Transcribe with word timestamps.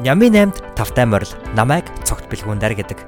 Нями 0.00 0.32
8-д 0.32 0.76
тавтай 0.76 1.04
морил 1.04 1.28
намайг 1.52 1.84
цогт 2.08 2.24
бэлгүүндэр 2.32 2.72
гэдэг. 2.72 2.98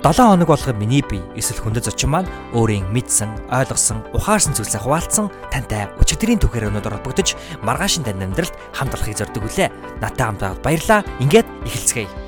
7 0.00 0.24
хоног 0.24 0.48
болгоо 0.48 0.72
миний 0.72 1.04
бие 1.04 1.20
эсвэл 1.36 1.60
хүндэт 1.60 1.84
зочин 1.84 2.08
маань 2.08 2.30
өөрийн 2.56 2.88
мэдсэн, 2.88 3.52
ойлгосон, 3.52 4.00
ухаарсан 4.16 4.56
зүйлсээ 4.56 4.80
хуваалцсан 4.80 5.28
тантай 5.52 5.92
өчигдрийн 6.00 6.40
түүхээр 6.40 6.72
өнөдөр 6.72 6.96
холбогдож 6.96 7.36
маргаашин 7.60 8.08
тань 8.08 8.24
амьдралд 8.24 8.56
хамт 8.72 8.96
олохыг 8.96 9.20
зорддог 9.20 9.44
үлээ. 9.44 9.68
Натаа 10.00 10.32
хамт 10.32 10.40
байгаад 10.40 10.64
баярлаа. 10.64 11.00
Ингээд 11.20 11.48
эхэлцгээе. 11.68 12.19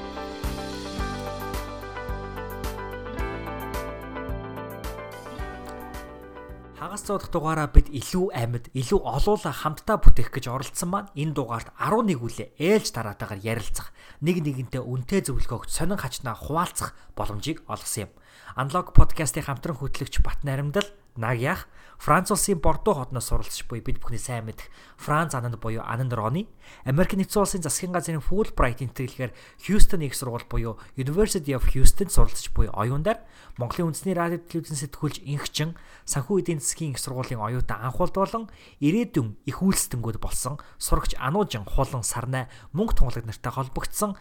Хагас 7.03 7.19
цуудах 7.19 7.31
дугаараа 7.35 7.67
бид 7.67 7.91
илүү 7.91 8.31
амьд, 8.31 8.71
илүү 8.79 9.01
олуула 9.03 9.51
хамтдаа 9.51 9.99
бүтээх 9.99 10.31
гэж 10.31 10.47
оролцсон 10.47 10.89
маань 10.91 11.11
энэ 11.19 11.35
дугаарт 11.35 11.75
11 11.75 12.15
үлээ 12.23 12.49
ээлж 12.63 12.95
тараатайгаар 12.95 13.43
ярилцах, 13.43 13.91
нэг 14.23 14.39
нэгэнтэй 14.39 14.79
үнтэй 14.79 15.27
зөвлөгөөгч 15.27 15.71
сонин 15.75 15.99
хачнаа 15.99 16.39
хуваалцах 16.39 16.95
боломжийг 17.19 17.67
олгосон 17.67 18.07
юм. 18.07 18.11
Unlock 18.55 18.95
podcast-ийн 18.95 19.47
хамтран 19.51 19.83
хөтлөгч 19.83 20.23
Бат 20.23 20.47
наримдал 20.47 20.87
Nagyах 21.17 21.69
Франц 21.99 22.31
улсын 22.33 22.59
Бордо 22.59 22.95
хотноос 22.95 23.29
суралцж 23.29 23.69
буй 23.69 23.81
бид 23.85 24.01
бүхний 24.01 24.19
сайн 24.19 24.49
мэдэх 24.49 24.73
Франц 24.97 25.35
Ананд 25.37 25.61
буюу 25.61 25.85
Ананд 25.85 26.13
Роны 26.13 26.49
Америк 26.89 27.13
нэгдсэн 27.15 27.43
улсын 27.45 27.63
засгийн 27.63 27.93
газрын 27.93 28.25
Fulbright 28.25 28.81
тэмдэглэхээр 28.81 29.37
Houston 29.69 30.03
их 30.03 30.17
сургууль 30.17 30.49
буюу 30.49 30.81
University 30.97 31.53
of 31.53 31.69
Houston 31.77 32.09
суралцж 32.09 32.51
буй 32.57 32.67
оюундар 32.73 33.21
Монголын 33.61 33.93
үндэсний 33.93 34.17
радио 34.17 34.41
телевизэн 34.41 34.89
сэтгүүлч 34.89 35.23
инхчин 35.29 35.77
санхүү 36.09 36.43
эдийн 36.43 36.65
засгийн 36.65 36.97
их 36.97 36.99
сургуулийн 36.99 37.45
оюутан 37.45 37.85
анхуулд 37.85 38.17
болон 38.17 38.49
ирээдүйн 38.81 39.37
их 39.45 39.63
үйлсдэнгүүд 39.63 40.19
болсон 40.19 40.59
сурагч 40.81 41.15
Ануужин 41.21 41.69
хулан 41.69 42.03
сарнай 42.03 42.49
мөнгө 42.73 42.99
тунгалаг 42.99 43.29
нартай 43.29 43.53
холбогдсон 43.53 44.17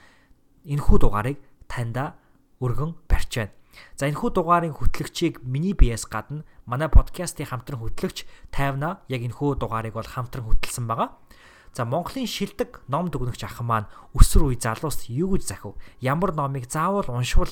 энэхүү 0.68 0.98
дугаарыг 1.02 1.40
таньда 1.72 2.20
өргөн 2.62 2.94
барьж 3.08 3.32
байна. 3.42 3.56
За 3.96 4.10
энэхүү 4.10 4.30
дугаарын 4.36 4.76
хөтлөгчийг 4.76 5.42
миний 5.48 5.74
биеэс 5.74 6.06
гадна 6.06 6.44
манай 6.66 6.90
подкастын 6.90 7.50
хамтран 7.50 7.82
хөтлөгч 7.82 8.26
тайвна 8.52 9.02
яг 9.10 9.22
энэхүү 9.22 9.58
дугаарыг 9.62 9.96
бол 9.98 10.06
хамтран 10.06 10.46
хөтлсөн 10.46 10.86
байгаа. 10.88 11.16
За 11.74 11.86
Монголын 11.86 12.28
шилдэг 12.28 12.84
ном 12.92 13.08
дүгнэгч 13.08 13.48
ах 13.48 13.64
маань 13.64 13.88
өсвөр 14.12 14.52
үе 14.52 14.60
залуус 14.60 15.08
юу 15.08 15.40
гэж 15.40 15.44
захив? 15.48 15.80
Ямар 16.04 16.36
номыг 16.36 16.68
заавал 16.68 17.08
уншвал 17.08 17.50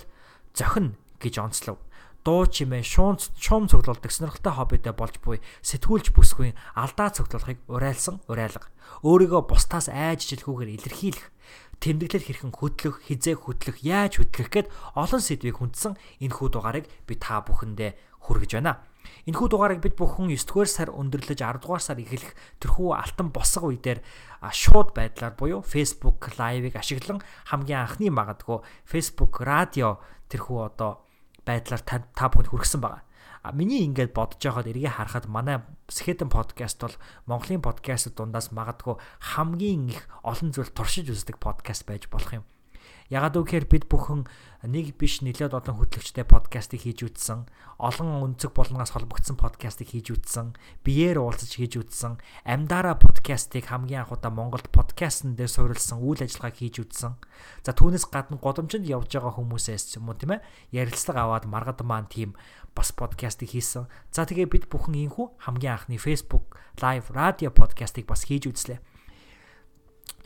зохино 0.51 0.93
гэж 1.23 1.39
онцлов. 1.39 1.79
Дуу 2.27 2.43
чимээ 2.45 2.83
шуун 2.83 3.15
шуум 3.39 3.71
цуглуулдаг 3.71 4.11
сонирхолтой 4.11 4.51
хоббитой 4.51 4.91
болж 4.91 5.15
буй 5.23 5.39
сэтгүүлч 5.63 6.11
бүсгүй 6.11 6.51
алдаа 6.75 7.15
цуглуулахыг 7.15 7.63
урайлсан 7.71 8.19
урайлга. 8.27 8.67
Өөрийгөө 9.07 9.47
бусдаас 9.47 9.87
айж 9.87 10.27
жилгүүгээр 10.27 10.75
илэрхийлэх 10.75 11.31
тэмдэглэл 11.79 12.27
хэрхэн 12.27 12.51
хөдлөх, 12.51 13.07
хизээ 13.07 13.39
хөдлөх, 13.39 13.79
яаж 13.87 14.19
хөдлөх 14.19 14.51
гэд 14.51 14.67
олон 14.99 15.21
сэдвийг 15.23 15.63
хүндсэн 15.63 15.95
энэ 16.19 16.35
хүү 16.35 16.47
дугаарыг 16.51 16.91
би 17.07 17.15
та 17.15 17.39
бүхэндээ 17.39 18.19
хүргэж 18.19 18.51
байна. 18.59 18.83
Энэхүү 19.29 19.45
дугаарыг 19.53 19.85
бид 19.85 19.93
бүхэн 19.93 20.33
9 20.33 20.49
дугаар 20.49 20.69
сар 20.73 20.89
өндөрлөж 20.89 21.37
10 21.37 21.61
дугаар 21.61 21.83
сар 21.85 22.01
эхлэх 22.01 22.33
тэрхүү 22.65 22.97
алтан 22.97 23.29
босго 23.29 23.69
үедэр 23.69 24.01
шууд 24.41 24.97
байдлаар 24.97 25.37
буюу 25.37 25.61
Facebook 25.61 26.33
live-ыг 26.33 26.73
ашиглан 26.73 27.21
хамгийн 27.53 27.85
анхны 27.85 28.09
магадгүй 28.09 28.65
Facebook 28.89 29.37
радио 29.45 30.01
тэрхүү 30.33 30.57
одоо 30.73 31.05
байдлаар 31.45 31.81
та 31.85 32.25
бүхэнд 32.25 32.49
хүргэсэн 32.49 32.81
байгаа. 32.81 33.05
Миний 33.53 33.85
ингээд 33.85 34.17
бодож 34.17 34.41
байхад 34.41 34.65
эргээ 34.65 34.97
харахад 34.97 35.29
манай 35.29 35.61
Skeleton 35.93 36.33
podcast 36.33 36.81
бол 36.81 36.95
Монголын 37.29 37.61
подкастууд 37.61 38.17
дундаас 38.17 38.49
магадгүй 38.49 38.97
хамгийн 39.37 39.93
их 39.93 40.09
олон 40.25 40.49
зүйл 40.49 40.73
туршиж 40.73 41.05
үздэг 41.13 41.37
подкаст 41.37 41.85
байж 41.85 42.09
болох 42.09 42.33
юм. 42.33 42.45
Ягаад 43.09 43.41
гэвэл 43.41 43.65
бид 43.65 43.85
бүхэн 43.89 44.29
нэг 44.69 44.93
биш 44.93 45.25
нэлээд 45.25 45.57
олон 45.57 45.81
хөтлөгчтэй 45.81 46.29
подкастыг 46.29 46.85
хийж 46.85 47.09
үтсэн, 47.09 47.49
олон 47.81 48.21
өнцөг 48.21 48.53
болгоноос 48.53 48.93
холбогдсон 48.93 49.33
подкастыг 49.33 49.89
хийж 49.97 50.13
үтсэн, 50.13 50.53
биеэр 50.85 51.17
уулзаж 51.17 51.57
хийж 51.57 51.81
үтсэн, 51.81 52.21
амьдараа 52.45 53.01
подкастыг 53.01 53.65
хамгийн 53.65 54.05
анх 54.05 54.13
удаа 54.13 54.29
Монголд 54.29 54.69
подкастн 54.69 55.33
дээр 55.33 55.49
суурилсан 55.49 56.05
үйл 56.05 56.21
ажиллагааг 56.21 56.61
хийж 56.61 56.85
үтсэн. 56.85 57.17
За 57.65 57.73
түүнээс 57.73 58.05
гадна 58.13 58.37
годомжинд 58.37 58.85
явж 58.85 59.09
байгаа 59.09 59.41
хүмүүсээс 59.41 59.97
юм 59.97 60.13
уу 60.13 60.17
тийм 60.19 60.37
ээ 60.37 60.45
ярилцлага 60.69 61.25
аваад 61.25 61.49
маргад 61.49 61.81
маань 61.81 62.05
тийм 62.13 62.37
бас 62.77 62.93
подкастыг 62.93 63.49
хийсэн. 63.57 63.89
За 64.13 64.29
тэгээ 64.29 64.53
бид 64.53 64.65
бүхэн 64.69 65.09
ийхүү 65.09 65.49
хамгийн 65.49 65.81
анхны 65.81 65.97
Facebook 65.97 66.53
live 66.77 67.09
радио 67.09 67.49
подкастыг 67.49 68.05
бас 68.05 68.29
хийж 68.29 68.45
үзлээ. 68.45 68.77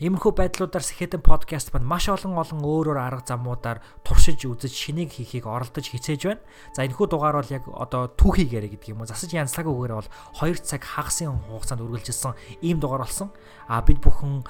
Иймэрхүү 0.02 0.32
байдлуудаар 0.34 0.82
Сэхэтэн 0.82 1.22
подкаст 1.22 1.70
маань 1.70 1.86
маш 1.86 2.10
олон 2.10 2.34
олон 2.34 2.60
өөр 2.66 2.92
өөр 2.92 2.98
арга 2.98 3.22
замуудаар 3.30 3.78
туршиж 4.02 4.42
үзэж 4.42 4.74
шинийг 4.74 5.14
хийхийг 5.14 5.46
оролдож 5.46 5.86
хичээж 5.86 6.22
байна. 6.26 6.42
За 6.74 6.82
энэхүү 6.82 7.06
дугаар 7.06 7.38
бол 7.38 7.54
яг 7.54 7.62
одоо 7.70 8.10
түүхийгээрээ 8.18 8.74
гэдэг 8.74 8.90
юм 8.90 9.06
уу. 9.06 9.10
Засаж 9.10 9.30
янзлаагүйгээр 9.30 9.94
бол 9.94 10.10
2 10.42 10.66
цаг 10.66 10.82
хагасын 10.82 11.30
хугацаанд 11.46 11.86
үргэлжилсэн 11.86 12.34
ийм 12.66 12.82
дугаар 12.82 13.06
болсон. 13.06 13.30
А 13.70 13.86
бид 13.86 14.02
бүхэн 14.02 14.42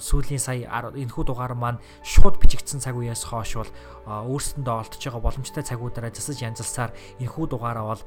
сүүлийн 0.00 0.40
сая 0.40 0.64
энэхүү 0.64 1.24
дугаар 1.28 1.52
маань 1.52 1.82
шууд 2.00 2.40
бичигдсэн 2.40 2.80
цаг 2.80 2.96
үеэс 2.96 3.28
хойш 3.28 3.60
бол 3.60 3.72
өөрсөндөө 4.08 4.74
олдож 4.88 5.02
байгаа 5.04 5.20
боломжтой 5.20 5.62
цагуудаараа 5.68 6.16
засаж 6.16 6.40
янзалсаар 6.40 6.96
энэхүү 7.20 7.44
дугаараа 7.52 7.92
бол 7.92 8.02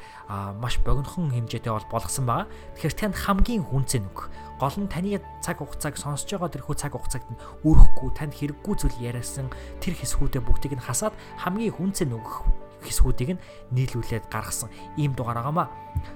маш 0.57 0.81
богинохон 0.81 1.29
хэмжээтэй 1.29 1.69
бол 1.69 1.85
болгосон 1.93 2.25
байгаа. 2.25 2.49
Тэгэхээр 2.73 2.97
танд 2.97 3.15
хамгийн 3.21 3.61
хүнцэн 3.69 4.09
үг 4.09 4.33
гол 4.61 4.77
нь 4.77 4.85
таны 4.85 5.17
цаг 5.41 5.57
хугацааг 5.57 5.97
сонсож 5.97 6.29
байгаа 6.38 6.53
тэрхүү 6.53 6.75
цаг 6.77 6.94
хугацааг 6.94 7.25
нь 7.25 7.41
өрөхгүй 7.66 8.09
танд 8.13 8.38
хэрэггүй 8.38 8.75
зүйл 8.77 8.97
яриасан 9.01 9.49
тэр 9.81 9.97
хэсгүүдээ 9.97 10.45
бүгдийг 10.45 10.77
нь 10.77 10.85
хасаад 10.85 11.17
хамгийн 11.41 11.73
хүнцэн 11.73 12.13
нөгөх 12.13 12.45
хэсгүүдийг 12.85 13.38
нь 13.38 13.44
нийлүүлээд 13.73 14.29
гаргасан 14.29 14.69
ийм 14.97 15.17
дугаар 15.17 15.41
байгаамаа. 15.41 15.69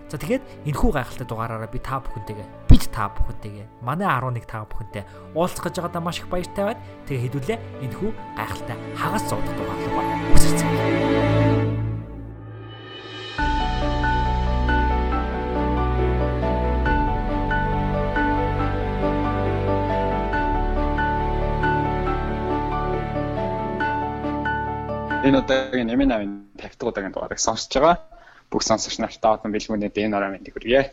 За 0.10 0.18
тэгээд 0.18 0.70
энэхүү 0.70 0.92
гайхалтай 0.94 1.26
дугаараараа 1.26 1.70
би 1.70 1.82
та 1.82 2.02
бүхэнтэйгээ 2.02 2.48
бид 2.70 2.86
та 2.90 3.10
бүхэнтэйгээ 3.14 3.68
манай 3.86 4.10
11 4.10 4.46
та 4.46 4.66
бүхэнтэй 4.66 5.04
уулзах 5.38 5.70
гэж 5.70 5.76
байгаадаа 5.82 6.02
маш 6.06 6.22
их 6.22 6.30
баяртай 6.30 6.64
байна. 6.74 6.82
Тэгээ 7.06 7.24
хэдүүлээ 7.30 7.58
энэхүү 7.86 8.10
гайхалтай 8.38 8.78
хагас 8.98 9.24
зовдох 9.30 9.54
дугаар 9.58 9.80
руу 9.90 10.06
үсэрцгээе. 10.34 11.55
Энэ 25.24 25.40
удаагийн 25.40 25.88
нэмийн 25.88 26.10
намын 26.10 26.32
50 26.60 26.76
дахь 26.76 26.92
удаагийн 26.92 27.14
дугаарыг 27.16 27.40
сонсож 27.40 27.72
байгаа. 27.72 27.98
Бүх 28.52 28.64
сонсогч 28.68 29.00
нартай 29.00 29.32
одон 29.32 29.56
бэлгүүний 29.56 29.94
дэн 29.94 30.18
ороо 30.18 30.36
мэнд 30.36 30.52
хүргэе. 30.52 30.92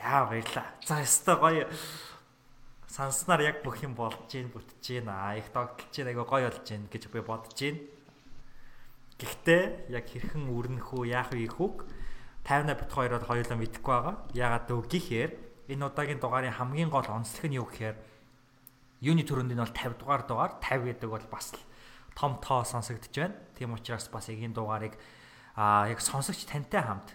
Яа 0.00 0.24
баярлаа. 0.30 0.66
За 0.86 1.02
өстой 1.04 1.36
гоё. 1.36 1.64
Санснаар 2.88 3.44
яг 3.44 3.60
бүх 3.60 3.84
юм 3.84 3.92
болж 3.92 4.16
гин 4.32 4.48
бүтэж 4.48 4.80
гин 4.80 5.12
аа 5.12 5.36
их 5.36 5.52
тогтолж 5.52 5.92
гин 5.92 6.08
айгаа 6.08 6.24
гоё 6.24 6.48
болж 6.48 6.64
гин 6.64 6.88
гэж 6.88 7.12
би 7.12 7.20
бодож 7.20 7.52
гин. 7.52 7.76
Гэхдээ 9.20 9.92
яг 9.92 10.06
хэрхэн 10.08 10.48
үрнэх 10.48 10.94
үү 10.94 11.12
яах 11.12 11.34
вэ 11.34 11.50
хүүг 11.52 11.84
50-а 12.48 12.74
бит 12.80 12.90
хоёроор 12.90 13.24
хоёулаа 13.28 13.58
мэдэхгүй 13.60 13.94
байгаа. 13.94 14.16
Ягаад 14.32 14.64
гэвэл 14.72 14.88
гихээр 14.88 15.30
энэ 15.68 15.84
удаагийн 15.84 16.18
дугаарын 16.22 16.56
хамгийн 16.56 16.88
гол 16.88 17.04
онцлог 17.04 17.44
нь 17.44 17.60
юу 17.60 17.68
гэхээр 17.68 17.96
юуны 19.04 19.22
төрөнд 19.22 19.52
нь 19.52 19.60
бол 19.60 19.68
50 19.68 20.00
дугаар 20.00 20.22
дугаар 20.24 20.52
50 20.64 20.96
гэдэг 20.96 21.10
бол 21.12 21.26
бас 21.28 21.52
л 21.52 21.67
том 22.18 22.42
тоо 22.42 22.66
сонсогдож 22.66 23.14
байна. 23.14 23.38
Тийм 23.54 23.78
учраас 23.78 24.10
бас 24.10 24.26
яг 24.26 24.42
энэ 24.42 24.58
дугаарыг 24.58 24.98
аа 25.54 25.86
яг 25.86 26.02
сонсогч 26.02 26.50
тантай 26.50 26.82
хамт 26.82 27.14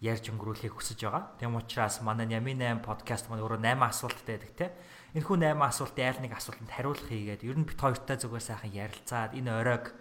ярьж 0.00 0.32
өнгөрүүлэхийг 0.32 0.72
хүсэж 0.72 1.04
байгаа. 1.04 1.36
Тийм 1.36 1.60
учраас 1.60 2.00
манай 2.00 2.24
Ями 2.32 2.56
8 2.56 2.80
подкаст 2.80 3.28
маань 3.28 3.44
өөрөө 3.44 3.60
8 3.60 3.84
асуулттай 3.84 4.40
байдаг 4.40 4.52
те. 4.56 4.66
Энэхүү 5.12 5.36
8 5.44 5.60
асуултын 5.60 6.08
айл 6.08 6.20
нэг 6.24 6.32
асуултанд 6.32 6.72
хариулах 6.72 7.04
хийгээд 7.04 7.44
ер 7.44 7.56
нь 7.60 7.68
бит 7.68 7.76
хоёртай 7.76 8.16
зүгээр 8.16 8.44
сайхан 8.48 8.72
ярилцаад 8.72 9.36
энэ 9.36 9.52
оройг 9.52 9.92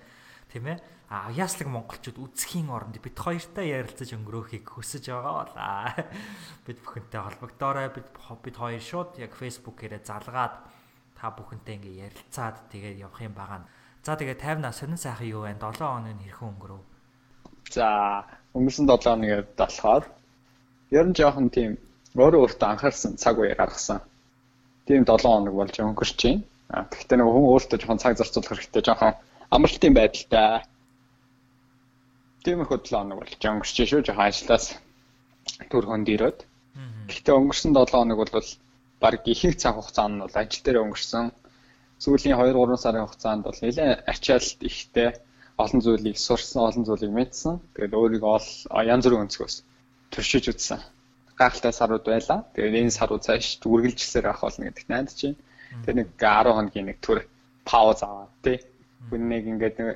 тийм 0.48 0.72
ээ 0.72 0.80
а 1.10 1.34
яаслаг 1.34 1.68
монголчууд 1.68 2.22
үсхийн 2.22 2.70
оронд 2.70 2.96
бит 3.02 3.18
хоёртай 3.18 3.74
ярилцаж 3.76 4.14
өнгөрөөхийг 4.14 4.70
хүсэж 4.70 5.10
байгаа 5.10 5.36
болаа. 5.42 5.90
Бид 6.70 6.78
бүхэнтэй 6.86 7.20
холбогдоорой. 7.20 7.90
Бид 7.90 8.08
бид 8.14 8.56
хоёр 8.56 8.80
шууд 8.80 9.18
яг 9.18 9.34
фэйсбүүкээрээ 9.34 10.06
залгаад 10.06 10.56
та 11.18 11.34
бүхэнтэй 11.34 11.76
ингээ 11.82 12.02
ярилцаад 12.08 12.70
тэгээд 12.70 13.02
явах 13.02 13.26
юм 13.26 13.34
байгаа. 13.34 13.66
За 14.04 14.16
тэгээ 14.16 14.40
50 14.40 14.72
сонин 14.72 14.98
сайхан 14.98 15.28
юу 15.28 15.44
вэ? 15.44 15.60
7 15.60 15.84
хоног 15.84 16.16
нь 16.16 16.24
хэрхэн 16.24 16.50
өнгөрөв? 16.56 16.82
За 17.76 17.88
өнгөрсөн 18.56 18.88
7 18.88 19.04
хоногийн 19.04 19.46
болохоор 19.60 20.04
ер 20.98 21.06
нь 21.10 21.18
жоохон 21.20 21.48
тийм 21.52 21.72
өөрөө 22.16 22.42
өөртөө 22.48 22.68
анхаарсан 22.70 23.14
цаг 23.22 23.36
үе 23.38 23.54
гаргасан. 23.60 24.00
Тийм 24.88 25.04
7 25.04 25.20
хоног 25.28 25.54
болж 25.54 25.76
өнгөрч 25.76 26.20
байна. 26.24 26.44
А 26.72 26.88
тэгэхдээ 26.90 27.18
нэг 27.20 27.28
хүн 27.28 27.52
өөртөө 27.54 27.78
жоохон 27.80 28.02
цаг 28.02 28.14
зарцуулах 28.18 28.52
хэрэгтэй 28.56 28.84
жоохон 28.88 29.14
амралтын 29.56 29.94
байдалтай. 30.00 30.64
Тиймэрхүү 32.44 32.78
7 32.88 32.96
хоног 32.96 33.18
болж 33.20 33.32
өнгөрч 33.36 33.76
шүү 33.84 34.02
жоохон 34.08 34.28
ажлаас 34.32 34.66
төр 35.72 35.86
хонд 35.90 36.08
ирээд. 36.16 36.40
Гэхдээ 37.10 37.36
өнгөрсөн 37.36 37.72
7 37.76 37.94
хоног 37.94 38.18
бол 38.24 38.50
баг 39.04 39.24
ихэнх 39.34 39.58
цаг 39.62 39.76
хугацаа 39.76 40.08
нь 40.08 40.22
бол 40.24 40.36
ажил 40.42 40.64
дээр 40.64 40.82
өнгөрсөн 40.84 41.26
сүүлийн 42.04 42.36
2 42.40 42.56
3 42.56 42.78
сарын 42.84 43.06
хугацаанд 43.06 43.44
бол 43.44 43.60
нэлээд 43.62 44.08
ачаалт 44.08 44.60
ихтэй 44.70 45.10
олон 45.60 45.82
зүйлийг 45.84 46.18
сурсан, 46.18 46.64
олон 46.64 46.84
зүйлийг 46.88 47.12
мэдсэн. 47.12 47.60
Тэгээд 47.76 47.94
өөрийгөө 48.00 48.32
ол 48.38 48.48
янз 48.88 49.04
бүрийн 49.06 49.24
өнцгөөс 49.28 49.56
туршиж 50.12 50.46
үзсэн. 50.52 50.80
Гайхалтай 51.36 51.74
сарууд 51.76 52.06
байлаа. 52.08 52.40
Тэгээд 52.56 52.80
энэ 52.80 52.96
сарууд 52.96 53.24
цааш 53.28 53.60
үргэлжилсээр 53.68 54.32
авах 54.32 54.48
болно 54.48 54.72
гэдэгт 54.72 54.90
найдаж 54.90 55.20
байна. 55.20 55.40
Тэгээд 55.84 56.00
нэг 56.00 56.10
10 56.16 56.56
хоногийн 56.56 56.88
нэг 56.88 56.98
төр 57.04 57.20
пауз 57.68 58.00
аваад 58.08 58.32
тий. 58.44 58.58
Хүн 59.12 59.22
нэг 59.28 59.44
ингээд 59.52 59.76
нэг 59.84 59.90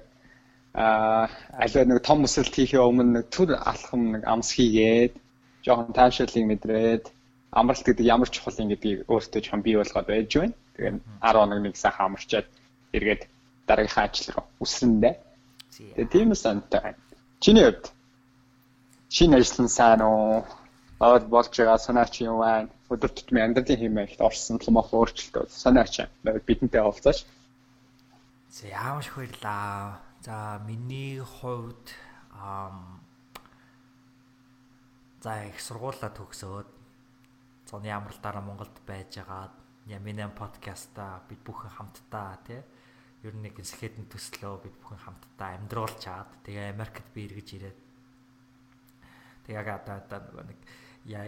аа 0.75 1.31
аливаа 1.63 1.85
нэг 1.87 1.99
том 2.03 2.27
өсөлт 2.27 2.53
хийхээ 2.53 2.83
өмнө 2.83 3.23
нэг 3.23 3.25
төр 3.31 3.55
алхам 3.55 4.01
нэг 4.13 4.23
амс 4.27 4.49
хийгээд 4.57 5.13
жоохон 5.63 5.95
таашаалыг 5.95 6.45
мэдрээд 6.49 7.05
амралт 7.55 7.85
гэдэг 7.87 8.05
ямар 8.05 8.29
чухал 8.29 8.59
юм 8.59 8.69
гэдгийг 8.73 9.07
өөртөө 9.07 9.39
жоохон 9.41 9.63
бий 9.63 9.75
болгоод 9.77 10.07
байж 10.11 10.31
байна. 10.33 10.55
Тэгээд 10.75 11.01
10 11.21 11.37
хоног 11.37 11.59
нэг 11.61 11.75
сайхан 11.77 12.05
амарчаад 12.13 12.47
эргээд 12.93 13.21
дараагийнхаа 13.67 14.05
ажил 14.09 14.33
руу 14.33 14.45
үсрэндээ 14.63 15.13
Тэгээ 15.73 16.05
тийм 16.13 16.29
сантай. 16.37 16.93
Чиний 17.41 17.65
хувьд 17.65 17.89
шинэ 19.09 19.37
ажил 19.41 19.65
нь 19.65 19.75
сайн 19.77 20.01
уу? 20.05 20.45
Аваад 21.01 21.25
болж 21.33 21.49
байгаа 21.49 21.81
санаа 21.81 22.05
чи 22.05 22.29
юу 22.29 22.45
байна? 22.45 22.69
Өдөр 22.93 23.09
тутмын 23.09 23.45
амьдралын 23.49 23.81
хэмээгт 23.81 24.21
орсон 24.21 24.61
томох 24.61 24.93
өөрчлөлтөө 24.93 25.49
санаа 25.49 25.89
чи 25.89 26.05
бидэнтэй 26.21 26.81
хавцаач. 26.85 27.25
За 28.53 28.69
их 28.69 29.15
баярлаа. 29.17 29.97
За 30.21 30.61
миний 30.67 31.19
хувьд 31.19 31.85
ам 32.29 33.01
за 35.25 35.49
их 35.49 35.57
сургуулаа 35.57 36.11
төгсөөд 36.13 36.69
зуны 37.65 37.89
амралтаараа 37.89 38.45
Монголд 38.45 38.77
байж 38.85 39.17
агаад 39.17 39.62
Яминэн 39.87 40.31
подкаста 40.31 41.23
бид 41.27 41.43
бүхэн 41.43 41.71
хамтдаа 41.75 42.39
тий. 42.47 42.61
Ер 43.23 43.35
нь 43.35 43.43
нэг 43.43 43.59
сэхэдэн 43.59 44.07
төслөө 44.07 44.63
бид 44.63 44.75
бүхэн 44.79 44.99
хамтдаа 45.03 45.59
амьдруулж 45.59 45.99
чаад 45.99 46.31
тэгээ 46.47 46.71
Америкт 46.71 47.07
би 47.11 47.27
эргэж 47.27 47.49
ирээд. 47.59 47.79
Тэгээ 49.43 49.59
одоо 49.59 49.95
одоо 49.99 50.43
нэг 50.47 50.59
яа 51.03 51.27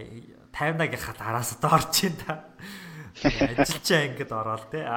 50-аагийн 0.55 1.03
хат 1.03 1.19
араас 1.19 1.59
одоо 1.59 1.75
орж 1.75 2.07
ин 2.07 2.15
та. 2.15 2.55
Ажилчаа 3.59 4.07
ингэж 4.07 4.31
ороод 4.31 4.71
тий. 4.71 4.87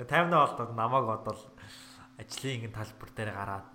Тэгээ 0.00 0.08
50-аа 0.08 0.40
болдод 0.40 0.72
намайг 0.72 1.04
бодвол 1.04 1.42
ажлын 2.16 2.64
ингэ 2.64 2.72
талбар 2.72 3.10
дээр 3.12 3.30
гараад 3.36 3.68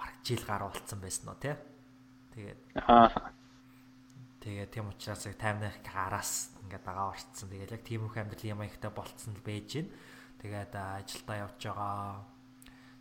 бараг 0.00 0.16
жил 0.24 0.40
гар 0.48 0.64
болцсон 0.64 1.00
байсан 1.04 1.28
уу 1.28 1.36
тий. 1.36 1.52
Тэгээд 2.32 2.60
аа 2.80 3.36
тэгээ 4.40 4.66
тийм 4.72 4.88
учраас 4.88 5.28
50-аагийн 5.28 5.96
араас 5.96 6.56
ингээд 6.64 6.84
дагаа 6.84 7.12
орцсон. 7.12 7.48
Тэгээд 7.52 7.74
яг 7.76 7.82
тийм 7.84 8.08
их 8.08 8.16
амьдрал 8.16 8.50
юм 8.50 8.60
ихтэй 8.64 8.90
болцсон 8.90 9.36
л 9.36 9.44
байж 9.44 9.68
гин. 9.68 9.88
Тэгээд 10.40 10.72
ажилдаа 10.74 11.36
явж 11.44 11.60
байгаа. 11.60 12.24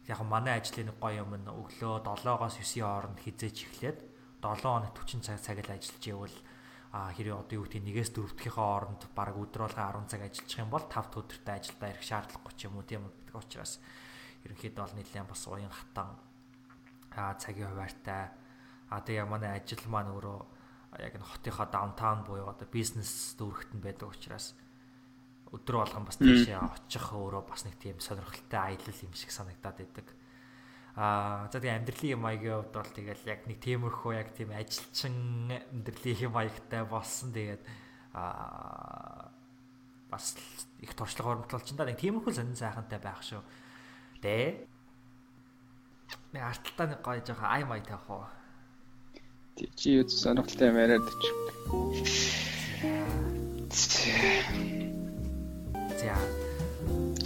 Яг 0.07 0.19
манай 0.27 0.59
ажлын 0.59 0.91
нэг 0.91 0.97
гоё 0.99 1.23
юм 1.23 1.33
нь 1.39 1.47
өглөө 1.47 2.03
7-оос 2.03 2.59
9-ийн 2.59 2.85
хооронд 2.85 3.19
хизээж 3.23 3.57
эхлээд 3.63 3.99
7 4.41 4.63
хоног 4.63 4.91
40 4.95 5.23
цаг 5.23 5.39
цаг 5.39 5.57
л 5.63 5.71
ажиллаж 5.71 6.03
ивэл 6.07 6.37
а 6.91 7.13
хэрэг 7.13 7.37
одоо 7.37 7.55
юу 7.61 7.65
гэдэг 7.69 7.85
нэгээс 7.85 8.11
дөрөвдгийнхээ 8.17 8.55
хооронд 8.55 9.01
баг 9.13 9.37
өдөр 9.37 9.69
болго 9.69 10.01
10 10.01 10.09
цаг 10.09 10.21
ажиллах 10.25 10.57
юм 10.57 10.69
бол 10.73 10.85
5 10.89 11.21
өдөртөө 11.21 11.53
ажилдаа 11.53 11.89
ирэх 11.93 12.05
шаардлагагүй 12.09 12.53
ч 12.57 12.61
юм 12.65 12.73
уу 12.81 12.85
тийм 12.87 13.03
гэдэг 13.05 13.37
учраас 13.37 13.73
ерөнхийдөө 14.41 14.81
бол 14.81 14.97
нэлээд 14.97 15.29
бас 15.29 15.43
уян 15.45 15.69
хатан 15.69 16.09
а 17.13 17.37
цагийн 17.37 17.69
хуваартай 17.69 18.23
а 18.89 18.97
тэгээ 19.05 19.27
манай 19.29 19.51
ажил 19.53 19.85
маань 19.85 20.09
өөрөө 20.17 20.39
яг 21.01 21.15
н 21.15 21.23
хотынхоо 21.23 21.67
даунтаун 21.71 22.23
буюу 22.27 22.49
одоо 22.51 22.67
бизнес 22.67 23.35
дүүрэгт 23.39 23.75
нь 23.75 23.83
байдаг 23.83 24.11
учраас 24.11 24.55
өдөр 25.49 25.81
болгон 25.81 26.05
бас 26.05 26.17
тийшээ 26.21 26.59
очих 26.61 27.05
өөрөө 27.09 27.43
бас 27.49 27.65
нэг 27.65 27.75
тийм 27.81 27.97
сонирхолтой 27.97 28.59
аялал 28.59 28.99
юм 29.01 29.13
шиг 29.17 29.33
санагдаад 29.33 29.77
байдаг. 29.81 30.07
Аа 30.93 31.49
за 31.49 31.57
тэгээ 31.57 31.77
амьдралын 31.79 32.13
юм 32.13 32.25
аягийн 32.25 32.57
хувьд 32.61 32.73
бол 32.75 32.91
тэгэл 32.93 33.29
яг 33.31 33.41
нэг 33.49 33.57
тиймэрхүү 33.63 34.11
яг 34.13 34.29
тийм 34.37 34.53
ажилчин 34.53 35.17
амьдралын 35.73 36.21
юм 36.21 36.33
аягтай 36.37 36.83
болсон. 36.85 37.33
Тэгээд 37.33 37.63
аа 38.13 39.33
бас 40.09 40.37
их 40.81 40.93
туршлага 40.93 41.37
оромтлол 41.37 41.65
ч 41.65 41.73
да 41.73 41.85
нэг 41.85 41.97
тиймэрхүү 41.97 42.33
сонин 42.33 42.57
сайхантай 42.57 42.99
байх 43.01 43.21
шүү. 43.25 43.41
Тэ. 44.21 44.65
Нэг 46.33 46.43
арталтаа 46.45 46.87
нэг 46.93 47.01
гоё 47.01 47.21
жоохон 47.25 47.49
ай 47.49 47.63
май 47.65 47.81
таах 47.81 48.05
уу. 48.09 48.25
Чи 49.75 49.89
юу 49.91 50.07
сонирхолтой 50.09 50.67
юм 50.69 50.77
яриад 50.77 51.03
чи. 51.21 51.31
За. 55.99 56.15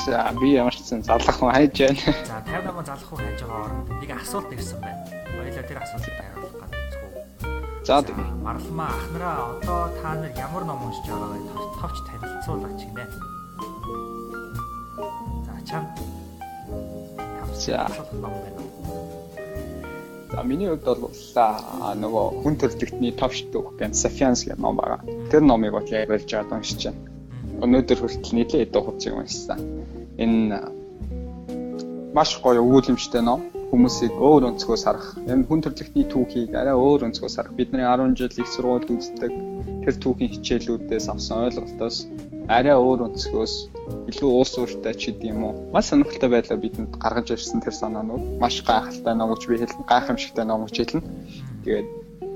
За 0.05 0.31
би 0.39 0.51
ямар 0.53 0.75
ч 0.75 0.83
зэн 0.83 1.03
залах 1.03 1.37
хүн 1.39 1.51
хайж 1.53 1.77
байна. 1.77 1.99
За 2.25 2.41
58 2.43 2.73
маа 2.73 2.85
залах 2.85 3.07
хүн 3.07 3.19
хайж 3.21 3.39
байгаа 3.41 3.65
оронд 3.65 3.87
нэг 4.01 4.11
асуулт 4.17 4.49
ирсэн 4.51 4.79
байна. 4.81 5.01
Баялаа 5.37 5.63
тэр 5.63 5.79
асуултыг 5.83 6.13
хариулах 6.17 6.69
гэж. 6.71 6.93
За 7.83 7.99
тэгээ. 7.99 8.27
Марламаа 8.39 8.91
ахнараа 8.95 9.35
одоо 9.59 9.81
та 10.01 10.15
нар 10.15 10.31
ямар 10.39 10.63
ном 10.63 10.87
уншиж 10.87 11.03
байгааг 11.03 11.43
товч 11.79 11.97
танилцуулаач 12.07 12.79
гинэ. 12.79 13.05
За 15.45 15.53
чам. 15.67 15.83
За. 17.53 17.87
ном 18.15 18.31
байна. 18.31 18.82
За 20.33 20.41
миний 20.41 20.67
хувьд 20.73 20.83
бол 20.83 21.13
нөгөө 22.03 22.25
хүн 22.41 22.55
төрлөختний 22.57 23.13
товч 23.13 23.45
дүүх 23.53 23.77
гэн 23.77 23.93
Sapiens 23.93 24.41
гэх 24.43 24.57
ном 24.57 24.81
байгаа. 24.81 25.05
Тэр 25.29 25.45
номыг 25.45 25.77
бол 25.77 25.85
ярьж 25.85 26.25
байгаа 26.25 26.57
уншиж 26.57 26.89
байна 26.89 27.13
өнөөдөр 27.63 27.99
хүртэл 28.01 28.35
нэлээд 28.35 28.73
хэдэн 28.73 28.83
хугацааг 28.83 29.15
уншсан. 29.15 29.59
Энэ 30.19 30.57
маш 32.11 32.35
гоё 32.43 32.59
өгүүлэмжтэй 32.65 33.23
ном. 33.23 33.47
Хүмүүсийг 33.71 34.13
өөр 34.13 34.51
өнцгөөс 34.51 34.83
харах. 34.85 35.15
Энэ 35.31 35.47
хүн 35.47 35.63
төрөлхтний 35.63 36.05
түүхийг 36.11 36.51
арай 36.53 36.75
өөр 36.75 37.07
өнцгөөс 37.07 37.35
харах. 37.39 37.57
Бидний 37.57 37.87
10 37.87 38.19
жил 38.19 38.35
их 38.35 38.49
сургуульд 38.51 38.89
үздэг 38.91 39.31
тэр 39.85 39.95
түүхийн 40.03 40.33
хичээлүүдээс 40.35 41.09
авсан 41.09 41.47
ойлголтоос 41.47 41.97
арай 42.47 42.75
өөр 42.75 43.07
өнцгөөс 43.07 43.53
илүү 44.11 44.29
уус 44.31 44.53
ууртай 44.59 44.93
ч 44.95 45.11
гэдэм 45.11 45.43
уу. 45.43 45.53
Маш 45.71 45.91
сонирхолтой 45.91 46.29
байлаа 46.29 46.57
бидэнд 46.59 46.95
гаргаж 46.99 47.31
ирсэн 47.31 47.63
тэр 47.63 47.75
санаанууд. 47.75 48.39
Маш 48.39 48.63
гайхалтай 48.63 49.15
ном 49.15 49.31
гэж 49.31 49.43
би 49.47 49.57
хэлнэ. 49.63 49.87
Гайхамшигтай 49.87 50.45
ном 50.45 50.67
гэж 50.67 50.75
хэлнэ. 50.75 51.07
Тэгээд 51.63 51.87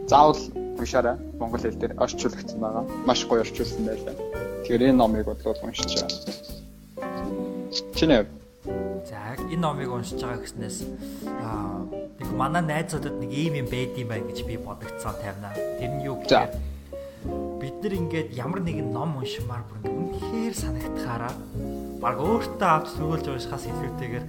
заавал 0.07 0.39
уншаарай. 0.79 1.15
Монгол 1.39 1.59
хэл 1.59 1.75
дээр 1.75 1.93
орчуулагдсан 1.99 2.59
байгаа. 2.59 2.83
Маш 3.05 3.19
гоё 3.27 3.43
орчуулсан 3.43 3.83
байлаа. 3.83 4.15
Тэгэхээр 4.63 4.87
энэ 4.91 4.99
номыг 4.99 5.25
бодлоо 5.27 5.55
уншиж 5.63 5.91
байгаа. 5.99 6.19
Чинээ. 7.95 8.23
За 9.07 9.35
энэ 9.51 9.59
номыг 9.59 9.91
уншиж 9.91 10.19
байгаа 10.23 10.39
гэснээс 10.43 10.77
аа 11.43 11.83
нэг 12.19 12.29
манай 12.31 12.63
найзуудад 12.63 13.15
нэг 13.19 13.31
ийм 13.31 13.59
юм 13.61 13.67
байд 13.67 13.91
юм 13.99 14.07
байна 14.07 14.27
гэж 14.31 14.39
би 14.47 14.55
бодогдсон 14.55 15.15
тавина. 15.19 15.51
Тэр 15.79 15.91
нь 15.91 16.03
юу 16.07 16.23
гэхээр 16.23 16.76
бид 17.61 17.75
нар 17.83 17.93
ингээд 17.93 18.29
ямар 18.37 18.61
нэгэн 18.63 18.89
ном 18.93 19.17
уншмаар 19.19 19.63
бүр 19.67 19.89
үнэхээр 19.89 20.55
санагдахаараа 20.55 21.33
баг 22.01 22.17
өөртөө 22.21 22.69
авч 22.69 22.87
зүгүүлж 22.97 23.25
уншихаас 23.27 23.65
илүүтэйгээр 23.67 24.25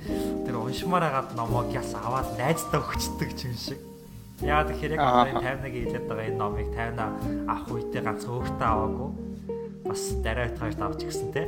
тэр 0.48 0.54
уншмаар 0.56 1.04
агаад 1.08 1.36
номоо 1.36 1.68
яс 1.72 1.92
аваад 1.92 2.28
найздаа 2.40 2.80
өгчдөг 2.80 3.30
юм 3.44 3.56
шиг. 3.56 3.80
Яа 4.40 4.64
тэгэхээр 4.64 4.96
яг 4.96 5.02
энэ 5.02 5.42
51-ийг 5.42 5.74
хэлээд 5.86 6.06
байгаа 6.08 6.26
энэ 6.30 6.40
номыг 6.40 6.68
50 6.72 7.50
авах 7.50 7.68
үедээ 7.68 8.02
ганц 8.06 8.22
өөртөө 8.24 8.68
аваагүй 8.70 9.10
бас 9.88 10.02
дараа 10.24 10.48
тавьж 10.56 10.78
авч 10.78 11.00
гисэн 11.04 11.28
те. 11.32 11.42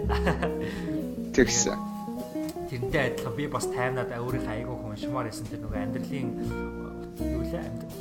Тэгсэн. 1.37 1.79
Тэрнтэй 2.69 3.03
адилхан 3.15 3.35
би 3.37 3.45
бас 3.47 3.67
таймнаад 3.71 4.11
өөрийнхөө 4.11 4.55
айгуу 4.55 4.77
хүн 4.81 4.97
шумаар 4.97 5.29
исэн 5.31 5.47
тэр 5.51 5.61
нөгөө 5.65 5.81
амьдралын 5.81 6.29
юу 7.21 7.43
лээ 7.47 7.63
амьдрал 7.63 8.00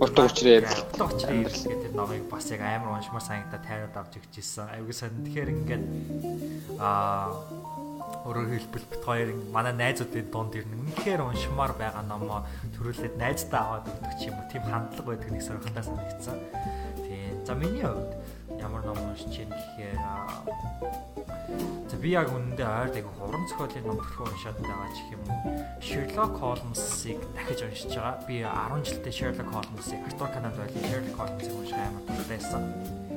Утга 0.00 0.26
учраа 0.26 0.58
утга 0.90 1.04
учраа 1.06 1.44
гэдэг 1.46 1.92
номыг 1.94 2.26
бас 2.26 2.50
яг 2.50 2.60
амар 2.66 2.98
уншмаар 2.98 3.22
санагдаа 3.22 3.60
тайраад 3.62 3.94
авч 3.94 4.18
өгчээсэн. 4.18 4.74
Аюул 4.74 4.90
сан 4.90 5.14
тэгэхээр 5.22 5.50
ингээд 5.54 5.84
аа 6.82 7.30
өөрөөр 8.26 8.50
хэлбэл 8.58 8.90
бит 8.90 9.02
хоёр 9.04 9.28
манай 9.54 9.74
найзуудын 9.76 10.26
дунд 10.32 10.58
ирнэ. 10.58 10.74
Үнэхээр 10.82 11.22
уншмаар 11.22 11.78
байгаа 11.78 12.02
номоо 12.02 12.42
төрүүлээд 12.74 13.14
найздаа 13.20 13.84
аваад 13.84 13.86
өгдөг 13.86 14.14
ч 14.18 14.32
юм 14.32 14.40
уу. 14.40 14.50
Тийм 14.50 14.64
хандлага 14.66 15.08
байдаг 15.14 15.30
нэг 15.30 15.42
сорилтаа 15.46 15.84
санагдсан. 15.84 16.38
Тийм. 17.04 17.34
За 17.46 17.54
миний 17.54 17.84
хувьд 17.86 18.23
ямар 18.64 18.82
ном 18.84 18.96
уншиж 18.96 19.28
чинь 19.28 19.52
гэхээр 19.52 20.00
за 21.90 21.96
би 22.00 22.16
яг 22.16 22.32
үнэндээ 22.32 22.64
ойрд 22.64 22.96
айгу 22.96 23.12
хуран 23.20 23.44
зохиолын 23.44 23.84
ном 23.84 23.98
төрхөө 24.00 24.26
уншаад 24.32 24.58
байгаа 24.64 24.90
ч 24.96 24.98
юм 25.12 25.22
уу. 25.28 25.38
Sherlock 25.84 26.34
Holmes-ыг 26.40 27.20
дахиж 27.36 27.60
уншиж 27.60 27.92
байгаа. 27.92 28.24
Би 28.24 28.36
10 28.40 28.88
жилдээ 28.88 29.12
Sherlock 29.12 29.50
Holmes-ыг 29.52 30.00
Arthur 30.08 30.28
Conan 30.32 30.52
Doyle-ийн 30.56 30.86
Sherlock 30.88 31.16
Holmes-ыг 31.20 31.54
унших 31.54 31.78
амар 31.78 32.02
дуртайсан. 32.08 32.62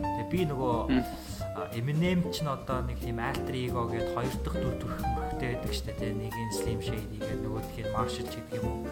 Тэгээ 0.04 0.27
би 0.32 0.39
нөгөө 0.51 0.75
Eminem 1.74 2.22
ч 2.30 2.46
н 2.46 2.54
одоо 2.54 2.86
нэг 2.86 2.98
тийм 3.02 3.18
альтер 3.18 3.56
эго 3.58 3.90
гээд 3.90 4.14
хоёр 4.14 4.36
дахь 4.46 4.58
дүр 4.62 4.76
төрх 4.78 5.02
нэртэй 5.02 5.50
байдаг 5.58 5.74
шүү 5.74 5.86
дээ. 5.98 6.14
Нэг 6.14 6.34
нь 6.34 6.54
Slim 6.54 6.80
Shady 6.82 7.18
гэх 7.18 7.40
нөгөөх 7.42 7.68
нь 7.74 7.94
Marshall 7.94 8.28
ч 8.30 8.34
гэдэг 8.38 8.62
юм 8.62 8.66
уу. 8.70 8.90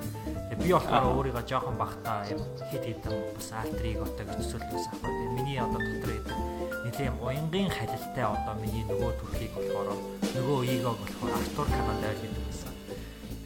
Тэгээ 0.50 0.62
би 0.62 0.70
болохоор 0.74 1.06
өөрийгөө 1.14 1.46
жоохон 1.46 1.76
бахта 1.78 2.26
юм 2.34 2.42
хит 2.70 2.84
хитэн 2.86 3.16
бас 3.38 3.50
alter 3.54 3.86
ego-той 3.86 4.26
гэж 4.26 4.38
төсөөлсөн 4.42 4.82
аахгүй. 4.94 5.12
Тэгээ 5.14 5.36
миний 5.38 5.58
одоо 5.62 5.82
дотор 5.82 6.12
байдаг 6.14 6.38
нэлийн 6.86 7.18
уянгийн 7.18 7.70
халилтай 7.74 8.26
одоо 8.30 8.56
миний 8.62 8.86
нөгөө 8.86 9.12
төрхийг 9.18 9.54
болохоор 9.58 9.90
нөгөө 10.38 10.60
ego 10.70 10.92
болохоор 10.94 11.34
Arthur 11.34 11.68
Doyle 11.74 12.14
гэдэг 12.22 12.45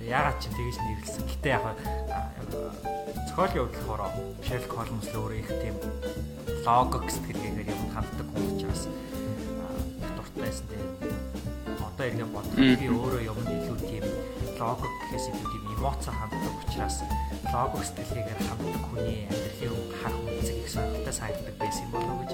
ягаад 0.09 0.41
ч 0.41 0.49
тэгэж 0.49 0.77
нэрлсэн. 0.81 1.23
Гэтэ 1.29 1.49
яг 1.53 1.77
зохиолын 3.29 3.69
болохоор 3.69 4.01
Sherlock 4.41 4.73
Holmes 4.73 5.07
л 5.13 5.17
өөрөө 5.21 5.39
их 5.39 5.51
тийм 5.61 5.75
логик 6.65 7.05
сэтгэлгээгээр 7.13 7.69
юм 7.69 7.81
ханддаг 7.93 8.27
хүн 8.33 8.45
учраас 8.57 8.89
дуртайсэн 10.17 10.65
тийм 10.65 10.85
одоо 11.77 12.05
иргэн 12.09 12.31
бодох 12.33 12.57
би 12.57 12.87
өөрөө 12.89 13.21
юм 13.29 13.37
илүү 13.37 13.77
тийм 13.85 14.05
логик 14.57 14.93
гэхээс 14.97 15.25
илүү 15.29 15.47
тийм 15.53 15.63
эмоц 15.77 16.03
ханддаг 16.09 16.53
учраас 16.57 16.97
логик 17.53 17.83
сэтгэлгээгээр 17.85 18.41
ханддаг 18.49 18.83
хүний 18.89 19.19
амьдралын 19.29 19.87
харах 20.01 20.21
үнцэг 20.25 20.57
их 20.57 20.69
сонирхолтой 20.73 21.13
санагддаг 21.13 21.55
байсан 21.61 21.83
юм 21.85 21.91
болов 21.93 22.09
уу 22.09 22.21
гэж 22.25 22.31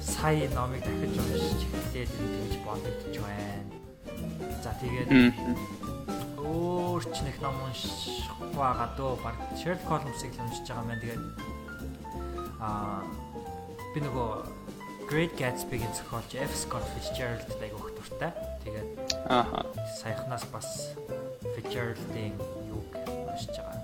сая 0.00 0.48
номыг 0.56 0.80
дахиж 0.80 1.14
уншиж 1.20 1.60
эхлээд 1.68 2.10
тэгж 2.16 2.54
бодогдож 2.64 3.16
байна. 3.20 3.73
За 4.62 4.72
тэгээд 4.80 5.10
өөр 6.40 7.02
ч 7.10 7.16
нэг 7.26 7.36
ном 7.42 7.56
унших 7.66 8.30
байгаа 8.54 8.88
дөө 8.96 9.12
баг 9.24 9.36
Sherlock 9.58 9.88
Holmes-ыг 9.90 10.32
л 10.36 10.42
уншиж 10.46 10.66
байгаа 10.68 10.86
байна. 10.88 11.02
Тэгээд 11.02 11.22
аа 12.60 13.02
би 13.94 13.98
нөгөө 14.04 14.30
Great 15.04 15.36
Gatsby-гийн 15.36 15.92
зохиолч 15.92 16.32
F. 16.32 16.52
Scott 16.56 16.86
Fitzgerald 16.96 17.44
айгу 17.60 17.76
их 17.88 17.94
дуртай. 17.98 18.32
Тэгээд 18.64 18.88
ааха 19.28 19.68
саяхнаас 20.00 20.44
бас 20.48 20.96
Fitzgerald-ийн 21.54 22.34
юуг 22.72 22.88
уншиж 23.28 23.52
байгаа. 23.52 23.80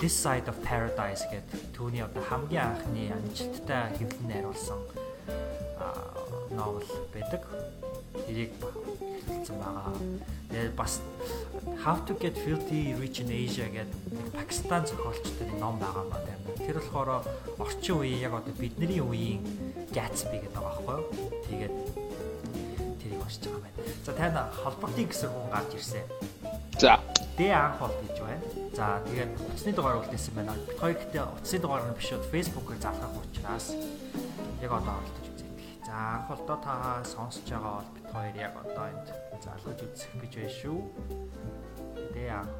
This 0.00 0.14
Side 0.16 0.48
of 0.48 0.56
Paradise 0.64 1.24
гэдэг 1.28 1.60
түүний 1.76 2.04
одоо 2.04 2.22
хамгийн 2.28 2.64
анхны 2.64 3.12
амжилттай 3.12 3.92
хэвлэн 3.96 4.28
найруулсан 4.28 4.80
новел 6.50 6.88
байдаг. 7.12 7.42
Тэрийг 8.26 8.52
хэлсэн 9.28 9.56
байгаа. 9.58 9.92
Тэгээд 10.50 10.74
бас 10.76 11.00
How 11.84 11.96
to 12.06 12.14
get 12.14 12.32
filthy 12.32 12.94
rich 12.96 13.20
in 13.20 13.28
Asia 13.28 13.68
гэдэг 13.68 14.32
Пакистан 14.32 14.86
зохиолчтой 14.86 15.52
ном 15.60 15.76
байгаа 15.76 16.04
маа 16.08 16.20
тийм. 16.24 16.40
Тэр 16.64 16.80
болохоор 16.80 17.24
орчин 17.58 18.00
үеийн 18.00 18.20
яг 18.24 18.32
одоо 18.40 18.54
бидний 18.56 19.00
үеийн 19.04 19.44
Gatsby 19.92 20.40
гэдэг 20.40 20.56
байгаа 20.56 20.80
байхгүй 20.80 20.96
юу? 20.96 21.28
Тэгээд 21.44 21.74
тэрийг 23.00 23.20
уншиж 23.20 23.44
байгаа 23.44 23.62
байна. 23.68 23.80
За 24.04 24.12
тань 24.16 24.36
холбогдын 24.64 25.08
гэсэн 25.12 25.28
хүн 25.28 25.48
гарч 25.52 25.70
ирсэн. 25.76 26.04
За. 26.80 26.96
Дэ 27.36 27.52
анх 27.52 27.78
бол 27.84 27.92
гэж 28.00 28.16
байна. 28.24 28.44
За 28.72 28.84
тэгээд 29.04 29.30
утасны 29.44 29.72
дугаар 29.76 30.00
үлдээсэн 30.00 30.34
байна. 30.34 30.56
Бид 30.56 30.78
хоёр 30.80 30.96
гэхдээ 30.96 31.24
утасны 31.36 31.58
дугаар 31.60 31.84
нь 31.84 31.96
биш 32.00 32.08
үү 32.16 32.28
Facebook-оор 32.32 32.80
залгах 32.80 33.12
учраас 33.20 33.66
яг 34.64 34.72
одоо 34.72 34.96
оролдож. 34.96 35.23
За 35.94 36.00
анх 36.00 36.28
болдоо 36.28 36.56
та 36.56 37.04
сонсож 37.04 37.46
байгаа 37.50 37.74
бол 37.78 37.90
бид 37.94 38.06
хоёр 38.12 38.36
яг 38.46 38.54
одоо 38.62 38.86
энд 38.90 39.06
залгаж 39.44 39.78
үзэх 39.86 40.10
гэж 40.22 40.32
байна 40.34 40.54
шүү. 40.58 40.78
Дэ 42.14 42.24
анх. 42.34 42.50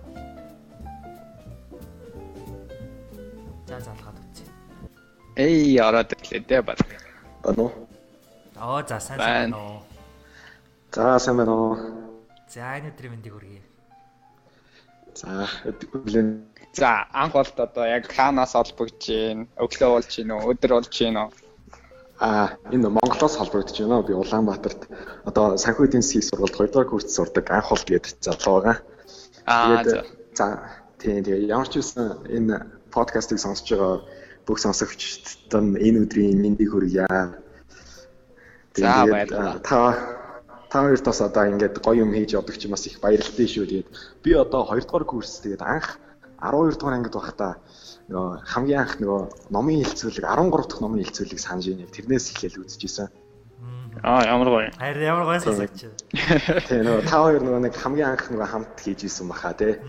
За 3.66 3.76
залгаад 3.86 4.18
үзье. 4.22 4.46
Эй, 5.34 5.74
ороод 5.82 6.14
ирлээ 6.14 6.46
дээ 6.46 6.62
баг. 6.62 6.78
Байна 7.42 7.62
уу? 7.66 7.72
Аа 8.54 8.86
за 8.86 9.00
сайн 9.02 9.18
байна 9.18 9.58
уу? 9.58 9.82
За 10.94 11.18
сайн 11.18 11.36
байна 11.38 11.54
уу? 11.58 11.74
За 12.54 12.78
энэ 12.78 12.94
өдрийн 12.94 13.12
мэндийг 13.18 13.34
хүргэе. 13.34 13.62
За 15.18 15.50
өглөө. 15.66 16.22
За 16.78 17.10
анх 17.10 17.34
болт 17.34 17.58
одоо 17.58 17.82
яг 17.98 18.06
хаанаас 18.06 18.54
олбогдож 18.54 19.02
гин, 19.02 19.50
өглөө 19.58 19.90
болж 19.90 20.10
гин 20.14 20.30
үү, 20.30 20.54
өдөр 20.54 20.70
болж 20.78 20.94
гин 20.94 21.18
үү? 21.18 21.43
Аа 22.20 22.54
энэ 22.70 22.88
Монголоос 22.88 23.36
холбогдож 23.36 23.78
байна. 23.78 24.02
Би 24.02 24.14
Улаанбаатарт 24.14 24.86
одоо 25.24 25.56
санхүү 25.58 25.86
эдийн 25.90 26.02
засгийн 26.02 26.22
сургуульд 26.22 26.54
2 26.54 26.70
дугаар 26.70 26.88
курс 26.88 27.10
сурдаг 27.10 27.50
анх 27.50 27.68
болт 27.70 27.88
гэдэг 27.90 28.14
залуу 28.22 28.62
байгаа. 28.62 28.76
Аа 29.46 29.82
за 30.34 30.46
тийм 30.98 31.24
тийм 31.24 31.42
ямар 31.50 31.68
ч 31.68 31.82
үсэн 31.82 32.22
энэ 32.30 32.54
подкастыг 32.94 33.38
сонсож 33.42 33.66
байгаа 33.66 34.06
бүх 34.46 34.58
сонсогчдод 34.62 35.74
энэ 35.74 36.06
өдрийн 36.06 36.38
мэндийг 36.38 36.70
хүргье. 36.70 37.06
За 38.78 39.06
баярлалаа. 39.10 39.58
Та 39.58 39.78
та 40.70 40.82
хоёрт 40.86 41.04
бас 41.04 41.20
одоо 41.20 41.44
ингээд 41.50 41.82
гоё 41.82 42.06
юм 42.06 42.14
хийж 42.14 42.34
явдаг 42.38 42.58
чи 42.58 42.68
бас 42.68 42.86
их 42.86 43.00
баярлалтай 43.02 43.46
шүү. 43.50 43.66
Тэгээд 43.66 43.88
би 44.22 44.30
одоо 44.38 44.62
2 44.70 44.86
дугаар 44.86 45.04
курс 45.04 45.42
тэгээд 45.42 45.62
анх 45.62 45.98
12 46.44 46.78
дугаар 46.78 46.96
ангид 47.00 47.14
байхдаа 47.16 47.52
нөгөө 48.08 48.28
хамгийн 48.52 48.80
анх 48.84 48.94
нөгөө 49.00 49.20
номын 49.54 49.84
хилцүүлэг 49.84 50.24
13 50.28 50.68
дахь 50.68 50.82
номын 50.84 51.00
хилцүүлэг 51.04 51.40
санаж 51.40 51.64
ийн 51.72 51.88
тэрнээс 51.88 52.36
эхлээл 52.36 52.62
үзчихсэн. 52.68 53.08
Аа 54.04 54.22
ямар 54.28 54.48
гоё. 54.52 54.68
Харин 54.76 55.08
ямар 55.08 55.24
гоё 55.24 55.40
сонсогч. 55.40 55.88
Тийм 56.68 56.82
нөгөө 56.84 57.02
та 57.08 57.16
хоёр 57.24 57.40
нөгөө 57.40 57.60
нэг 57.64 57.74
хамгийн 57.80 58.10
анх 58.12 58.28
нөгөө 58.28 58.48
хамт 58.52 58.76
хийж 58.76 59.00
исэн 59.08 59.28
баха 59.32 59.56
тий. 59.56 59.80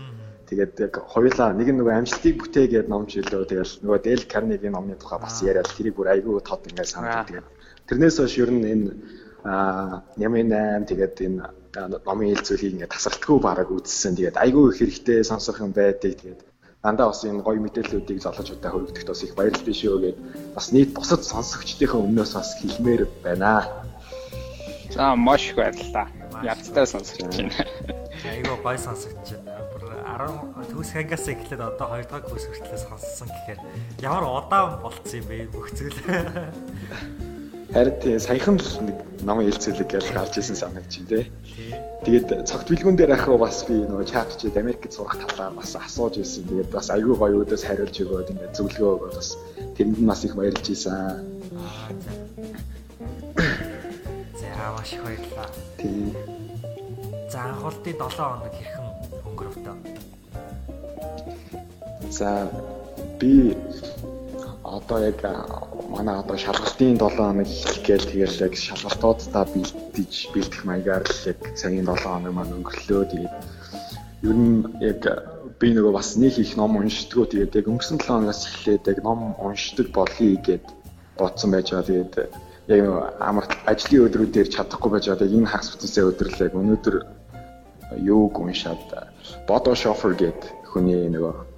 Тэгээд 0.48 0.74
яг 0.80 0.94
хоёулаа 1.10 1.52
нэг 1.52 1.68
нь 1.68 1.78
нөгөө 1.82 1.94
амжилтыг 2.00 2.34
бүтээгээд 2.40 2.88
ном 2.88 3.04
жилөө 3.10 3.50
тэгэл 3.50 3.72
нөгөө 3.82 3.98
Дэл 4.06 4.24
Карнегийн 4.30 4.78
номны 4.78 4.94
тухай 4.94 5.18
бас 5.18 5.42
яриад 5.42 5.66
тэрийг 5.74 5.98
бүр 5.98 6.14
айгүй 6.14 6.38
тод 6.46 6.62
ингээд 6.70 6.86
санаж 6.86 7.26
тэгээд 7.26 7.46
тэрнээс 7.90 8.16
хойш 8.22 8.34
ер 8.38 8.50
нь 8.54 8.62
энэ 8.62 8.90
Нямын 10.16 10.50
8 10.50 10.90
тэгээд 10.90 11.14
энэ 11.22 11.42
номын 12.02 12.34
хэлцүүлгийг 12.34 12.74
ингээд 12.74 12.94
тасралтгүй 12.94 13.38
бараг 13.38 13.70
үзсэн. 13.70 14.18
Тэгээд 14.18 14.40
айгүй 14.42 14.64
их 14.74 14.78
хэрэгтэй 14.80 15.22
сонсох 15.22 15.62
юм 15.62 15.70
байдаг. 15.70 16.18
Тэгээд 16.18 16.40
дандаа 16.86 17.10
бас 17.10 17.26
энэ 17.26 17.42
гоё 17.42 17.58
мэдээллүүдийг 17.66 18.22
залуучуудаа 18.22 18.70
хөргөдөхд 18.70 19.10
бас 19.10 19.22
их 19.26 19.34
баярлалтай 19.34 19.74
шүү 19.74 19.98
гэгээд 19.98 20.18
бас 20.54 20.66
нийт 20.70 20.90
бусад 20.94 21.22
сонсогчдийнхээ 21.26 21.98
өмнөөс 21.98 22.32
бас 22.38 22.50
хэлмээр 22.62 23.02
байна. 23.26 23.66
За 24.94 25.18
маш 25.18 25.50
их 25.50 25.58
баярлалаа. 25.58 26.06
Ядтай 26.46 26.86
сонсогч 26.86 27.26
байна. 27.26 27.50
Айгүй 28.22 28.56
гоё 28.62 28.78
сонсогч 28.78 29.34
байна. 29.34 29.56
10 30.16 30.70
төгс 30.70 30.90
хангаас 30.94 31.26
эхлээд 31.26 31.60
одоо 31.60 31.86
2 31.98 32.06
дахь 32.06 32.24
курс 32.30 32.46
хүртэл 32.46 32.78
сонссон 32.78 33.28
гэхээр 33.34 33.60
ямар 34.00 34.24
удаан 34.24 34.78
болцсон 34.80 35.20
юм 35.20 35.26
бэ 35.26 35.50
бүх 35.50 35.68
зүйл. 35.74 35.98
Харин 37.76 38.00
тий 38.00 38.16
саяхан 38.16 38.56
л 38.56 38.88
нэг 38.88 38.96
намын 39.28 39.52
хэлцүүлэг 39.52 39.92
гэж 39.92 40.08
гарч 40.16 40.40
ирсэн 40.40 40.56
санагч 40.56 40.96
юм 40.96 41.12
тий. 41.12 41.28
Тэгээд 42.08 42.48
цогт 42.48 42.72
билгүүн 42.72 42.96
дээр 42.96 43.12
ахаа 43.12 43.36
бас 43.36 43.68
би 43.68 43.84
нөгөө 43.84 44.08
чат 44.08 44.32
чи 44.40 44.48
Америкт 44.56 44.96
сурах 44.96 45.20
талаар 45.20 45.52
бас 45.52 45.76
асууж 45.76 46.16
ирсэн. 46.16 46.48
Тэгээд 46.48 46.72
бас 46.72 46.88
айгүй 46.88 47.12
гоё 47.12 47.44
өдөөс 47.44 47.68
хариулж 47.68 47.92
өгөөд 48.00 48.32
ингээд 48.32 48.56
зөвлөгөө 48.56 48.92
өгөөд 48.96 49.14
бас 49.20 49.36
тэнд 49.76 49.92
нь 50.00 50.08
бас 50.08 50.24
их 50.24 50.32
баярлж 50.40 50.64
ийсэн. 50.72 51.20
За 54.40 54.72
маш 54.72 54.96
их 54.96 55.04
баярлалаа. 55.04 55.52
Тий. 55.76 56.16
За 57.28 57.44
анхуултын 57.44 57.92
7 57.92 58.08
хоног 58.08 58.56
хэрхэн 58.56 58.88
өнгөрөв 59.28 59.56
таа? 59.60 59.76
За 62.08 62.48
би 63.20 63.52
одоо 64.66 64.98
яг 64.98 65.22
манай 65.88 66.16
одоо 66.18 66.36
шалгалтын 66.36 66.98
7 66.98 67.16
хоног 67.16 67.48
гээл 67.86 68.10
тэгэл 68.10 68.42
яг 68.46 68.54
шалгалтуудаа 68.56 69.44
бэлдэж 69.54 70.12
бэлдэх 70.34 70.62
маягаар 70.66 71.04
л 71.06 71.22
яг 71.30 71.38
цагийн 71.54 71.86
7 71.86 72.02
хоног 72.02 72.32
маань 72.34 72.54
өнгөрлөө. 72.58 73.02
Тэгээд 73.10 73.34
ер 74.26 74.36
нь 74.36 74.66
яг 74.82 75.00
би 75.60 75.68
нөгөө 75.70 75.92
бас 75.94 76.16
нэг 76.18 76.34
их 76.42 76.56
ном 76.58 76.76
уншдгоо 76.76 77.26
тэгээд 77.30 77.56
яг 77.58 77.66
өнгөрсөн 77.70 77.98
7 78.02 78.10
хоногоос 78.10 78.42
эхлээд 78.48 78.84
яг 78.90 78.98
ном 79.06 79.20
уншдаг 79.38 79.86
болъё 79.94 80.34
гэд 80.46 80.64
бодсон 81.18 81.50
байж 81.54 81.70
байгаа. 81.70 81.86
Тэгээд 81.86 82.14
яг 82.74 82.82
амар 83.22 83.46
ажлын 83.70 84.04
өдрүүдээр 84.06 84.48
чадахгүй 84.50 84.90
байж 84.90 85.06
байгаа. 85.08 85.30
Энэ 85.30 85.50
хагас 85.52 85.70
бүтэнсээ 85.70 86.04
өдрөл 86.10 86.44
яг 86.46 86.52
өнөөдөр 86.58 86.96
юуг 88.02 88.34
уншаад 88.42 88.82
Бодо 89.46 89.74
Шофер 89.74 90.14
гэд 90.18 90.40
хүний 90.70 91.06
нөгөө 91.06 91.55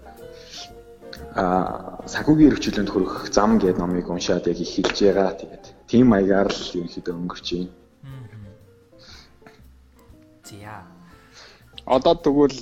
а 1.38 2.02
санхүүгийн 2.11 2.50
эрхчлэлд 2.50 2.90
хүрэх 2.90 3.30
зам 3.30 3.62
гэдэг 3.62 3.78
номыг 3.78 4.11
уншаад 4.11 4.50
яг 4.50 4.59
их 4.59 4.75
хэлж 4.75 4.99
байгаа. 5.07 5.38
Тэгээд 5.38 5.64
тийм 5.87 6.11
маягаар 6.11 6.50
л 6.50 6.75
ерөнхийдөө 6.75 7.14
өнгөрч 7.14 7.47
байна. 7.54 7.71
Зя. 10.42 10.83
Одоо 11.87 12.14
тэгвэл 12.18 12.59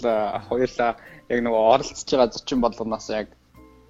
хоёулаа 0.52 0.92
яг 1.32 1.40
нөгөө 1.40 1.62
оролцож 1.72 2.04
байгаа 2.04 2.28
зочин 2.36 2.60
болгоноос 2.60 3.08
яг 3.16 3.32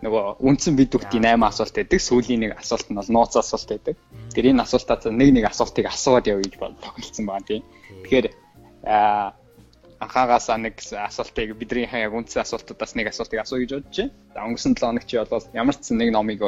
нөгөө 0.06 0.38
үндсэн 0.46 0.78
бидүгтийн 0.78 1.26
8 1.34 1.50
асуулт 1.50 1.74
байдаг. 1.74 2.00
Сүүлийн 2.06 2.40
нэг 2.46 2.52
асуулт 2.54 2.86
нь 2.86 2.98
бол 3.00 3.10
нууц 3.10 3.34
асуулт 3.34 3.66
байдаг. 3.66 3.96
Тэр 4.30 4.54
энэ 4.54 4.62
асуултаас 4.62 5.10
нэг 5.10 5.30
нэг 5.34 5.44
асуултыг 5.50 5.90
асууад 5.90 6.30
явъя 6.30 6.46
гэж 6.46 6.54
бодлогдсон 6.62 7.26
байна 7.26 7.48
тийм. 7.48 7.62
Тэгэхээр 8.06 8.26
аа 8.86 9.34
анхаагаасаа 10.00 10.58
нэг 10.60 10.74
асуултыг 10.80 11.56
бидний 11.56 11.88
яг 11.88 12.12
үндсэн 12.12 12.44
асуултуудаас 12.44 12.92
нэг 12.96 13.06
асуултыг 13.12 13.40
асууя 13.40 13.64
гэж 13.64 13.72
бодож 13.72 13.96
байна. 13.96 14.12
За 14.34 14.40
өнгөрсөн 14.44 14.74
7 14.76 14.84
хоног 14.84 15.04
чи 15.08 15.16
бол 15.16 15.46
ямар 15.54 15.76
ч 15.76 15.86
нэг 15.92 16.10
номыг 16.12 16.40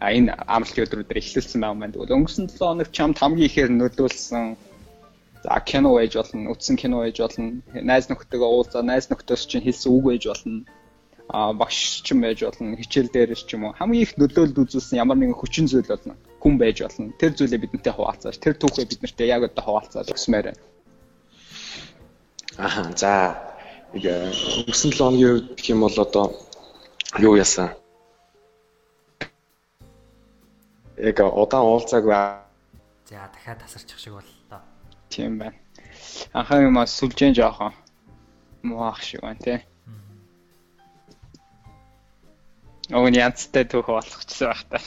а 0.00 0.08
энэ 0.16 0.32
амралтын 0.48 0.84
өдрүүдээр 0.86 1.20
эхлүүлсэн 1.22 1.60
байгаа 1.60 1.76
юм. 1.76 1.92
Тэгвэл 1.94 2.16
өнгөрсөн 2.18 2.46
7 2.50 2.58
хоног 2.58 2.88
чамд 2.90 3.16
хамгийн 3.20 3.48
ихээр 3.48 3.70
нөлөөлсөн 3.70 4.56
За 5.42 5.60
кино 5.64 5.94
байж 5.96 6.16
болно, 6.16 6.52
үтсэн 6.52 6.76
кино 6.76 7.00
байж 7.00 7.16
болно, 7.16 7.62
найз 7.72 8.10
нөхдөдөө 8.12 8.44
уулзаа, 8.44 8.82
найз 8.84 9.08
нөхдөс 9.08 9.48
чинь 9.48 9.64
хэлсэн 9.64 9.88
үг 9.88 10.04
байж 10.04 10.28
болно. 10.28 10.68
А 11.32 11.54
багш 11.56 12.04
ч 12.04 12.12
юм 12.12 12.20
байж 12.20 12.44
болно, 12.44 12.76
хичээл 12.76 13.08
дээрээс 13.08 13.48
ч 13.48 13.56
юм 13.56 13.64
уу. 13.64 13.72
Хамгийн 13.72 14.04
их 14.04 14.12
нөлөөлөлд 14.20 14.60
үзүүлсэн 14.60 15.00
ямар 15.00 15.16
нэгэн 15.16 15.40
хүчин 15.40 15.64
зүйл 15.64 15.88
болно. 15.88 16.12
Хүн 16.44 16.60
байж 16.60 16.84
болно. 16.84 17.08
Тэр 17.16 17.32
зүйлээ 17.32 17.56
бидэнтэй 17.56 17.94
хуваалцааш, 17.96 18.36
тэр 18.36 18.54
түүхээ 18.60 18.84
биднэртэй 18.84 19.32
яг 19.32 19.48
одоо 19.48 19.64
хуваалцаад 19.64 20.12
өгсмээр 20.12 20.52
байна. 20.52 20.60
Аха, 22.60 22.82
за. 22.92 23.12
Өнгөрсөн 23.96 24.92
7 24.92 25.00
хоногийн 25.00 25.32
үед 25.32 25.46
гэх 25.56 25.72
юм 25.72 25.80
бол 25.80 25.96
одоо 25.96 26.26
юу 27.18 27.34
яасан? 27.40 27.72
Яг 31.00 31.18
удаан 31.24 31.64
уулзаагүй. 31.64 32.12
За, 33.08 33.26
дахиад 33.32 33.64
тасарчих 33.64 33.98
шиг 33.98 34.12
боллоо. 34.12 34.60
Тийм 35.08 35.38
байна. 35.40 35.56
Анхаа 36.36 36.60
юм 36.60 36.76
аа 36.76 36.86
сүлжээн 36.86 37.34
жоохон 37.34 37.72
муах 38.62 39.00
шиг 39.02 39.24
байна 39.24 39.40
тий. 39.40 39.58
Ог 42.90 43.06
нь 43.06 43.22
янзтай 43.22 43.62
түүх 43.70 43.86
болгочихсон 43.86 44.50
байх 44.50 44.66
та. 44.66 44.78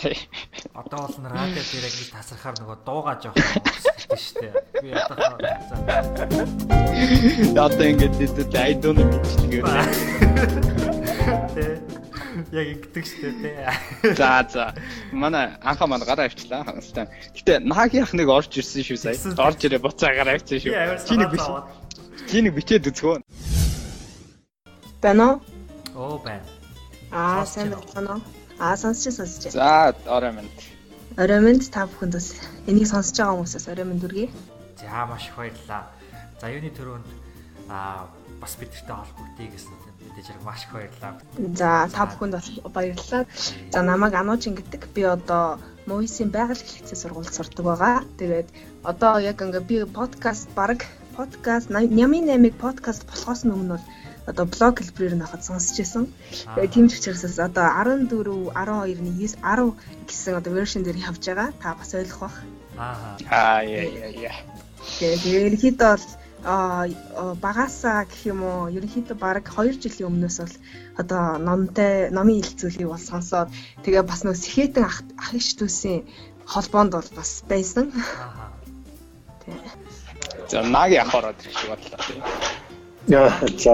Одоо 0.76 1.08
бол 1.08 1.16
н 1.24 1.28
радио 1.32 1.64
дээр 1.64 1.88
яг 1.88 2.12
тасархаар 2.12 2.56
нөгөө 2.60 2.78
дуугаа 2.84 3.16
жоохон 3.16 3.64
өсөлтөө 3.64 4.20
штэ. 4.20 4.52
Би 4.84 4.92
одоо 4.92 5.16
одоо 7.64 7.86
ингэж 7.88 8.12
дээд 8.20 8.56
айдон 8.60 9.00
бичлэгээ. 9.08 9.64
Тэ. 11.56 11.80
Яг 12.52 12.68
ингэдэг 12.76 13.06
штэ 13.08 13.32
тэ. 13.40 13.72
За 14.20 14.44
за. 14.52 14.76
Манай 15.16 15.56
анхаа 15.64 15.88
манай 15.88 16.04
гараа 16.04 16.28
авчлаа 16.28 16.68
ханастай. 16.68 17.08
Гэтэ 17.40 17.64
наги 17.64 18.04
ах 18.04 18.12
нэг 18.12 18.28
орж 18.28 18.52
ирсэн 18.60 18.84
шүү 18.84 19.00
сая. 19.00 19.16
Орж 19.40 19.64
ирээ 19.64 19.80
буцаа 19.80 20.12
гараа 20.12 20.36
авчихсан 20.36 20.76
шүү. 20.76 20.76
Чи 21.08 21.16
нэг 21.16 21.32
биш. 21.32 21.48
Чи 22.28 22.44
нэг 22.44 22.52
бичээд 22.52 22.92
үзгөө. 22.92 23.24
Бэнэ? 25.00 25.40
Оо 25.96 26.20
байна. 26.20 26.44
Аа, 27.14 27.46
сайн 27.46 27.70
байна 27.94 28.18
уу? 28.18 28.22
Аа, 28.58 28.76
сонсч 28.76 29.14
сонсч. 29.14 29.54
За, 29.54 29.94
орой 30.10 30.34
минь. 30.34 30.50
Орой 31.16 31.42
минь 31.46 31.62
та 31.62 31.86
бүхэнд 31.86 32.18
бас 32.18 32.34
энийг 32.66 32.90
сонсож 32.90 33.14
байгаа 33.22 33.38
хүмүүсээс 33.38 33.70
орой 33.70 33.86
минь 33.86 34.02
дүргий. 34.02 34.30
За, 34.82 35.06
маш 35.06 35.30
их 35.30 35.38
баярлалаа. 35.38 35.94
За, 36.42 36.50
юуны 36.50 36.74
төрөнд 36.74 37.06
аа 37.70 38.10
бас 38.42 38.58
бидэртэй 38.58 38.98
холбогдъё 38.98 39.46
гэсэн 39.46 39.78
мэдээж 40.10 40.26
хэрэг 40.26 40.42
маш 40.42 40.66
их 40.66 40.74
баярлалаа. 40.74 41.14
За, 41.54 41.70
та 41.94 42.02
бүхэнд 42.10 42.34
бас 42.34 42.50
баярлалаа. 42.74 43.24
За, 43.70 43.80
намайг 43.86 44.14
Ануучин 44.18 44.58
гэдэг. 44.58 44.82
Би 44.98 45.06
одоо 45.06 45.62
Мовисын 45.86 46.34
байгаль 46.34 46.58
хэлхцээ 46.58 46.98
сургуульд 46.98 47.30
сурдаг 47.30 47.62
байгаа. 47.62 48.02
Тэгээд 48.18 48.50
одоо 48.82 49.22
яг 49.22 49.38
ингээ 49.38 49.62
би 49.70 49.76
подкаст 49.86 50.50
баг 50.58 50.82
подкаст 51.14 51.70
Нямын 51.70 52.26
8-ыг 52.26 52.58
подкаст 52.58 53.06
болохоос 53.06 53.46
өмнө 53.46 53.78
бол 53.78 53.86
одоо 54.28 54.46
блог 54.46 54.80
хэлбэрээр 54.80 55.16
нь 55.16 55.24
хахад 55.24 55.44
сонсч 55.44 55.76
байсан. 55.80 56.04
Тэгээ 56.56 56.74
тийм 56.74 56.86
ч 56.88 57.00
учраас 57.00 57.40
одоо 57.40 57.68
14, 57.68 58.08
12-ны 58.08 59.12
9, 59.20 59.36
10 59.44 59.76
гэсэн 60.08 60.40
одоо 60.40 60.52
вершн 60.56 60.84
дээр 60.84 61.04
явж 61.10 61.24
байгаа. 61.28 61.50
Та 61.60 61.76
бас 61.76 61.92
ойлгох 61.94 62.20
бах. 62.24 62.38
Аа. 62.78 63.18
Аа 63.28 63.62
яа 63.68 63.84
яа 63.84 64.12
яа. 64.32 64.38
Тэгээ 65.00 65.48
ерөнхийдөө 65.48 65.92
бол 65.96 66.08
а 66.44 66.88
багасаа 67.40 68.04
гэх 68.04 68.32
юм 68.32 68.44
уу 68.44 68.68
ерөнхийдөө 68.68 69.16
баг 69.16 69.48
2 69.48 69.80
жилийн 69.80 70.12
өмнөөс 70.12 70.38
бол 70.44 70.56
одоо 71.02 71.24
номтой 71.40 72.12
номын 72.12 72.44
хилцүүлгийг 72.44 72.92
бол 72.92 73.00
сонсоод 73.12 73.48
тэгээ 73.84 74.04
бас 74.04 74.24
нөө 74.24 74.36
сэхэтэн 74.36 74.84
ах 74.84 75.04
ах 75.20 75.32
иш 75.40 75.56
дүүсийн 75.56 76.04
холбоонд 76.48 76.92
бол 76.96 77.10
бас 77.16 77.44
байсан. 77.48 77.92
Аа. 77.96 78.52
Тэг. 79.44 79.56
За 80.52 80.60
ах 80.60 81.16
ороод 81.16 81.40
ирэх 81.40 81.56
шиг 81.60 81.70
бодлоо. 81.72 82.00
Яа, 83.08 83.32
за 83.64 83.74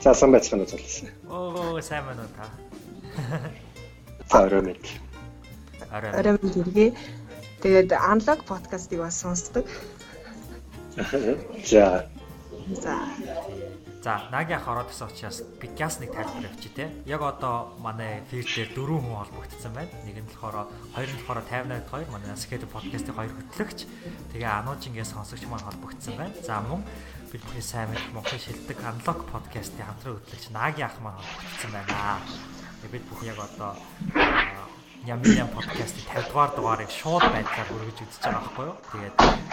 За 0.00 0.14
сайн 0.14 0.32
байцгаана 0.32 0.66
залуусаа. 0.66 1.08
Оо 1.28 1.80
сайн 1.82 2.06
байна 2.06 2.22
уу 2.24 2.32
та? 2.32 2.44
За 4.30 4.44
орой 4.46 4.62
мэд. 4.62 4.80
Орой 5.92 6.38
минь 6.40 6.54
хэрэгээ. 6.56 6.90
Тэгээд 7.60 7.92
аналог 7.92 8.40
подкастыг 8.48 9.00
бас 9.00 9.20
сонсдог. 9.20 9.66
За 11.68 12.08
За. 12.70 12.96
За, 14.02 14.22
наги 14.32 14.52
ах 14.54 14.68
ороод 14.68 14.88
ирсэн 14.88 15.08
учраас 15.12 15.42
подкаст 15.60 16.00
нэг 16.00 16.14
тайлбар 16.16 16.48
авчи 16.48 16.70
те. 16.72 16.88
Яг 17.04 17.20
одоо 17.20 17.76
манай 17.78 18.22
фид 18.30 18.48
дээр 18.48 18.72
дөрвөн 18.72 19.04
хүн 19.04 19.20
холбогдсон 19.20 19.72
байна. 19.76 19.92
Нэг 20.06 20.24
нь 20.24 20.28
болохоор 20.32 20.72
хоёр 20.96 21.10
нь 21.12 21.20
болохоор 21.20 21.44
58-д 21.44 22.08
2 22.08 22.08
манай 22.08 22.32
Skate 22.32 22.64
подкастын 22.64 23.12
хоёр 23.12 23.32
хөтлөгч. 23.36 23.84
Тэгээ 24.32 24.48
Ануужингээс 24.64 25.12
сонсогч 25.12 25.44
маань 25.44 25.66
холбогдсон 25.68 26.16
байна. 26.16 26.32
За 26.40 26.64
мөн 26.64 26.80
бүхэн 27.38 27.62
сайн 27.62 27.86
мэд 27.94 28.02
Монгол 28.10 28.42
шилдэг 28.42 28.78
аналог 28.82 29.22
подкастын 29.30 29.86
хамтран 29.86 30.18
хөтлөгч 30.18 30.50
Наги 30.50 30.82
ах 30.82 30.98
маань 30.98 31.14
холбогдсон 31.22 31.70
байна. 31.70 32.18
Бид 32.90 33.04
бүхэн 33.06 33.30
яг 33.30 33.38
одоо 33.38 33.78
Ямин 35.06 35.46
подкастын 35.54 36.02
50 36.10 36.26
дугаар 36.26 36.50
дугаарыг 36.58 36.90
шууд 36.90 37.22
байдлаар 37.22 37.70
өргөж 37.70 37.98
үзэж 38.02 38.18
байгаа 38.26 38.42
байхгүй 38.50 38.66
юу? 38.66 38.74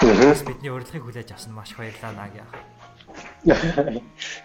Тэгээд 0.02 0.42
бидний 0.50 0.74
урилгыг 0.74 1.04
хүлээж 1.06 1.30
авсан 1.38 1.54
маш 1.54 1.78
баярлалаа 1.78 2.18
Наги 2.18 2.42
ах. 2.42 2.50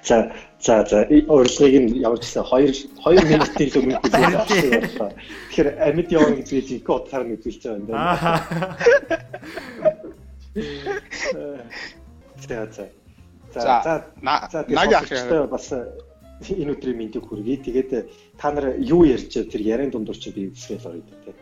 За 0.08 0.16
за 0.60 0.84
за 0.84 1.08
урилгыг 1.08 1.74
нь 1.80 2.04
ямар 2.04 2.20
ч 2.20 2.28
гэсэн 2.28 2.44
2 2.44 3.00
2 3.00 3.32
минутын 3.32 3.64
л 3.72 3.78
өмнө 3.80 3.96
хүлээж 4.04 4.34
авсан 4.44 4.68
байна. 5.00 5.16
Тэгэхээр 5.48 5.68
амьд 5.88 6.08
явна 6.12 6.36
гэж 6.36 6.48
би 6.52 6.84
код 6.84 7.08
харна 7.08 7.32
гэж 7.32 7.42
хэлж 7.48 7.62
байгаа 7.64 7.80
юм 7.80 7.88
байна. 7.88 8.44
За 12.48 12.68
за. 12.68 13.01
За 13.54 13.82
за 13.84 14.66
наги 14.68 14.94
ах 14.94 15.10
яг 15.10 15.50
бас 15.50 15.72
энэ 16.50 16.72
өдрийн 16.74 16.98
мэндийг 16.98 17.24
хүргэе. 17.26 17.56
Тэгээд 17.62 17.90
та 18.38 18.50
нар 18.50 18.76
юу 18.78 19.04
ярьж 19.04 19.30
тэр 19.30 19.62
ярийн 19.62 19.90
дундуур 19.90 20.18
чи 20.18 20.30
би 20.30 20.50
үсгээл 20.50 20.88
орё 20.88 21.02
дээ. 21.02 21.34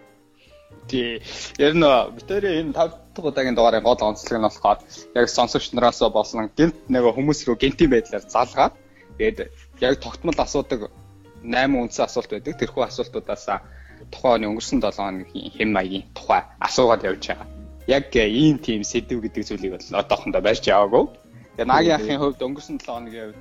Тий. 0.88 1.22
Яг 1.58 1.74
нь 1.74 1.86
битэрийн 2.16 2.70
энэ 2.70 2.74
5 2.74 3.14
дахь 3.14 3.28
удаагийн 3.30 3.54
дугаарын 3.56 3.84
гол 3.86 4.00
онцлог 4.00 4.38
нь 4.38 4.46
болохоор 4.46 4.78
яг 5.14 5.26
сонсогч 5.28 5.72
нараас 5.72 6.00
болсон 6.00 6.50
гинт 6.56 6.76
нэг 6.88 7.04
хүмүүс 7.16 7.46
рүү 7.46 7.56
гинтийн 7.62 7.90
байдлаар 7.90 8.24
залгаад 8.26 8.74
тэгээд 9.18 9.38
яг 9.80 9.94
тогтмол 10.02 10.38
асуудаг 10.38 10.90
8 11.44 11.80
үндсэн 11.82 12.04
асуулт 12.04 12.30
байдаг. 12.30 12.54
Тэрхүү 12.60 12.82
асуултуудаас 12.84 13.46
тухайн 14.12 14.34
оны 14.36 14.46
өнгөрсөн 14.50 14.80
7 14.82 14.96
хоногийн 14.98 15.52
хэм 15.56 15.70
маягийн 15.72 16.04
тухай 16.16 16.42
асуугаад 16.60 17.04
явж 17.08 17.22
байгаа. 17.28 17.48
Яг 17.86 18.12
ийм 18.14 18.58
тийм 18.58 18.82
сэдв 18.84 19.20
гэдэг 19.24 19.42
зүйлийг 19.46 19.72
бол 19.74 20.00
одоохондоо 20.00 20.42
барьж 20.42 20.64
яваагүй. 20.68 21.04
Тэгээд 21.60 21.76
нагийн 21.76 22.00
ахын 22.00 22.20
хувьд 22.24 22.40
өнгөрсөн 22.40 22.80
7 22.80 22.88
хоногийн 22.88 23.36
хувьд 23.36 23.40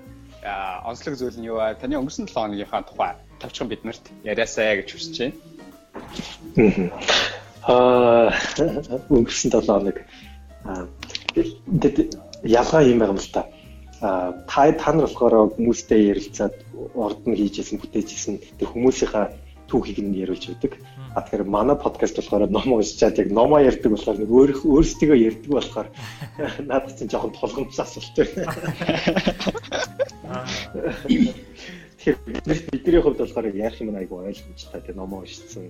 онцлог 0.91 1.15
зүйл 1.15 1.39
нь 1.39 1.47
юу 1.47 1.63
вэ? 1.63 1.79
Таны 1.79 1.95
өнгөрсөн 2.03 2.27
7 2.27 2.35
хоногийнхаа 2.35 2.83
тухай 2.83 3.15
тавчхан 3.39 3.71
биднэрт 3.71 4.03
яриасаа 4.27 4.75
гэж 4.75 4.89
хүсэж 4.91 5.15
байна. 5.23 5.39
Аа 7.63 8.27
өнгөрсөн 9.07 9.55
7 9.55 9.71
хоног 9.71 9.97
ялгаа 12.43 12.81
юм 12.91 12.99
байгаа 12.99 13.15
юм 13.15 13.23
л 13.23 13.31
та. 13.31 13.47
Аа 14.03 14.35
та 14.51 14.67
та 14.75 14.91
нар 14.91 15.07
болохоор 15.07 15.55
хүмүүстэй 15.55 16.11
ярилцаад 16.11 16.59
орд 16.99 17.23
нь 17.23 17.39
хийжсэн 17.39 17.79
бүтээжсэн 17.79 18.35
тэр 18.59 18.67
хүмүүсийнхаа 18.67 19.31
түүхийг 19.69 20.01
нь 20.01 20.17
яриулж 20.17 20.49
өгдөг. 20.49 20.73
А 21.13 21.21
тэгэхээр 21.21 21.45
манай 21.45 21.77
подкаст 21.77 22.17
болохоор 22.17 22.49
ном 22.49 22.73
уншичаад 22.73 23.21
яг 23.21 23.29
номоо 23.29 23.61
ярьдаг 23.61 23.93
болохоор 23.93 24.17
нэг 24.19 24.29
өөр 24.29 24.51
өөрсдөө 24.65 25.15
ярьдаг 25.15 25.51
болохоор 25.53 25.87
надад 26.69 26.97
чинь 26.97 27.11
жоохон 27.13 27.33
тулгамдсан 27.37 27.85
асуулт 27.85 28.15
байна. 28.17 28.53
Тэгэхээр 32.01 32.17
бидний 32.49 33.01
хувьд 33.01 33.21
болохоор 33.21 33.47
яах 33.53 33.77
юм 33.81 33.95
айгу 33.95 34.25
ойлгомжтой 34.25 34.81
тийм 34.81 34.97
номоо 34.97 35.21
уншицсан 35.21 35.69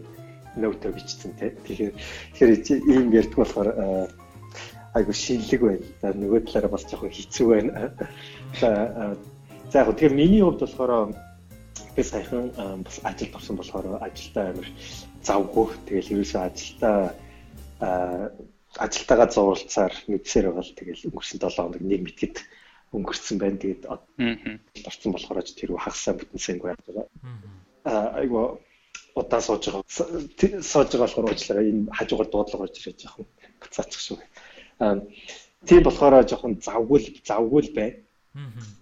ноутоо 0.55 0.91
бичсэн 0.95 1.31
тийм. 1.35 1.53
Тэгэхээр 1.67 1.91
тэгэхээр 2.33 2.51
ийм 2.87 3.05
ярьдаг 3.11 3.37
болохоор 3.37 3.69
айгу 4.93 5.13
шинэлэг 5.13 5.61
байна. 5.61 5.85
За 6.01 6.07
нөгөө 6.13 6.39
талаараа 6.47 6.71
бас 6.71 6.85
жоохон 6.87 7.11
хэцүү 7.11 7.45
байна. 7.47 7.91
За 8.59 8.69
за 9.71 9.79
яг 9.79 9.87
тэгэхээр 9.93 10.15
миний 10.17 10.41
хувьд 10.41 10.63
болохоор 10.63 11.13
би 11.99 12.03
саяхан 12.03 12.83
бас 12.87 12.99
ажилд 13.03 13.35
орсон 13.35 13.59
болохоор 13.59 13.99
ажилдаа 13.99 14.45
амар 14.55 14.67
завгүй. 15.27 15.67
Тэгэл 15.87 16.13
ерөөсөө 16.15 16.41
ажилдаа 16.47 16.99
ажилтаагаа 18.85 19.27
зурлцаар 19.27 19.93
мэдсээр 20.07 20.45
байгаа 20.47 20.63
л 20.63 20.77
тэгэл 20.79 21.07
өнгөрсөн 21.11 21.39
7 21.43 21.59
хоног 21.59 21.83
нэг 21.83 22.01
мэдгэд 22.07 22.35
өнгөрцөн 22.95 23.37
байна. 23.39 23.59
Тэгээд 23.59 23.83
орсон 24.87 25.11
болохоор 25.11 25.43
ч 25.43 25.59
тэр 25.59 25.75
хагасаа 25.75 26.15
бүтэн 26.15 26.39
сэнгүй 26.39 26.71
байгаа. 26.71 27.05
Аа 27.83 28.07
айгу 28.23 28.63
удаа 29.19 29.41
сууж 29.43 29.63
байгаа. 29.67 29.83
Сууж 30.63 30.89
байгаа 30.95 31.03
болохоор 31.03 31.27
уучлаарай 31.35 31.67
энэ 31.67 31.91
хажуугаар 31.99 32.29
дуудлага 32.31 32.63
орж 32.63 32.75
ирээд 32.79 33.01
жоохон 33.03 33.27
буцаачих 33.59 34.01
шүү. 34.07 34.17
Аа 34.79 35.03
тийм 35.67 35.83
болохоор 35.83 36.23
жоохон 36.23 36.63
завгүй 36.63 36.99
завгүй 37.27 37.63
бай. 37.75 37.89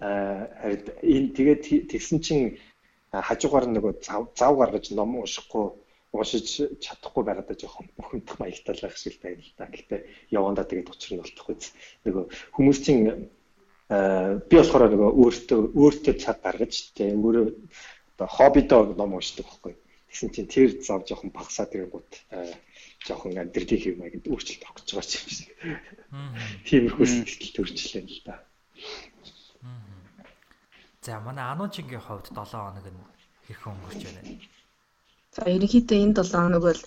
Аа 0.06 0.69
энэ 1.01 1.34
тэгээд 1.34 1.89
тэгсэн 1.89 2.19
чинь 2.21 2.60
хажуугаар 3.12 3.65
нөгөө 3.72 3.93
зав 4.04 4.32
зав 4.36 4.54
гаргаж 4.60 4.91
ном 4.91 5.20
уншихгүй 5.24 5.65
уушиж 6.12 6.48
чадахгүй 6.84 7.24
байгаад 7.24 7.52
жоохон 7.60 7.88
бухимдах 7.98 8.39
маягтай 8.39 8.76
л 8.76 8.84
байх 8.84 8.98
шиг 8.98 9.15
байна 9.22 9.43
л 9.43 9.54
да. 9.58 9.65
Гэхдээ 9.67 10.02
явандаа 10.32 10.65
тэгээд 10.67 10.91
учир 10.91 11.12
нь 11.15 11.22
болтох 11.24 11.48
үз. 11.52 11.72
Нөгөө 12.04 12.24
хүмүүс 12.56 12.80
чинь 12.84 13.02
би 14.50 14.56
болохоор 14.56 14.91
нөгөө 14.91 15.12
өөртөө 15.22 15.62
өөртөө 15.76 16.13
цаг 16.20 16.38
гаргаж 16.43 16.74
тэ 16.96 17.15
өөрөө 17.15 17.46
одоо 18.17 18.28
хоббидоо 18.28 18.82
ном 18.96 19.15
уншдаг 19.15 19.46
байхгүй. 19.48 19.76
Тэгсэн 20.12 20.32
чинь 20.36 20.52
тэр 20.52 20.70
зав 20.84 21.04
жоохон 21.08 21.32
багасаад 21.32 21.76
ирэнгүүт 21.76 22.12
жоохон 23.08 23.38
амьдралын 23.39 23.82
хэв 23.84 23.96
маяг 24.00 24.24
өөрчлөлт 24.28 24.63
огч 24.67 24.88
байгаа 24.96 25.15
юм 25.22 25.32
шиг. 25.32 25.50
Тиймэрхүү 26.67 27.06
сэтгэл 27.08 27.56
төрчлээ 27.56 28.04
л 28.04 28.22
да. 28.28 28.36
За 31.08 31.20
манай 31.26 31.46
Ануучингийн 31.54 32.04
хувьд 32.04 32.28
7 32.36 32.52
хоног 32.52 32.86
нь 32.91 33.02
хэрхэн 33.48 33.72
өнгөрч 33.74 34.02
байна? 34.06 34.22
За 35.36 35.41
ерөнхийдөө 35.56 35.98
энэ 36.04 36.15
7 36.20 36.36
хоног 36.43 36.63
бол 36.67 36.82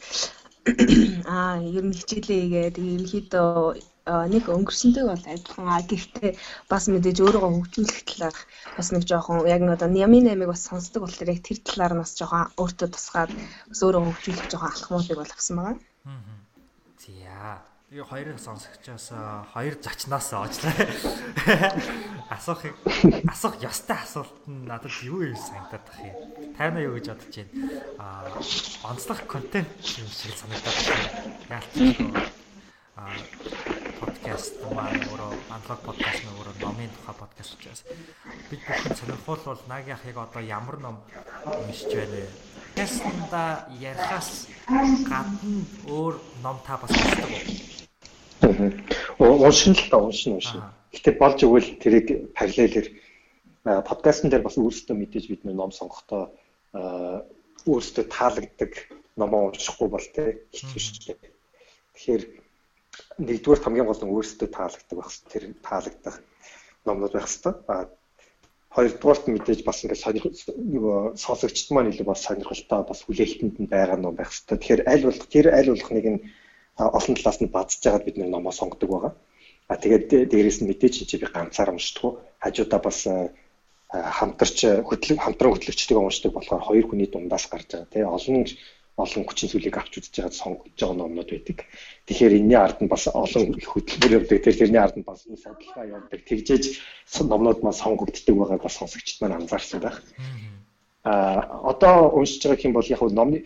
аа 1.37 1.57
ер 1.79 1.85
нь 1.89 1.97
хичээлээ 1.99 2.41
игээд 2.47 2.77
ерөнхийдөө 2.93 3.49
нэг 4.33 4.45
өнгөрсөнтэй 4.57 5.05
бол 5.09 5.25
адилхан 5.35 5.69
а 5.73 5.81
гэхдээ 5.91 6.31
бас 6.71 6.85
мэдээж 6.93 7.19
өөрийгөө 7.25 7.53
хөгжүүлэх 7.57 8.01
талаар 8.09 8.37
бас 8.77 8.89
нэг 8.93 9.03
жоохон 9.09 9.49
яг 9.55 9.61
нэг 9.65 9.73
одоо 9.77 9.89
Ями 10.05 10.19
8-ыг 10.21 10.51
бас 10.53 10.63
сонсдог 10.69 11.01
болохоор 11.03 11.33
яг 11.33 11.41
тэр 11.47 11.59
талаар 11.65 11.93
нь 11.95 12.03
бас 12.05 12.13
жоохон 12.19 12.53
өөртөө 12.61 12.89
тусгаад 12.93 13.33
бас 13.71 13.81
өөрийгөө 13.85 14.09
хөгжүүлэх 14.13 14.47
жоохон 14.53 14.73
алхмуудыг 14.73 15.17
бол 15.21 15.33
авсан 15.33 15.57
байгаа. 15.57 15.77
Аа. 16.11 16.23
За 17.01 17.70
Тэгээ 17.91 18.07
хоёрын 18.07 18.39
сонсогчоос 18.39 19.11
хоёр 19.51 19.75
зочноос 19.83 20.31
оочлаа. 20.31 20.79
Асуухыг 22.31 22.79
асуух 23.27 23.59
ёстой 23.67 23.99
асуулт 23.99 24.47
нь 24.47 24.63
надад 24.63 24.95
юу 25.03 25.27
юм 25.27 25.35
санагдаад 25.35 25.83
тах 25.83 25.99
юм. 25.99 26.55
Тайна 26.55 26.87
юу 26.87 26.95
гэж 26.95 27.11
бодож 27.11 27.35
байна? 27.35 27.51
Аа 27.99 28.31
онцлог 28.95 29.19
контент 29.27 29.67
юм 29.99 30.07
шиг 30.07 30.39
санагдаад 30.39 30.79
байна. 30.87 31.11
Яалтчгүй 31.51 32.15
аа 32.95 33.11
подкаст 33.99 34.55
маань 34.71 35.03
өөрөө 35.11 35.33
анлог 35.51 35.81
подкаст 35.83 36.23
нь 36.23 36.31
өөрөө 36.31 36.55
номын 36.63 36.95
тухай 36.95 37.17
подкаст 37.19 37.59
учраас 37.59 37.83
бид 38.55 38.63
бүхэн 38.71 38.95
сонирхол 39.03 39.43
бол 39.43 39.63
Наги 39.67 39.91
ах 39.91 40.07
яг 40.07 40.31
одоо 40.31 40.43
ямар 40.47 40.79
ном 40.79 41.03
уншиж 41.43 41.91
байна 41.91 42.23
вэ? 42.23 42.31
Подкастнда 42.71 43.67
ярихаас 43.83 44.47
гадна 45.11 45.67
өөр 45.91 46.15
ном 46.39 46.63
та 46.63 46.79
бас 46.79 46.95
уншдаг 46.95 47.35
уу? 47.35 47.70
Уншин 48.41 49.75
л 49.77 49.91
та 49.91 49.97
уншин 50.01 50.41
уншин. 50.41 50.63
Гэтэ 50.93 51.19
болж 51.21 51.39
өгвөл 51.45 51.77
тэрийг 51.77 52.33
параллелээр 52.35 52.89
подкастн 53.65 54.33
дээр 54.33 54.43
бас 54.43 54.57
өөрсдөө 54.57 54.97
мэдээж 54.97 55.27
бид 55.29 55.43
ном 55.45 55.71
сонгохдоо 55.71 56.33
өөрсдөө 57.69 58.05
таалагддаг 58.09 58.73
номоо 59.21 59.53
уншихгүй 59.53 59.89
бол 59.93 60.07
тэ 60.15 60.49
хэцүү 60.57 60.81
шүү 60.81 60.97
дээ. 61.21 61.31
Тэгэхээр 61.95 62.23
нэгдүгээр 63.21 63.63
хамгийн 63.63 63.89
гол 63.89 64.01
нь 64.01 64.13
өөрсдөө 64.17 64.49
таалагддаг 64.49 64.97
байх 64.97 65.13
тэр 65.29 65.45
таалагдах 65.61 66.17
номнууд 66.89 67.13
байх 67.13 67.29
хэрэгтэй. 67.29 67.55
А 67.69 67.93
хоёрдугаарт 68.73 69.25
мэдээж 69.29 69.61
бас 69.67 69.85
ингээд 69.85 70.05
сонирхол 70.05 70.35
сонсогчд 71.19 71.69
маань 71.75 71.91
илүү 71.93 72.07
бас 72.09 72.25
сонирхолтой 72.25 72.81
бас 72.89 73.01
хүлээлтэнд 73.05 73.57
нь 73.61 73.69
байгаа 73.69 73.99
ном 74.01 74.15
байх 74.17 74.31
хэрэгтэй. 74.33 74.57
Тэгэхээр 74.57 74.83
аль 74.89 75.05
болох 75.05 75.27
тэр 75.29 75.47
аль 75.53 75.71
болох 75.75 75.91
нэг 75.91 76.07
нь 76.07 76.21
олон 76.99 77.15
талаас 77.17 77.39
нь 77.41 77.53
базж 77.57 77.81
байгаад 77.85 78.07
бид 78.07 78.17
номоо 78.17 78.53
сонгодог 78.53 78.91
байгаа. 78.91 79.13
А 79.71 79.77
тэгээд 79.83 80.31
дээрээс 80.31 80.59
нь 80.61 80.69
мэдээж 80.69 80.95
чи 81.09 81.17
би 81.21 81.27
ганцаар 81.29 81.71
уншдаг. 81.71 82.19
Хажуудаа 82.43 82.81
бас 82.81 82.99
хамтарч 83.91 84.59
хөтлөг 84.89 85.19
хамтран 85.21 85.53
хөтлөгчдөг 85.53 85.99
уншдаг 85.99 86.33
болохоор 86.33 86.63
хоёр 86.67 86.87
хүний 86.89 87.09
дундаас 87.11 87.45
гарч 87.51 87.69
байгаа 87.71 87.93
тий 87.93 88.05
олон 88.07 88.47
олон 89.03 89.25
хүчин 89.27 89.49
зүйлийг 89.51 89.77
авч 89.79 89.93
үзэж 89.99 90.15
байгаа 90.15 90.35
сонгож 90.43 90.75
байгаа 90.79 90.97
номнууд 90.99 91.31
байдаг. 91.33 91.59
Тэгэхээр 92.07 92.37
энэний 92.39 92.61
ард 92.61 92.79
нь 92.83 92.93
бас 92.93 93.05
олон 93.09 93.57
хөтөлбөр 93.57 94.17
явдаг. 94.19 94.39
Тэр 94.45 94.57
тэрний 94.61 94.83
ард 94.83 94.97
нь 94.99 95.07
бас 95.09 95.25
судалгаа 95.25 95.87
явдаг. 95.97 96.21
Тэгжээж 96.29 96.65
номнууд 97.31 97.61
маань 97.63 97.81
сонгогддог 97.83 98.37
байгааг 98.37 98.63
бас 98.63 98.77
сонсогчд 98.79 99.19
маань 99.21 99.39
анзаарсан 99.41 99.81
байх. 99.81 99.97
А 101.03 101.13
одоо 101.73 102.13
уншиж 102.19 102.45
байгаа 102.45 102.69
юм 102.69 102.75
бол 102.77 102.93
яг 102.95 103.01
номны 103.01 103.39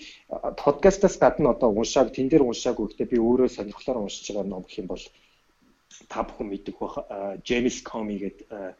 подкастаас 0.62 1.18
гадна 1.22 1.50
одоо 1.54 1.70
уншааг 1.70 2.10
тэн 2.10 2.28
дээр 2.28 2.42
уншаагүй 2.42 2.86
гэхдээ 2.86 3.12
би 3.12 3.18
өөрөө 3.22 3.48
сонирхлоор 3.54 3.98
уншиж 4.02 4.26
байгаа 4.34 4.50
ном 4.50 4.62
гэх 4.66 4.78
юм 4.82 4.88
бол 4.90 5.04
та 6.10 6.26
бүхэн 6.26 6.50
мэддэг 6.50 6.74
бах 6.82 6.94
James 7.46 7.76
Comey 7.86 8.18
гэдэг 8.18 8.74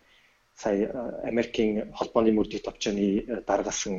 сая 0.58 0.90
Америкийн 1.30 1.94
холбооны 1.94 2.32
мөрдийг 2.34 2.62
товчооны 2.66 3.06
даргасан 3.46 3.94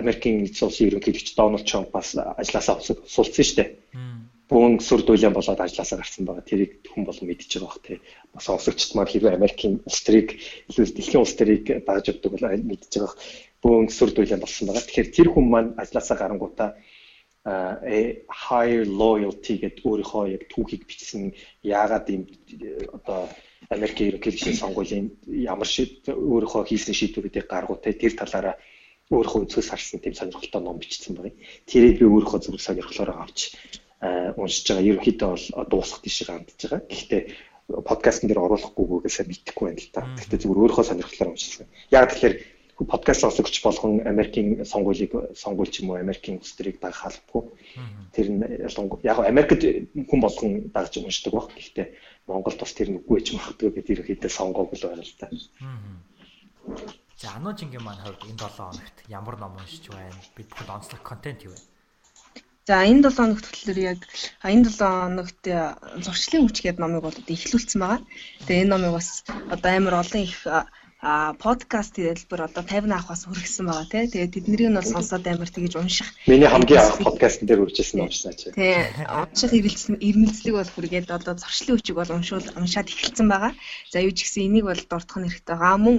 Америкийн 0.00 0.44
нэгдсэн 0.44 0.68
улсын 0.68 0.88
ерөнхийлөгч 0.88 1.28
Дональд 1.36 1.64
Трамп 1.64 1.90
бас 1.96 2.12
ажилласаа 2.14 2.76
сулцсан 2.84 3.44
шүү 3.44 3.56
дээ 3.56 3.68
бөөн 4.50 4.82
сүр 4.82 5.06
дүлэн 5.06 5.34
болоод 5.34 5.60
ажилласаа 5.62 6.02
гарсан 6.02 6.26
байгаа. 6.26 6.42
Тэрийг 6.50 6.82
хүн 6.90 7.06
болон 7.06 7.26
мэдчихэж 7.30 7.62
байгаа 7.62 7.70
бох 7.70 7.78
тий. 7.86 7.98
Бас 8.34 8.44
сонсогчд 8.50 8.98
маань 8.98 9.10
хэрвээ 9.10 9.38
Америкийн 9.38 9.74
улс 9.86 10.00
төрийг 10.02 10.28
илүү 10.66 10.84
дэлхийн 10.90 11.22
улс 11.22 11.34
төрийг 11.38 11.64
багаж 11.86 12.06
өгдөг 12.10 12.30
бол 12.34 12.46
мэдчихэж 12.50 12.94
байгаа. 12.98 13.14
Бөөн 13.62 13.86
сүр 13.94 14.10
дүлэн 14.10 14.42
болсон 14.42 14.66
байгаа. 14.66 14.82
Тэгэхээр 14.82 15.14
тэр 15.14 15.28
хүн 15.30 15.46
маань 15.46 15.70
ажилласаа 15.78 16.16
гарангуудаа 16.18 16.70
э 17.46 18.26
higher 18.26 18.84
loyalty 18.84 19.54
гэдэг 19.62 19.86
өөрийнхөө 19.86 20.24
яг 20.36 20.42
түүхийг 20.52 20.82
бичсэн 20.84 21.32
яагаад 21.64 22.06
ийм 22.12 22.22
одоо 22.92 23.30
Америкийн 23.70 24.10
ерөнхийлөгчийн 24.10 24.60
сонгуулийн 24.60 25.06
ямар 25.30 25.68
шийд 25.74 26.04
өөрийнхөө 26.10 26.62
хийсэн 26.68 26.94
шийдвэрүүдийг 26.98 27.46
гаргуутай 27.48 27.94
тэр 27.96 28.12
талаараа 28.18 28.56
өөрийнхөө 29.14 29.42
өнцгөөс 29.42 29.68
харсан 29.70 30.00
тийм 30.02 30.14
сонирхолтой 30.18 30.60
ном 30.62 30.78
бичсэн 30.82 31.16
байна. 31.16 31.32
Тэрийг 31.70 31.96
би 32.00 32.06
өөрийнхөө 32.12 32.40
зүрх 32.44 32.60
сонирхлоор 32.60 33.10
авч 33.24 33.38
уншиж 34.00 34.64
байгаа. 34.68 34.88
Ерөнхийдөө 34.88 35.28
бол 35.28 35.68
дуусах 35.68 36.00
тийш 36.00 36.24
гандж 36.24 36.56
байгаа. 36.56 36.80
Гэхдээ 36.88 37.22
подкастн 37.84 38.26
дээр 38.26 38.40
оруулахгүйгээс 38.40 39.18
мэдэхгүй 39.28 39.64
байна 39.68 39.80
л 39.80 39.92
та. 39.92 40.00
Гэхдээ 40.16 40.40
зүгээр 40.40 40.60
өөрийнхөө 40.64 40.86
сонирхлоор 40.88 41.30
уншсан. 41.36 41.68
Яг 41.92 42.10
тэгэхээр 42.10 42.34
подкаст 42.88 43.20
сонсогч 43.20 43.60
болгон 43.62 44.00
Америкийн 44.08 44.64
сонгуулийг 44.64 45.12
сонгуульч 45.36 45.84
юм 45.84 45.92
уу 45.92 46.00
Америкийн 46.00 46.40
улс 46.40 46.56
төрийг 46.56 46.80
дагах 46.80 47.12
албагүй. 47.12 47.52
Тэр 48.16 48.26
нь 48.32 48.42
яг 49.04 49.18
Америкт 49.20 49.60
хүн 49.60 50.20
болгон 50.20 50.72
дагж 50.72 50.96
уншдаг 50.98 51.32
баг. 51.36 51.52
Гэхдээ 51.52 51.86
Монголд 52.26 52.58
бас 52.58 52.72
тэр 52.72 52.88
нь 52.90 52.98
үгүй 53.04 53.20
ч 53.20 53.36
магадгүй 53.36 53.70
гэдэг 53.76 53.94
ерөнхийдөө 54.00 54.32
сонгоог 54.32 54.72
л 54.72 54.86
байна 54.88 55.04
л 55.04 55.16
та. 55.20 55.28
За 57.20 57.36
Анужингийн 57.36 57.84
маань 57.84 58.00
хувьд 58.00 58.24
энэ 58.24 58.40
7 58.48 58.64
хоногт 58.64 58.96
ямар 59.12 59.36
ном 59.36 59.60
уншиж 59.60 59.92
байна? 59.92 60.16
Бид 60.32 60.48
бүхэн 60.48 60.72
онцлог 60.80 61.04
контент 61.04 61.44
юу 61.44 61.52
вэ? 61.52 61.69
За 62.70 62.86
энэ 62.86 63.02
7 63.10 63.18
хоногт 63.18 63.46
болохоор 63.50 63.78
яг 63.82 64.00
энэ 64.46 64.70
7 64.70 64.78
хоногт 64.78 65.42
э, 65.50 65.74
зуршлын 66.06 66.46
хүч 66.46 66.62
гэдэг 66.62 66.78
номыг 66.78 67.02
бол 67.02 67.18
одоо 67.18 67.34
эхлүүлсэн 67.34 67.82
байгаа. 67.82 68.06
Тэгээ 68.46 68.62
энэ 68.62 68.70
номыг 68.70 68.92
бас 68.94 69.26
одоо 69.26 69.70
амар 69.74 69.94
олон 70.06 70.22
их 70.22 70.38
а 71.02 71.32
подкаст 71.34 71.98
хэлбэр 71.98 72.46
одоо 72.46 72.62
50 72.62 72.94
авах 72.94 73.10
бас 73.10 73.26
хүргэсэн 73.26 73.66
байгаа 73.66 73.90
тий. 73.90 74.06
Тэгээд 74.06 74.34
тэднийг 74.38 74.62
нь 74.70 74.78
бол 74.78 74.86
сонсоод 74.86 75.26
амар 75.26 75.50
тэгэж 75.50 75.72
унших. 75.82 76.08
Миний 76.30 76.46
хамгийн 76.46 76.78
анх 76.78 77.02
подкастн 77.02 77.48
дээр 77.50 77.64
үржсэн 77.66 78.06
уншнаа 78.06 78.34
чи. 78.38 78.54
Тий. 78.54 78.86
Унших 79.18 79.50
ирэлцэн 79.50 79.96
ирмэлцлэг 79.98 80.54
бол 80.54 80.70
хүргээд 80.70 81.08
одоо 81.10 81.34
зуршлын 81.40 81.74
хүчийг 81.74 81.96
бол 81.98 82.14
уншуул 82.14 82.46
уншаад 82.54 82.86
эхэлсэн 82.86 83.26
байгаа. 83.32 83.52
За 83.90 83.98
юу 83.98 84.14
ч 84.14 84.28
гэсэн 84.28 84.46
энийг 84.46 84.70
бол 84.70 84.78
дуртах 84.78 85.18
нь 85.18 85.26
хэрэгтэй 85.26 85.56
байгаа. 85.58 85.80
Мөн 85.80 85.96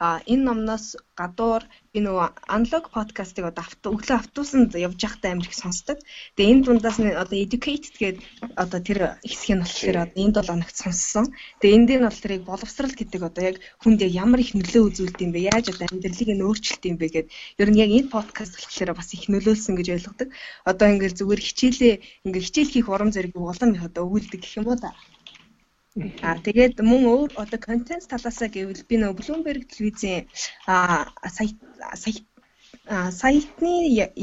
энэ 0.00 0.44
номноос 0.46 0.96
гадуур 1.18 1.68
би 1.94 2.02
нөгөө 2.02 2.50
аналог 2.50 2.90
подкастыг 2.90 3.46
одоо 3.46 3.62
авто 3.62 3.94
өглөө 3.94 4.18
автобусанд 4.18 4.74
явж 4.74 4.98
байхдаа 4.98 5.30
амар 5.30 5.46
их 5.46 5.54
сонсдог. 5.54 5.98
Тэгээ 6.34 6.50
энэ 6.50 6.64
дундаас 6.66 6.98
нь 6.98 7.14
одоо 7.14 7.38
educated 7.38 7.94
гэдэг 7.94 8.18
одоо 8.58 8.80
тэр 8.82 8.98
хэсгийг 9.22 9.54
нь 9.54 9.62
болохоор 9.62 9.96
одоо 10.02 10.18
энэ 10.18 10.34
7 10.42 10.50
хоногт 10.50 10.74
сонссон. 10.74 11.26
Тэгээ 11.62 11.76
энд 11.78 11.90
нь 11.94 12.02
бол 12.02 12.22
тэрийг 12.22 12.42
боловсрал 12.50 12.94
гэдэг 12.98 13.22
одоо 13.22 13.42
яг 13.46 13.56
хүнд 13.78 14.00
ямар 14.10 14.40
их 14.42 14.58
нөлөө 14.58 14.82
үзүүлдэг 14.90 15.22
юм 15.22 15.32
бэ? 15.38 15.46
Яаж 15.54 15.66
одоо 15.70 15.86
амьдралыг 15.86 16.30
нь 16.34 16.42
өөрчилдөг 16.42 16.90
юм 16.90 16.98
бэ 16.98 17.06
гэд 17.14 17.26
ер 17.62 17.68
нь 17.70 17.78
яг 17.78 17.90
энэ 17.94 18.10
подкаст 18.10 18.58
болохоор 18.58 18.90
бас 18.98 19.14
их 19.14 19.30
нөлөөлсөн 19.30 19.74
гэж 19.78 19.88
ойлгодог. 19.94 20.28
Одоо 20.66 20.86
ингээл 20.90 21.18
зүгээр 21.18 21.42
хичээлээ 21.46 21.94
ингээл 22.26 22.48
хичээл 22.50 22.72
хийх 22.74 22.88
урам 22.90 23.14
зориг 23.14 23.38
улам 23.38 23.70
их 23.70 23.86
одоо 23.86 24.02
өгүүлдэг 24.10 24.42
гэх 24.42 24.58
юм 24.58 24.66
уу 24.66 24.78
да. 24.82 24.90
Аа 26.26 26.36
тэгээд 26.46 26.76
мөн 26.90 27.02
өөр 27.14 27.30
одоо 27.42 27.60
контент 27.68 28.04
талаасаа 28.12 28.48
гэвэл 28.54 28.82
би 28.88 28.94
нөгөө 28.98 29.18
Bloomberg 29.18 29.62
телевизийн 29.70 30.22
аа 30.74 31.06
сайт 31.36 31.58
сайт 32.02 32.26
сайтны 33.22 33.72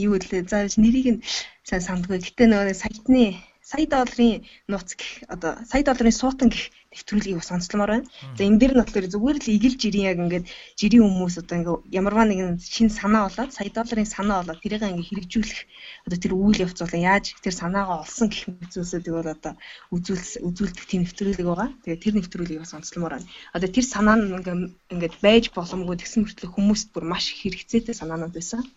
юу 0.08 0.16
вэ? 0.20 0.40
За 0.52 0.60
нэрийг 0.84 1.08
нь 1.14 1.24
сайн 1.68 1.84
сандгүй. 1.88 2.20
Гэтэ 2.28 2.44
нөгөө 2.52 2.76
сайтны 2.84 3.24
сая 3.72 3.86
долларын 3.94 4.44
нууц 4.72 4.90
гэх 5.00 5.12
одоо 5.34 5.52
сая 5.72 5.84
долларын 5.88 6.20
суутан 6.20 6.50
гэх 6.52 6.64
нэвтрүүлгийг 6.92 7.40
бас 7.40 7.52
онцломоор 7.56 7.92
байна. 7.92 8.10
За 8.36 8.44
энэ 8.44 8.60
дээр 8.60 8.74
нь 8.76 8.82
болохоор 8.84 9.08
зүгээр 9.08 9.38
л 9.40 9.54
игэл 9.56 9.80
жирийн 9.80 10.10
яг 10.12 10.18
ингээд 10.20 10.46
жирийн 10.80 11.08
хүмүүс 11.08 11.36
одоо 11.40 11.56
ингээд 11.58 11.80
ямарваа 12.00 12.26
нэгэн 12.28 12.60
шин 12.60 12.90
санаа 12.92 13.32
болоод 13.32 13.52
сая 13.56 13.72
долларын 13.72 14.10
санаа 14.16 14.44
болоод 14.44 14.60
тэрийг 14.60 14.84
ингээд 14.84 15.08
хэрэгжүүлэх 15.08 15.60
одоо 16.06 16.18
тэр 16.20 16.34
үйл 16.36 16.64
явц 16.68 16.78
бол 16.84 16.96
яаж 17.00 17.26
тэр 17.40 17.56
санаагаа 17.56 18.04
олсон 18.04 18.28
гэх 18.28 18.44
мэт 18.52 18.72
зүйлсүүдийг 18.76 19.16
бол 19.16 19.32
одоо 19.36 19.54
үзүүлс 19.96 20.32
үзүүлдэг 20.48 20.86
тийм 20.92 21.02
нэвтрүүлэг 21.08 21.48
байгаа. 21.48 21.70
Тэгээ 21.88 22.04
тэр 22.04 22.14
нэвтрүүлгийг 22.20 22.64
бас 22.64 22.76
онцломоор 22.76 23.14
байна. 23.16 23.32
Одоо 23.56 23.70
тэр 23.72 23.86
санаа 23.88 24.16
нь 24.20 24.36
ингээд 24.36 24.60
ингээд 24.92 25.16
байж 25.24 25.44
боломгүй 25.56 25.96
тэгсэн 25.96 26.28
мөртлөө 26.28 26.50
хүмүүст 26.52 26.88
бүр 26.92 27.06
маш 27.08 27.26
хэрэгцээтэй 27.40 27.96
санаанууд 27.96 28.36
байсан. 28.36 28.68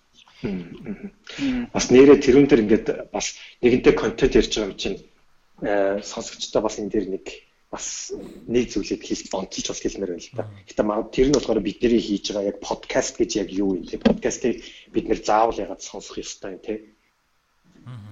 Бас 1.74 1.86
нэрээ 1.90 2.18
тэрүүн 2.20 2.46
дээр 2.48 2.64
ингээд 2.64 2.86
бас 3.10 3.36
нэгэнтэй 3.62 3.94
контент 3.96 4.36
ярьж 4.36 4.52
байгаа 4.52 4.70
юм 4.70 4.78
чинь 4.78 4.98
сонсогчдоо 6.04 6.62
бас 6.62 6.78
энэ 6.78 6.92
дээр 6.92 7.06
нэг 7.16 7.26
бас 7.74 8.12
нэг 8.46 8.70
зүйлийг 8.70 9.02
хийх 9.02 9.34
онцлж 9.34 9.66
бас 9.66 9.80
хэлмээр 9.82 10.14
байна 10.14 10.22
л 10.22 10.36
да. 10.38 10.46
Гэтэ 10.68 10.82
маа 10.86 11.02
тэр 11.10 11.28
нь 11.28 11.36
болохоор 11.36 11.58
бидний 11.58 11.98
хийж 11.98 12.30
байгаа 12.30 12.54
яг 12.54 12.58
подкаст 12.62 13.18
гэж 13.18 13.30
яг 13.42 13.48
юу 13.50 13.74
юм 13.74 13.86
те 13.88 13.98
подкастыг 13.98 14.62
бид 14.94 15.10
нэр 15.10 15.18
заавал 15.18 15.58
ягаад 15.58 15.82
сонсох 15.82 16.22
ёстой 16.22 16.54
юм 16.54 16.62
те. 16.62 16.74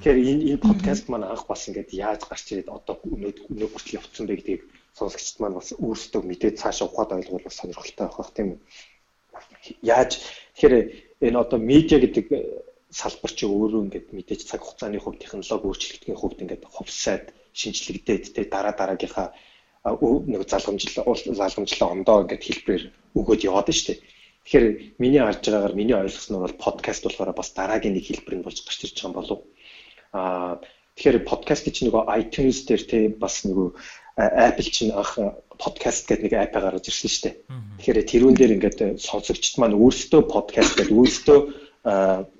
Тэгэхээр 0.02 0.18
энэ 0.18 0.42
энэ 0.50 0.66
подкаст 0.66 1.06
маань 1.06 1.30
анх 1.30 1.46
бас 1.46 1.68
ингээд 1.70 1.94
яаж 1.94 2.26
гарч 2.26 2.46
ирээд 2.50 2.74
одоо 2.74 2.98
өнөөдөр 3.06 3.54
өнөө 3.54 3.68
хүртэл 3.70 3.98
явцсан 4.02 4.26
бэ 4.26 4.34
гэдгийг 4.42 4.62
сонсогчд 4.98 5.36
маань 5.38 5.58
бас 5.58 5.70
өөрсдөө 5.78 6.22
мэдээд 6.26 6.60
цаашаа 6.60 6.86
ухаад 6.90 7.14
ойлгуул 7.16 7.46
бас 7.46 7.56
сонирхолтой 7.56 8.04
байх 8.06 8.18
бах 8.18 8.32
тийм 8.34 8.48
үү. 8.52 8.60
Яаж 9.86 10.10
тэгэхээр 10.58 10.76
энэ 11.22 11.38
одоо 11.38 11.58
медиа 11.58 11.98
гэдэг 12.02 12.26
салбар 12.90 13.32
чи 13.32 13.44
өөрөө 13.46 13.82
ингээд 13.86 14.08
мэдээж 14.12 14.40
цаг 14.50 14.60
хугацааны 14.60 15.00
хувьд 15.00 15.22
технологи 15.22 15.64
өөрчлөлтийн 15.64 16.18
хувьд 16.18 16.42
ингээд 16.42 16.62
хувьсаад 16.68 17.24
шинжлэгдээд 17.56 18.24
те 18.34 18.42
дараа 18.52 18.74
дараагийнхаа 18.76 19.28
нэг 19.84 20.42
залгамжлал 20.50 21.16
залгамжлал 21.40 21.94
ондоо 21.94 22.16
ингээд 22.22 22.46
хэлбэрээр 22.46 22.84
өгөөд 23.18 23.40
яваад 23.48 23.68
нь 23.72 23.82
дээ. 23.86 23.98
Тэгэхээр 24.42 24.66
миний 24.98 25.22
харж 25.22 25.42
байгаагаар 25.46 25.78
миний 25.78 25.96
ойлгосноор 25.96 26.42
бол 26.46 26.62
подкаст 26.66 27.02
болохоор 27.06 27.32
бас 27.32 27.50
дараагийн 27.54 27.94
нэг 27.94 28.04
хэлбэр 28.06 28.34
нь 28.36 28.46
болж 28.46 28.58
гарч 28.66 28.80
ирж 28.84 28.96
байгаа 28.98 29.08
юм 29.08 29.16
болов. 29.16 29.40
Аа 30.12 30.52
тэгэхээр 30.96 31.18
подкаст 31.30 31.64
чинь 31.70 31.88
нөгөө 31.88 32.10
iTunes 32.20 32.58
дээр 32.66 32.82
те 32.90 32.98
бас 33.08 33.46
нөгөө 33.46 33.68
Apple 34.16 34.68
чинь 34.68 34.92
анх 34.92 35.16
подкаст 35.56 36.04
гэдэг 36.08 36.28
нэг 36.28 36.34
апп 36.36 36.56
гаргаж 36.60 36.84
ирсэн 36.88 37.08
шүү 37.08 37.22
дээ. 37.24 37.34
Тэгэхээр 37.80 38.10
тэрүүн 38.12 38.36
дээр 38.36 38.54
ингээд 38.56 38.78
сонсогчд 39.00 39.56
маань 39.56 39.78
өөрсдөө 39.78 40.22
подкаст 40.28 40.76
гэдэг 40.76 40.92
өөрсдөө 40.92 41.38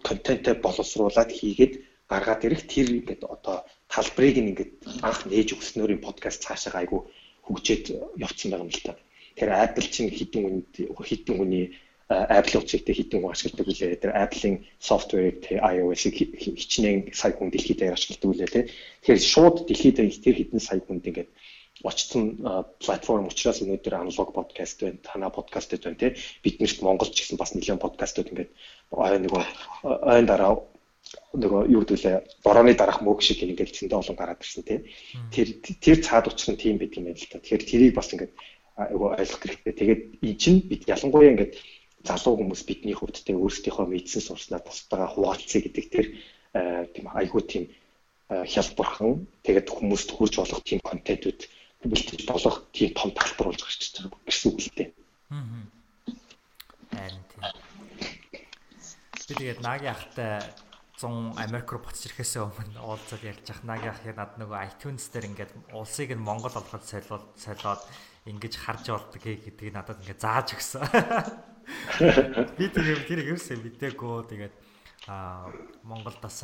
контентээ 0.05 0.55
боловсруулад 0.61 1.31
хийгээд 1.33 1.73
гаргаад 2.13 2.45
ирэх 2.45 2.63
тэр 2.69 2.89
ингээд 3.01 3.23
одоо 3.25 3.65
талбарыг 3.89 4.37
ингээд 4.37 4.73
анх 5.01 5.25
нээж 5.25 5.49
өгснөөрийн 5.57 6.05
подкаст 6.05 6.45
цаашаа 6.45 6.85
айгу 6.85 7.09
хөгжөөд 7.49 7.85
явцсан 8.21 8.53
байгаа 8.53 8.69
юм 8.69 8.73
л 8.73 8.85
та. 8.85 8.93
Тэгэхээр 9.33 9.53
Apple 9.65 9.89
чинь 9.89 10.13
хідэн 10.13 10.45
үнд 10.45 10.73
хідэн 10.77 11.37
хүний 11.41 11.67
Apple 12.13 12.61
утсыг 12.61 12.85
хідэн 12.85 13.25
хүн 13.25 13.33
ашигладаг 13.33 13.67
үлээ. 13.73 13.97
Тэр 13.97 14.13
Apple-ийн 14.13 14.57
софтверыг 14.77 15.41
тэ 15.41 15.57
iOS-ыг 15.57 16.15
хичнээн 16.37 17.17
сая 17.17 17.33
хүн 17.33 17.49
дэлхийд 17.49 17.81
дээр 17.81 17.97
ашигладаг 17.97 18.29
үлээ 18.29 18.51
тэ. 18.53 18.69
Тэгэхээр 19.01 19.21
шууд 19.33 19.57
дэлхийд 19.65 19.97
тэр 19.97 20.37
хідэн 20.37 20.61
сая 20.61 20.81
хүнд 20.85 21.09
ингээд 21.09 21.31
очсон 21.83 22.39
платформ 22.79 23.27
учраас 23.27 23.63
өнөөдөр 23.63 23.95
аналог 23.99 24.31
подкаст 24.35 24.83
байна, 24.83 25.03
танаа 25.03 25.31
подкаст 25.31 25.75
байна 25.79 25.99
тий. 25.99 26.15
Биднэрт 26.43 26.83
Монголч 26.83 27.15
гэсэн 27.19 27.39
бас 27.39 27.55
нэлээд 27.55 27.83
подкастууд 27.83 28.31
ингээд 28.31 28.51
нөгөө 29.27 29.43
ойн 29.83 30.27
дараа 30.27 30.63
нөгөө 31.35 31.63
юу 31.75 31.83
гэдүүлээ 31.83 32.17
борооны 32.47 32.75
дараах 32.79 33.03
мөг 33.03 33.21
шиг 33.27 33.43
ингээд 33.43 33.75
зөндөө 33.75 33.99
олон 33.99 34.17
гараад 34.17 34.45
ирсэн 34.45 34.63
тийм. 34.63 34.81
Тэр 35.35 35.49
тэр 35.83 35.99
цаад 36.07 36.31
учир 36.31 36.55
нь 36.55 36.63
тийм 36.63 36.77
байт 36.79 36.97
юм 36.97 37.11
байна 37.11 37.19
л 37.19 37.31
та. 37.31 37.43
Тэгэхээр 37.43 37.69
тэрийг 37.69 37.95
бас 37.99 38.09
ингээд 38.15 38.33
айгу 38.79 39.05
ойлгох 39.11 39.43
хэрэгтэй. 39.43 39.75
Тэгээд 39.75 40.03
эн 40.23 40.37
чинь 40.39 40.61
бид 40.71 40.83
ялангуяа 40.87 41.33
ингээд 41.35 41.53
залуу 42.07 42.35
хүмүүс 42.39 42.63
бидний 42.67 42.95
хувьд 42.95 43.19
тэ 43.23 43.35
өөрсдийнхөө 43.35 43.87
мэдсэн 43.91 44.23
сурснаа 44.23 44.61
тусдаа 44.63 45.07
хуваалцъя 45.11 45.61
гэдэг 45.63 45.87
тэр 45.91 46.07
тийм 46.95 47.07
айгу 47.15 47.41
тийм 47.43 47.71
хялбархан 48.29 49.27
тэгээд 49.47 49.69
хүмүүст 49.71 50.09
хүрч 50.13 50.35
болох 50.41 50.63
тийм 50.65 50.81
контентууд 50.83 51.41
бэлтэж 51.89 52.21
болох 52.27 52.57
тийм 52.73 52.91
том 52.95 53.11
талбар 53.11 53.47
болж 53.51 53.63
гарч 53.63 53.83
байгаа 53.99 54.21
гэсэн 54.27 54.49
үг 54.53 54.61
л 54.63 54.71
дээ. 54.77 54.89
Аа. 55.31 55.63
Харин 56.93 57.25
тийм. 57.31 57.43
Би 59.27 59.33
тэгээд 59.35 59.61
Наги 59.65 59.89
ахтай 59.89 60.43
100 61.03 61.35
Америк 61.41 61.73
руу 61.73 61.83
буцаж 61.83 62.07
ирэхээс 62.07 62.39
өмнө 62.39 62.79
уулзаад 62.79 63.23
ярьж 63.27 63.47
ах 63.51 63.63
Наги 63.67 63.89
ах 63.91 64.05
яг 64.07 64.17
над 64.21 64.39
нөгөө 64.39 64.59
iTunes 64.71 65.11
дээр 65.11 65.29
ингээд 65.35 65.53
улсыг 65.75 66.15
нь 66.15 66.23
Монгол 66.23 66.55
болгоод 66.55 66.85
солиод 66.87 67.27
солиод 67.35 67.83
ингэж 68.31 68.55
харж 68.61 68.87
болдог 68.93 69.19
гэдгийг 69.19 69.75
надад 69.75 69.99
ингээд 70.05 70.23
зааж 70.23 70.55
өгсөн. 70.55 70.87
Би 72.59 72.67
тэр 72.71 73.03
тэр 73.03 73.21
ерөөсөө 73.27 73.57
мэдээгүй 73.59 74.15
тэгээд 74.31 74.55
аа 75.11 75.51
Монголдаас 75.83 76.39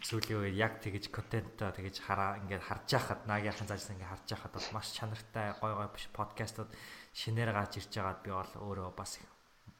сүүлийн 0.00 0.40
үед 0.40 0.56
яг 0.56 0.80
тэгэж 0.80 1.12
контентоо 1.12 1.70
тэгэж 1.76 2.00
хараа 2.00 2.40
ингээд 2.40 2.64
харж 2.64 2.88
байхад 2.88 3.20
наагийнхан 3.28 3.68
заажсан 3.68 3.94
ингээд 4.00 4.12
харж 4.12 4.28
байхад 4.32 4.52
бол 4.56 4.68
маш 4.72 4.88
чанартай 4.96 5.46
гой 5.60 5.72
гой 5.76 5.88
подкастууд 6.16 6.70
шинээр 7.12 7.52
гарч 7.52 7.72
ирж 7.80 7.92
байгаад 7.92 8.20
би 8.24 8.30
бол 8.32 8.52
өөрөө 8.64 8.90
бас 8.96 9.20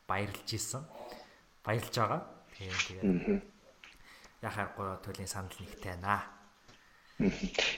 баярлж 0.04 0.48
исэн. 0.52 0.83
Баярлж 1.64 1.94
байгаа. 1.94 2.20
Тийм 2.52 2.68
тэгээд 2.68 3.42
яхахгүй 4.44 4.88
төлөлийн 5.04 5.30
санал 5.30 5.56
нэгтэй 5.56 5.96
байна. 5.96 6.24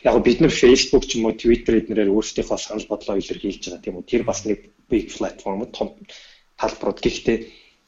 Яг 0.07 0.16
бид 0.22 0.38
нар 0.40 0.55
Facebook 0.55 1.05
ч 1.07 1.18
юм 1.18 1.26
уу 1.26 1.35
Twitter 1.35 1.78
эднэрээр 1.78 2.14
өөрсдийнхөө 2.14 2.59
санал 2.59 2.87
бодлоо 2.90 3.18
илэрхийлж 3.18 3.62
байгаа 3.66 3.83
тийм 3.83 3.98
үү. 3.98 4.11
Тэр 4.11 4.22
бас 4.22 4.46
нэг 4.46 4.70
big 4.90 5.11
platform 5.11 5.66
том 5.74 5.98
талбарууд. 6.59 7.02
Гэхдээ 7.02 7.38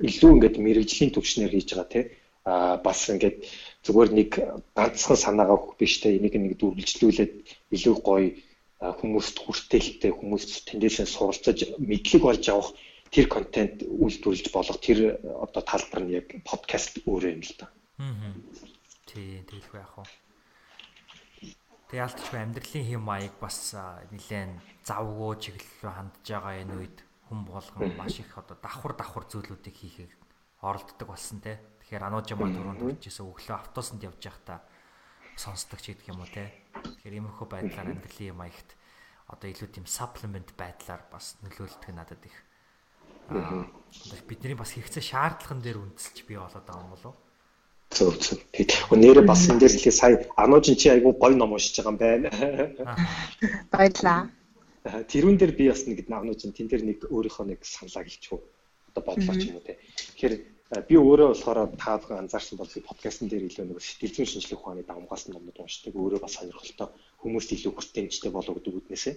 илүү 0.02 0.30
ингээд 0.34 0.56
мэрэгжлийн 0.58 1.14
төвчнөр 1.14 1.54
хийж 1.54 1.70
байгаа 1.74 1.90
тийм 1.90 2.06
а 2.44 2.76
бас 2.76 3.08
ингээд 3.08 3.46
зүгээр 3.84 4.10
нэг 4.16 4.30
ганцхан 4.72 5.18
санаагаа 5.20 5.56
өгөх 5.60 5.76
биш 5.76 6.00
те 6.00 6.16
энийг 6.16 6.34
нэг 6.40 6.56
дүргэлжлүүлээд 6.56 7.32
илүү 7.76 7.96
гоё 8.00 8.28
хүмүүст 8.80 9.36
хүртээлтэй 9.44 10.12
хүмүүст 10.12 10.68
тэндээсээ 10.68 11.06
суралцаж 11.08 11.58
мэдлэг 11.78 12.22
болж 12.24 12.44
авах 12.48 12.72
тэр 13.14 13.28
контент 13.28 13.84
үйлдвэрлэж 13.86 14.46
болох 14.50 14.78
тэр 14.80 15.20
одоо 15.22 15.62
талбар 15.62 16.02
нь 16.02 16.16
яг 16.18 16.26
подкаст 16.42 17.04
өөрөө 17.06 17.30
юм 17.36 17.42
л 17.44 17.54
та. 17.60 17.70
Аа. 18.02 18.34
Тий, 19.06 19.40
тэгэлгүй 19.46 19.78
яах 19.78 19.94
вэ? 20.00 20.04
Тэг 21.92 21.98
ялтчгүй 22.02 22.40
амьдралын 22.42 22.88
хэм 22.90 23.02
маяг 23.06 23.34
бас 23.38 23.76
нэлээд 24.10 24.58
завгүй 24.82 25.32
чиглэл 25.38 25.78
рүү 25.84 25.92
хандж 25.94 26.26
байгаа 26.26 26.54
энэ 26.58 26.74
үед 26.74 26.98
хүм 27.30 27.40
болгон 27.46 27.94
маш 27.94 28.18
их 28.18 28.34
одоо 28.34 28.58
давхар 28.58 28.98
давхар 28.98 29.24
зүйлүүдийг 29.30 29.76
хийхэд 29.78 30.12
оролддог 30.60 31.06
болсон 31.08 31.38
те. 31.38 31.62
Тэгэхээр 31.84 32.08
ануужмаа 32.08 32.48
түрүүнд 32.48 32.80
үржижсэн 32.80 33.28
өглөө 33.28 33.56
автобусанд 33.60 34.00
явж 34.08 34.20
байхдаа 34.24 34.58
сонсдог 35.36 35.84
ч 35.84 35.92
гэдэг 35.92 36.08
юм 36.08 36.24
уу 36.24 36.32
те. 36.32 36.48
Тэгэхээр 36.80 37.20
иймэрхүү 37.20 37.46
байдлаар 37.52 37.92
амьдралын 37.92 38.40
маягт 38.40 38.70
одоо 39.28 39.48
илүү 39.52 39.68
тийм 39.68 39.84
supplement 39.84 40.48
байдлаар 40.56 41.04
бас 41.12 41.36
нөлөөлдөг 41.44 41.92
надад 41.92 42.24
их. 42.24 42.36
Аа 43.28 43.68
бидний 44.24 44.56
бас 44.56 44.72
хэрэгцээ 44.72 45.04
шаардлаган 45.12 45.60
дээр 45.60 45.84
үндэслэж 45.84 46.24
бий 46.24 46.40
болоод 46.40 46.64
байгаа 46.64 46.84
юм 46.88 46.92
болов 46.96 47.12
уу? 47.12 47.20
Зөв 47.92 48.16
зөв. 48.16 48.40
Тэгээд 48.52 48.88
нэрээ 48.88 49.24
бас 49.28 49.44
энэ 49.48 49.60
дээр 49.60 49.74
хэлээ 49.76 49.92
сая 49.92 50.16
Ануужин 50.40 50.76
чи 50.80 50.88
айгүй 50.88 51.12
гоё 51.12 51.36
ном 51.36 51.52
уншиж 51.52 51.84
байгаа 51.84 51.92
юм 51.92 52.00
байна. 52.00 52.28
Баярлаа. 53.72 54.32
Тэрүүн 54.84 55.36
дээр 55.36 55.52
би 55.52 55.68
бас 55.68 55.84
нэг 55.84 56.04
Ануужин 56.08 56.52
тэн 56.52 56.68
дээр 56.68 56.84
нэг 56.84 56.98
өөрийнхөө 57.12 57.44
нэг 57.48 57.60
саналаа 57.64 58.04
хэлчихв. 58.04 58.40
Одоо 58.92 59.02
бодлоо 59.04 59.36
ч 59.36 59.52
юм 59.52 59.56
уу 59.56 59.64
те. 59.64 59.78
Тэгэхээр 60.16 60.53
би 60.82 60.96
өөрөө 60.98 61.28
болохоор 61.30 61.58
та 61.78 61.98
бүхэн 61.98 62.26
анзаарсан 62.26 62.58
бол 62.58 62.70
би 62.74 62.80
подкастн 62.80 63.28
дээр 63.30 63.46
илүү 63.46 63.64
нэг 63.70 63.78
сэтгэл 63.78 64.14
зүйн 64.14 64.28
шинжилгээ 64.30 64.58
ухааны 64.58 64.82
давмгаас 64.82 65.28
номнууд 65.28 65.58
уншдаг. 65.62 65.94
Өөрөө 65.94 66.20
бас 66.24 66.34
сонирхолтой 66.40 66.88
хүмүүст 67.22 67.50
илүү 67.54 67.72
хүртээмжтэй 67.74 68.30
болов 68.32 68.54
гэдэг 68.58 68.74
үднээсээ. 68.74 69.14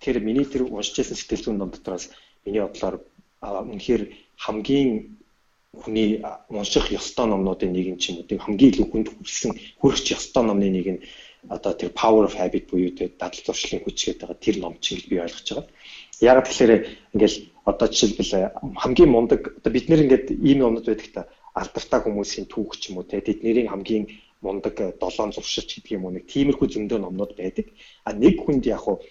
Тэгэхээр 0.00 0.26
миний 0.26 0.46
тэр 0.48 0.62
уншиж 0.66 0.96
байсан 0.98 1.16
сэтгэл 1.16 1.44
зүйн 1.44 1.58
ном 1.60 1.70
дотроос 1.70 2.10
миний 2.44 2.62
бодлоор 2.64 2.96
үнэхээр 3.42 4.02
хамгийн 4.40 4.90
хүний 5.82 6.24
унших 6.48 6.90
ёстой 6.92 7.26
номнуудын 7.28 7.72
нэг 7.72 7.86
юм 7.92 7.98
ч 8.00 8.10
юм 8.10 8.24
уу 8.24 8.28
тийм 8.28 8.40
хамгийн 8.40 8.72
илүү 8.72 8.86
хүнд 8.88 9.08
хүрсэн 9.12 9.52
хүрч 9.80 10.04
ёстой 10.16 10.42
номны 10.44 10.68
нэг 10.72 10.86
нь 10.88 11.00
одоо 11.48 11.72
тэр 11.76 11.90
power 11.92 12.24
of 12.24 12.34
habit 12.34 12.66
буюу 12.70 12.90
тэр 12.96 13.12
дадал 13.20 13.42
зуршлын 13.44 13.84
хүч 13.84 13.98
гэдэг 14.08 14.24
байгаа 14.24 14.40
тэр 14.40 14.56
ном 14.58 14.74
чинь 14.80 14.98
гэж 14.98 15.06
би 15.08 15.20
ойлгож 15.20 15.48
байгаа. 15.52 15.68
Яг 16.20 16.48
тэгэхээр 16.48 16.72
ингээл 17.14 17.36
одоо 17.70 17.86
жишээлбэл 17.90 18.32
хамгийн 18.82 19.10
мундаг 19.10 19.40
одоо 19.58 19.72
бид 19.74 19.86
нэр 19.90 20.04
ингээд 20.04 20.26
ийм 20.48 20.58
номнууд 20.62 20.86
байдаг 20.86 21.10
та 21.14 21.22
алдартай 21.60 22.00
хүмүүсийн 22.02 22.46
түүх 22.52 22.78
ч 22.78 22.94
юм 22.94 23.02
уу 23.02 23.08
те 23.10 23.18
тэдний 23.20 23.66
хамгийн 23.66 24.06
мундаг 24.44 24.76
долоон 25.02 25.32
зуршилч 25.34 25.70
гэдэг 25.74 25.96
юм 25.98 26.04
уу 26.06 26.14
нэг 26.14 26.24
тиймэрхүү 26.30 26.66
зөндөө 26.70 26.98
номнууд 27.02 27.32
байдаг. 27.40 27.66
А 28.06 28.12
нэг 28.12 28.34
хүнд 28.44 28.64
яг 28.70 28.80
хуу 28.84 29.02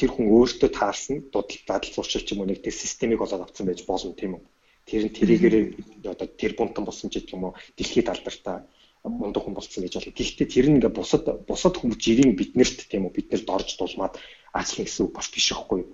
тэр 0.00 0.10
хүн 0.14 0.26
өөртөө 0.32 0.70
таарсан 0.72 1.16
дадал 1.32 1.92
зуршилч 1.96 2.26
юм 2.32 2.40
уу 2.40 2.48
нэг 2.48 2.64
тэр 2.64 2.72
системийг 2.72 3.20
олоод 3.20 3.44
авсан 3.44 3.66
байж 3.66 3.84
болно 3.84 4.16
тийм 4.16 4.38
үү? 4.38 4.42
Тэр 4.88 5.02
нь 5.06 5.16
тэрийгээр 5.18 5.56
одоо 6.12 6.28
тэр 6.40 6.52
бунтан 6.56 6.84
болсон 6.88 7.10
ч 7.10 7.20
гэх 7.20 7.36
юм 7.36 7.52
уу 7.52 7.58
дэлхийд 7.76 8.08
алдартай 8.08 8.64
мундаг 9.04 9.42
хүн 9.44 9.56
болсон 9.56 9.84
гэж 9.84 9.92
байна. 9.96 10.16
Гэхдээ 10.16 10.48
тэр 10.48 10.66
нь 10.68 10.76
ингээ 10.78 10.92
бусад 10.92 11.24
бусад 11.48 11.74
хүмүүс 11.76 12.00
жирийн 12.00 12.32
биднэрт 12.36 12.78
тийм 12.88 13.08
үү 13.08 13.16
биднэрт 13.16 13.48
орж 13.48 13.76
дулмаад 13.76 14.14
аачлах 14.56 14.86
гэсэн 14.88 15.04
үг 15.08 15.12
бас 15.16 15.28
биш 15.32 15.52
байхгүй 15.52 15.78
юу? 15.82 15.90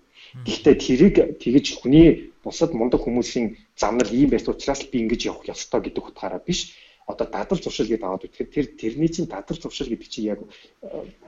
Гэхдээ 0.47 0.75
тэрийг 0.75 1.17
тэгэж 1.43 1.67
хүний 1.79 2.33
бусад 2.43 2.75
мундаг 2.75 3.01
хүмүүсийн 3.03 3.57
замнал 3.77 4.11
ийм 4.11 4.31
байс 4.31 4.49
учраас 4.49 4.83
би 4.91 5.05
ингэж 5.05 5.21
явах 5.31 5.47
ёстой 5.55 5.81
гэдэг 5.85 6.03
утгаараа 6.09 6.43
биш 6.43 6.75
одоо 7.07 7.27
дадал 7.31 7.59
зуршил 7.63 7.87
гэдэг 7.87 8.07
аваад 8.07 8.27
үтгэхэд 8.27 8.55
тэр 8.55 8.67
тэрний 8.81 9.11
чинь 9.15 9.31
дадал 9.31 9.59
зуршил 9.59 9.91
гэдэг 9.91 10.09
чинь 10.11 10.29
яг 10.35 10.41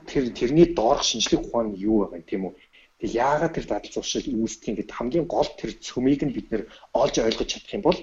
тэр 0.09 0.23
тэрний 0.39 0.67
доорх 0.75 1.03
шинжлэх 1.07 1.47
ухаан 1.47 1.71
нь 1.71 1.79
юу 1.79 2.03
байгаа 2.03 2.19
юм 2.19 2.27
тийм 2.27 2.41
үү 2.47 2.53
Тэг 2.99 3.15
яагаад 3.15 3.55
тэр 3.55 3.65
дадал 3.71 3.91
зуршил 3.95 4.27
үүсдэг 4.27 4.75
гэдэг 4.75 4.91
хамгийн 4.91 5.27
гол 5.31 5.47
тэр 5.55 5.71
цөмийг 5.79 6.21
нь 6.27 6.35
бид 6.35 6.47
нэр 6.51 6.63
олж 6.91 7.15
ойлгож 7.23 7.47
чадах 7.47 7.75
юм 7.79 7.83
бол 7.87 7.99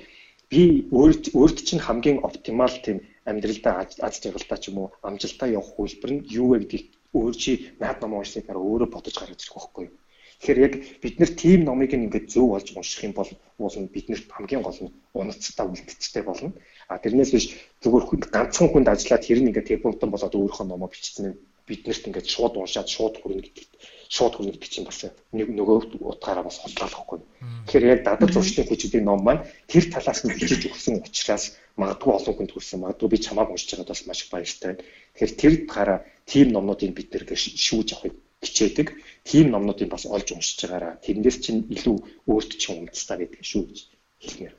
би 0.49 0.89
өөрт 0.89 1.59
чинь 1.69 1.85
хамгийн 1.85 2.25
оптимал 2.25 2.73
тийм 2.81 3.05
амьдралдаа 3.29 3.85
аз 3.85 4.15
жаргалтай 4.25 4.59
ч 4.63 4.65
юм 4.73 4.77
уу 4.81 4.89
амжилтаа 5.05 5.49
явах 5.53 5.77
хөлбөр 5.77 6.11
нь 6.17 6.25
юу 6.41 6.49
вэ 6.57 6.65
гэдгийг 6.65 6.87
өөр 7.13 7.35
чи 7.43 7.53
наад 7.83 7.99
ном 8.01 8.17
уншсаар 8.17 8.57
өөрөө 8.57 8.89
бодож 8.89 9.15
гаргаж 9.21 9.41
ирэх 9.45 9.57
байхгүй 9.57 9.85
юу. 9.85 9.95
Тэгэхээр 10.41 10.65
яг 10.67 10.75
бид 11.03 11.15
нэр 11.19 11.31
тийм 11.33 11.61
номыг 11.65 11.91
ингээд 11.97 12.29
зөв 12.29 12.53
болж 12.53 12.69
унших 12.77 13.05
юм 13.09 13.15
бол 13.17 13.31
уулын 13.59 13.89
биднэрт 13.89 14.29
хамгийн 14.29 14.63
гол 14.63 14.81
нь 14.85 14.95
унацтай 15.17 15.67
үлдцтэй 15.67 16.23
болно. 16.23 16.53
А 16.93 17.01
тэрнээс 17.01 17.33
биш 17.33 17.47
зүгээр 17.81 18.05
хүнд 18.07 18.25
ганцхан 18.29 18.69
хүнд 18.69 18.93
ажиллаад 18.93 19.25
тэр 19.25 19.41
нь 19.41 19.49
ингээд 19.49 19.71
тэрбумтан 19.73 20.11
болоод 20.13 20.37
өөрийнхөө 20.37 20.67
номоо 20.69 20.89
бичсэн 20.93 21.25
нь 21.33 21.39
биднэрт 21.67 22.07
ингээд 22.07 22.29
шууд 22.31 22.55
уншаад 22.61 22.89
шууд 22.95 23.15
хүрнэ 23.19 23.43
гэдэгт 23.43 23.73
шууд 24.15 24.35
хүрнэ 24.39 24.53
гэдэг 24.55 24.71
чинь 24.71 24.87
бас 24.87 25.03
нэг 25.35 25.49
нөгөө 25.51 25.99
утгаараа 25.99 26.47
бас 26.47 26.63
холтлоохгүй. 26.63 27.19
Тэгэхээр 27.67 27.91
яг 27.91 28.01
дадал 28.07 28.31
зурчдын 28.31 28.69
хүчтэй 28.71 29.03
ном 29.03 29.21
маань 29.27 29.43
тэр 29.67 29.85
талаас 29.91 30.23
нь 30.23 30.31
бичиж 30.31 30.63
өгсөн 30.71 31.03
учраас 31.03 31.59
магадгүй 31.75 32.13
олон 32.15 32.35
хүнд 32.39 32.53
хүрсэн. 32.55 32.87
Магадгүй 32.87 33.09
би 33.11 33.19
чамааг 33.19 33.51
уншиж 33.51 33.75
байгаад 33.75 33.91
бас 33.91 34.07
маш 34.07 34.21
их 34.23 34.31
баяртай. 34.31 34.79
Тэгэхээр 35.19 35.33
тэр 35.41 35.53
гараа 35.67 35.99
тийм 36.23 36.55
номнуудыг 36.55 36.95
бид 36.95 37.11
нэр 37.11 37.25
шүүж 37.35 37.89
авахыг 37.99 38.15
хичээдэг. 38.43 38.89
Тийм 39.25 39.51
номнуудыг 39.51 39.89
бас 39.91 40.05
олж 40.07 40.33
уншиж 40.33 40.65
байгаараа 40.65 41.01
тэрнээс 41.05 41.39
чинь 41.45 41.67
илүү 41.73 41.97
өөрт 42.29 42.51
чинь 42.61 42.85
үндэстэй 42.85 43.17
байдаг 43.19 43.43
шүү 43.43 43.63
гэж 43.69 43.79
хэлмээр. 44.23 44.55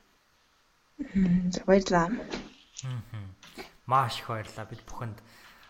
За 1.54 1.62
баярлалаа. 1.66 2.10
Маш 3.86 4.20
их 4.20 4.28
баярлалаа. 4.28 4.66
Бид 4.66 4.82
бүхэнд 4.90 5.18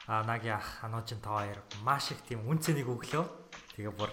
наги 0.08 0.50
ах 0.50 0.84
ануужин 0.88 1.20
та 1.20 1.36
хоёр 1.36 1.60
маш 1.84 2.12
их 2.12 2.22
тийм 2.24 2.48
үнцнийг 2.48 2.88
өглөө. 2.88 3.26
Тэгээ 3.76 3.92
бүр 3.92 4.12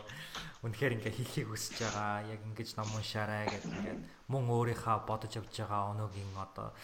үнэхээр 0.66 0.98
ингээ 0.98 1.14
хийхийг 1.14 1.48
хүсэж 1.48 1.87
байгаа. 1.87 2.26
Яг 2.35 2.40
ингэж 2.42 2.74
ном 2.76 2.90
уншаарай 2.98 3.46
гэдэг 3.46 3.72
ингээд 3.72 4.00
мөн 4.28 4.44
өөрийнхөө 4.50 5.07
бодож 5.07 5.33
явж 5.38 5.54
байгаа 5.54 5.94
өнөөгийн 5.94 6.35
одоо 6.35 6.74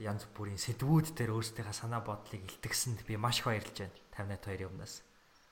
янз 0.00 0.24
бүрийн 0.32 0.60
сэдвүүд 0.60 1.12
дээр 1.12 1.36
өөрсдийнхээ 1.36 1.76
санаа 1.76 2.00
бодлыг 2.00 2.42
илтгэсэнд 2.48 3.04
би 3.04 3.20
маш 3.20 3.44
их 3.44 3.48
баярлж 3.48 3.76
байна. 3.76 3.96
58 4.16 4.48
хоёрын 4.48 4.70
өмнөөс. 4.72 4.94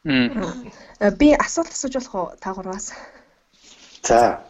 Би 0.04 1.28
асуулт 1.46 1.72
асууж 1.72 1.94
болох 1.96 2.14
уу 2.14 2.26
та 2.42 2.52
гурваас? 2.52 2.92
За 4.02 4.44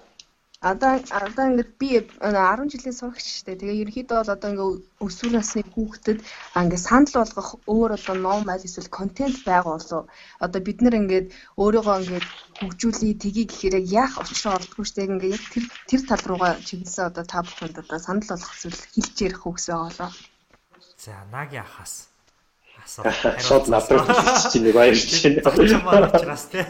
Одоо 0.64 0.96
одоо 1.12 1.44
ингээд 1.50 1.70
би 1.80 1.88
10 2.24 2.72
жилийн 2.72 2.96
сурагч 2.96 3.26
штэ. 3.44 3.60
Тэгээ 3.60 3.84
ерөнхийдөө 3.84 4.16
бол 4.16 4.34
одоо 4.34 4.50
ингээд 4.50 4.80
өсвөр 5.04 5.32
насны 5.36 5.60
хүүхдэд 5.60 6.18
ингээд 6.56 6.86
санал 6.88 7.14
болгох 7.20 7.50
өөр 7.68 7.90
одоо 8.00 8.16
ном 8.16 8.48
аль 8.48 8.64
эсвэл 8.64 8.88
контент 8.88 9.44
байгуулав. 9.44 10.08
Одоо 10.40 10.60
бид 10.64 10.78
нэр 10.80 10.94
ингээд 11.04 11.26
өөрийгөө 11.60 11.96
ингээд 12.00 12.26
хөгжүүлээ 12.58 13.14
тгий 13.20 13.44
гэхээр 13.46 13.76
яг 13.92 14.12
учраа 14.16 14.56
ордгоо 14.56 14.84
штэ. 14.88 15.04
Ингээд 15.04 15.36
яг 15.36 15.44
тэр 15.52 15.64
тэр 15.88 16.00
тал 16.08 16.24
руугаа 16.24 16.52
чиглэсэн 16.64 17.12
одоо 17.12 17.24
та 17.28 17.44
бүхэнд 17.44 17.76
одоо 17.84 17.98
санал 18.00 18.24
болгох 18.24 18.56
зүйл 18.56 18.80
хэлж 18.94 19.16
ярих 19.20 19.44
үгс 19.44 19.68
байгаа. 19.68 20.10
За 20.96 21.12
наги 21.28 21.60
ахаас 21.60 22.13
асуулт 22.84 23.68
надад 23.68 24.00
хэлчих 24.04 24.52
чинь 24.52 24.72
баярч 24.72 25.10
байна. 25.24 25.68
Чамаар 25.68 26.04
учраас 26.08 26.44
тий. 26.52 26.64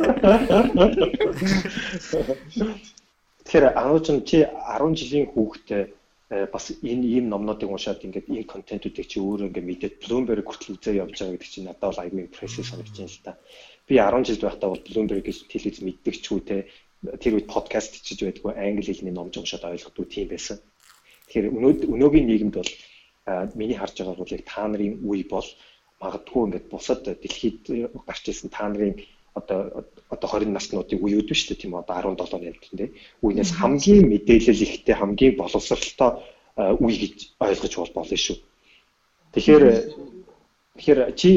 Тэгэхээр 3.44 3.66
ануужин 3.77 4.24
чи 4.24 4.46
10 4.46 4.94
жилийн 4.94 5.27
хүүхдээ 5.35 5.83
бас 6.50 6.70
энэ 6.70 7.05
ийм 7.05 7.29
номнуудыг 7.29 7.68
уншаад 7.70 8.05
ингээд 8.07 8.31
энэ 8.31 8.48
контентуудыг 8.48 9.07
чи 9.07 9.20
өөрөө 9.20 9.48
ингээд 9.50 9.68
мэдээд 9.68 9.94
Bloomberg 10.03 10.46
хүртэл 10.46 10.74
үзээ 10.81 11.03
явж 11.03 11.14
байгаа 11.18 11.35
гэдэг 11.37 11.50
чинь 11.53 11.66
надад 11.68 11.85
бол 11.92 12.03
аюулгүй 12.03 12.24
импрессив 12.24 12.64
санагдаж 12.66 12.96
байна 12.96 13.12
л 13.12 13.24
та. 13.27 13.33
Би 13.87 13.94
10 14.00 14.24
жил 14.24 14.40
байхдаа 14.42 14.68
бол 14.72 14.87
Bloomberg-ийг 14.87 15.38
телевиз 15.53 15.81
мэддэг 15.85 16.14
ч 16.24 16.27
үү 16.33 16.40
те 16.48 16.57
тэр 17.20 17.37
үед 17.37 17.53
подкаст 17.53 18.00
хийж 18.00 18.24
байдгүй 18.24 18.53
англи 18.57 18.88
хэлний 18.88 19.12
номж 19.12 19.37
уншаад 19.37 19.68
ойлгохгүй 19.68 20.07
тийм 20.09 20.29
байсан. 20.33 20.59
Тэгэхээр 21.29 21.53
өнөөгийн 21.92 22.27
нийгэмд 22.33 22.57
бол 22.57 22.72
миний 23.55 23.77
харж 23.77 23.94
байгаа 24.00 24.16
бол 24.16 24.33
яг 24.33 24.44
та 24.48 24.64
нарын 24.68 25.05
үе 25.05 25.24
бол 25.29 25.44
магадгүй 26.05 26.43
ингээд 26.45 26.67
бусад 26.73 27.01
дэлхийд 27.05 27.61
гарч 28.07 28.25
ирсэн 28.29 28.51
та 28.53 28.69
нарын 28.69 28.95
одоо 29.35 29.85
одоо 30.14 30.29
20 30.31 30.55
наснуудын 30.55 31.03
үеуд 31.03 31.29
биш 31.29 31.51
үү 31.51 31.59
тийм 31.59 31.75
одоо 31.75 31.95
17 31.99 32.23
8 32.23 32.61
тийм 32.62 32.95
үеийнээс 33.25 33.53
хамгийн 33.59 34.07
мэдээлэл 34.12 34.64
ихтэй 34.67 34.95
хамгийн 34.95 35.35
боловсралтай 35.40 36.11
үе 36.85 36.95
гэж 37.03 37.17
ойлгож 37.43 37.75
бол 37.77 37.93
болно 37.99 38.17
шүү. 38.17 38.38
Тэгэхээр 39.35 39.64
тэгэхээр 40.79 41.01
чи 41.19 41.29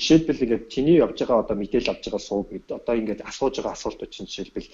жишээлбэл 0.00 0.44
ингээд 0.44 0.64
чиний 0.72 0.96
явж 1.04 1.16
байгаа 1.20 1.44
одоо 1.44 1.56
мэдээлэл 1.60 1.92
авж 1.92 2.04
байгаа 2.08 2.22
сууг 2.24 2.48
одоо 2.80 2.94
ингээд 2.96 3.20
асууж 3.28 3.54
байгаа 3.60 3.76
асуултууд 3.76 4.12
чинь 4.12 4.28
жишээлбэл 4.28 4.68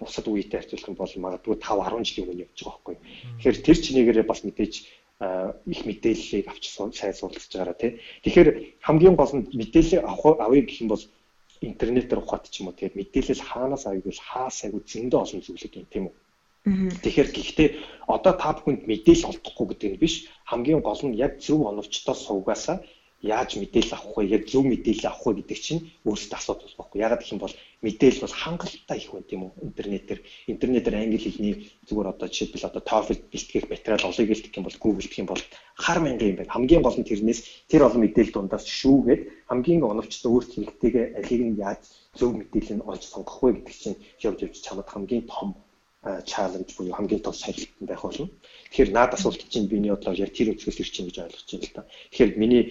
бусад 0.00 0.24
үетэй 0.28 0.60
харьцуулах 0.60 0.88
юм 0.88 0.96
бол 0.96 1.14
магадгүй 1.24 1.56
5 1.60 1.84
10 1.84 2.08
жилийн 2.08 2.24
өмнө 2.32 2.44
явж 2.48 2.58
байгаа 2.64 2.72
байхгүй. 2.80 2.96
Тэгэхээр 3.36 3.56
тэр 3.60 3.78
чинийгээрээ 3.84 4.26
бас 4.28 4.40
мэдээж 4.40 4.74
их 5.20 5.80
мэдээллийг 5.88 6.46
авч 6.52 6.64
сайн 6.76 6.92
суралцж 7.16 7.48
байгаараа 7.48 7.80
тий. 7.80 7.92
Тэгэхээр 8.24 8.48
хамгийн 8.84 9.16
гол 9.16 9.32
нь 9.36 9.48
мэдээлэл 9.60 10.04
авах 10.04 10.36
авъя 10.44 10.62
гэх 10.64 10.82
юм 10.84 10.88
бол 10.92 11.04
интернетээр 11.64 12.20
ухаад 12.20 12.44
ч 12.52 12.60
юм 12.60 12.68
уу 12.68 12.76
тэгээд 12.76 13.00
мэдээлэл 13.00 13.48
хаанаас 13.48 13.88
авъя 13.88 14.04
гэж 14.04 14.18
хаас 14.20 14.58
айгу 14.68 14.84
зөндөө 14.84 15.20
олон 15.24 15.40
зүйлүүд 15.40 15.78
юм 15.80 15.86
тийм 15.88 16.04
үү. 16.08 16.14
Тэгэхээр 17.00 17.28
гэхдээ 17.32 17.68
одоо 18.10 18.32
та 18.36 18.52
бүхэнд 18.58 18.84
мэдээлэл 18.90 19.30
олдохгүй 19.30 19.66
гэдэг 19.70 19.90
нь 19.96 20.02
биш 20.02 20.14
хамгийн 20.50 20.82
гол 20.84 21.00
нь 21.06 21.16
яг 21.16 21.40
зөв 21.40 21.64
оновчтой 21.64 22.16
суугаасаа 22.18 22.82
яаж 23.22 23.56
мэдээлэл 23.56 23.96
авах 23.96 24.16
вэ? 24.16 24.24
Яг 24.36 24.42
зөв 24.50 24.64
мэдээлэл 24.68 25.08
авах 25.08 25.24
вэ 25.26 25.32
гэдэг 25.40 25.58
чинь 25.58 25.80
өөрсдөө 26.04 26.36
асуудал 26.36 26.74
байхгүй. 26.76 27.00
Ягаад 27.00 27.20
гэх 27.24 27.32
юм 27.32 27.40
бол 27.40 27.54
мэдээлэл 27.80 28.24
бол 28.24 28.40
хангалттай 28.40 28.98
их 29.00 29.10
байна 29.12 29.28
тийм 29.28 29.42
үү? 29.44 29.52
Интернетээр 29.68 30.20
интернетээр 30.52 30.96
англи 31.00 31.18
хэлний 31.20 31.54
зүгээр 31.88 32.12
одоо 32.12 32.28
жишээлбэл 32.28 32.68
одоо 32.68 32.82
TOEFL 32.84 33.20
бэлтгэх 33.32 33.66
материал 33.72 34.04
олъё 34.04 34.24
гэх 34.28 34.56
юм 34.56 34.64
бол 34.68 34.80
Google 34.82 35.08
гэх 35.08 35.20
юм 35.22 35.28
бол 35.32 35.42
хар 35.74 35.98
мянган 36.04 36.28
юм 36.28 36.36
байна. 36.36 36.54
Хамгийн 36.54 36.82
гол 36.84 36.98
нь 37.00 37.08
тэрнээс 37.08 37.40
тэр 37.70 37.82
олон 37.88 38.00
мэдээлэл 38.04 38.36
дундаас 38.36 38.64
шүүгээд 38.68 39.22
хамгийн 39.48 39.82
оновчтой 39.82 40.30
өөрт 40.32 40.50
хэрэгтэйгээ 40.52 41.06
алийг 41.18 41.42
нь 41.46 41.58
яаж 41.60 41.80
зөв 42.18 42.30
мэдээлэл 42.36 42.76
нь 42.76 42.86
олж 42.90 43.02
сонгох 43.08 43.40
вэ 43.40 43.64
гэдэг 43.64 43.76
чинь 43.80 44.00
явж 44.26 44.38
явж 44.44 44.56
чамд 44.60 44.88
хамгийн 44.92 45.24
том 45.24 45.56
чаленж 46.24 46.70
буюу 46.76 46.94
хамгийн 46.94 47.22
том 47.22 47.34
сорилтон 47.34 47.86
байх 47.86 48.02
болно. 48.02 48.30
Тэгэхээр 48.70 48.90
наад 48.92 49.14
асуулт 49.14 49.42
чинь 49.50 49.66
биний 49.66 49.90
бодлоор 49.90 50.18
яг 50.18 50.30
тэр 50.32 50.54
үгсээс 50.54 50.78
ирж 50.80 50.92
чинь 50.94 51.08
гэж 51.10 51.18
ойлгож 51.18 51.50
байна 51.50 51.66
л 51.66 51.74
та. 51.74 51.82
Тэгэхээр 52.10 52.32
миний 52.38 52.62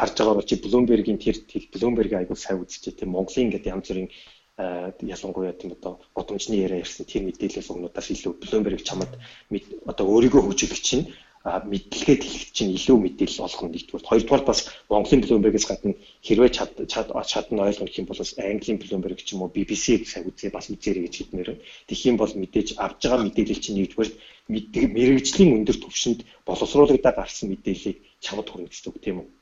харж 0.00 0.14
байгаа 0.16 0.36
бол 0.36 0.48
чи 0.48 0.56
Bloomberg-ийн 0.56 1.18
тэр 1.20 1.36
Bloomberg 1.72 2.12
айгуу 2.12 2.36
сайн 2.36 2.62
үзчихээ 2.62 2.98
тийм 2.98 3.10
Монголын 3.12 3.52
гэдэг 3.52 3.72
янз 3.72 3.88
бүрийн 3.88 4.10
ялангуяа 5.14 5.52
тийм 5.56 5.72
одоо 5.76 6.00
годомжны 6.16 6.56
яриа 6.64 6.82
ярьсан 6.84 7.06
тэр 7.08 7.22
мэдээлэл 7.24 7.72
өгнүүдээс 7.72 8.08
илүү 8.14 8.32
Bloomberg 8.42 8.80
чамд 8.84 9.12
одоо 9.90 10.06
өөрийгөө 10.12 10.42
хөгжүүлэх 10.44 10.82
чинь 10.84 11.04
мэдлэгээ 11.42 12.16
дэлгэх 12.22 12.54
чинь 12.54 12.70
илүү 12.78 12.96
мэдээлэл 13.02 13.42
олох 13.42 13.62
нь 13.66 13.74
нэгдүгээр. 13.74 14.06
Хоёрдугаар 14.06 14.44
бас 14.46 14.60
Монголын 14.86 15.22
Bloomberg-ээс 15.26 15.66
гадна 15.66 15.98
хэрвээ 16.22 16.50
чад 16.54 16.70
чадна 17.26 17.66
ойлгох 17.66 17.98
юм 17.98 18.06
бол 18.06 18.22
бас 18.22 18.32
Английн 18.38 18.78
Bloomberg 18.78 19.18
ч 19.18 19.34
юм 19.34 19.42
уу 19.42 19.50
BBC-г 19.50 20.06
сайн 20.06 20.30
үзье 20.30 20.54
бас 20.54 20.70
үзээрэй 20.70 21.10
гэж 21.10 21.14
хэлмээр 21.18 21.48
байна. 21.50 21.64
Тэгэх 21.90 22.06
юм 22.06 22.16
бол 22.22 22.30
мэдээж 22.30 22.68
авж 22.78 23.00
байгаа 23.02 23.26
мэдээлэл 23.26 23.64
чинь 23.64 23.78
нэгдүгээр 23.82 24.10
мэрэгжлийн 24.94 25.54
өндөр 25.58 25.76
түвшинд 25.82 26.20
боловсруулагдаад 26.46 27.18
гарсан 27.18 27.50
мэдээллийг 27.50 27.98
чамд 28.22 28.46
гэсэн 28.46 28.94
үг 28.94 29.02
тийм 29.02 29.18
үү? 29.26 29.41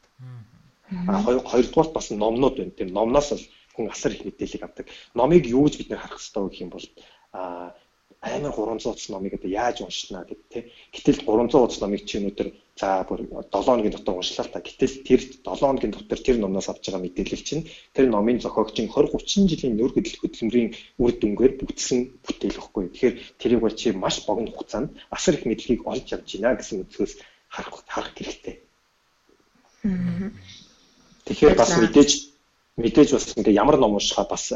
А 1.06 1.22
хоёрдугаарт 1.22 1.92
бас 1.92 2.10
номнууд 2.10 2.56
байна. 2.56 2.72
Тэр 2.78 2.90
номноос 2.90 3.32
л 3.32 3.44
хүн 3.74 3.90
асар 3.94 4.12
их 4.12 4.24
мэдээллийг 4.24 4.62
авдаг. 4.64 4.86
Номыг 5.14 5.46
юу 5.46 5.64
гэж 5.64 5.74
бид 5.78 5.90
нэр 5.90 6.02
харах 6.02 6.18
хэрэгтэй 6.18 6.42
вэ 6.42 6.50
гэх 6.50 6.64
юм 6.64 6.70
бол 6.74 6.86
а 7.32 7.74
амар 8.20 8.52
300 8.52 8.90
утас 8.92 9.08
номыг 9.08 9.32
одоо 9.34 9.50
яаж 9.50 9.80
уншнаа 9.80 10.24
гэдэг 10.28 10.48
тийм. 10.52 10.64
Гэтэл 10.92 11.24
300 11.24 11.64
утас 11.64 11.80
номыг 11.80 12.04
чи 12.04 12.20
өнөөдөр 12.20 12.48
за 12.76 12.88
бүр 13.08 13.20
7 13.48 13.64
хоногийн 13.64 13.94
дотор 13.96 14.20
уншлаа 14.20 14.44
л 14.44 14.52
та. 14.52 14.60
Гэтэл 14.60 14.94
тэр 15.08 15.20
7 15.40 15.56
хоногийн 15.56 15.94
дотор 15.96 16.20
тэр 16.20 16.36
номноос 16.36 16.68
авч 16.68 16.84
байгаа 16.84 17.00
мэдээлэл 17.00 17.46
чинь 17.48 17.64
тэр 17.96 18.06
номын 18.12 18.42
зохиогчийн 18.44 18.92
20 18.92 19.16
30 19.16 19.48
жилийн 19.48 19.74
нөр 19.80 19.92
гэдэл 19.96 20.20
хөдөлмөрийн 20.20 20.70
үр 21.00 21.12
дүнгээр 21.16 21.52
бүтсэн 21.64 21.98
бүтээл 22.24 22.60
өгөхгүй. 22.60 22.84
Тэгэхээр 22.92 23.14
тэрийг 23.40 23.60
бол 23.64 23.76
чи 23.80 23.88
маш 23.96 24.20
богино 24.28 24.52
хугацаанд 24.52 24.92
асар 25.08 25.40
их 25.40 25.48
мэдлэгийг 25.48 25.88
олж 25.88 26.06
авч 26.12 26.28
байна 26.36 26.60
гэсэн 26.60 26.84
үгсээс 26.84 27.24
харах 27.48 27.80
харах 27.88 28.12
хэрэгтэй. 28.20 28.56
Тэгэхээр 29.82 31.56
бас 31.56 31.70
мэдээж 31.80 32.10
мэдээж 32.76 33.08
бас 33.12 33.24
ингээ 33.36 33.60
ямар 33.60 33.76
ном 33.80 33.96
уншихаа 33.96 34.26
бас 34.28 34.52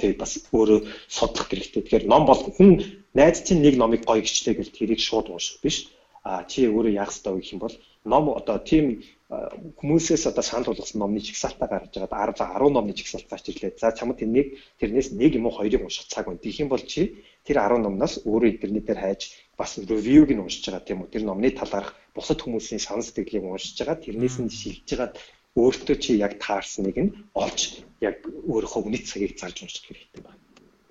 тэг 0.00 0.16
бас 0.16 0.32
өөрөө 0.52 0.80
судлах 1.08 1.48
хэрэгтэй. 1.48 1.82
Тэгэхээр 1.82 2.08
ном 2.08 2.24
бол 2.24 2.40
хүн 2.40 2.80
найз 3.12 3.44
чинь 3.44 3.60
нэг 3.64 3.76
номыг 3.76 4.04
гоё 4.08 4.24
гिचлээ 4.24 4.54
гэж 4.56 4.68
тэрийг 4.72 5.00
шууд 5.00 5.28
унших 5.28 5.60
биш. 5.60 5.88
А 6.24 6.44
чи 6.44 6.66
өөрөө 6.66 6.92
яах 6.96 7.12
ёстой 7.12 7.32
вэ 7.36 7.40
гэх 7.40 7.54
юм 7.54 7.60
бол 7.62 7.76
ном 8.04 8.24
одоо 8.34 8.58
тийм 8.58 9.04
хүмүүсээс 9.28 10.30
одоо 10.30 10.42
санал 10.46 10.70
болгосон 10.70 11.00
номны 11.02 11.20
чигсалтаа 11.20 11.66
гаргаж 11.66 11.94
байгаад 11.98 12.38
10 12.38 12.62
10 12.62 12.74
номны 12.74 12.92
чигсалт 12.94 13.26
гарч 13.30 13.50
ирлээ. 13.50 13.78
За 13.78 13.90
чамд 13.90 14.22
нэг 14.22 14.58
тэрнээс 14.78 15.10
нэг 15.10 15.34
юм 15.34 15.46
уу 15.46 15.58
хоёрыг 15.58 15.82
унших 15.82 16.06
цаг 16.06 16.26
байна. 16.26 16.38
Тэгэх 16.38 16.62
юм 16.62 16.70
бол 16.70 16.82
чи 16.82 17.26
тэр 17.42 17.58
10 17.58 17.82
номноос 17.82 18.22
өөрөө 18.22 18.50
интернетээр 18.54 18.98
хайж 19.02 19.20
бас 19.58 19.78
ревюг 19.78 20.30
нь 20.30 20.42
уншиж 20.42 20.62
байгаа 20.70 20.86
тийм 20.86 21.02
үү. 21.02 21.10
Тэр 21.10 21.22
номны 21.26 21.50
талаарх 21.50 21.94
бусад 22.16 22.40
хүмүүсийн 22.40 22.80
санал 22.80 23.04
сэтгэлийг 23.04 23.44
уншиж 23.44 23.76
байгаа. 23.78 24.00
Тэрнээс 24.00 24.36
нь 24.40 24.50
шилжиж 24.50 24.88
байгаа 24.96 25.12
өөртөө 25.60 25.96
чи 26.02 26.12
яг 26.26 26.32
таарсныг 26.40 26.96
нь 26.96 27.12
олж 27.32 27.84
яг 28.00 28.16
өөрийнхөө 28.24 28.82
үнэт 28.88 29.04
цагийг 29.08 29.36
зарж 29.40 29.56
унших 29.64 29.84
хэрэгтэй 29.88 30.20
байна. 30.24 30.40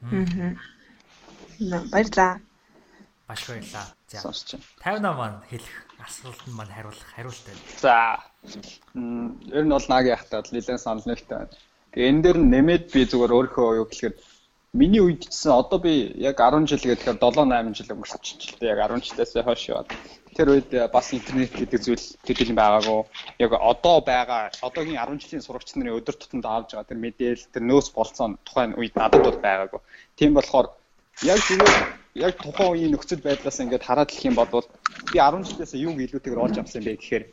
Аа. 0.05 0.53
Баярлаа. 1.93 2.33
Маш 3.29 3.41
баярлаа. 3.49 3.85
Байна. 4.09 5.01
58 5.01 5.17
маань 5.19 5.39
хэлэх 5.49 5.75
асуултанд 6.05 6.53
маань 6.57 6.73
хариулах 6.75 7.09
хариулт 7.13 7.41
байна. 7.45 7.61
За. 7.81 7.95
Ер 9.57 9.63
нь 9.65 9.73
бол 9.75 9.87
нагийн 9.89 10.15
яхтаа 10.17 10.41
нэлээд 10.45 10.81
санал 10.81 11.05
нэгтэй 11.05 11.37
байна. 11.37 11.53
Тэгээ 11.93 12.09
энэ 12.09 12.21
дээр 12.23 12.37
нэмээд 12.53 12.85
би 12.93 13.01
зүгээр 13.05 13.33
өөрөө 13.37 13.69
юу 13.81 13.87
гэхээр 13.89 14.15
миний 14.75 14.99
үед 14.99 15.23
чинь 15.31 15.55
одоо 15.55 15.79
би 15.79 16.11
яг 16.19 16.37
10 16.37 16.67
жил 16.67 16.83
гэхээр 16.83 17.17
7 17.17 17.47
8 17.47 17.73
жил 17.73 17.95
өнгөрчихлээ. 17.95 18.75
Яг 18.75 18.91
10 18.91 19.07
жилээс 19.07 19.33
хойш 19.39 19.63
яваад. 19.71 19.89
Тэр 20.35 20.51
үед 20.51 20.69
бас 20.91 21.07
интернет 21.15 21.55
гэдэг 21.55 21.79
зүйл 21.79 22.05
төдийл 22.27 22.51
байгаагүй. 22.59 23.07
Яг 23.39 23.51
одоо 23.55 24.03
байгаа 24.03 24.51
одоогийн 24.59 24.99
10 24.99 25.23
жилийн 25.23 25.45
сурагч 25.47 25.79
нарын 25.79 25.95
өдөр 25.95 26.15
тутамд 26.19 26.45
авж 26.45 26.75
байгаа 26.75 26.91
тэр 26.91 26.99
мэдээлэл 26.99 27.51
тэр 27.55 27.63
нөөц 27.63 27.87
болцоо 27.95 28.35
тухайн 28.43 28.75
үед 28.75 28.99
надад 28.99 29.23
бол 29.23 29.39
байгаагүй. 29.39 29.79
Тийм 30.19 30.35
болохоор 30.35 30.67
яг 31.23 31.39
зүгээр 31.47 31.75
яг 32.27 32.33
тухайн 32.43 32.71
үеийн 32.75 32.91
нөхцөл 32.91 33.23
байдлаас 33.23 33.63
ингээд 33.63 33.87
хараад 33.87 34.11
хэлэх 34.11 34.27
юм 34.27 34.35
бол 34.35 34.51
би 34.51 35.19
10 35.23 35.47
жилээс 35.47 35.73
юу 35.79 35.95
илүүтэйгээр 35.95 36.43
олж 36.43 36.55
авсан 36.59 36.83
бэ 36.83 36.99
гэхээр 36.99 37.23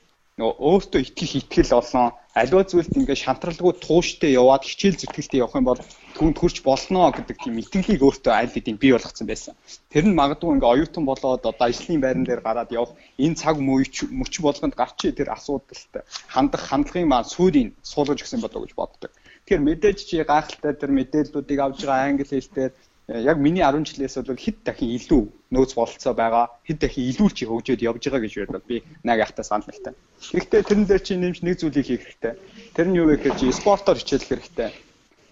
нөгөө 0.40 0.56
өөртөө 0.64 1.00
итгэх 1.04 1.32
итгэл 1.44 1.76
олон 1.76 2.16
аливаа 2.32 2.64
зүйлд 2.64 2.96
ингээд 2.96 3.20
шантралгүй 3.20 3.72
тууштай 3.84 4.32
яваад 4.32 4.64
хичээл 4.64 4.96
зүтгэлтэй 4.96 5.44
явах 5.44 5.60
юм 5.60 5.68
бол 5.68 5.80
түнд 6.16 6.36
хүрч 6.40 6.64
болно 6.64 7.12
гэдэг 7.12 7.36
тийм 7.36 7.60
итгэлийг 7.60 8.00
өөртөө 8.00 8.32
аль 8.32 8.48
хэдийн 8.48 8.80
бий 8.80 8.96
болгоцсон 8.96 9.28
байсан. 9.28 9.52
Тэр 9.92 10.08
нь 10.08 10.16
магадгүй 10.16 10.56
ингээд 10.56 10.72
оюутан 10.72 11.04
болоод 11.04 11.44
одоо 11.44 11.52
ажлын 11.68 12.00
байран 12.00 12.24
дээр 12.24 12.40
гараад 12.40 12.72
явах 12.72 12.96
энэ 13.20 13.36
цаг 13.36 13.60
мөч 13.60 14.08
мөч 14.08 14.34
болгонд 14.40 14.72
гарчи 14.72 15.12
тэр 15.12 15.28
асуудалтай 15.36 16.02
хандах 16.32 16.64
хандлагын 16.64 17.12
маань 17.12 17.28
сүүлийн 17.28 17.76
суулгаж 17.84 18.24
өгсөн 18.24 18.40
болоо 18.40 18.64
гэж 18.64 18.72
боддог. 18.72 19.12
Тэгэхээр 19.44 19.66
мэдээж 19.68 19.98
чи 20.08 20.16
гайхалтай 20.24 20.72
тэр 20.80 20.90
мэдээллүүдийг 20.96 21.60
авж 21.60 21.78
байгаа 21.84 22.08
англи 22.08 22.24
хэлээр 22.24 22.72
яг 23.08 23.36
миний 23.38 23.62
10 23.62 23.82
жилээс 23.84 24.22
бол 24.22 24.38
хэд 24.38 24.62
дахин 24.62 24.94
илүү 24.94 25.22
нөөц 25.50 25.74
бололцоо 25.74 26.14
байгаа 26.14 26.46
хэд 26.62 26.78
дахин 26.78 27.10
илүү 27.10 27.28
чи 27.34 27.44
хөгжөөд 27.50 27.82
явж 27.82 28.02
байгаа 28.06 28.22
гэж 28.22 28.34
бодоод 28.46 28.66
би 28.70 28.82
наг 29.02 29.18
яхтаа 29.18 29.42
санал 29.42 29.66
нэгтэй. 29.66 29.94
Гэхдээ 30.32 30.62
тэрэн 30.62 30.86
дээр 30.86 31.02
чи 31.02 31.14
нэмж 31.18 31.42
нэг 31.42 31.58
зүйлийг 31.58 31.86
хийх 31.86 32.02
хэрэгтэй. 32.06 32.34
Тэр 32.78 32.86
нь 32.86 32.98
юу 33.02 33.10
вэ 33.10 33.18
гэхээр 33.18 33.38
чи 33.42 33.50
спортоор 33.50 33.98
хичээлэх 33.98 34.30
хэрэгтэй. 34.30 34.70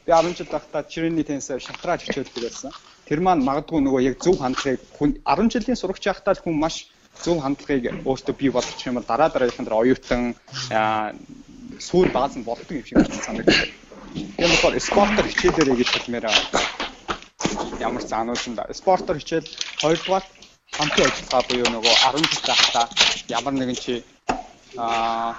Би 0.02 0.10
10 0.10 0.34
жил 0.34 0.50
байхдаа 0.50 0.82
чирээний 0.82 1.22
теннисээр 1.22 1.62
шантраад 1.62 2.02
хичээлдэг 2.02 2.42
байсан. 2.42 2.74
Тэр 3.06 3.22
маань 3.22 3.46
магадгүй 3.46 3.78
нөгөө 3.78 4.02
яг 4.02 4.16
зөв 4.18 4.42
хандлагыг 4.42 4.82
10 4.98 5.54
жилийн 5.54 5.78
сурагч 5.78 6.04
байхдаа 6.10 6.34
хүн 6.34 6.58
маш 6.58 6.90
зөв 7.22 7.38
хандлагыг 7.38 8.02
өөртөө 8.02 8.34
бий 8.34 8.50
болгочих 8.50 8.90
юм 8.90 8.98
бол 8.98 9.06
дараа 9.06 9.30
дараагийнхан 9.30 9.66
дээр 9.66 9.78
оюутан 9.78 10.22
сүүл 11.78 12.10
бааз 12.10 12.34
нь 12.34 12.42
болдог 12.42 12.74
юм 12.74 12.82
шиг 12.82 12.98
санагдав. 13.22 13.54
Тийм 14.10 14.50
болохоор 14.50 14.74
спортоор 14.82 15.26
хичээлээрэй 15.30 15.76
гэж 15.78 15.88
хэлмээр 15.94 16.26
байгаа 16.26 16.89
ямар 17.80 18.02
ч 18.04 18.12
анууд 18.12 18.42
нь 18.50 18.58
спортоор 18.80 19.18
хичээл 19.18 19.48
хоёрдугаар 19.82 20.24
хамтын 20.76 21.06
ажиллагаа 21.06 21.42
буюу 21.48 21.68
нөгөө 21.74 21.94
10 22.14 22.30
жил 22.30 22.44
байхдаа 22.48 22.86
ямар 23.38 23.54
нэгэн 23.56 23.78
чи 23.84 23.94
а 24.76 25.34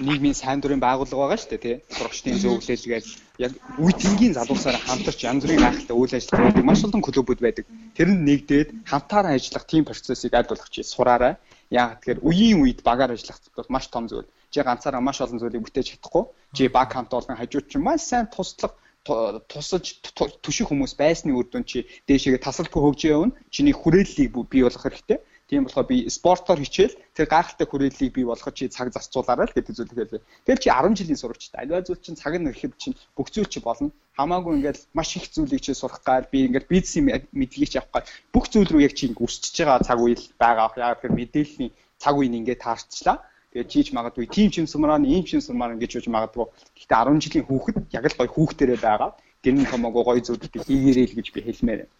нийгмийн 0.00 0.34
сайн 0.34 0.60
дурын 0.60 0.80
байгууллага 0.80 1.22
байгаа 1.22 1.40
шүү 1.40 1.50
дээ 1.50 1.64
тий. 1.64 1.76
Сурагчдын 1.96 2.36
зөвлөлгээд 2.42 3.06
яг 3.46 3.52
үе 3.80 3.92
тэнгийн 3.96 4.34
залуусаар 4.36 4.76
хамтарч 4.76 5.20
янз 5.24 5.42
бүрийн 5.44 5.64
гайхалтай 5.64 5.96
үйл 5.96 6.14
ажиллагаа 6.18 6.46
байдаг 6.46 6.64
маш 6.68 6.80
олон 6.84 7.02
клубүүд 7.04 7.40
байдаг. 7.40 7.64
Тэр 7.96 8.08
нь 8.12 8.24
нэгдээд 8.28 8.68
хамтаараа 8.90 9.32
ажиллах 9.38 9.64
тийм 9.64 9.84
процессыг 9.88 10.34
аль 10.34 10.50
болох 10.50 10.68
чи 10.68 10.82
сураарай. 10.84 11.34
Яг 11.70 12.04
тэгэхээр 12.04 12.20
үеийн 12.28 12.58
үед 12.60 12.80
багаар 12.84 13.16
ажиллах 13.16 13.40
бол 13.56 13.72
маш 13.72 13.86
том 13.88 14.04
зүйл. 14.10 14.28
Чи 14.52 14.60
ганцаараа 14.60 15.00
маш 15.00 15.18
олон 15.24 15.40
зүйлийг 15.40 15.64
бүтээж 15.64 15.86
чадахгүй. 15.96 16.24
Чи 16.52 16.68
баг 16.68 16.92
хамт 16.92 17.12
олон 17.14 17.36
хажууд 17.40 17.66
чи 17.70 17.78
маш 17.78 18.04
сайн 18.04 18.26
туслах 18.28 18.76
тусаж 19.04 20.00
төших 20.40 20.72
хүмүүс 20.72 20.96
байсны 20.96 21.36
үр 21.36 21.44
дүн 21.52 21.64
чи 21.68 21.84
дээшээгээ 22.08 22.40
тасалдгүй 22.40 22.80
хөгжөө 22.80 23.10
явна. 23.12 23.36
Чиний 23.52 23.76
хүрээллийг 23.76 24.32
бий 24.48 24.64
болгох 24.64 24.84
хэрэгтэй. 24.84 25.20
Тийм 25.44 25.68
болохоор 25.68 25.86
би 25.92 26.08
спортоор 26.08 26.56
хичээл 26.64 26.96
тэр 27.12 27.28
гайхалтай 27.28 27.68
хүрээллийг 27.68 28.12
бий 28.16 28.24
болгоход 28.24 28.56
чи 28.56 28.72
цаг 28.72 28.96
зарцуулаарай 28.96 29.44
л 29.44 29.52
гэдэг 29.52 29.76
зүйл 29.76 29.92
хэлээ. 29.92 30.24
Тэр 30.48 30.56
чи 30.56 30.72
10 30.72 30.96
жилийн 30.96 31.20
сурагчтай. 31.20 31.68
Альва 31.68 31.84
зүйл 31.84 32.00
чинь 32.00 32.16
цаг 32.16 32.32
нь 32.40 32.48
ирэхэд 32.48 32.72
чинь 32.80 32.96
бүх 33.12 33.28
зүйл 33.28 33.44
чи 33.52 33.60
болно. 33.60 33.92
Хамаагүй 34.16 34.56
ингээд 34.56 34.88
маш 34.96 35.20
их 35.20 35.28
зүйлийг 35.28 35.60
чи 35.60 35.76
сурах 35.76 36.00
гал 36.00 36.24
би 36.32 36.48
ингээд 36.48 36.64
бизнесийн 36.72 37.28
мэдлэгийг 37.36 37.76
чи 37.76 37.78
авах 37.78 37.92
гал 37.92 38.08
бүх 38.32 38.48
зүйл 38.48 38.72
рүү 38.72 38.88
яг 38.88 38.96
чи 38.96 39.12
ингээд 39.12 39.20
үсчихэж 39.20 39.56
байгаа 39.68 39.84
цаг 39.84 39.98
үйл 40.00 40.24
байгаа. 40.40 40.72
Яг 40.80 41.04
тэр 41.04 41.12
мэдээллийн 41.12 41.72
цаг 42.00 42.14
үеийг 42.16 42.40
ингээд 42.40 42.64
таарчлаа 42.64 43.20
Тэгээд 43.54 43.70
чийж 43.70 43.88
магадгүй 43.94 44.26
тим 44.26 44.50
чим 44.50 44.66
сумрааны 44.66 45.06
ийм 45.06 45.22
чим 45.22 45.38
сумраа 45.38 45.78
ингэж 45.78 46.02
үж 46.02 46.10
магадгүй. 46.10 46.50
Гэхдээ 46.74 46.98
10 47.06 47.22
жилийн 47.22 47.46
хүүхэд 47.46 47.76
яг 47.94 48.04
л 48.10 48.18
гоё 48.18 48.30
хүүхдэрээ 48.34 48.78
байгаа. 48.82 49.14
Гэрний 49.46 49.70
томоогүй 49.70 50.02
гоё 50.02 50.20
зүйлүүдийг 50.26 50.66
хийгээрэй 50.66 51.06
л 51.06 51.16
гэж 51.22 51.26
би 51.30 51.40
хэлмээр 51.46 51.80
байна. 51.86 51.94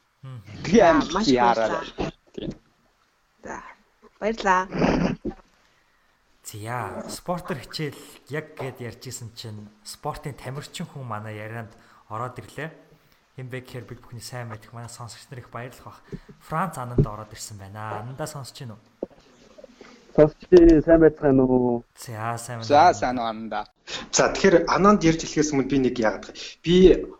Тэгээ 0.67 0.83
амар 0.83 1.09
маш 1.15 1.27
яараа. 1.31 1.87
Тийм. 2.35 2.51
За. 3.47 3.63
Баярлаа. 4.19 4.67
Зя, 6.43 7.07
спортер 7.07 7.63
хичээл 7.63 8.03
яг 8.35 8.59
гэд 8.59 8.83
ярьжсэн 8.83 9.31
чинь 9.39 9.71
спортын 9.87 10.35
тамирчин 10.35 10.91
хүн 10.91 11.07
манай 11.07 11.39
ярианд 11.39 11.71
ороод 12.11 12.35
ирлээ. 12.35 12.75
Хэмбэ 13.39 13.63
гэхээр 13.63 13.87
бид 13.87 14.03
бүхний 14.03 14.27
сайн 14.27 14.51
мэдэх 14.51 14.75
манай 14.75 14.91
сонсогч 14.91 15.31
нар 15.31 15.39
их 15.39 15.55
баярлах 15.55 15.87
бах. 15.87 16.03
Франц 16.43 16.83
ананд 16.83 17.07
ороод 17.07 17.31
ирсэн 17.31 17.63
байна. 17.63 18.03
Анандаа 18.03 18.27
сонсож 18.27 18.59
байна 18.59 18.75
уу? 18.75 18.83
Сонсч 20.15 20.39
сайн 20.87 21.01
байцгаана 21.03 21.43
уу? 21.43 21.83
За 21.99 22.39
сайн 22.39 22.63
байна. 22.63 22.71
За 22.71 22.95
сайн 22.95 23.17
байна. 23.19 23.67
За 24.13 24.31
тэгэхээр 24.31 24.71
Ананд 24.71 25.03
ярьж 25.03 25.27
хэлэхээс 25.27 25.51
өмнө 25.51 25.67
би 25.67 25.79
нэг 25.83 25.99
яагаад 25.99 26.39
би 26.63 26.75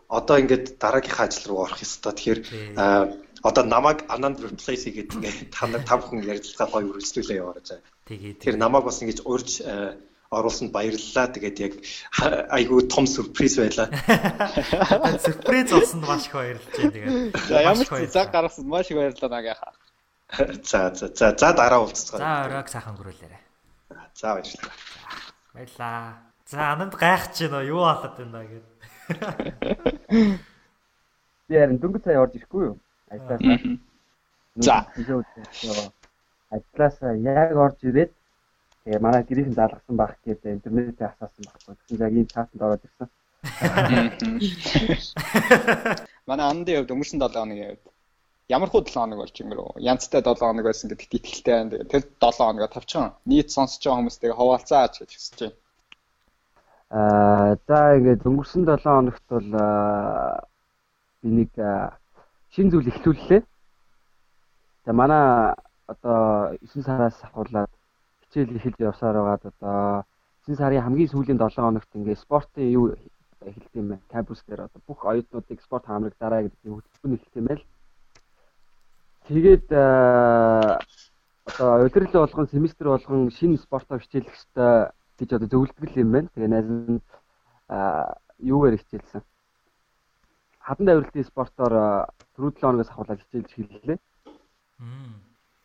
одоо 0.07 0.39
ингээд 0.39 0.79
дараагийнхаа 0.79 1.27
ажил 1.27 1.51
руу 1.51 1.67
орох 1.67 1.83
ёстой. 1.83 2.15
Тэгэхээр 2.15 2.39
одоо 3.43 3.63
намайг 3.67 4.07
Ананд 4.07 4.39
replace 4.39 4.87
хийгээд 4.87 5.11
ингээд 5.11 5.51
та 5.51 5.67
нар 5.67 5.83
тав 5.83 6.07
хүн 6.07 6.23
ярилцлага 6.23 6.71
гоё 6.71 6.95
үргэлжлүүлээ 6.95 7.41
яваарай. 7.43 7.83
Тэгээд 8.07 8.39
тэр 8.39 8.55
намайг 8.55 8.87
бас 8.87 9.03
ингэж 9.03 9.19
урьж 9.27 9.51
оруулсанд 10.31 10.71
баярлалаа. 10.71 11.27
Тэгээд 11.35 11.57
яг 11.67 11.73
айгүй 12.49 12.87
том 12.87 13.05
сюрприз 13.05 13.59
байлаа. 13.59 13.91
Сюрприз 15.25 15.69
олсонд 15.75 16.07
маш 16.07 16.25
их 16.25 16.33
баярлалаа. 16.33 16.79
Тэгээд. 16.79 17.11
За 17.51 17.61
ямар 17.61 17.85
ч 17.85 18.07
цаг 18.07 18.31
гаргасан 18.31 18.65
маш 18.65 18.87
их 18.89 18.97
баярлалаа 18.97 19.31
нагийнхаа. 19.35 19.73
За 20.63 20.91
за 20.95 21.07
за 21.07 21.35
за 21.37 21.53
дараа 21.53 21.79
уулзцгаа. 21.79 22.17
За 22.17 22.45
оройг 22.45 22.67
сайхан 22.69 22.95
өнгөрүүлээрэй. 22.95 23.41
За 24.15 24.33
баярлалаа. 24.33 24.73
Баярлаа. 25.53 26.17
За 26.49 26.71
ананд 26.73 26.95
гайхаж 26.97 27.37
байна 27.41 27.57
уу? 27.57 27.69
Юу 27.69 27.81
болоод 27.85 28.17
байна 28.17 28.41
гэд. 28.49 28.65
Би 31.47 31.53
харин 31.55 31.77
дөнгөж 31.77 32.03
сая 32.03 32.21
орж 32.21 32.33
ирэхгүй 32.35 32.63
юу? 32.65 32.77
Ажлаасаа. 33.13 33.77
За. 34.55 34.89
Ажлаасаа 36.49 37.13
яг 37.21 37.55
орж 37.55 37.77
ирээд 37.85 38.11
тэгээ 38.83 38.99
манай 39.05 39.23
гэрийн 39.29 39.53
даалгасан 39.53 39.95
байх 39.97 40.17
гэдэг 40.25 40.57
интернетээ 40.57 41.07
асаасан 41.13 41.45
байхгүй. 41.45 41.75
Тэгсэн 41.85 42.01
яг 42.01 42.13
ийм 42.17 42.27
цаатанд 42.33 42.65
ороод 42.65 42.81
ирсэн. 42.81 43.09
Манай 46.25 46.45
андын 46.49 46.81
хувьд 46.81 46.93
өнгөрсөн 46.97 47.21
7 47.21 47.29
хоногийн 47.29 47.77
хувьд 47.77 47.94
ямар 48.49 48.69
хуу 48.69 48.81
7 48.85 48.93
хоног 48.93 49.19
болж 49.19 49.35
өнгөрөө. 49.41 49.81
Янзтай 49.81 50.21
7 50.21 50.37
хоног 50.37 50.65
байсан 50.65 50.89
гэдэгт 50.89 51.17
итгэлтэй 51.17 51.53
байна. 51.53 51.69
Тэгээ 51.71 51.89
тэр 51.89 52.03
7 52.21 52.37
хоногоо 52.37 52.69
тавчхан 52.69 53.13
нийт 53.25 53.49
сонсож 53.49 53.81
байгаа 53.81 53.99
хүмүүстэйгээ 53.99 54.37
хуваалцаач 54.37 54.93
гэж 55.01 55.11
хүсэж 55.17 55.39
байна. 55.41 55.57
Аа 56.93 57.57
за 57.65 57.77
ингээд 57.97 58.27
өнгөрсөн 58.29 58.63
7 58.69 58.85
хоногт 58.85 59.25
бол 59.33 59.49
би 61.25 61.29
нэг 61.41 61.51
шин 62.53 62.69
зүйл 62.69 62.91
эхлүүллээ. 62.93 63.41
За 64.85 64.91
манай 64.93 65.55
одоо 65.89 66.53
9 66.61 66.85
сараас 66.85 67.17
ахуулаад 67.25 67.71
хичээл 68.29 68.57
эхэлж 68.61 68.79
явсаар 68.79 69.17
байгаад 69.17 69.43
одоо 69.57 70.05
9 70.45 70.61
сарын 70.61 70.85
хамгийн 70.85 71.09
сүүлийн 71.09 71.41
7 71.41 71.65
хоногт 71.65 71.89
ингээд 71.97 72.21
спортын 72.21 72.69
юу 72.69 72.93
эхэлт 73.41 73.73
юм 73.73 73.89
байна. 73.89 74.05
Кампус 74.13 74.45
дээр 74.45 74.69
одоо 74.69 74.81
бүх 74.85 75.01
оюутнуудыг 75.01 75.59
спорт 75.65 75.89
хаамрагдаарай 75.89 76.45
гэдэг 76.45 76.61
хөтөлбөр 76.61 77.17
эхэлт 77.17 77.41
юм 77.41 77.47
байна. 77.49 77.65
Тэгээд 79.25 79.71
одоо 81.45 81.85
удирдал 81.85 82.25
болгон 82.25 82.47
семестр 82.49 82.85
болгон 82.85 83.31
шинэ 83.31 83.57
спортоор 83.57 84.01
хичээлэх 84.01 84.29
хэрэгтэй 84.29 84.91
гэж 85.17 85.29
одоо 85.33 85.49
зөвлөдөг 85.49 85.97
юм 85.97 86.11
байна. 86.11 86.29
Тэгээ 86.35 86.53
найз 86.53 86.69
нь 86.69 87.01
юугаар 88.37 88.77
хичээлсэн. 88.77 89.21
Хадан 90.61 90.85
давирлтын 90.85 91.25
спортоор 91.25 91.73
түрүү 92.37 92.51
7 92.53 92.61
хоногоос 92.61 92.89
ахуулаад 92.93 93.21
хичээлж 93.25 93.49
хэллээ. 93.49 93.97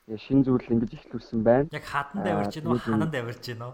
Тэгээ 0.09 0.25
шинэ 0.25 0.45
зүйл 0.49 0.73
ингэж 0.73 0.93
ихлүүлсэн 0.97 1.41
байна. 1.45 1.69
Яг 1.73 1.85
хадан 1.85 2.25
давирч 2.25 2.57
гин 2.57 2.73
үү? 2.73 2.81
Ханан 2.81 3.11
давирч 3.13 3.45
гин 3.45 3.61
үү? 3.61 3.73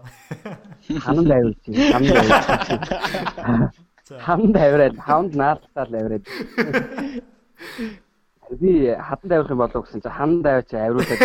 Ханан 0.99 1.25
давирч. 1.31 1.63
Ханан 1.95 2.11
давирч. 2.11 3.75
Ханан 4.07 4.51
давираад, 4.51 4.95
хаунд 4.99 5.35
наалтаар 5.35 5.89
давираад. 5.91 6.27
Би 8.49 8.95
хадан 8.95 9.29
давих 9.29 9.49
юм 9.49 9.57
болов 9.57 9.85
гэсэн 9.85 10.01
чинь 10.01 10.11
хадан 10.11 10.41
давич 10.41 10.73
авируулаад 10.73 11.19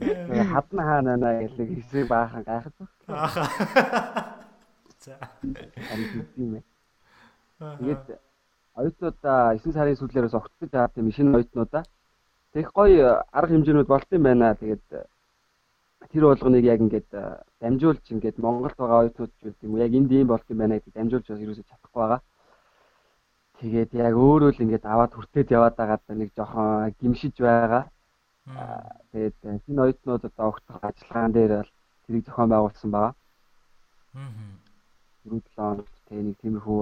байна. 0.00 0.44
Хадан 0.52 0.80
хаана 0.80 1.16
наа 1.16 1.42
гэлэг 1.42 1.68
хэсэг 1.74 2.08
баахан 2.08 2.42
гайхаж 2.44 2.72
байна. 2.78 3.28
За. 4.98 5.18
Тэгээд 7.58 8.04
оюутнуудаа 8.74 9.54
9 9.58 9.72
сарын 9.72 9.96
сүүлээрээс 9.98 10.34
огтдож 10.38 10.70
аваад 10.74 10.96
юм 10.96 11.10
шинэ 11.10 11.36
оюутнуудаа 11.36 11.82
Тэг 12.52 12.72
гоё 12.72 13.22
арга 13.30 13.52
хэмжээнүүд 13.52 13.88
болт 13.92 14.08
юм 14.10 14.22
байна. 14.24 14.56
Тэгээд 14.56 14.84
тэр 16.08 16.22
болгоныг 16.24 16.64
яг 16.64 16.80
ингээд 16.80 17.10
дамжуулж 17.60 18.04
ингээд 18.08 18.40
Монголд 18.40 18.76
байгаа 18.80 19.04
оюутнууд 19.04 19.32
ч 19.36 19.52
юм 19.62 19.76
яг 19.76 19.92
энд 19.92 20.10
ийм 20.12 20.26
болт 20.32 20.48
юм 20.48 20.58
байна 20.58 20.80
гэдэг 20.80 20.96
дамжуулж 20.96 21.26
бас 21.28 21.44
ерөөсөж 21.44 21.66
чадахгүй 21.68 22.00
байгаа. 22.00 22.20
Тэгээд 23.58 23.90
яг 23.98 24.14
өөрөө 24.14 24.50
л 24.54 24.62
ингээд 24.62 24.84
аваад 24.86 25.12
хүртээд 25.14 25.48
яваад 25.50 25.74
байгаад 25.74 26.02
нэг 26.14 26.30
жоохон 26.38 26.94
гимшиж 27.00 27.34
байгаа. 27.42 27.84
Тэгээд 29.12 29.36
энэ 29.68 29.82
оюутнууд 29.82 30.22
одоо 30.30 30.46
огтх 30.48 30.78
ажиллагаан 30.78 31.32
дээр 31.34 31.52
бол 31.58 31.72
тэрийг 32.06 32.24
зохион 32.26 32.50
байгуулсан 32.50 32.90
байгаа. 32.94 33.14
Аа. 34.14 34.30
4-7 35.26 35.42
хоног 35.56 35.88
тэгээ 36.08 36.24
нэг 36.24 36.36
тиймэрхүү 36.40 36.78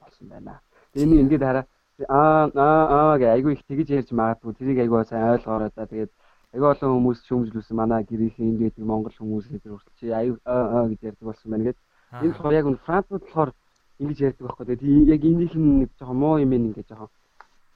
болсон 0.00 0.26
байна. 0.30 0.60
Тэгээ 0.92 1.06
энэ 1.06 1.22
ингээд 1.22 1.44
хараа 1.44 1.66
аа 2.06 2.46
аа 2.54 2.84
аа 2.96 3.18
гэ 3.18 3.26
айгүй 3.34 3.52
их 3.58 3.66
тэгж 3.66 3.88
ярьж 3.98 4.10
магадгүй 4.14 4.54
тэрийг 4.54 4.78
айгүй 4.86 5.04
сайн 5.04 5.34
ойлгоорой 5.34 5.70
да. 5.74 5.90
Тэгээд 5.90 6.12
айгүй 6.54 6.68
олон 6.72 6.90
хүмүүс 6.94 7.18
шүүмжлүүлсэн 7.26 7.76
манай 7.76 8.02
гэрийнхэн 8.06 8.48
энд 8.54 8.60
гэдэг 8.62 8.84
Монгол 8.86 9.16
хүмүүс 9.18 9.46
гэдэг 9.50 9.70
хүртэл 9.74 9.98
чи 9.98 10.06
аюу 10.14 10.36
аа 10.46 10.86
гэж 10.88 11.00
ярьдаг 11.10 11.26
болсон 11.26 11.48
байна 11.50 11.64
гэд. 11.68 11.78
Энэ 12.22 12.32
болохоор 12.32 12.58
яг 12.60 12.66
нь 12.70 12.82
Францууд 12.86 13.22
болохоор 13.26 13.50
ингэж 13.98 14.18
ярьдаг 14.22 14.44
байхгүй. 14.46 14.66
Тэгээд 14.66 15.10
яг 15.14 15.22
энийх 15.26 15.54
нь 15.58 15.78
нэг 15.82 15.90
жоохон 15.98 16.18
муу 16.18 16.38
юм 16.38 16.52
ингээд 16.54 16.88
жоохон 16.88 17.10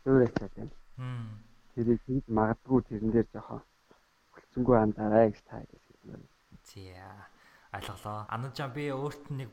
өөр 0.06 0.22
айтаад 0.26 0.52
байна. 0.54 0.74
Тэрийг 1.74 2.00
хийж 2.06 2.24
магадгүй 2.30 2.80
тэрэн 2.86 3.10
дээр 3.10 3.28
жоохон 3.34 3.60
хүлцэнгүй 4.34 4.76
андараа 4.78 5.26
гэж 5.30 5.38
та 5.46 5.62
хэлсэн 5.62 6.14
юм. 6.14 6.22
Зя. 6.62 7.26
Ойлголоо. 7.74 8.26
Анажаа 8.28 8.68
би 8.68 8.92
өөрт 8.92 9.24
нь 9.34 9.46
нэг 9.46 9.50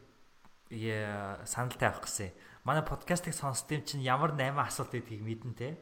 саналтай 1.47 1.89
авах 1.89 2.05
гэсэн. 2.05 2.29
Манай 2.63 2.83
подкастыг 2.85 3.33
сонсдığım 3.33 3.81
чинь 3.87 4.05
ямар 4.05 4.37
8 4.37 4.59
асуулт 4.59 4.93
гэдгийг 4.93 5.23
мэдэн 5.25 5.53
те. 5.57 5.77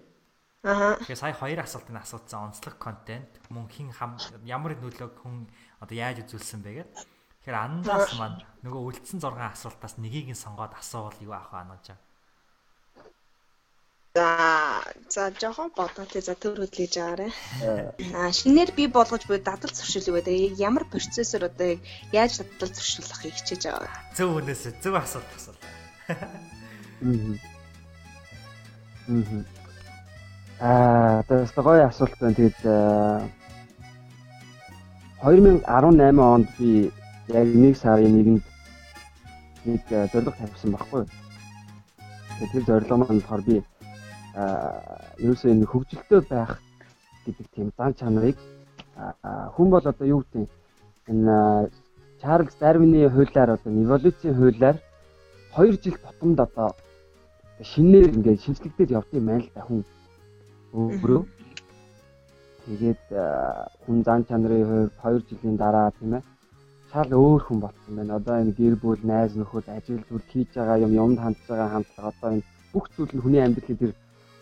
Аа. 0.64 0.96
Тэгэхээр 1.02 1.20
сая 1.20 1.34
хоёр 1.34 1.60
асуултыг 1.60 1.96
асуусан 1.96 2.52
онцлог 2.52 2.78
контент 2.80 3.28
мөн 3.50 3.68
хин 3.68 3.92
хам 3.92 4.16
ямар 4.46 4.80
нөлөөг 4.80 5.20
хүн 5.20 5.50
одоо 5.84 5.96
яаж 5.98 6.24
үзүүлсэн 6.24 6.62
бэ 6.64 6.72
гэдэг. 6.86 7.17
Тэгэхээр 7.48 7.64
андаас 7.64 8.12
маань 8.20 8.44
нөгөө 8.60 8.82
үлдсэн 8.92 9.24
6 9.24 9.40
асуултаас 9.40 9.96
нэгийг 10.04 10.28
нь 10.28 10.36
сонгоод 10.36 10.76
асуувал 10.76 11.16
юу 11.24 11.32
авах 11.32 11.56
вэ 11.56 11.64
анажаа? 11.64 11.96
За 14.20 14.84
за 15.08 15.32
жоохон 15.32 15.72
бодоо 15.72 16.04
тий 16.12 16.20
за 16.20 16.36
төр 16.36 16.68
хөдлөж 16.68 16.92
байгаарэ. 16.92 17.32
Аа 18.20 18.36
шинээр 18.36 18.76
би 18.76 18.92
болгож 18.92 19.24
буй 19.32 19.40
дадал 19.40 19.72
зуршил 19.72 20.12
юу 20.12 20.20
гэдэг 20.20 20.60
ямар 20.60 20.84
процессор 20.92 21.48
одоо 21.48 21.80
яаж 22.12 22.44
дадал 22.44 22.68
зуршилахыг 22.68 23.32
хичээж 23.32 23.64
байгаа. 23.72 23.96
Зөв 24.12 24.44
үнээсээ 24.44 24.84
зөв 24.84 25.00
асуулт 25.00 25.32
асуулт. 25.32 25.64
Мм. 27.00 27.40
Аа 30.60 31.24
тэгээс 31.32 31.56
гоё 31.56 31.88
асуулт 31.88 32.12
байна. 32.20 32.36
Тэгээд 32.36 32.60
2018 35.24 36.20
онд 36.20 36.52
би 36.60 36.92
яг 37.28 37.48
нэг 37.48 37.76
сарын 37.76 38.14
нэгэнд 38.16 38.44
нэг 39.66 39.82
зорилго 39.90 40.32
тавьсан 40.32 40.72
баггүй. 40.72 41.04
Тэр 42.52 42.64
зорилго 42.64 42.98
маань 42.98 43.20
болохоор 43.20 43.44
би 43.44 43.56
ерөөсөө 45.20 45.52
энэ 45.52 45.66
хөгжилтэй 45.68 46.22
байх 46.30 46.62
гэдэг 47.26 47.48
тийм 47.52 47.68
зан 47.78 47.94
чанарыг 48.00 48.38
хүн 49.56 49.68
бол 49.70 49.84
одоо 49.84 50.08
юу 50.08 50.24
гэдэг 50.24 50.48
энэ 51.12 51.70
Чарльз 52.22 52.56
Дарвины 52.56 53.10
хуулиар 53.10 53.50
одоо 53.60 53.72
эволюцийн 53.74 54.36
хуулиар 54.36 54.78
2 55.56 55.84
жил 55.84 55.98
тутамд 56.00 56.40
одоо 56.40 56.70
шинээр 57.62 58.16
ингээд 58.16 58.42
шинжлэгдээд 58.42 58.96
явд 58.96 59.12
юм 59.12 59.26
байна 59.26 59.44
л 59.44 59.52
да 59.54 59.62
хүн. 59.68 59.84
Өөрөө 60.74 61.22
тэгээд 62.66 63.04
хүн 63.84 63.98
зан 64.08 64.24
чанарын 64.30 64.64
хувьд 64.70 64.94
2 65.04 65.28
жилийн 65.30 65.58
дараа 65.58 65.92
тийм 66.00 66.14
ээ 66.16 66.37
шал 66.92 67.10
өөр 67.12 67.42
хүн 67.44 67.60
болсон 67.60 67.94
байна. 67.98 68.16
Одоо 68.20 68.36
энэ 68.42 68.56
гэр 68.60 68.76
бүл, 68.82 69.02
найз 69.04 69.36
нөхөд, 69.36 69.68
ажил 69.68 70.02
зүр 70.10 70.22
хийж 70.32 70.50
байгаа 70.56 70.78
юм, 70.86 70.92
юмд 70.96 71.20
хандж 71.20 71.40
байгаа 71.48 71.70
хандлага 71.74 72.12
одоо 72.12 72.30
энэ 72.36 72.48
бүх 72.74 72.86
зүйл 72.96 73.12
нь 73.16 73.24
хүний 73.24 73.42
амьдралын 73.44 73.82
тэр 73.82 73.94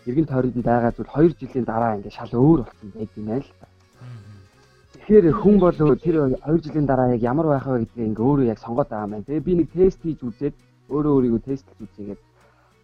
эргэн 0.05 0.27
тойронд 0.29 0.57
байгаа 0.69 0.91
зүйл 0.93 1.09
2 1.09 1.39
жилийн 1.39 1.65
дараа 1.65 1.95
ингээд 1.97 2.17
шал 2.17 2.33
өөр 2.33 2.59
болсон 2.65 2.89
байд 2.93 3.11
юм 3.17 3.25
байна 3.25 3.41
л 3.41 3.53
та. 3.59 3.67
Тэгэхээр 4.93 5.25
хүн 5.41 5.55
бол 5.63 5.77
тэр 6.05 6.15
2 6.45 6.63
жилийн 6.65 6.85
дараа 6.85 7.07
яг 7.15 7.21
ямар 7.21 7.47
байх 7.49 7.65
вэ 7.65 7.79
гэдгийг 7.81 8.09
ингээ 8.09 8.27
өөрөө 8.29 8.45
яг 8.53 8.59
сонгоод 8.61 8.89
байгаа 8.89 9.05
юм 9.07 9.13
байна. 9.13 9.27
Тэгээ 9.27 9.47
би 9.47 9.53
нэг 9.55 9.67
тест 9.73 9.99
хийж 10.05 10.19
үзээд 10.21 10.55
өөрөө 10.93 11.13
өөрийгөө 11.17 11.41
тестлж 11.49 11.77
үзээгээд 11.81 12.21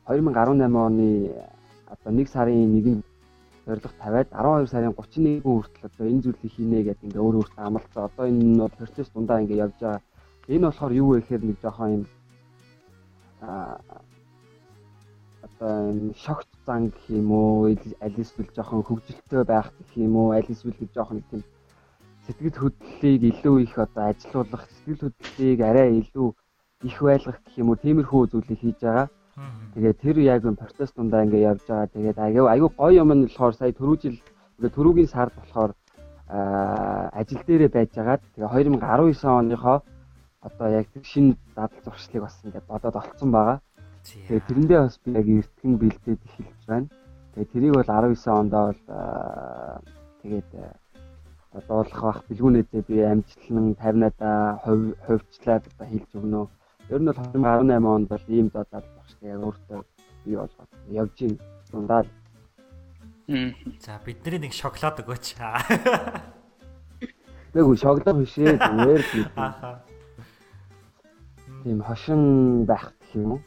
2018 0.09 0.73
оны 0.87 1.07
одоо 1.93 2.11
1 2.11 2.33
сарын 2.33 2.81
1-нд 2.81 3.03
зорилго 3.65 3.93
тавиад 4.01 4.29
12 4.31 4.67
сарын 4.71 4.93
31 4.97 5.41
хүртэл 5.43 5.87
одоо 5.89 6.05
энэ 6.07 6.23
зүйлийг 6.23 6.53
хийнэ 6.53 6.79
гэдэг 6.83 7.05
ингээ 7.07 7.25
өөрөө 7.25 7.41
өөртөө 7.41 7.65
амлалцсан. 7.67 8.03
Одоо 8.09 8.25
энэ 8.31 8.61
бол 8.61 8.77
процесс 8.79 9.09
дундаа 9.13 9.41
ингээ 9.41 9.63
явж 9.65 9.77
байгаа. 9.81 10.01
Энэ 10.47 10.65
болохоор 10.65 10.93
юу 11.01 11.07
вэ 11.09 11.17
гэхээр 11.21 11.43
нэг 11.45 11.57
жоохон 11.61 11.89
юм 11.97 12.03
а 13.41 13.79
одоо 15.45 16.13
шогт 16.23 16.49
зан 16.65 16.89
гэх 16.89 17.05
юм 17.09 17.31
уу 17.31 17.69
аль 18.05 18.17
эсвэл 18.23 18.49
жоохон 18.55 18.81
хөвгөлтэй 18.83 19.43
байх 19.45 19.69
гэх 19.77 19.91
юм 19.97 20.15
уу 20.15 20.29
аль 20.37 20.51
эсвэл 20.53 20.77
гэж 20.79 20.89
жоохон 20.93 21.17
нэг 21.21 21.27
тийм 21.29 21.43
сэтгэл 22.25 22.57
хөдлөлийг 22.61 23.21
илүү 23.29 23.55
их 23.65 23.73
одоо 23.77 24.03
ажилуулах 24.09 24.63
сэтгэл 24.69 25.03
хөдлөлийг 25.05 25.59
арай 25.61 25.89
илүү 26.01 26.29
их 26.89 26.97
байлгах 27.01 27.39
гэх 27.45 27.55
юм 27.61 27.69
уу 27.69 27.81
тиймэрхүү 27.83 28.21
зүйлийг 28.31 28.59
хийж 28.61 28.79
байгаа. 28.81 29.07
Тэгээд 29.73 29.97
тэр 30.03 30.17
яг 30.19 30.43
энэ 30.43 30.59
процесс 30.59 30.91
дундаа 30.91 31.23
ингээд 31.23 31.47
явж 31.51 31.61
байгаа. 31.67 31.87
Тэгээд 31.95 32.17
аюу 32.19 32.47
аюу 32.51 32.69
гоё 32.75 33.01
юм 33.01 33.11
нь 33.15 33.25
болохоор 33.27 33.53
сая 33.55 33.71
түрүү 33.71 33.97
жил 34.03 34.17
ингээд 34.59 34.75
түрүүгийн 34.75 35.09
сард 35.11 35.33
болохоор 35.39 35.71
ажил 37.19 37.41
дээрээ 37.47 37.71
байж 37.71 37.89
байгаад 37.95 38.21
тэгээ 38.35 38.51
2019 38.79 39.39
оныхоо 39.41 39.77
одоо 40.41 40.67
яг 40.79 40.87
тэр 40.93 41.03
шинэ 41.03 41.35
дадал 41.55 41.81
зуршлыг 41.85 42.21
бас 42.23 42.35
ингээд 42.43 42.67
бодоод 42.67 42.95
олцсон 42.95 43.31
байгаа. 43.31 43.57
Тэгээ 44.03 44.47
тэрэндээ 44.47 44.79
бас 44.81 44.95
би 45.03 45.09
яг 45.19 45.27
эртгэн 45.27 45.73
бэлдээд 45.77 46.21
эхэлж 46.27 46.61
байна. 46.67 46.87
Тэгээ 47.33 47.51
тэрийг 47.53 47.73
бол 47.75 47.87
19 47.87 48.39
онд 48.39 48.51
бол 48.51 48.79
тэгээд 50.21 50.49
дуулах 51.67 52.01
бах 52.01 52.19
бэлгүүнээдээ 52.27 52.83
би 52.87 52.95
амжилтлан 53.03 53.75
50-аад 53.75 54.19
хувьчлаад 55.05 55.63
одоо 55.67 55.87
хэлж 55.87 56.09
өгнө. 56.19 56.41
Ер 56.91 56.99
нь 56.99 57.07
бол 57.07 57.15
2018 57.15 57.87
онд 57.87 58.07
бол 58.09 58.25
ийм 58.27 58.47
дадал 58.51 58.83
багш 58.97 59.15
яг 59.23 59.39
өөртөө 59.39 59.79
бий 60.25 60.35
болгоод 60.35 60.71
явж 60.91 61.15
ийн 61.23 61.39
дундаа. 61.71 62.03
За 63.79 63.95
бидний 64.03 64.39
нэг 64.43 64.51
шоколад 64.51 64.99
өгөөч. 64.99 65.39
Нэг 67.55 67.63
шоколад 67.79 68.17
биш 68.19 68.35
ээ 68.35 68.59
зүгээр. 68.59 69.03
Тийм 71.63 71.79
хошин 71.79 72.21
байх 72.67 72.91
гэх 72.99 73.15
юм 73.15 73.39
уу? 73.39 73.41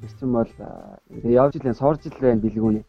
Ирсэн 0.00 0.32
бол 0.32 0.48
явж 1.20 1.52
илэн 1.60 1.76
сурж 1.76 2.00
ил 2.08 2.16
байна 2.16 2.40
бэлгүүний. 2.40 2.84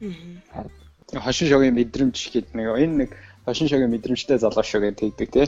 Аа. 0.00 0.64
Хошин 1.12 1.48
шогийн 1.52 1.76
мэдрэмж 1.76 2.16
гэдэг 2.16 2.56
нэг 2.56 2.66
энэ 2.72 2.96
нэг 3.04 3.10
хошин 3.44 3.68
шогийн 3.68 3.92
мэдрэмжтэй 3.92 4.40
залуу 4.40 4.64
шүү 4.64 4.80
гэдэг 4.80 5.12
тэгдэг 5.12 5.28
тий. 5.28 5.46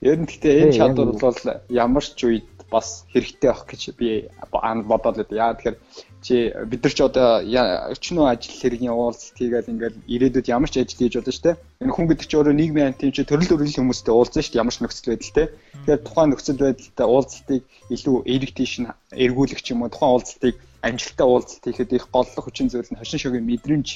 Ер 0.00 0.16
нь 0.18 0.28
гэхдээ 0.30 0.62
энэ 0.62 0.78
чадвар 0.78 1.10
бол 1.18 1.40
ямар 1.68 2.04
ч 2.06 2.20
үед 2.22 2.46
бас 2.70 3.08
хэрэгтэй 3.12 3.50
байх 3.50 3.64
гэж 3.66 3.82
би 3.98 4.08
бодоод 4.44 5.26
л 5.26 5.34
яа 5.34 5.56
тэгэхээр 5.56 5.76
чи 6.22 6.34
бид 6.70 6.80
нар 6.84 6.94
ч 6.94 7.00
одоо 7.00 7.42
өчнөө 7.42 8.26
ажил 8.28 8.56
хэргийн 8.60 8.92
уулзалт 8.92 9.38
хийгээл 9.38 9.72
ингээл 9.72 9.98
ирээдүйд 10.06 10.52
ямар 10.52 10.70
ч 10.70 10.82
ажил 10.82 11.00
хийж 11.00 11.14
болно 11.16 11.32
шүү 11.32 11.46
дээ. 11.46 11.56
Энэ 11.82 11.94
хүн 11.94 12.06
гэдэг 12.10 12.26
чи 12.28 12.36
өөрөө 12.36 12.54
нийгмийн 12.58 12.88
антим 12.92 13.10
чи 13.14 13.22
төрөл 13.24 13.48
төрлийн 13.48 13.78
хүмүүстэй 13.78 14.14
уулзсан 14.14 14.42
шүү 14.42 14.52
дээ 14.52 14.62
ямар 14.62 14.74
ч 14.74 14.78
нөхцөл 14.82 15.10
байдал 15.10 15.34
те. 15.34 15.44
Тэгэхээр 15.82 16.04
тухайн 16.04 16.30
нөхцөл 16.30 16.62
байдалтай 16.62 17.06
уулзалтыг 17.08 17.62
илүү 17.94 18.16
нь 18.28 18.90
эргүүлэх 19.24 19.60
ч 19.62 19.66
юм 19.72 19.82
уу 19.82 19.90
тухайн 19.90 20.12
уулзалтыг 20.14 20.54
амжилттай 20.86 21.26
уулзалт 21.26 21.64
хийхэд 21.64 21.96
их 21.96 22.06
голлох 22.14 22.44
хүчин 22.44 22.68
зүйл 22.70 22.90
нь 22.92 23.00
хошин 23.00 23.18
шогийн 23.22 23.46
мэдрэмж 23.48 23.88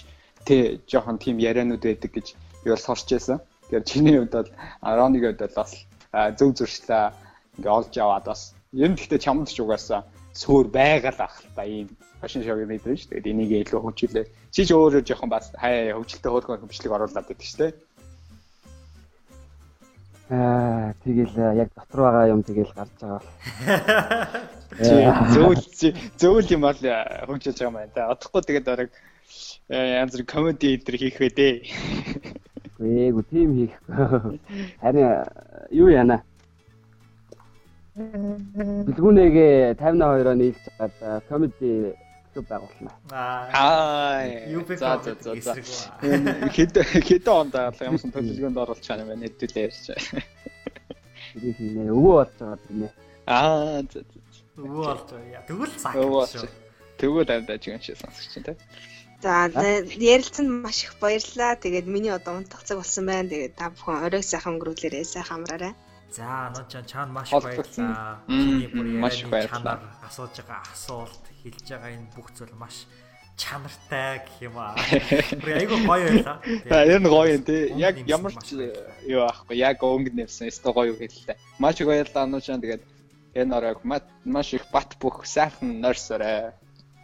тэ 0.46 0.82
жоохон 0.90 1.18
тийм 1.22 1.38
яриануд 1.38 1.82
байдаг 1.82 2.11
гэж 2.11 2.26
би 2.62 2.68
бол 2.70 2.86
сурч 2.86 3.07
байсан. 3.07 3.38
Тэгэхээр 3.70 3.84
чиний 3.86 4.14
хувьд 4.18 4.34
бол 4.34 4.50
Ароныг 4.82 5.22
хувьд 5.22 5.40
бол 5.42 5.59
бас 5.59 5.72
зөв 6.13 6.51
зуршлаа 6.57 7.13
ингээ 7.57 7.73
олж 7.73 7.95
аваад 7.97 8.27
бас 8.29 8.43
ер 8.73 8.89
нь 8.93 8.97
гэхдээ 8.97 9.21
чамд 9.21 9.49
ч 9.49 9.61
угаасаа 9.61 10.05
суур 10.33 10.69
байгаал 10.69 11.21
ах 11.21 11.37
та 11.57 11.65
ийм 11.65 11.89
фашн 12.21 12.45
шоуг 12.45 12.65
мэдэрнэ 12.69 12.97
шүү. 12.97 13.11
Тэгээд 13.11 13.31
энийг 13.33 13.51
илүү 13.67 13.81
хөгжүүлээ. 13.83 14.27
Чи 14.55 14.61
ч 14.65 14.71
өөрөө 14.73 15.03
жоохон 15.03 15.31
бас 15.33 15.53
хай 15.59 15.91
хөгжилтэй 15.93 16.31
хөдөлгөөн 16.33 16.63
хөгжлийг 16.63 16.93
оруулаад 16.95 17.27
байдаг 17.29 17.49
шүү 17.49 17.61
дээ. 17.61 17.73
Аа 20.33 20.95
тэгэл 21.05 21.35
яг 21.61 21.69
дотор 21.77 22.01
байгаа 22.07 22.33
юм 22.33 22.41
тэгэл 22.47 22.73
гарч 22.73 22.93
байгаа 23.01 23.21
бол. 23.21 23.29
Зөөл 25.35 25.63
зөөл 26.17 26.49
юм 26.55 26.63
бол 26.65 26.81
хөгжиж 26.81 27.57
байгаа 27.59 27.69
юм 27.69 27.77
байна. 27.77 28.13
Одохгүй 28.15 28.43
тэгээд 28.47 28.73
орог 28.73 28.91
янз 29.69 30.13
бүр 30.17 30.25
комеди 30.25 30.77
эдэр 30.79 30.97
хийх 30.97 31.19
вэ 31.21 31.29
дээ. 31.37 31.55
Үгүй 32.83 33.14
ээ, 33.14 33.22
тийм 33.30 33.51
хийхгүй. 33.55 34.39
Харин 34.83 35.07
юу 35.70 35.89
яана? 35.95 36.22
Билгүүнээгээ 37.95 39.78
52-оо 39.78 40.35
нийлж 40.35 40.59
чад 40.66 40.95
комеди 41.28 41.95
клуб 42.35 42.47
байгуулна. 42.51 42.91
Аа. 43.12 44.26
За 44.66 44.99
за 45.05 45.14
за 45.14 45.35
за. 45.37 45.55
Хэд 46.51 46.74
хэд 47.07 47.26
онд 47.28 47.55
ямарсан 47.55 48.11
төлөвлөгөөнд 48.11 48.59
оруулах 48.59 48.83
чана 48.83 49.07
байна 49.07 49.28
хэдүүлээ 49.28 49.64
ярьж. 49.68 49.87
Тэрийг 51.37 51.57
хийнэ. 51.61 51.93
Өвөө 51.93 52.14
болж 52.18 52.33
байгаа 52.41 52.59
тийм 52.66 52.83
ээ. 52.83 52.93
Аа 53.28 53.83
за 53.87 54.01
за. 54.03 54.18
Өвөө 54.59 54.85
болж 54.89 55.09
байгаа. 55.12 55.43
Тэгвэл 55.47 55.74
цаг 55.78 55.95
шүү. 56.33 56.51
Тэгвэл 56.99 57.30
амьдаж 57.30 57.62
юм 57.68 57.78
шиг 57.78 57.97
сонсож 58.01 58.26
чинь 58.33 58.47
те. 58.49 58.57
За 59.23 59.47
ярилцсанд 59.47 60.51
маш 60.51 60.83
их 60.83 60.99
баярлалаа. 60.99 61.55
Тэгээд 61.55 61.87
миний 61.87 62.11
одоо 62.11 62.37
унтах 62.43 62.66
цаг 62.66 62.83
болсон 62.83 63.07
байна. 63.07 63.31
Тэгээд 63.31 63.55
та 63.55 63.70
бүхэн 63.70 64.03
оройг 64.11 64.25
сайхан 64.27 64.59
өнгөрүүлээрэй, 64.59 65.05
сайхан 65.07 65.47
амраарай. 65.47 65.75
За 66.11 66.51
Ануужан 66.51 66.85
чаана 66.91 67.12
маш 67.12 67.31
баярлалаа. 67.31 68.18
Чиний 68.27 68.66
бүр 68.66 68.87
маш 68.99 69.23
баярлалаа. 69.31 69.79
Асууж 70.03 70.35
байгаа 70.43 70.66
асуулт, 70.75 71.25
хэлж 71.41 71.66
байгаа 71.70 71.95
энэ 71.95 72.11
бүх 72.18 72.35
зүйл 72.35 72.55
маш 72.59 72.91
чанартай 73.39 74.27
гэх 74.27 74.37
юм 74.43 74.59
аа. 74.59 74.75
Бүр 75.39 75.53
айгүй 75.55 75.79
гоё 75.87 76.07
байлаа. 76.11 76.37
За 76.70 76.83
ер 76.85 77.01
нь 77.01 77.09
гоё 77.09 77.31
юм 77.39 77.45
тий. 77.47 77.73
Яг 77.79 77.97
ямар 78.05 78.35
ч 78.43 78.59
юу 79.07 79.23
аахгүй 79.23 79.57
яг 79.57 79.79
өнгө 79.81 80.12
нэрсэн 80.18 80.51
өстой 80.51 80.73
гоё 80.75 80.93
хэллээ. 80.99 81.39
Маш 81.62 81.81
их 81.81 81.87
баярлалаа 81.87 82.27
Ануужан 82.27 82.61
тэгээд 82.61 82.83
энэ 83.39 83.55
оройг 83.57 83.79
маш 83.87 84.49
их 84.53 84.66
бат 84.75 84.99
бүх 85.01 85.25
сайхан 85.25 85.81
нойрсорой. 85.81 86.53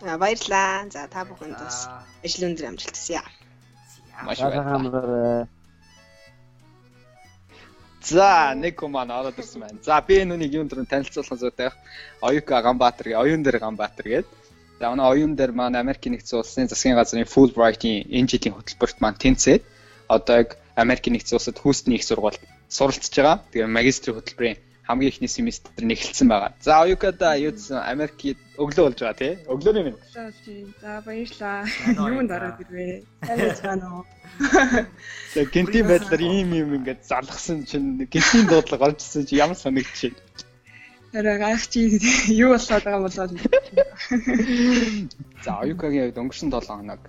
Баярлалаа. 0.01 0.87
За 0.91 1.09
та 1.11 1.25
бүхэнд 1.27 1.59
бас 1.59 1.89
ажил 2.25 2.49
өндөр 2.49 2.71
амжилт 2.71 2.95
хүсье. 2.95 3.23
Маш 4.23 4.39
баярлалаа. 4.39 5.49
За 8.09 8.55
нэг 8.55 8.79
хүн 8.79 8.95
маань 8.95 9.11
ороод 9.11 9.39
ирсэн 9.39 9.61
байна. 9.61 9.79
За 9.83 10.01
би 10.01 10.23
энэ 10.23 10.35
үнийг 10.39 10.55
юунд 10.55 10.71
дөрөв 10.71 10.87
танилцуулах 10.87 11.41
зүйтэй. 11.43 11.71
Оюка 12.23 12.63
Ганбаатар 12.63 13.07
гээ, 13.11 13.19
оюун 13.19 13.43
дээр 13.43 13.59
Ганбаатар 13.59 14.07
гээд. 14.07 14.29
За 14.79 14.89
манай 14.89 15.07
оюун 15.13 15.35
дээр 15.35 15.53
маань 15.53 15.77
Америкийн 15.83 16.15
нэгдсэн 16.15 16.39
улсын 16.39 16.71
засгийн 16.71 16.95
газрын 16.95 17.27
Fulbright-ийн 17.27 18.07
энэ 18.07 18.31
жилийн 18.31 18.55
хөтөлбөрт 18.55 19.03
маань 19.03 19.19
тэнцээд 19.19 19.63
одоо 20.07 20.35
яг 20.47 20.51
Америкийн 20.79 21.19
нэгдсэн 21.19 21.37
улсад 21.37 21.59
хүүсний 21.59 21.99
их 21.99 22.07
сургуульд 22.07 22.39
суралцж 22.71 23.11
байгаа. 23.19 23.43
Тэгээ 23.51 23.67
магистрийн 23.67 24.17
хөтөлбөрийн 24.17 24.57
хамгийн 24.89 25.13
ихний 25.13 25.29
семестр 25.29 25.85
нь 25.85 25.93
эхэлсэн 25.93 26.29
байгаа. 26.33 26.57
За 26.65 26.81
оюкада 26.81 27.37
юудсан 27.37 27.85
Америкт 27.85 28.41
өглөө 28.57 28.85
болж 28.89 28.99
байгаа 29.05 29.21
тий. 29.21 29.33
Өглөөний 29.45 29.85
минь. 29.85 29.99
За 30.81 31.03
баярлаа. 31.05 31.69
Юунд 31.93 32.33
ороод 32.33 32.59
ирвэ? 32.65 33.05
Сайн 33.21 33.63
байна 33.63 33.87
уу? 34.01 34.05
За 35.35 35.45
гинтийн 35.45 35.87
байдлаар 35.87 36.23
ийм 36.25 36.57
юм 36.57 36.71
ингээд 36.81 37.05
залгсан 37.05 37.69
чинь 37.69 38.09
гинтийн 38.09 38.49
дуудлага 38.49 38.89
оржсэн 38.89 39.29
чи 39.29 39.37
ямар 39.37 39.61
санагдчих 39.61 40.17
вэ? 40.17 41.21
Арай 41.21 41.37
гайх 41.37 41.69
чи 41.69 42.01
юу 42.33 42.57
болоод 42.57 42.85
байгаа 42.85 43.05
болоод. 43.05 43.33
За 45.45 45.51
оюкагийн 45.61 46.09
хувьд 46.09 46.21
өнгөрсөн 46.23 46.49
7 46.49 46.65
хоног 46.65 47.03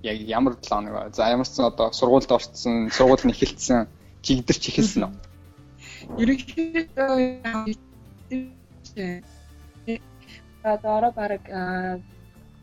яг 0.00 0.18
ямар 0.24 0.56
7 0.56 0.68
хоног 0.72 0.92
вэ? 0.96 1.12
За 1.12 1.28
ямар 1.28 1.44
ч 1.44 1.60
одоо 1.60 1.92
сургуульд 1.92 2.32
орцсон, 2.32 2.88
сургууль 2.88 3.24
нь 3.28 3.36
эхэлсэн, 3.36 3.84
чигдэрч 4.24 4.64
эхэлсэн 4.72 5.04
үү? 5.06 5.27
Ерөнхийдөө 6.16 7.10
одоо 10.64 11.12
бараг 11.12 11.44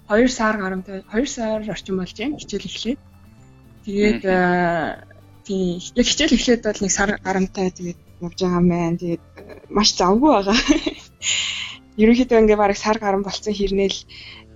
2 0.09 0.27
сар 0.29 0.57
гарамтай 0.57 1.03
2 1.13 1.25
сар 1.25 1.61
орчим 1.69 1.97
болж 1.97 2.13
байна 2.17 2.37
хичээл 2.37 2.69
эхлээд. 2.69 2.99
Тэгээд 3.85 4.23
тийм 5.45 5.81
яг 5.99 6.05
хичээл 6.09 6.35
эхлээд 6.37 6.61
бол 6.65 6.81
нэг 6.81 6.91
сар 6.91 7.09
гарамтай 7.25 7.71
тэгээд 7.71 7.99
явж 8.21 8.37
байгаа 8.41 8.63
байна. 8.69 8.97
Тэгээд 9.01 9.23
маш 9.69 9.89
завгүй 9.97 10.31
байгаа. 10.33 10.57
Ерөнхийдөө 12.01 12.41
ингээ 12.41 12.61
бараг 12.61 12.77
сар 12.77 12.97
гарам 12.99 13.23
болцсон 13.23 13.53
хэрнээл 13.55 13.99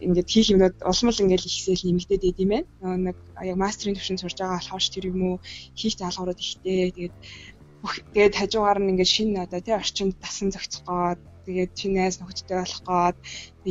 ингээд 0.05 0.29
хийх 0.29 0.51
юмнууд 0.53 0.75
улмал 0.83 1.21
ингээд 1.23 1.47
ихсэл 1.47 1.83
нэмэгдээд 1.87 2.23
идэв 2.29 2.43
юм 2.45 2.51
байна. 2.51 2.67
Нэг 3.09 3.17
яг 3.49 3.57
мастрын 3.57 3.95
төвшөнд 3.95 4.21
сурж 4.21 4.37
байгаа 4.39 4.59
болохоор 4.59 4.83
ч 4.83 4.87
тэр 4.91 5.05
юм 5.11 5.21
уу 5.23 5.35
хийх 5.75 5.95
даалгаврууд 5.97 6.39
ихтэй. 6.39 6.91
Тэгээд 6.91 7.15
тэгээд 8.13 8.35
хажуугаар 8.39 8.79
нь 8.81 8.91
ингээд 8.91 9.13
шинэ 9.15 9.43
одоо 9.45 9.59
тий 9.63 9.75
орчинд 9.75 10.13
тасан 10.23 10.51
зохицохгоод 10.51 11.19
тэгээд 11.45 11.71
шинэ 11.79 11.95
найз 11.99 12.15
нөхдөдтэй 12.19 12.57
болох 12.59 12.81
гээд 12.83 13.17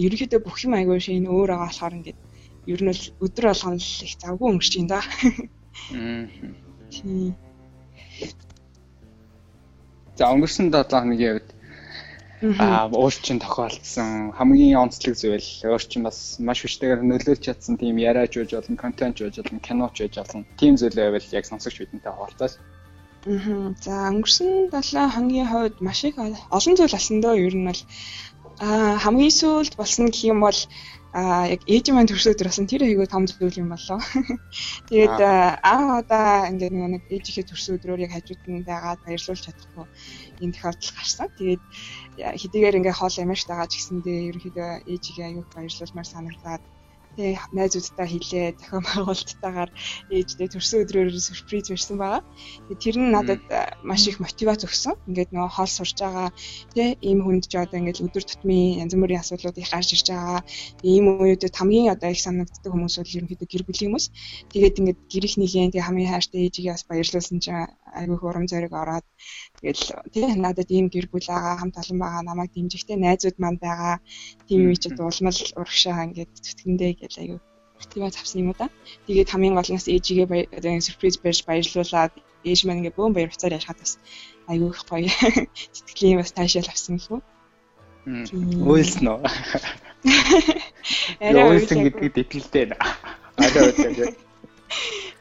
ерөнхийдөө 0.05 0.41
бүх 0.45 0.57
юм 0.65 0.73
айгүй 0.79 0.99
шинэ 1.01 1.29
өөр 1.29 1.51
байгаа 1.53 1.69
болохоор 1.69 1.97
ингээд 1.99 2.19
ер 2.73 2.81
нь 2.83 2.91
бол 2.93 3.05
өдөр 3.25 3.45
болгоно 3.49 3.79
л 3.81 4.05
их 4.07 4.15
завгүй 4.21 4.49
өнгөрч 4.49 4.73
юм 4.81 4.87
да. 4.93 5.01
За 10.19 10.25
өнгөрсөн 10.35 10.67
7 10.73 11.01
хоногийн 11.01 11.35
үед 11.37 11.49
аа 12.63 12.87
өөрчлөлт 13.03 13.43
тохиолдсон 13.43 14.31
хамгийн 14.39 14.79
онцлог 14.85 15.15
зүйл. 15.19 15.51
Өөрчлөлт 15.67 16.07
бас 16.07 16.19
маш 16.39 16.63
хүчтэйгээр 16.63 17.03
нөлөөлж 17.03 17.43
чадсан 17.43 17.75
тийм 17.81 17.97
яриач 17.99 18.35
үж 18.39 18.51
болон 18.55 18.77
контент 18.79 19.19
үж 19.19 19.43
болон 19.43 19.59
киноч 19.67 19.97
үж 20.07 20.15
болон 20.21 20.43
тийм 20.61 20.75
зүйлээ 20.79 21.07
байвал 21.11 21.35
яг 21.39 21.45
сонсогч 21.49 21.77
бидэнтэй 21.79 22.13
хуваалцаач. 22.15 22.53
Аа. 23.29 23.75
За 23.85 23.95
өнгөрсөн 24.09 24.73
7 24.73 25.13
хоногийн 25.15 25.49
хувьд 25.53 25.77
маш 25.85 26.01
их 26.09 26.17
олон 26.57 26.75
зүйл 26.77 26.95
болсон 26.97 27.17
дөө 27.21 27.35
ер 27.47 27.55
нь 27.59 27.69
бол 27.69 27.81
аа 28.65 28.97
хамгийн 29.05 29.35
сүүлд 29.41 29.75
болсон 29.81 30.07
гэх 30.09 30.25
юм 30.33 30.41
бол 30.47 30.61
аа 31.13 31.45
яг 31.55 31.61
ээж 31.75 31.87
маань 31.93 32.09
төрсөд 32.09 32.41
ирсэн 32.41 32.67
тэр 32.69 32.83
айгүй 32.89 33.07
том 33.11 33.25
зүйл 33.29 33.61
юм 33.63 33.69
болоо. 33.73 34.01
Тэгээд 34.89 35.21
аа 35.71 36.01
одоо 36.01 36.25
ингээд 36.51 36.73
нэг 36.73 37.05
ээжийнхээ 37.15 37.49
төрсөн 37.49 37.77
өдрөөр 37.77 38.05
яг 38.05 38.13
хажууд 38.17 38.43
нь 38.49 38.67
байгаад 38.71 39.01
баярлуулж 39.05 39.43
чадахгүй 39.45 39.87
энэ 40.43 40.55
тохиолдол 40.57 40.93
гарсан. 40.97 41.29
Тэгээд 41.39 41.63
хэдийгээр 42.41 42.79
ингээ 42.81 42.97
хоол 42.97 43.17
ямарч 43.25 43.43
байгаа 43.49 43.69
ч 43.69 43.75
гэсэндээ 43.77 44.19
ерөнхийдөө 44.29 44.71
ээжигээ 44.93 45.27
аюул 45.29 45.49
баярлуулмаар 45.53 46.09
санагдаад 46.13 46.63
тий 47.19 47.35
найзуудтай 47.51 48.07
хэлээ 48.07 48.47
зохион 48.63 48.85
байгуулалттайгаар 48.87 49.71
ээждээ 50.15 50.49
төрсөн 50.55 50.83
өдрөөр 50.87 51.11
сюрприз 51.19 51.67
барьсан 51.75 51.99
байгаа. 51.99 52.23
Тэр 52.79 52.97
нь 53.03 53.11
надад 53.11 53.43
маш 53.83 54.07
их 54.07 54.23
мотивац 54.23 54.63
өгсөн. 54.63 54.95
Ингээд 55.11 55.35
нөгөө 55.35 55.51
хоол 55.51 55.73
сурж 55.75 55.99
байгаа 55.99 56.31
тий 56.75 56.95
ийм 57.03 57.27
хүнд 57.27 57.51
ч 57.51 57.59
одоо 57.59 57.79
ингээд 57.83 58.07
өдөр 58.07 58.25
тутмын 58.25 58.87
янз 58.87 58.95
бүрийн 58.95 59.23
асуудлууд 59.23 59.59
их 59.59 59.71
гарч 59.75 59.89
ирж 59.99 60.07
байгаа. 60.15 60.41
Ийм 60.87 61.05
үеүүдэд 61.19 61.59
хамгийн 61.59 61.91
одоо 61.95 62.11
их 62.15 62.23
санагддаг 62.23 62.71
хүмүүс 62.71 62.95
бол 63.03 63.15
ерөнхийдөө 63.19 63.49
гэр 63.51 63.65
бүлийн 63.67 63.91
хүмүүс. 63.91 64.07
Тэгээд 64.55 64.79
ингээд 64.79 65.01
гэр 65.11 65.25
ихнийхээ 65.27 65.75
тий 65.75 65.83
хамгийн 65.83 66.13
хайртай 66.15 66.41
ээжигээ 66.47 66.75
бас 66.79 66.87
баярлуулсан 66.87 67.39
чинь 67.43 67.67
айгүй 67.99 68.19
урам 68.29 68.47
зориг 68.51 68.73
ороод 68.83 69.07
тэгэл 69.59 69.85
тий 70.13 70.27
надад 70.45 70.69
ийм 70.77 70.87
гэр 70.95 71.07
бүл 71.13 71.27
байгаа 71.29 71.61
хамт 71.61 71.81
олон 71.83 71.99
байгаа 72.03 72.23
намайг 72.27 72.51
дэмжихтэй 72.53 72.99
найзууд 73.01 73.37
маань 73.41 73.63
байгаа 73.67 73.97
тийм 74.47 74.61
үе 74.69 74.77
чи 74.83 74.89
дуулмал 74.91 75.41
урагшаа 75.61 76.07
ингээд 76.07 76.33
зүтгэндээ 76.45 76.93
гэл 77.01 77.21
айгүй 77.23 77.41
мотивац 77.79 78.17
авсан 78.19 78.41
юм 78.43 78.51
уу 78.51 78.59
да. 78.59 78.67
Тэгээд 79.07 79.31
хамгийн 79.31 79.57
гол 79.57 79.71
нь 79.71 79.83
ээжигээ 79.95 80.27
сюрприз 80.87 81.17
барьж 81.23 81.41
баярлуулаад 81.47 82.13
ээж 82.45 82.61
маань 82.65 82.81
ингээд 82.81 82.99
бөөн 82.99 83.15
баяр 83.15 83.31
хуцаар 83.31 83.59
яхад 83.59 83.79
бас 83.83 83.93
айгүй 84.51 84.71
их 84.75 84.83
гоё 84.91 85.11
сэтгэлийн 85.77 86.21
бас 86.21 86.35
таашаал 86.35 86.71
авсан 86.71 86.95
гэх 86.99 87.11
юм. 87.15 87.23
Уйлсан 88.71 89.07
уу? 89.09 89.21
Арай 91.27 91.45
уйлсан 91.51 91.79
гэдгийг 91.85 92.15
итгэлтэй 92.23 92.65
байна. 92.67 92.77
Арай 93.37 93.63
уйлсан 93.69 94.28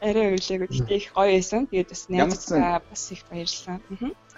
арай 0.00 0.34
өглөөг 0.36 0.70
гэхдээ 0.70 0.98
их 0.98 1.08
гоё 1.16 1.32
байсан. 1.34 1.66
Тэгээд 1.66 1.88
бас 1.92 2.02
найзтайгаа 2.08 2.82
бас 2.90 3.02
их 3.12 3.22
баярлалаа. 3.30 3.78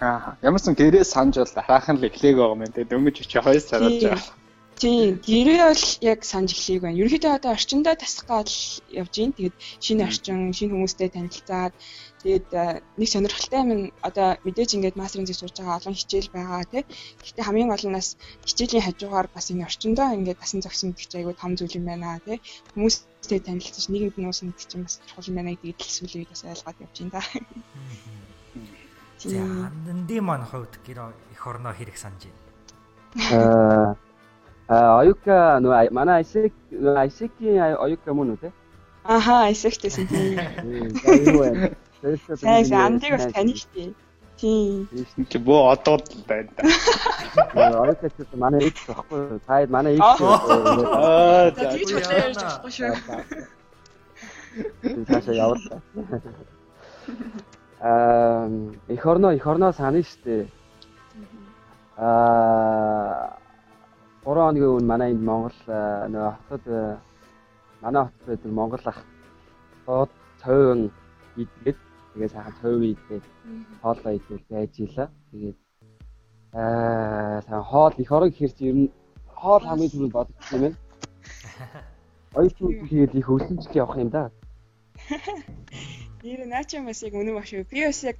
Аа. 0.01 0.37
Ямар 0.41 0.61
ч 0.61 0.67
гэрээ 0.73 1.03
санаж 1.05 1.35
бол 1.37 1.55
дараахан 1.55 1.97
л 1.97 2.07
эхлээг 2.09 2.35
байгаа 2.37 2.55
юм. 2.57 2.65
Тэгээд 2.65 2.91
дөнгөж 2.91 3.15
чи 3.27 3.39
хоёс 3.39 3.65
цараад 3.69 3.97
байгаа. 4.01 4.39
Тийм, 4.81 5.21
гэрээ 5.21 5.61
бол 5.61 5.85
яг 6.01 6.19
санаж 6.25 6.57
эхлээг 6.57 6.81
байна. 6.81 6.97
Ерөнхийдөө 6.97 7.33
одоо 7.37 7.51
орчиндөө 7.53 7.95
тасах 8.01 8.25
гал 8.25 8.49
явж 8.89 9.13
гин. 9.13 9.29
Тэгээд 9.37 9.55
шинэ 9.77 10.01
орчин, 10.09 10.49
шинэ 10.57 10.73
хүмүүстэй 10.73 11.09
танилцаад 11.13 11.73
тэгээд 12.25 12.49
нэг 12.97 13.09
сонирхолтой 13.13 13.61
юм 13.61 13.93
одоо 14.01 14.41
мэдээж 14.41 14.73
ингээд 14.81 14.97
мастерын 14.97 15.29
зэг 15.29 15.37
сурж 15.37 15.53
байгаа 15.61 15.77
олон 15.77 15.93
хичээл 15.93 16.33
байгаа 16.33 16.65
тий. 16.65 16.83
Гэхдээ 17.21 17.45
хамгийн 17.45 17.69
гол 17.69 17.85
нь 17.85 17.97
бас 17.97 18.17
хичээлийн 18.41 18.85
хажуугаар 18.89 19.27
бас 19.29 19.45
энэ 19.53 19.69
орчиндөө 19.69 20.17
ингээд 20.17 20.41
тасан 20.41 20.65
зогсон 20.65 20.97
чинь 20.97 21.13
айгүй 21.13 21.35
том 21.37 21.53
зүйл 21.53 21.77
юм 21.77 21.85
байна 21.85 22.17
тий. 22.25 22.41
Хүмүүс 22.73 22.95
хүмүүстэй 23.21 23.45
танилцж 23.45 23.85
нийгэмд 23.89 24.17
нуусан 24.17 24.49
гэдэг 24.49 24.67
чинь 24.67 24.83
бас 24.83 24.97
чухал 25.05 25.29
юм 25.29 25.35
байна 25.37 25.53
гэдгийг 25.53 25.77
сүүлийн 25.77 26.25
үед 26.25 26.33
бас 26.33 26.41
ойлгоод 26.41 26.77
явж 26.81 26.97
байна 26.97 27.11
да. 27.13 27.21
За, 29.21 29.37
нэнди 29.85 30.17
маань 30.19 30.45
хувьд 30.49 30.73
гэр 30.81 31.13
их 31.29 31.43
орноо 31.45 31.73
хэрэг 31.73 31.97
санаж 31.97 32.25
байна. 32.25 33.95
Аа, 34.67 35.05
оюка 35.05 35.61
нөө 35.61 35.93
манай 35.93 36.25
Айсек 36.25 36.53
Айсекийн 36.73 37.77
оюка 37.77 38.13
мөн 38.13 38.33
үү 38.33 38.41
те? 38.41 38.49
Аха, 39.05 39.45
Айсектэйсэн. 39.45 40.07
За, 40.09 41.13
юу 41.13 41.45
вэ? 41.45 41.77
Сайн, 42.41 42.73
андиг 42.73 43.11
бас 43.13 43.29
тань 43.29 43.53
штий. 43.53 43.93
Тийм. 44.41 44.89
Чи 45.29 45.37
бөө 45.37 45.59
одоод 45.71 46.09
л 46.09 46.23
байна 46.25 46.49
да. 46.57 46.61
Оюка 47.81 48.09
ч 48.09 48.25
манай 48.33 48.61
их 48.67 48.75
байхгүй. 48.87 49.39
Та 49.45 49.53
манай 49.69 49.93
их. 49.95 50.01
Аа, 50.01 51.51
за 51.53 51.63
тийм 51.77 51.85
ч 51.85 51.91
болохгүй 51.93 52.71
шүү. 52.73 52.93
Цаашаа 55.05 55.35
явуулаа. 55.37 55.79
Аа, 57.81 58.49
их 58.89 59.05
орно, 59.05 59.31
их 59.31 59.45
орно 59.45 59.71
санаа 59.73 60.01
штэ. 60.01 60.49
Аа, 61.97 63.37
3 64.25 64.37
хоногийн 64.37 64.69
өмнө 64.77 64.85
манай 64.85 65.11
энд 65.13 65.23
Монгол 65.25 65.57
нөө 66.13 66.29
хотод 66.49 66.65
манай 67.81 68.03
хот 68.05 68.25
байдаг 68.27 68.51
Монгол 68.53 68.85
ах 68.85 68.99
бод 69.85 70.11
цойн 70.41 70.91
идгээд 71.41 71.79
тэгээ 72.13 72.29
сайхан 72.33 72.55
цойн 72.61 72.83
идээд 72.93 73.25
хоолоо 73.81 74.13
идээд 74.17 74.43
байж 74.49 74.73
ийлаа. 74.79 75.07
Тэгээд 75.31 75.57
аа 76.53 77.41
сайн 77.47 77.63
хоол 77.63 77.93
их 77.97 78.11
орон 78.11 78.29
гэхэр 78.31 78.53
чи 78.57 78.63
ер 78.69 78.75
нь 78.75 78.93
хоол 79.39 79.63
хамгийн 79.65 79.91
түрүүнд 79.91 80.15
боддог 80.15 80.35
юм 80.51 80.61
байна. 80.61 80.77
Оюутан 82.37 82.87
хийгээд 82.87 83.15
их 83.19 83.27
өсөнжил 83.29 83.79
явах 83.83 83.97
юм 84.03 84.09
да. 84.09 84.31
Нэр 86.23 86.45
наача 86.45 86.83
бас 86.83 87.01
яг 87.03 87.13
үнэн 87.15 87.35
багш. 87.35 87.51
Би 87.71 87.79
бас 87.87 88.03
яг 88.03 88.19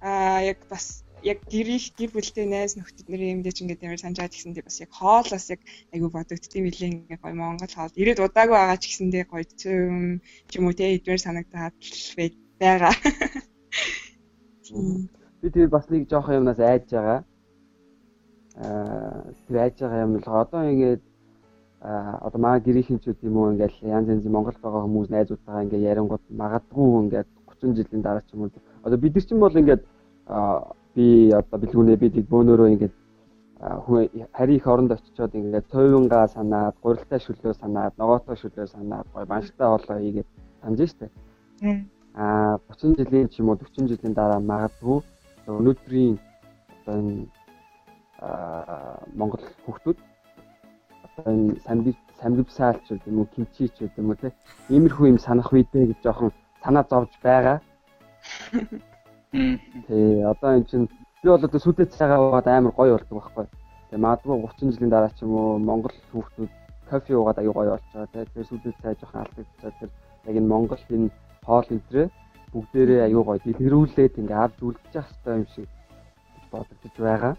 аа 0.00 0.40
яг 0.50 0.58
бас 0.68 1.04
яг 1.22 1.38
гэрих 1.46 1.94
гэр 1.98 2.10
бүлтэй 2.12 2.46
найз 2.50 2.74
нөхдөд 2.74 3.06
нэр 3.06 3.22
юм 3.34 3.40
дэж 3.46 3.62
ингээд 3.62 3.84
ямар 3.86 4.00
санджаад 4.02 4.34
гисэндээ 4.34 4.66
бас 4.66 4.78
яг 4.82 4.90
хоолоос 4.90 5.46
яг 5.54 5.60
айгу 5.94 6.10
бодогдтiin 6.10 6.66
мөлий 6.66 6.88
ингээд 6.90 7.22
гоё 7.22 7.34
Монгол 7.38 7.74
хоол 7.74 7.94
ирээд 7.94 8.22
удаагүй 8.26 8.56
байгаа 8.58 8.78
ч 8.82 8.84
гэсэндээ 8.90 9.24
гоё 9.30 9.44
цөм 9.46 10.18
ч 10.50 10.52
юм 10.58 10.66
уу 10.66 10.74
те 10.74 10.98
эдгээр 10.98 11.22
санагдаад 11.22 11.74
байгаа. 12.62 12.94
Би 15.42 15.50
тэр 15.50 15.68
бас 15.68 15.88
нэг 15.90 16.08
жоохон 16.10 16.38
юмнаас 16.40 16.60
айж 16.60 16.86
байгаа. 16.90 17.20
Аа 18.56 19.32
тэр 19.48 19.56
айж 19.64 19.76
байгаа 19.80 20.04
юм 20.06 20.16
л 20.18 20.28
одоо 20.42 20.62
ингээд 20.70 21.02
а 21.82 22.18
одоо 22.26 22.40
маа 22.40 22.60
гэрийнхэнчүүд 22.62 23.18
юм 23.26 23.36
уу 23.36 23.50
ингээл 23.52 23.78
янз 23.96 24.08
янз 24.08 24.24
Монгол 24.24 24.58
байгаа 24.62 24.86
хүмүүс 24.86 25.08
найзуудтайгаа 25.10 25.64
ингээ 25.66 25.86
ярингууд 25.90 26.24
магадгүй 26.30 26.88
ингээд 27.02 27.28
30 27.58 27.74
жилийн 27.78 28.02
дараа 28.06 28.22
ч 28.22 28.34
юм 28.34 28.46
уу 28.46 28.50
одоо 28.86 28.98
бид 29.02 29.14
нар 29.14 29.24
ч 29.26 29.30
юм 29.34 29.40
бол 29.42 29.60
ингээд 29.60 29.82
би 30.94 31.06
одоо 31.40 31.58
бэлгүүнээ 31.62 31.96
би 32.02 32.08
тэг 32.14 32.24
бөөнөрөө 32.30 32.68
ингээд 32.74 32.94
хүн 33.62 34.08
хари 34.32 34.56
их 34.56 34.66
оронд 34.66 34.90
очичоод 34.92 35.34
ингээд 35.34 35.70
цойвингаа 35.70 36.26
санаад, 36.28 36.74
гурилтай 36.82 37.20
шүлөө 37.22 37.54
санаад, 37.54 37.94
ногоотой 37.98 38.36
шүлөө 38.36 38.66
санаад, 38.66 39.06
гой 39.14 39.24
банштай 39.24 39.68
болоо 39.70 39.98
хийгээд 40.02 40.28
санаж 40.62 40.90
штэ. 40.90 41.06
Аа 42.14 42.58
30 42.68 42.96
жилийн 43.00 43.28
ч 43.32 43.40
юм 43.40 43.48
уу 43.48 43.56
40 43.56 43.88
жилийн 43.88 44.14
дараа 44.14 44.40
магадгүй 44.40 45.00
өнөөдрийн 45.48 46.14
одоо 46.76 46.94
энэ 47.00 47.24
Монгол 49.18 49.42
хүүхдүүд 49.64 49.98
одоо 51.06 51.32
энэ 51.32 51.56
самбиг 51.66 51.96
самбивсаалч 52.20 52.84
юм 53.08 53.18
уу 53.18 53.28
кимчич 53.34 53.74
юм 53.96 54.10
уу 54.10 54.20
те 54.20 54.28
иймэрхүү 54.68 55.06
юм 55.12 55.18
санах 55.18 55.52
үедээ 55.52 55.88
гэж 55.88 55.98
жоохон 56.04 56.30
санаа 56.62 56.84
зовж 56.90 57.12
байгаа. 57.24 57.58
Тий, 59.32 60.22
одоо 60.32 60.50
эн 60.56 60.64
чинь 60.68 60.86
би 61.22 61.28
бол 61.32 61.44
одоо 61.48 61.60
сүдэ 61.60 61.88
цагаа 61.96 62.20
уугаад 62.20 62.46
амар 62.46 62.72
гоё 62.76 62.92
болдог 62.94 63.16
байхгүй. 63.18 63.46
Тэгээ 63.88 64.04
магадгүй 64.04 64.36
30 64.36 64.72
жилийн 64.76 64.92
дараа 64.92 65.10
ч 65.16 65.24
юм 65.24 65.32
уу 65.32 65.58
Монгол 65.58 65.96
хүүхдүүд 66.12 66.52
кофе 66.90 67.12
уугаад 67.16 67.38
аюу 67.40 67.56
гоё 67.56 67.70
болж 67.74 67.86
байгаа. 67.94 68.12
Тэгээ 68.12 68.50
сүдэ 68.50 68.70
цай 68.82 68.94
жоохон 69.00 69.22
алдагдчихад 69.24 69.74
тэр 69.80 69.90
яг 70.28 70.36
энэ 70.36 70.52
Монгол 70.52 70.82
энэ 70.92 71.10
хоол 71.46 71.66
энтрээ 71.76 72.06
бүгдээрээ 72.52 73.00
аюу 73.06 73.22
гоё 73.24 73.40
дэлгэрүүлээд 73.44 74.20
ингээ 74.20 74.38
авд 74.44 74.58
үлдчих 74.66 75.06
хэвээр 75.08 75.40
юм 75.40 75.46
шиг 75.54 75.68
бодогдож 76.52 76.96
байгаа. 77.00 77.34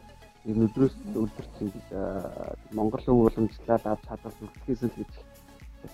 Энэ 0.50 0.66
өдрөөс 0.68 1.56
ингэж 1.64 1.88
Монгол 2.78 3.06
өв 3.12 3.18
уламжлалаад 3.28 3.84
авч 3.88 4.04
чадвал 4.08 4.42
үлдэхээс 4.44 4.82
л 4.84 4.98
гэж 5.00 5.12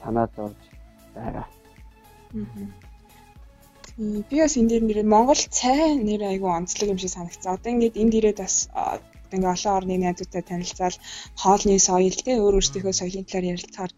санаа 0.02 0.28
зовж 0.36 0.62
байгаа. 1.16 1.46
Аа. 1.46 2.90
Би 4.30 4.36
бас 4.42 4.56
энэ 4.58 4.70
дээр 4.70 4.84
нэр 4.88 5.00
Монгол 5.04 5.42
цай 5.60 6.00
нэр 6.08 6.22
айгүй 6.32 6.50
онцлог 6.50 6.88
юм 6.94 7.00
шиг 7.02 7.12
санагцсан. 7.14 7.54
Одоо 7.54 7.70
ингээд 7.74 8.00
энд 8.02 8.14
ирээд 8.18 8.40
бас 8.40 8.56
ингээ 9.36 9.54
олон 9.56 9.74
орны 9.78 9.96
найзуудтай 9.98 10.44
танилцаад 10.46 10.96
хоолны 11.42 11.76
соёл 11.80 12.16
те 12.26 12.32
өөр 12.44 12.58
өөрсдийнхөө 12.60 12.94
соёлын 13.00 13.26
талаар 13.28 13.52
ярилцахаар. 13.54 13.92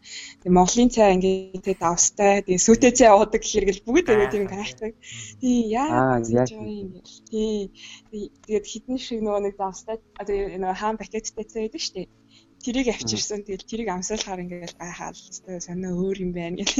Монголын 0.57 0.89
цай 0.95 1.09
ингээ 1.15 1.63
тэ 1.65 1.73
давстай 1.83 2.41
тэгээ 2.45 2.65
сүтэ 2.67 2.89
цай 2.97 3.09
уудаг 3.11 3.41
гэхэрэг 3.41 3.69
л 3.75 3.85
бүгд 3.85 4.07
өгөө 4.13 4.29
тийм 4.31 4.45
гайхдаг. 4.51 4.91
Тий 5.41 5.59
яа 5.71 6.21
тий. 7.29 7.71
Тэгээд 8.45 8.65
хитэн 8.71 8.97
шиг 9.05 9.19
нөгөө 9.25 9.41
нэг 9.45 9.55
давстай 9.57 9.95
тэгээ 10.27 10.59
нөгөө 10.61 10.79
хаан 10.81 10.99
пакеттай 10.99 11.45
цай 11.51 11.61
байдаг 11.65 11.81
шүү 11.83 11.95
дээ. 11.95 12.20
Тэрийг 12.65 12.87
авчирсан 12.93 13.41
тэгэл 13.43 13.69
тэрийг 13.69 13.89
амсаалахаар 13.91 14.43
ингээ 14.43 14.69
гайхаад 14.81 15.15
л 15.17 15.65
сонио 15.65 15.91
өөр 15.97 16.17
юм 16.25 16.31
байна 16.37 16.61
гэх. 16.61 16.73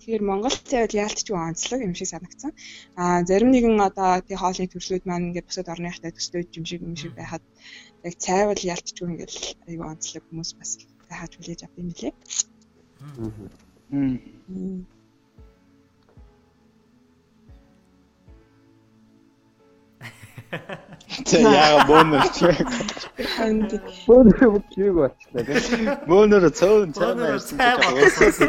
Тэгэхээр 0.00 0.22
Монгол 0.24 0.56
цайвал 0.70 0.98
яалтчгүй 1.04 1.36
онцлог 1.36 1.80
юм 1.84 1.94
шиг 1.98 2.08
санагдсан. 2.10 2.52
Аа 3.02 3.20
зарим 3.28 3.50
нэгэн 3.52 3.76
одоо 3.88 4.10
тий 4.24 4.36
хоолны 4.40 4.66
төслүүд 4.72 5.04
маань 5.06 5.26
ингээд 5.28 5.48
бусад 5.48 5.72
орныхтай 5.72 6.12
төслүүд 6.14 6.56
юм 6.58 6.64
шиг 6.70 6.80
юм 6.88 6.96
шиг 6.96 7.12
байхад 7.16 7.44
яг 8.08 8.14
цайвал 8.24 8.60
яалтчгүй 8.72 9.06
ингээд 9.12 9.32
айгүй 9.68 9.86
онцлог 9.92 10.24
хүмүүс 10.24 10.50
бас 10.58 10.70
хайж 11.18 11.32
хүлээж 11.36 11.60
авд 11.64 11.76
юм 11.82 11.88
лээ. 12.00 12.12
Аа. 13.04 14.99
Тэ 20.50 21.38
яага 21.46 21.84
бөөнөр 21.86 22.24
чи. 22.34 22.50
Бөөнөр 24.06 24.56
кийг 24.72 24.94
болчихлоо 24.98 25.42
тийм. 25.46 25.84
Бөөнөр 26.10 26.44
цөөн 26.58 26.90
цаанаа 26.96 27.34
ярьсан. 27.34 27.58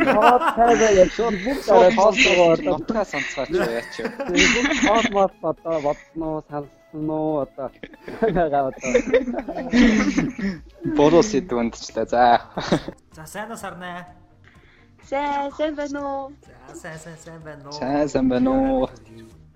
Хаад 0.10 0.44
цайгаа 0.58 0.92
яг 0.98 1.10
шууд 1.18 1.36
бүх 1.46 1.60
дараа 1.68 1.92
тоолцоогоор 1.98 2.60
нутгаа 2.66 3.06
сонсгооч 3.06 3.54
яач. 3.54 3.94
Бүх 4.34 4.70
тоол 4.86 5.08
мод 5.14 5.34
одоо 5.52 5.78
бодсноо 5.86 6.36
салсноо 6.50 7.46
одоо 7.46 7.70
гагаа 8.38 8.74
одоо. 8.74 8.92
Бороо 10.98 11.22
сэдвэндчлээ. 11.22 12.06
За. 12.10 12.42
За 13.14 13.26
сайн 13.26 13.52
уу 13.54 13.62
сарнаа. 13.62 14.10
Сайн 15.06 15.52
сайн 15.58 15.74
байна 15.78 16.00
уу? 16.02 16.34
За 16.68 16.76
сайн 16.82 16.98
сайн 16.98 17.18
сайн 17.18 17.42
байна 17.46 17.66
уу? 17.70 17.78
Сайн 17.78 18.08
сайн 18.10 18.28
байна 18.30 18.50
уу? 18.52 18.90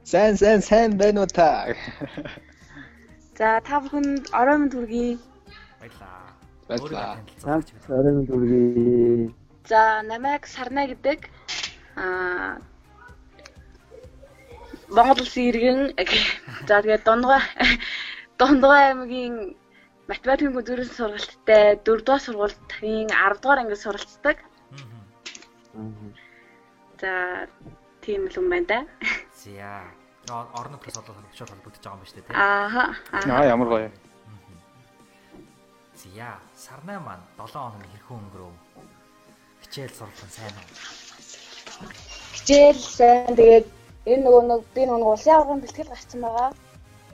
Сайн 0.06 0.38
сайн 0.38 0.62
сайн 0.62 0.98
байна 1.02 1.22
уу 1.22 1.30
та? 1.38 1.74
За 3.38 3.58
та 3.66 3.82
бүхэнд 3.82 4.30
орой 4.40 4.58
минь 4.62 4.70
төргий. 4.70 5.18
Баярлаа. 5.82 6.30
Баярлаа. 6.70 7.18
Орой 7.90 8.14
минь 8.14 8.28
төргий. 8.30 9.34
За 9.66 10.06
намайг 10.06 10.46
Сарна 10.46 10.86
гэдэг 10.86 11.26
аа 11.98 12.62
Монгол 14.94 15.26
Улсын 15.26 15.50
иргэн 15.50 15.80
за 16.70 16.82
тэгээд 16.86 17.04
Дундгой 17.10 17.42
Дундгой 18.38 18.82
аймгийн 18.94 19.58
математикийн 20.06 20.54
гүзүүрийн 20.54 20.92
сургалттай 20.94 21.82
4 21.82 22.06
дугаар 22.06 22.22
сургалтын 22.22 23.10
10 23.10 23.42
дугаар 23.42 23.60
ангид 23.66 23.82
суралцдаг. 23.82 24.38
За 27.02 27.50
тийм 28.06 28.30
л 28.30 28.38
юм 28.38 28.50
байна 28.54 28.68
да. 28.70 28.80
За. 29.34 29.82
Орон 30.30 30.78
нутгаас 30.78 30.98
олоод 30.98 31.18
холбогдож 31.34 31.82
байгаа 31.82 31.98
юм 31.98 32.02
ба 32.02 32.06
шүү 32.06 32.18
дээ. 32.22 32.38
Ааха. 32.38 32.84
Аа 33.12 33.46
ямар 33.50 33.68
гоё. 33.68 33.90
Зя. 35.98 36.38
Сарнай 36.56 37.00
маань 37.00 37.26
7 37.38 37.50
хоног 37.54 37.82
хэрхэн 37.90 38.18
өнгөрөв? 38.22 38.54
Хичээл 39.62 39.98
сургалтын 39.98 40.32
сайн 40.38 40.54
уу? 40.54 40.70
Хичээл 42.34 42.82
сайн. 42.98 43.36
Тэгээд 43.38 43.68
энэ 44.06 44.24
нөгөө 44.26 44.44
нэг 44.50 44.62
би 44.76 44.82
нөгөө 44.86 45.14
улсын 45.14 45.34
аврагын 45.34 45.64
бэлтгэл 45.66 45.94
гарсан 45.94 46.22
байгаа. 46.22 46.50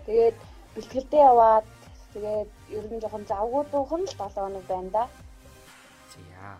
Тэгээд 0.05 0.37
бэлтгэлдээ 0.75 1.23
яваад 1.31 1.65
тэгээд 2.13 2.49
ер 2.75 2.85
нь 2.91 3.01
жоохон 3.03 3.25
завгүй 3.31 3.63
дуухан 3.71 4.03
л 4.03 4.15
7 4.19 4.43
хоног 4.43 4.65
байна 4.67 4.89
да. 4.91 5.03
Зя. 6.11 6.59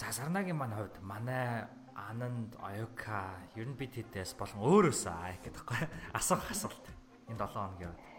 За 0.00 0.12
Сарнагийн 0.12 0.56
маань 0.56 0.76
хувьд 0.76 0.96
манай 1.00 1.64
Ананд, 2.08 2.56
Оюка 2.62 3.36
ер 3.56 3.68
нь 3.68 3.76
бид 3.76 3.92
хэдээс 3.94 4.32
болон 4.40 4.60
өөрөөсөө 4.64 5.12
аа 5.12 5.36
гэдэг 5.36 5.52
байхгүй 5.52 5.78
асуух 6.18 6.46
асуулт. 6.50 6.84
Энэ 7.28 7.38
7 7.38 7.52
хоногийн 7.52 7.92
үед. 7.92 8.10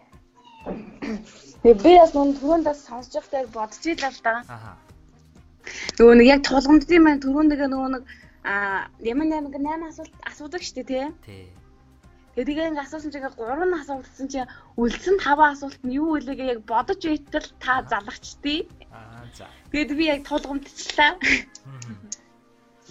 Тэгээ 1.62 1.82
би 1.82 1.92
бас 1.98 2.12
нүн 2.14 2.36
түрүүнд 2.38 2.64
бас 2.68 2.80
сонсож 2.86 3.14
байхдаа 3.18 3.50
бодож 3.50 3.82
ийлээ 3.82 4.12
л 4.14 4.20
да. 4.22 4.34
Аха. 4.46 4.72
Нөгөө 5.98 6.14
нэг 6.18 6.28
яг 6.30 6.40
тулгамдсан 6.46 7.02
маань 7.02 7.22
түрүүнд 7.24 7.52
нөгөө 7.58 7.90
нэг 7.96 8.04
а 8.44 8.86
ямар 9.02 9.26
нэмэг 9.26 9.54
8 9.58 9.90
асуулт 9.90 10.14
асуудаг 10.26 10.62
штэ 10.62 10.82
тий. 10.86 11.06
Тий. 11.26 11.46
Тэгээ 12.32 12.72
ингээ 12.72 12.86
асуусан 12.88 13.12
чинь 13.12 13.28
3 13.28 13.36
асуултсан 13.36 14.26
чинь 14.32 14.50
үлдсэн 14.80 15.16
5 15.20 15.52
асуулт 15.52 15.80
нь 15.84 15.94
юу 16.00 16.16
вэ 16.16 16.32
яг 16.32 16.64
бодож 16.64 17.00
байтал 17.04 17.46
та 17.60 17.84
залгачдээ. 17.92 18.60
Аа 18.88 19.28
за. 19.36 19.46
Тэгээд 19.70 19.90
би 19.98 20.04
яг 20.08 20.20
тулгамдчихлаа. 20.24 21.20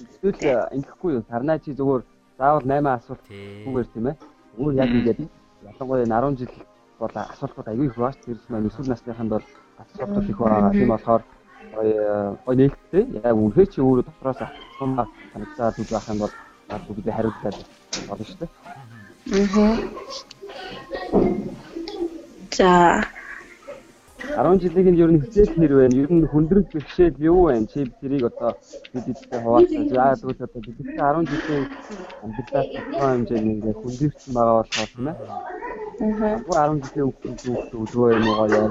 Эсвэл 0.02 0.70
ингэхгүй 0.76 1.12
юу? 1.16 1.24
Сарнаа 1.30 1.60
чи 1.60 1.74
зүгээр 1.74 2.02
заавал 2.38 2.66
8 2.66 2.88
асуулт 2.98 3.26
үгээр 3.68 3.88
тийм 3.94 4.06
ээ. 4.10 4.16
Өөр 4.58 4.74
яг 4.76 4.90
ингээд 4.90 5.20
ялангуяа 5.66 6.06
10 6.06 6.38
жил 6.40 6.54
бол 7.00 7.16
асуултууд 7.16 7.68
аягүй 7.68 7.88
их 7.88 7.98
бааш 7.98 8.16
тэрс 8.26 8.46
маань 8.50 8.68
өсвөр 8.70 8.88
насныханд 8.90 9.32
бол 9.36 9.46
асуултууд 9.82 10.30
их 10.30 10.38
байгаа. 10.38 10.72
Тийм 10.72 10.90
болохоор 10.94 11.24
гоё 11.76 12.56
нээлттэй. 12.56 13.04
Яг 13.24 13.36
үнэхээр 13.38 13.70
чи 13.72 13.80
өөрөө 13.82 14.06
дотроос 14.06 14.40
асуумаар 14.42 15.10
санагдаад 15.34 15.80
үг 15.80 15.90
байх 15.90 16.08
юм 16.10 16.20
бол 16.22 16.34
бүгд 16.88 17.08
хариултаад 17.16 17.58
болно 18.10 18.26
шүү 18.26 18.40
дээ. 18.42 18.52
Аа. 18.66 18.92
За. 22.52 23.21
10 24.22 24.62
жилиг 24.62 24.88
нь 24.92 25.02
ер 25.04 25.12
нь 25.12 25.22
хичээл 25.24 25.54
нэр 25.58 25.74
байна. 25.80 25.96
Ер 26.04 26.10
нь 26.14 26.30
хүндрэл 26.32 26.70
бэрхшээл 26.72 27.18
юу 27.32 27.40
байна? 27.50 27.68
Чи 27.72 27.80
тэрийг 28.00 28.24
одоо 28.30 28.52
бид 28.94 29.06
эдтэй 29.12 29.40
хуваалцаж 29.42 29.90
яа 29.92 30.16
тэгвэл 30.16 30.46
одоо 30.46 30.62
бид 30.62 30.78
10 30.78 31.26
жилийн 31.32 31.66
амьдралаас 32.24 32.68
тодорхой 32.70 33.10
хэмжээний 33.12 33.54
ингээ 33.56 33.76
хүндэрсэн 33.82 34.32
байгаа 34.38 34.56
болохоор 34.62 34.90
тийм 34.94 35.08
ээ. 35.10 35.16
Аа. 36.52 36.70
10 36.70 36.84
жилийн 36.86 37.08
өмнө 37.10 37.52
өвдгөө 37.82 38.08
юм 38.16 38.26
уу 38.30 38.48
яа. 38.56 38.68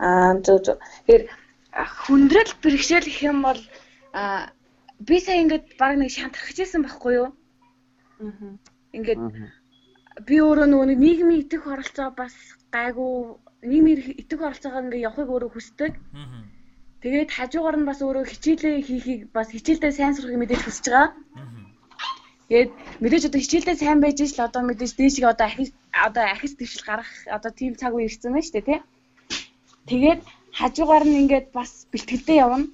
Аа 0.00 0.32
зөв 0.44 0.58
зөв. 0.64 0.78
Тэгэхээр 1.04 1.24
хүндрэл 2.04 2.52
бэрхшээл 2.62 3.08
гэх 3.08 3.22
юм 3.30 3.38
бол 3.46 3.60
би 5.08 5.16
сая 5.20 5.40
ингээд 5.44 5.66
баг 5.80 5.92
нэг 6.00 6.10
шантархажсэн 6.16 6.82
байхгүй 6.84 7.12
юу? 7.20 7.28
Аа. 8.24 8.56
Ингээд 8.96 9.20
би 10.26 10.36
өөрөө 10.42 10.66
нөгөө 10.68 10.86
нийгмийн 11.04 11.42
итгэх 11.42 11.64
оролцоо 11.72 12.10
бас 12.16 12.34
гайгүй 12.74 13.12
нийгмийн 13.70 13.98
итгэх 14.20 14.40
оролцоогоо 14.40 14.82
ингээ 14.84 15.06
явахыг 15.08 15.28
өөрөө 15.30 15.50
хүсдэг. 15.52 15.92
Тэгээд 17.02 17.30
хажуугаар 17.36 17.76
нь 17.80 17.88
бас 17.88 18.00
өөрөө 18.04 18.24
хичээлээ 18.28 18.76
хийхийг 18.88 19.20
бас 19.36 19.48
хичээлдээ 19.52 19.92
сайн 19.96 20.14
сурахыг 20.14 20.40
мэдээж 20.40 20.62
хүсэж 20.64 20.86
байгаа. 20.92 21.08
Тэгээд 22.48 22.70
мэдээж 23.02 23.22
одоо 23.28 23.40
хичээлдээ 23.40 23.76
сайн 23.80 23.98
байж 24.02 24.18
ш 24.20 24.36
л 24.36 24.46
одоо 24.48 24.62
мэдээж 24.68 24.92
дээшиг 24.96 25.24
одоо 25.32 25.46
ахис 25.48 25.70
одоо 26.06 26.24
ахис 26.34 26.52
төвшил 26.58 26.84
гарах 26.88 27.10
одоо 27.36 27.50
тийм 27.54 27.72
цаг 27.80 27.92
үе 27.94 28.04
ирсэн 28.08 28.32
байна 28.34 28.44
шүү 28.46 28.54
дээ 28.56 28.68
тий. 28.68 28.80
Тэгээд 29.88 30.20
хажуугаар 30.58 31.04
нь 31.06 31.20
ингээд 31.22 31.46
бас 31.56 31.70
бэлтгэлдээ 31.92 32.36
явна. 32.44 32.66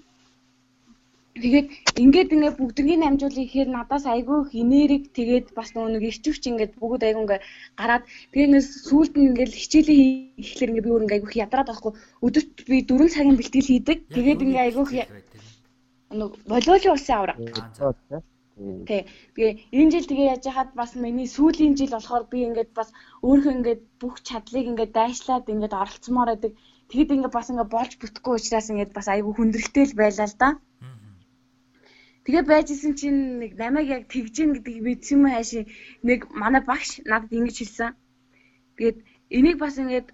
Тэгээд 1.37 1.68
ингээд 2.01 2.32
ингээд 2.32 2.57
бүгднийг 2.57 3.03
амжуулах 3.05 3.45
ихээр 3.45 3.68
надаас 3.68 4.05
айгүй 4.09 4.39
их 4.49 4.53
энерги 4.62 5.09
тэгээд 5.18 5.47
бас 5.59 5.68
нөгөө 5.76 5.91
нэг 5.93 6.05
ирчвч 6.09 6.43
ингээд 6.49 6.72
бүгд 6.80 7.03
айгүй 7.05 7.22
ингээд 7.24 7.45
гараад 7.80 8.05
тэгээд 8.32 8.49
ингээд 8.49 8.68
сүүлд 8.89 9.14
нь 9.20 9.28
ингээд 9.30 9.53
хичээлээ 9.61 10.01
хийхлээр 10.41 10.70
ингээд 10.70 10.87
би 10.87 10.93
өөр 10.93 11.05
ингээд 11.05 11.16
айгүй 11.20 11.30
их 11.32 11.43
ядраад 11.45 11.68
байхгүй 11.68 11.93
өдөрт 12.26 12.55
би 12.70 12.76
4 12.89 13.14
цагийн 13.14 13.37
бэлтгэл 13.37 13.70
хийдэг. 13.70 13.99
Тэгээд 14.16 14.43
ингээд 14.45 14.64
айгүй 14.64 14.84
их 14.89 15.09
нэг 16.20 16.30
волейбол 16.49 16.95
улсын 16.97 17.16
авраг. 17.16 17.39
Тий. 18.89 19.05
Тэгээ 19.37 19.53
энэ 19.76 19.93
жил 19.93 20.09
тэгээ 20.09 20.30
яаж 20.32 20.45
хаад 20.49 20.70
бас 20.72 20.97
миний 20.97 21.28
сүүлийн 21.28 21.76
жил 21.76 21.93
болохоор 21.93 22.24
би 22.32 22.49
ингээд 22.49 22.72
бас 22.72 22.89
өөрөө 23.20 23.53
ингээд 23.57 23.82
бүх 24.01 24.24
чадлыг 24.24 24.64
ингээд 24.72 24.97
дайшлаад 24.97 25.45
ингээд 25.53 25.76
оролцмоор 25.76 26.28
байдаг. 26.32 26.53
Тэгэд 26.89 27.14
ингээд 27.14 27.37
бас 27.37 27.53
ингээд 27.53 27.74
болж 27.76 27.93
бүтэхгүй 28.01 28.34
учраас 28.41 28.72
ингээд 28.72 28.97
бас 28.97 29.07
айгүй 29.12 29.32
хүндрэлтэй 29.37 29.84
л 29.93 29.99
байлаа 30.01 30.28
л 30.30 30.37
да. 30.41 30.49
Тэгээ 32.27 32.45
байжсэн 32.51 32.93
чинь 32.99 33.20
нэг 33.39 33.53
намайг 33.55 33.87
яг 33.97 34.03
тэгжин 34.11 34.59
гэдгийг 34.59 34.83
мэдсэн 34.83 35.14
юм 35.14 35.24
хааши 35.31 35.61
нэг 36.03 36.20
манай 36.35 36.62
багш 36.70 36.99
надад 37.07 37.31
ингэж 37.31 37.57
хэлсэн. 37.62 37.95
Тэгээд 38.77 38.99
энийг 39.37 39.57
бас 39.62 39.79
ингээд 39.79 40.11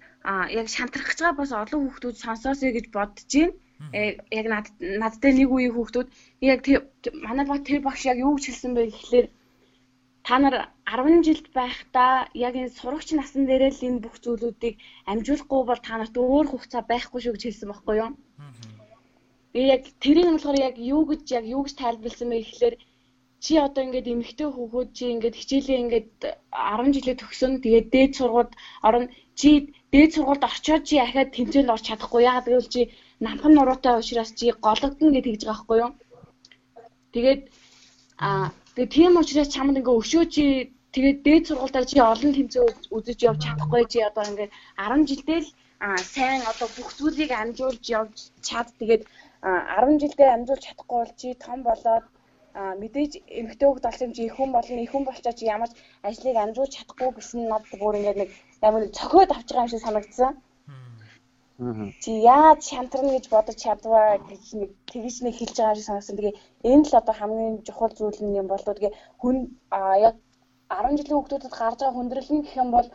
яг 0.59 0.67
шантрах 0.69 1.09
гэж 1.09 1.19
байгаа 1.19 1.41
бас 1.41 1.51
олон 1.57 1.81
хүүхдүүд 1.89 2.21
сонсоосэй 2.21 2.71
гэж 2.77 2.85
бодож 2.93 3.25
байна. 3.33 3.57
Э, 3.97 4.21
яг 4.39 4.45
над 4.53 4.65
надтай 5.01 5.31
нэг 5.33 5.49
үеийн 5.51 5.73
хүүхдүүд 5.73 6.09
яг 6.51 6.59
манай 7.25 7.45
баг 7.49 7.65
тэр 7.65 7.81
багш 7.81 8.01
яг 8.05 8.17
юу 8.21 8.37
гэж 8.37 8.45
хэлсэн 8.47 8.71
бэ 8.77 8.81
гэхлээр 8.93 9.27
та 10.23 10.35
нар 10.39 10.55
10 10.85 11.25
жилд 11.27 11.47
байхдаа 11.57 12.13
яг 12.47 12.53
энэ 12.61 12.77
сурагч 12.79 13.09
насан 13.17 13.43
дээрээ 13.49 13.71
л 13.75 13.85
энэ 13.87 14.03
бүх 14.05 14.15
зүйлүүдийг 14.23 14.75
амжуулахгүй 15.11 15.61
бол 15.67 15.81
та 15.83 15.93
нарт 15.97 16.15
өөр 16.15 16.47
хугацаа 16.49 16.81
байхгүй 16.87 17.19
шүү 17.21 17.33
гэж 17.35 17.43
хэлсэн 17.43 17.69
байхгүй 17.69 17.95
юу? 18.03 18.11
Би 18.13 18.72
яг 19.53 19.83
тэрийг 20.01 20.27
нь 20.27 20.35
болохоор 20.35 20.57
яг 20.69 20.75
юу 20.77 21.05
гэж 21.05 21.23
яг 21.37 21.45
юу 21.45 21.61
гэж 21.63 21.75
тайлбарласан 21.77 22.29
бэ 22.29 22.37
гэхлээр 22.41 22.75
чи 23.43 23.53
одоо 23.59 23.83
ингээд 23.83 24.11
эмэгтэй 24.13 24.49
хүүхэд 24.49 24.89
чи 24.97 25.03
ингээд 25.13 25.35
хичээлээ 25.39 25.81
ингээд 25.83 26.09
10 26.49 26.95
жилээ 26.95 27.15
төгсөн. 27.19 27.51
Тэгээд 27.63 27.87
дээд 27.93 28.11
сургуульд 28.17 28.51
орно. 28.87 29.11
Чи 29.39 29.49
дээд 29.93 30.11
сургуульд 30.15 30.43
очиод 30.47 30.83
чи 30.87 30.95
ахаад 30.97 31.29
тэмцээнд 31.35 31.73
орч 31.73 31.83
чадахгүй. 31.91 32.21
Яагаад 32.23 32.47
гэвэл 32.47 32.73
чи 32.73 32.81
намхан 33.19 33.53
нуруутай 33.55 33.93
учраас 33.99 34.31
чи 34.39 34.45
гологдно 34.65 35.11
гэж 35.11 35.23
тэгж 35.27 35.41
байгаа 35.43 35.59
байхгүй 35.59 35.77
юу? 35.83 35.91
Тэгээд 37.13 37.41
аа 38.25 38.47
тэгээд 38.75 38.95
тийм 38.95 39.13
учраас 39.21 39.49
чамд 39.55 39.77
ингээ 39.77 39.99
өшөө 40.01 40.23
чи 40.35 40.43
тэгээд 40.95 41.19
дээд 41.27 41.43
сургуультай 41.47 41.83
чи 41.91 41.97
олон 41.99 42.31
тэмцээн 42.33 42.67
үзэж 42.95 43.19
явж 43.29 43.39
чадахгүй 43.43 43.83
чи 43.91 43.99
одоо 44.09 44.23
ингээ 44.31 44.49
10 44.79 45.09
жилдээ 45.09 45.39
л 45.43 45.49
сайн 46.15 46.41
одоо 46.51 46.67
бүх 46.75 46.89
зүйлийг 46.97 47.31
амжуулж 47.35 47.83
явж 47.99 48.15
чад 48.47 48.67
тэгээд 48.79 49.03
10 49.43 49.99
жилдээ 50.01 50.29
амжуулж 50.33 50.63
чадахгүй 50.63 50.97
бол 50.99 51.13
чи 51.19 51.27
том 51.45 51.59
болоод 51.67 52.05
мэдээж 52.53 53.11
эмэгтэй 53.39 53.67
хөлт 53.67 53.85
болсон 53.85 54.07
юм 54.07 54.13
чи 54.15 54.21
их 54.25 54.35
хүн 54.37 54.51
болно 54.55 54.81
их 54.85 54.91
хүн 54.93 55.03
болчоо 55.05 55.33
чи 55.35 55.45
ямар 55.55 55.69
ч 55.69 55.75
ажлыг 56.07 56.37
амжуулж 56.39 56.71
чадахгүй 56.73 57.09
гэсэн 57.17 57.39
нь 57.43 57.51
надад 57.51 57.75
бүр 57.81 57.97
ингээд 57.99 58.21
нэг 58.21 58.29
ямар 58.67 58.81
цохиод 58.97 59.31
авч 59.33 59.47
байгаа 59.49 59.65
юм 59.65 59.71
шиг 59.73 59.83
санагдсан. 59.83 60.31
Чи 62.03 62.11
яаж 62.35 62.59
шантарна 62.71 63.11
гэж 63.13 63.25
бодож 63.33 63.57
чадваа 63.65 64.07
гэж 64.31 64.43
нэг 64.59 64.69
тэгж 64.89 65.15
нэг 65.25 65.35
хэлж 65.37 65.55
байгаа 65.57 65.77
шиг 65.77 65.87
санагдсан. 65.89 66.17
Тэгээ 66.17 66.35
энэ 66.71 66.85
л 66.89 66.99
одоо 67.01 67.15
хамгийн 67.17 67.55
чухал 67.67 67.93
зүйл 67.97 68.19
юм 68.41 68.47
болоо 68.49 68.73
тэгээ 68.75 68.93
хүн 69.21 69.35
яг 70.07 70.15
10 70.69 70.97
жилийн 70.97 71.17
хүүхдүүдэд 71.17 71.53
гарч 71.59 71.79
байгаа 71.81 71.97
хүндрэл 71.97 72.31
нь 72.33 72.43
гэх 72.45 72.55
юм 72.63 72.69
бол 72.75 72.87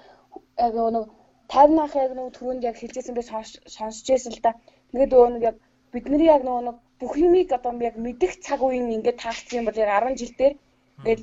яг 0.64 0.72
нэг 0.96 1.06
50-ах 1.52 1.94
яг 2.04 2.10
нэг 2.14 2.26
түрүүнд 2.36 2.62
яг 2.68 2.76
хэлжсэн 2.78 3.14
би 3.16 3.22
сонсч 3.24 4.06
байсан 4.10 4.32
л 4.32 4.42
да. 4.46 4.52
Тэгээд 4.90 5.12
нөгөө 5.12 5.30
нэг 5.34 5.44
яг 5.50 5.56
бидний 5.92 6.28
яг 6.34 6.42
нөгөө 6.44 6.62
нэг 6.68 6.76
бүх 7.00 7.12
юмыг 7.26 7.48
одоо 7.58 7.72
яг 7.88 7.96
мэдих 8.06 8.32
цаг 8.46 8.60
үеийн 8.62 8.94
ингээд 8.96 9.22
таагдсан 9.22 9.58
юм 9.58 9.66
бол 9.66 9.82
яг 9.82 9.90
10 10.04 10.20
жил 10.20 10.34
дээр 10.38 10.54
ингээд 10.98 11.22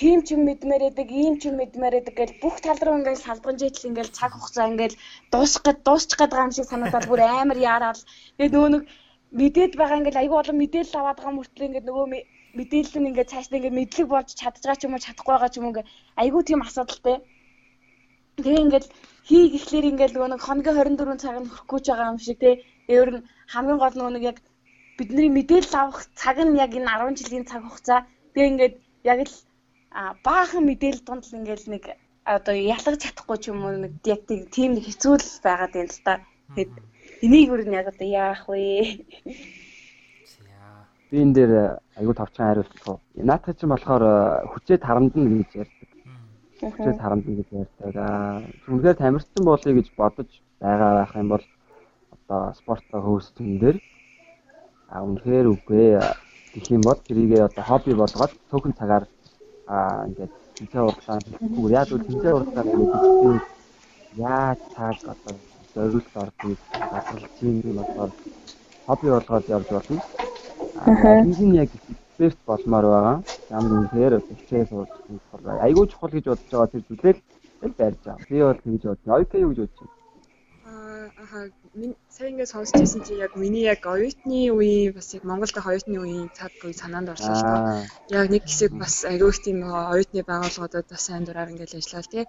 тийм 0.00 0.18
ч 0.24 0.32
юм 0.34 0.42
мэдмээр 0.48 0.82
байдаг, 0.86 1.08
ийм 1.22 1.34
ч 1.40 1.42
юм 1.48 1.56
мэдмээр 1.60 1.94
байдаг 1.96 2.14
гэж 2.16 2.30
бүх 2.42 2.56
тал 2.64 2.80
руу 2.80 2.96
ингээд 2.98 3.24
салбан 3.26 3.56
житл 3.60 3.88
ингээд 3.90 4.16
цаг 4.18 4.32
хугацаа 4.32 4.70
ингээд 4.72 4.94
дуусах 5.32 5.62
гээд 5.66 5.80
дуусчих 5.84 6.16
гээд 6.18 6.32
байгаа 6.32 6.48
юм 6.48 6.56
шиг 6.56 6.68
санагдаад 6.70 7.06
бүр 7.08 7.20
амар 7.20 7.58
яарал. 7.70 8.00
Тэгээд 8.38 8.54
нөгөө 8.54 8.70
нэг 8.74 8.82
мэдээд 9.40 9.72
байгаа 9.76 9.98
ингээд 10.00 10.20
айгүй 10.20 10.38
олон 10.40 10.58
мэдээлэл 10.62 10.98
аваад 11.00 11.18
байгаа 11.18 11.36
мөртлөө 11.36 11.66
ингээд 11.68 11.88
нөгөө 11.88 12.06
мэдээлэл 12.58 12.98
нь 13.00 13.08
ингээд 13.10 13.32
цаашдаа 13.32 13.58
ингээд 13.58 13.78
мэдлэг 13.78 14.06
болж 14.10 14.28
чадж 14.40 14.62
байгаа 14.64 14.78
ч 14.80 14.82
юм 14.86 14.94
уу 14.94 15.04
чадахгүй 15.04 15.32
байгаа 15.34 15.50
ч 15.52 15.56
юм 15.58 15.64
уу 15.66 15.72
ингээд 15.72 15.90
айгүй 16.22 16.42
тийм 16.48 16.60
асуудалтай. 16.64 17.16
Тэгээ 18.40 18.64
ингээд 18.64 18.86
хий 19.28 19.44
гэхлээр 19.52 19.90
ингээд 19.90 20.12
нөгөө 20.14 20.30
нэг 20.32 20.42
хоногийн 20.42 20.76
24 20.80 21.22
цаг 21.22 21.36
нь 21.38 21.50
хөрөхгүй 21.50 21.80
ч 21.84 21.86
байгаа 21.92 22.10
юм 22.12 22.18
шиг 22.24 22.38
тий. 22.42 22.54
Өөр 22.90 23.08
нь 23.14 23.22
хамгийн 23.52 23.78
гол 23.82 23.94
нөгөө 23.98 24.14
нэг 24.14 24.24
яг 24.30 24.38
бидний 24.98 25.28
мэдээлэл 25.32 25.74
авах 25.74 26.06
цаг 26.14 26.36
нь 26.38 26.54
яг 26.64 26.70
энэ 26.78 26.86
10 26.86 27.18
жилийн 27.18 27.46
цаг 27.50 27.62
хугацаа. 27.66 28.06
Тэгээ 28.32 28.50
ингээд 28.50 28.74
яг 29.10 29.18
л 29.26 29.36
баахан 30.26 30.62
мэдээлэл 30.66 31.06
донд 31.06 31.24
л 31.26 31.36
ингээд 31.38 31.64
нэг 31.74 31.84
одоо 32.24 32.54
ялгаж 32.54 33.00
чадахгүй 33.02 33.38
ч 33.42 33.44
юм 33.50 33.64
уу 33.66 33.74
нэг 33.74 33.92
яг 34.06 34.20
тийм 34.54 34.70
нэг 34.78 34.84
хэцүү 34.86 35.14
л 35.18 35.28
байгаад 35.42 35.72
байна 35.74 35.90
л 35.90 36.02
да. 36.06 36.14
Тэгэд 36.54 36.72
энийг 37.26 37.48
өөр 37.50 37.62
нь 37.66 37.78
яг 37.80 37.86
одоо 37.90 38.06
яах 38.06 38.44
вэ? 38.46 39.02
Би 41.10 41.16
энэ 41.18 41.34
дээр 41.34 41.52
аягүй 41.98 42.14
товчхон 42.14 42.46
хариулт 42.46 42.86
уу. 42.86 42.98
Наадах 43.18 43.58
чинь 43.58 43.72
болохоор 43.72 44.04
хүчээд 44.52 44.86
харамдна 44.86 45.26
гэж 45.42 45.50
ярьдаг. 45.58 45.90
Хүчээд 46.60 46.98
харамдна 47.02 47.32
гэж 47.34 47.48
ярьдаг. 47.50 47.94
Аа 47.98 48.46
үнэхээр 48.70 49.00
тамирчин 49.00 49.42
болъё 49.42 49.72
гэж 49.74 49.88
бодож 49.98 50.30
байгаа 50.62 50.92
байх 51.02 51.12
юм 51.18 51.28
бол 51.34 51.44
одоо 52.30 52.54
спортоо 52.54 53.00
хөөсөн 53.02 53.58
дээр 53.58 53.76
а 54.94 55.02
үнэхээр 55.02 55.46
үгүй 55.50 55.98
гэх 56.54 56.66
юм 56.70 56.82
бол 56.86 57.00
тэрийгээ 57.06 57.42
одоо 57.48 57.64
хобби 57.66 57.92
болгоод 57.94 58.32
цөөхөн 58.50 58.74
цагаар 58.78 59.04
а 59.66 60.06
ингээд 60.06 60.32
тэнцээ 60.56 60.82
уралдаан 60.86 61.22
хийхгүй 61.26 61.70
яг 61.74 61.88
үл 61.90 62.06
тэнцээ 62.06 62.32
уралдаан 62.34 62.68
гэдэг 62.70 63.42
яаж 64.30 64.58
цаг 64.74 64.96
одоо 65.12 65.34
зориулт 65.74 66.10
ордгийг 66.22 66.60
гадралж 66.92 67.34
юм 67.42 67.76
болохоор 67.78 68.10
хобби 68.86 69.08
болгоод 69.10 69.46
явж 69.56 69.68
болно. 69.74 70.02
Аа 70.86 71.22
энэ 71.26 71.58
яг 71.62 71.70
эксперт 71.74 72.38
болмоор 72.46 72.86
байгаа. 72.94 73.16
Ямар 73.50 73.72
үнэхээр 73.74 74.14
хичээл 74.38 74.70
сурч 74.70 74.92
болохоор 75.34 75.64
айгүй 75.66 75.86
чухал 75.90 76.14
гэж 76.14 76.24
бодож 76.30 76.50
байгаа 76.50 76.72
тэр 76.72 76.82
зүйлээр 76.86 77.18
л 77.18 77.74
байрж 77.78 77.98
байгаа. 78.06 78.26
Би 78.30 78.38
бол 78.42 78.62
тэгж 78.62 78.82
бодсон. 78.86 79.14
Ойка 79.18 79.38
юу 79.38 79.50
гэж 79.50 79.58
бодож 79.66 79.99
Аха 81.22 81.38
сая 82.14 82.28
ингээд 82.30 82.52
сонсч 82.52 82.72
байсан 82.76 83.00
чи 83.06 83.12
яг 83.24 83.32
миний 83.42 83.64
яг 83.72 83.80
оюутны 83.94 84.40
үеийн 84.56 84.92
бас 84.96 85.08
яг 85.16 85.24
Монголд 85.30 85.56
оюутны 85.56 85.96
үеийн 86.00 86.28
цаг 86.38 86.52
үе 86.66 86.74
санаанд 86.82 87.12
орсон 87.12 87.34
л 87.36 87.44
доо. 87.48 87.60
Яг 88.18 88.26
нэг 88.32 88.44
хэсэг 88.46 88.72
бас 88.82 88.94
их 89.08 89.38
тийм 89.44 89.58
оюутны 89.92 90.20
байгууллагуудад 90.30 90.86
бас 90.92 91.02
сайн 91.06 91.24
дураар 91.24 91.52
ингээд 91.52 91.78
ажиллаад 91.78 92.08
тий. 92.12 92.24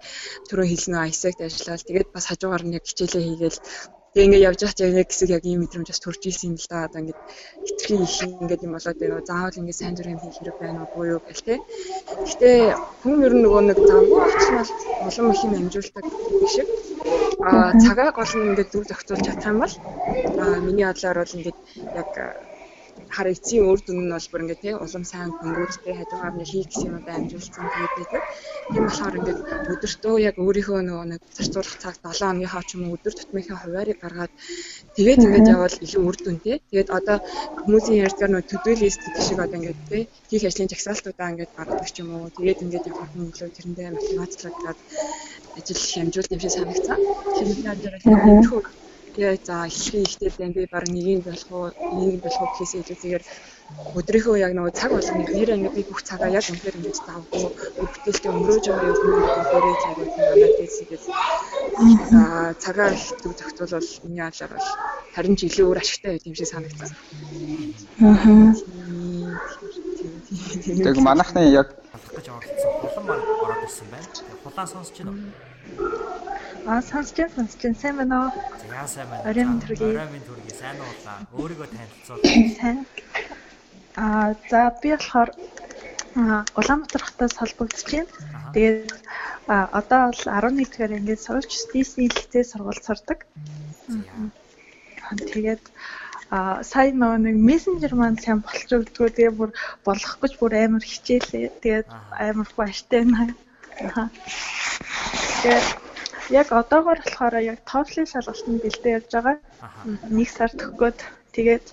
Түрүү 0.47 0.65
хэлсэн 0.69 0.95
ISEC-д 1.09 1.41
ажиллаад 1.47 1.87
тэгээд 1.87 2.09
бас 2.15 2.25
хажуугаар 2.27 2.63
нь 2.65 2.75
яг 2.77 2.85
хичээлээ 2.87 3.23
хийгээл 3.25 3.59
Тэгээ 4.11 4.27
ингээд 4.27 4.47
явж 4.49 4.59
байгаа 4.59 4.75
чинь 4.75 4.99
яг 4.99 5.07
хэсэг 5.07 5.29
яг 5.31 5.43
ийм 5.47 5.59
мэдрэмж 5.63 5.87
бас 5.87 6.03
төрж 6.03 6.21
исэн 6.27 6.51
юм 6.51 6.55
л 6.59 6.67
да. 6.67 6.83
Одоо 6.83 6.99
ингээд 6.99 7.19
хитрхи 7.63 7.95
их 7.95 8.15
ингээд 8.43 8.65
юм 8.67 8.75
болоод 8.75 8.97
байна. 8.99 9.23
Заавал 9.23 9.59
ингээд 9.59 9.79
сайн 9.79 9.95
зүрх 9.95 10.11
юм 10.11 10.19
хийх 10.19 10.35
хэрэг 10.35 10.57
байна 10.59 10.83
уу 10.83 10.91
буюу 10.91 11.19
гэл 11.23 11.47
те. 11.47 11.55
Гэхдээ 12.19 12.59
хүн 13.07 13.23
ер 13.23 13.33
нь 13.35 13.43
нөгөө 13.47 13.61
нэг 13.71 13.79
замгүй 13.79 14.19
очнол 14.27 14.69
улам 15.07 15.27
их 15.31 15.41
юм 15.47 15.53
амжуулдаг 15.59 16.05
шиг. 16.51 16.67
Аа 17.49 17.71
цагаа 17.83 18.09
гол 18.17 18.33
нь 18.37 18.47
ингээд 18.49 18.69
дүр 18.71 18.85
зохицуулж 18.87 19.23
чадах 19.25 19.49
юм 19.51 19.59
бол 19.63 19.75
аа 20.43 20.57
миний 20.67 20.87
бодлоор 20.87 21.17
бол 21.21 21.35
ингээд 21.37 21.59
яг 21.99 22.09
хар 23.15 23.27
эцсийн 23.33 23.67
үр 23.71 23.79
дүн 23.83 23.99
нь 24.07 24.13
бол 24.13 24.27
бүр 24.31 24.43
ингээд 24.43 24.63
тий 24.63 24.73
улам 24.85 25.03
сайн 25.11 25.31
хөнгөөдтэй 25.39 25.93
хажуугаар 25.97 26.35
нь 26.35 26.49
хийх 26.51 26.67
гэсэн 26.69 26.87
юмудаа 26.89 27.15
амжуулсан 27.17 27.65
тэгээд 27.71 27.93
байдаг. 27.97 28.23
Тийм 28.71 28.83
болохоор 28.87 29.15
ингээд 29.19 29.39
өдөртөө 29.73 30.15
яг 30.29 30.35
өөрийнхөө 30.43 30.81
нөгөө 30.87 31.05
нэг 31.11 31.21
зарцуулах 31.37 31.77
цаг 31.83 31.95
7 31.99 32.19
хоногийнхаа 32.19 32.63
ч 32.67 32.69
юм 32.75 32.83
уу 32.85 32.95
өдөр 32.95 33.13
тутмынхаа 33.15 33.57
хуваарийг 33.61 33.99
гаргаад 34.01 34.33
тэгээд 34.95 35.23
ингээд 35.25 35.51
явбал 35.53 35.83
илүү 35.85 36.03
үр 36.07 36.17
дүнтэй. 36.23 36.57
Тэгээд 36.69 36.89
одоо 36.97 37.17
хүмүүсийн 37.65 38.03
ярьдгаар 38.05 38.31
нөгөө 38.31 38.49
төдийлист 38.51 39.01
гэдэг 39.03 39.23
шиг 39.27 39.39
одоо 39.43 39.57
ингээд 39.59 39.79
тий 39.89 40.03
хийх 40.29 40.43
ажлын 40.47 40.71
жагсаалтуудаа 40.71 41.31
ингээд 41.31 41.51
гаргадаг 41.57 41.89
ч 41.91 41.97
юм 42.01 42.09
уу. 42.15 42.31
Тэгээд 42.37 42.63
ингээд 42.63 42.89
явах 42.91 43.11
нь 43.15 43.29
илүү 43.31 43.49
тэрэндээ 43.55 43.87
мотивацлаад 43.95 44.79
ажил 45.57 45.81
хямжуулт 45.91 46.31
юм 46.33 46.39
шиг 46.41 46.51
санагцсан. 46.55 46.99
Тэгэхээр 47.35 47.77
дээр 47.81 47.95
Тэгээ 49.11 49.43
за 49.43 49.67
эхлэхийн 49.67 50.07
ихтэй 50.07 50.49
би 50.55 50.63
баг 50.71 50.87
нэг 50.87 51.05
юм 51.15 51.21
болох 51.27 51.49
уу, 51.51 51.67
нэг 51.99 52.07
юм 52.15 52.19
болох 52.23 52.41
уу 52.41 52.49
гэхээс 52.55 52.73
илүү 52.79 52.97
зүгээр 53.01 53.23
өдрийнхөө 53.99 54.35
яг 54.39 54.51
нөгөө 54.55 54.73
цаг 54.79 54.91
болгоныг 54.95 55.29
нэрээ 55.35 55.57
ингээд 55.59 55.75
би 55.75 55.83
бүх 55.89 56.01
цагаа 56.07 56.31
яг 56.39 56.45
үнээр 56.47 56.77
ингэж 56.79 56.97
заавгүй 57.03 57.43
өргөтөлтөд 57.81 58.31
өнгөрөөж 58.31 58.65
байгаа 58.71 58.87
юм 58.87 58.99
өөрөөр 59.51 59.79
цагууд 59.83 60.11
надад 60.15 60.53
тийсгээд 60.59 61.03
за 62.11 62.21
цагаа 62.63 62.89
төв 63.19 63.31
зохицуулбал 63.35 63.89
миний 64.07 64.23
алаар 64.23 64.51
бол 64.55 64.69
харин 65.15 65.35
ч 65.35 65.41
илүү 65.47 65.65
өөр 65.67 65.81
ашигтай 65.83 66.11
байт 66.11 66.27
юм 66.29 66.35
шиг 66.39 66.47
санагдсан. 66.47 66.89
Аа. 67.99 68.47
Тэг 70.31 70.97
манайхны 71.03 71.43
яг 71.51 71.75
гэж 72.15 72.27
оролцсон 72.31 72.71
хулан 72.81 73.05
маань 73.07 73.25
ороод 73.43 73.63
ирсэн 73.67 73.87
байна. 73.91 74.07
Хулаан 74.43 74.67
сонсч 74.67 74.95
байна 74.97 75.11
уу? 75.11 75.19
Аа 76.71 76.81
сонсч 76.81 77.15
байна, 77.19 77.33
сонсч 77.35 77.59
байна. 77.63 77.79
Сайн 77.81 77.95
байна 77.99 78.15
уу? 78.23 78.31
За 78.71 78.87
сайн 78.87 79.07
байна. 79.11 79.23
Орой 79.29 79.45
минь 79.45 79.61
төргий. 79.61 79.91
Орой 79.91 80.09
минь 80.15 80.27
төргий. 80.29 80.53
Сайн 80.55 80.77
уулаа. 80.79 81.17
Өөрийгөө 81.35 81.67
танилцуул. 81.75 82.19
Сайн. 82.59 82.77
Аа 83.95 84.35
за 84.49 84.61
би 84.81 84.89
болохоор 84.95 85.29
Улаанбаатар 86.59 87.03
хотоос 87.03 87.35
холбогдож 87.35 87.83
байна. 87.91 88.07
Тэгээд 88.53 88.91
одоо 89.47 90.01
бол 90.11 90.23
11 90.27 90.71
дугаар 90.71 90.91
ингээд 90.99 91.21
сурч 91.27 91.51
стейсний 91.55 92.07
лицей 92.07 92.43
сургууль 92.43 92.83
сурдаг. 92.83 93.19
Тэгээд 95.11 95.63
а 96.31 96.63
сайн 96.63 96.95
нөгөө 96.95 97.19
нэг 97.27 97.37
мессенжер 97.49 97.93
маань 97.99 98.15
сайн 98.23 98.39
өгдгөө 98.39 99.09
тэгээ 99.11 99.33
бүр 99.35 99.51
болох 99.83 100.13
гэж 100.23 100.33
бүр 100.39 100.53
амар 100.55 100.83
хичээлээ. 100.83 101.51
Тэгээд 101.59 101.87
амар 102.15 102.49
баяртай 102.55 103.03
байна. 103.03 103.35
Тэгээд 105.43 105.67
яг 106.31 106.47
одоогор 106.55 106.99
болохоор 107.03 107.35
яг 107.43 107.59
TOEFL-ийн 107.67 108.07
шалгалтанд 108.07 108.63
бэлдээ 108.63 108.95
явж 108.97 109.11
байгаа. 109.11 109.37
Нэг 110.07 110.29
сар 110.31 110.51
төгөөд 110.55 110.99
тэгээд 111.35 111.67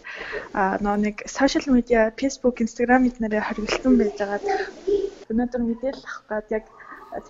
нөгөө 0.82 1.00
нэг 1.06 1.16
сошиал 1.30 1.66
медиа 1.70 2.10
Facebook, 2.18 2.58
Instagram 2.58 3.06
эднэрээ 3.06 3.42
хоригдсан 3.46 3.94
байж 3.94 4.14
байгаад 4.18 4.44
өнөөдөр 5.30 5.62
мэдээлэл 5.62 6.02
авах 6.02 6.26
гээд 6.28 6.48
яг 6.58 6.64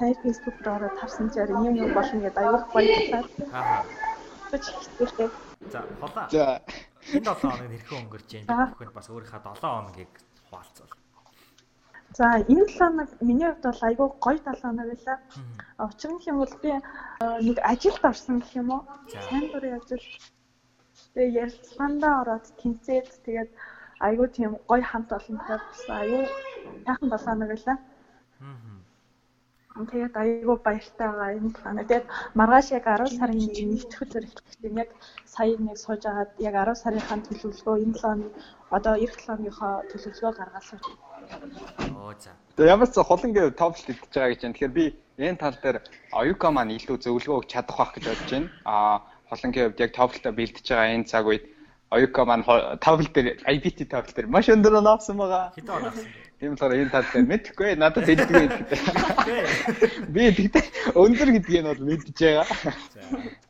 сайн 0.00 0.16
Facebook 0.24 0.56
руу 0.64 0.74
ороод 0.80 0.96
харсан 0.96 1.28
чинь 1.28 1.52
юм 1.52 1.76
юм 1.76 1.92
болно 1.92 2.20
гэдээ 2.24 2.40
аюул 2.40 2.64
баярлалаа. 2.72 3.24
Аа. 3.52 3.84
За, 5.72 5.84
холаа. 6.00 6.28
За. 6.30 6.60
Энэ 7.16 7.24
7 7.24 7.40
хоног 7.40 7.70
хэрхэн 7.72 7.98
өнгөрч 8.04 8.30
байна? 8.48 8.68
Бүхэнд 8.72 8.94
бас 8.96 9.09
өөрийнхөө 9.09 9.40
7 9.40 9.61
хоногийг 9.64 10.12
хуваалцвал. 10.48 10.92
За 12.18 12.26
энэ 12.52 12.66
7 12.68 12.78
хоног 12.78 13.11
миний 13.28 13.48
хувьд 13.48 13.64
бол 13.64 13.82
айгүй 13.88 14.09
гоё 14.24 14.38
7 14.44 14.61
хоног 14.62 14.86
байлаа. 14.92 15.18
Учир 15.88 16.11
нь 16.12 16.26
юм 16.30 16.36
бол 16.42 16.54
би 16.62 16.72
нэг 17.46 17.56
ажилд 17.72 18.02
орсон 18.11 18.36
гэх 18.40 18.52
юм 18.61 18.68
уу? 18.74 18.82
Сайн 19.09 19.44
дурын 19.52 19.76
ажил. 19.80 20.04
Тэгээ 21.14 21.36
ярилцлагандаа 21.42 22.14
ороод 22.22 22.46
тэнцээд 22.61 23.09
тэгээд 23.24 23.50
айгүй 24.06 24.28
тийм 24.36 24.52
гоё 24.70 24.84
хамт 24.84 25.11
олонтой 25.16 25.59
болсон. 25.64 25.94
Айгүй 26.02 26.24
сайхан 26.84 27.09
7 27.09 27.24
хоног 27.24 27.48
байлаа. 27.52 27.78
Тэгээд 29.86 30.16
айгүй 30.18 30.56
баяртай 30.66 31.06
байгаа 31.08 31.30
энэ 31.38 31.54
план. 31.54 31.78
Тэгээд 31.78 32.06
маргааш 32.34 32.66
яг 32.74 32.86
10 32.90 33.18
сарын 33.18 33.38
1-р 33.38 34.06
зэрэг 34.10 34.34
эхлэх 34.34 34.74
яг 34.82 34.90
сая 35.24 35.54
нэг 35.54 35.78
сууж 35.78 36.02
агаад 36.02 36.30
яг 36.42 36.54
10 36.58 36.82
сарынхаа 36.82 37.18
төлөвлөгөө 37.22 37.76
энэ 37.84 37.94
7 37.94 38.02
хоног 38.02 38.32
одоо 38.74 38.94
эх 38.98 39.12
7 39.14 39.26
хоногийнхоо 39.26 39.74
төлөвлөгөө 39.90 40.32
гаргаад 40.38 40.66
сууж 40.66 40.84
Оо 41.94 42.12
за. 42.18 42.32
Тэгээ 42.56 42.72
ямар 42.74 42.88
ч 42.88 42.96
хулан 42.98 43.32
гэв 43.36 43.54
товл 43.54 43.76
идчихэж 43.76 44.12
байгаа 44.14 44.30
гэж 44.32 44.40
байна. 44.42 44.54
Тэгэхээр 44.54 44.76
би 44.78 44.84
энэ 45.18 45.40
тал 45.42 45.56
дээр 45.62 45.76
Оюка 46.12 46.48
маань 46.50 46.74
илүү 46.78 46.96
зөвлөгөө 47.04 47.38
өгч 47.38 47.50
чадах 47.52 47.76
байх 47.78 47.92
гэж 47.94 48.04
бодож 48.08 48.30
байна. 48.32 48.48
Аа 48.64 48.96
хулан 49.28 49.52
гэвд 49.52 49.80
яг 49.84 49.92
товлтой 49.92 50.32
бэлдэж 50.32 50.66
байгаа 50.68 50.94
энэ 50.96 51.08
цаг 51.10 51.24
үед 51.28 51.44
Оюка 51.90 52.24
маань 52.24 52.44
товл 52.84 53.08
дээр 53.14 53.28
IBT 53.44 53.78
товл 53.92 54.12
дээр 54.14 54.28
маш 54.28 54.48
өндөр 54.48 54.80
оноогсон 54.80 55.16
байгаа. 55.20 55.52
Хэдэн 55.56 55.76
оноогсон 55.76 56.04
бэ? 56.04 56.27
Тийм 56.39 56.55
болохоор 56.55 56.74
энэ 56.78 56.95
тал 56.95 57.03
дээр 57.11 57.26
мэдхгүй 57.26 57.74
надад 57.74 58.07
хэлдэг 58.07 58.30
гэдэг. 58.30 58.70
Би 60.14 60.30
тэгтээ 60.30 60.95
өндөр 60.95 61.30
гэдгийг 61.34 61.62
нь 61.66 61.70
бол 61.74 61.82
мэдж 61.82 62.14
байгаа. 62.14 62.47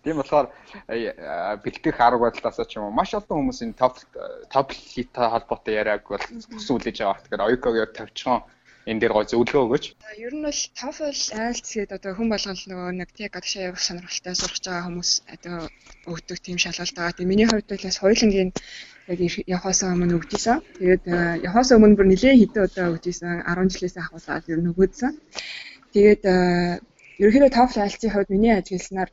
Тийм 0.00 0.16
болохоор 0.16 0.48
бэлтгэх 1.60 2.00
арга 2.00 2.32
барилаас 2.32 2.56
ч 2.64 2.80
юм 2.80 2.88
уу 2.88 2.96
маш 2.96 3.12
олон 3.12 3.44
хүмүүс 3.44 3.60
энэ 3.60 3.76
топ 3.76 4.00
топ 4.48 4.72
лита 4.72 5.28
холбоотой 5.28 5.74
яриаг 5.76 6.08
бол 6.08 6.24
үлээж 6.24 6.96
байгаа. 7.04 7.20
Тэгэхээр 7.20 7.44
оюког 7.44 7.76
тавьчихсан 7.92 8.48
энэ 8.88 9.00
дээр 9.04 9.12
гой 9.12 9.26
зөвлөгөө 9.28 9.64
өгөөч. 9.68 9.84
Ер 10.16 10.32
нь 10.32 10.44
бол 10.48 10.60
TOEFL 10.80 11.12
IELTS 11.12 11.70
гэдэг 11.76 11.96
одоо 12.00 12.12
хүн 12.16 12.28
болгон 12.32 12.56
нөгөө 12.56 12.90
нэг 12.96 13.10
тэг 13.12 13.30
гадагшаа 13.36 13.68
явах 13.68 13.84
сонирхолтой 13.84 14.34
сурах 14.34 14.60
байгаа 14.64 14.86
хүмүүс 14.88 15.10
одоо 15.28 15.56
өгдөг 16.08 16.38
тийм 16.40 16.56
шалгалт 16.56 16.96
байгаа. 16.96 17.16
Тэгээ 17.16 17.30
миний 17.30 17.48
хувьд 17.48 17.68
бол 17.68 17.84
бас 17.84 17.98
хоёулангийн 18.00 18.50
яг 19.12 19.20
явахаас 19.46 19.80
өмнө 19.84 20.16
өгдөөсөн. 20.18 20.58
Тэгээд 20.80 21.04
явахаас 21.44 21.70
өмнө 21.76 21.96
бүр 21.96 22.08
нэлээд 22.08 22.40
хэдэн 22.40 22.64
удаа 22.64 22.86
өгдөөсөн. 22.96 23.44
10 23.44 23.72
жилээс 23.72 23.96
ахуулаад 24.00 24.44
ер 24.48 24.60
нь 24.60 24.70
өгөөдсөн. 24.72 25.12
Тэгээд 25.92 26.22
ерөнхийдөө 27.20 27.50
TOEFL 27.54 27.80
IELTS-ийн 27.82 28.12
хувьд 28.14 28.30
миний 28.34 28.54
ажигласнаар 28.54 29.10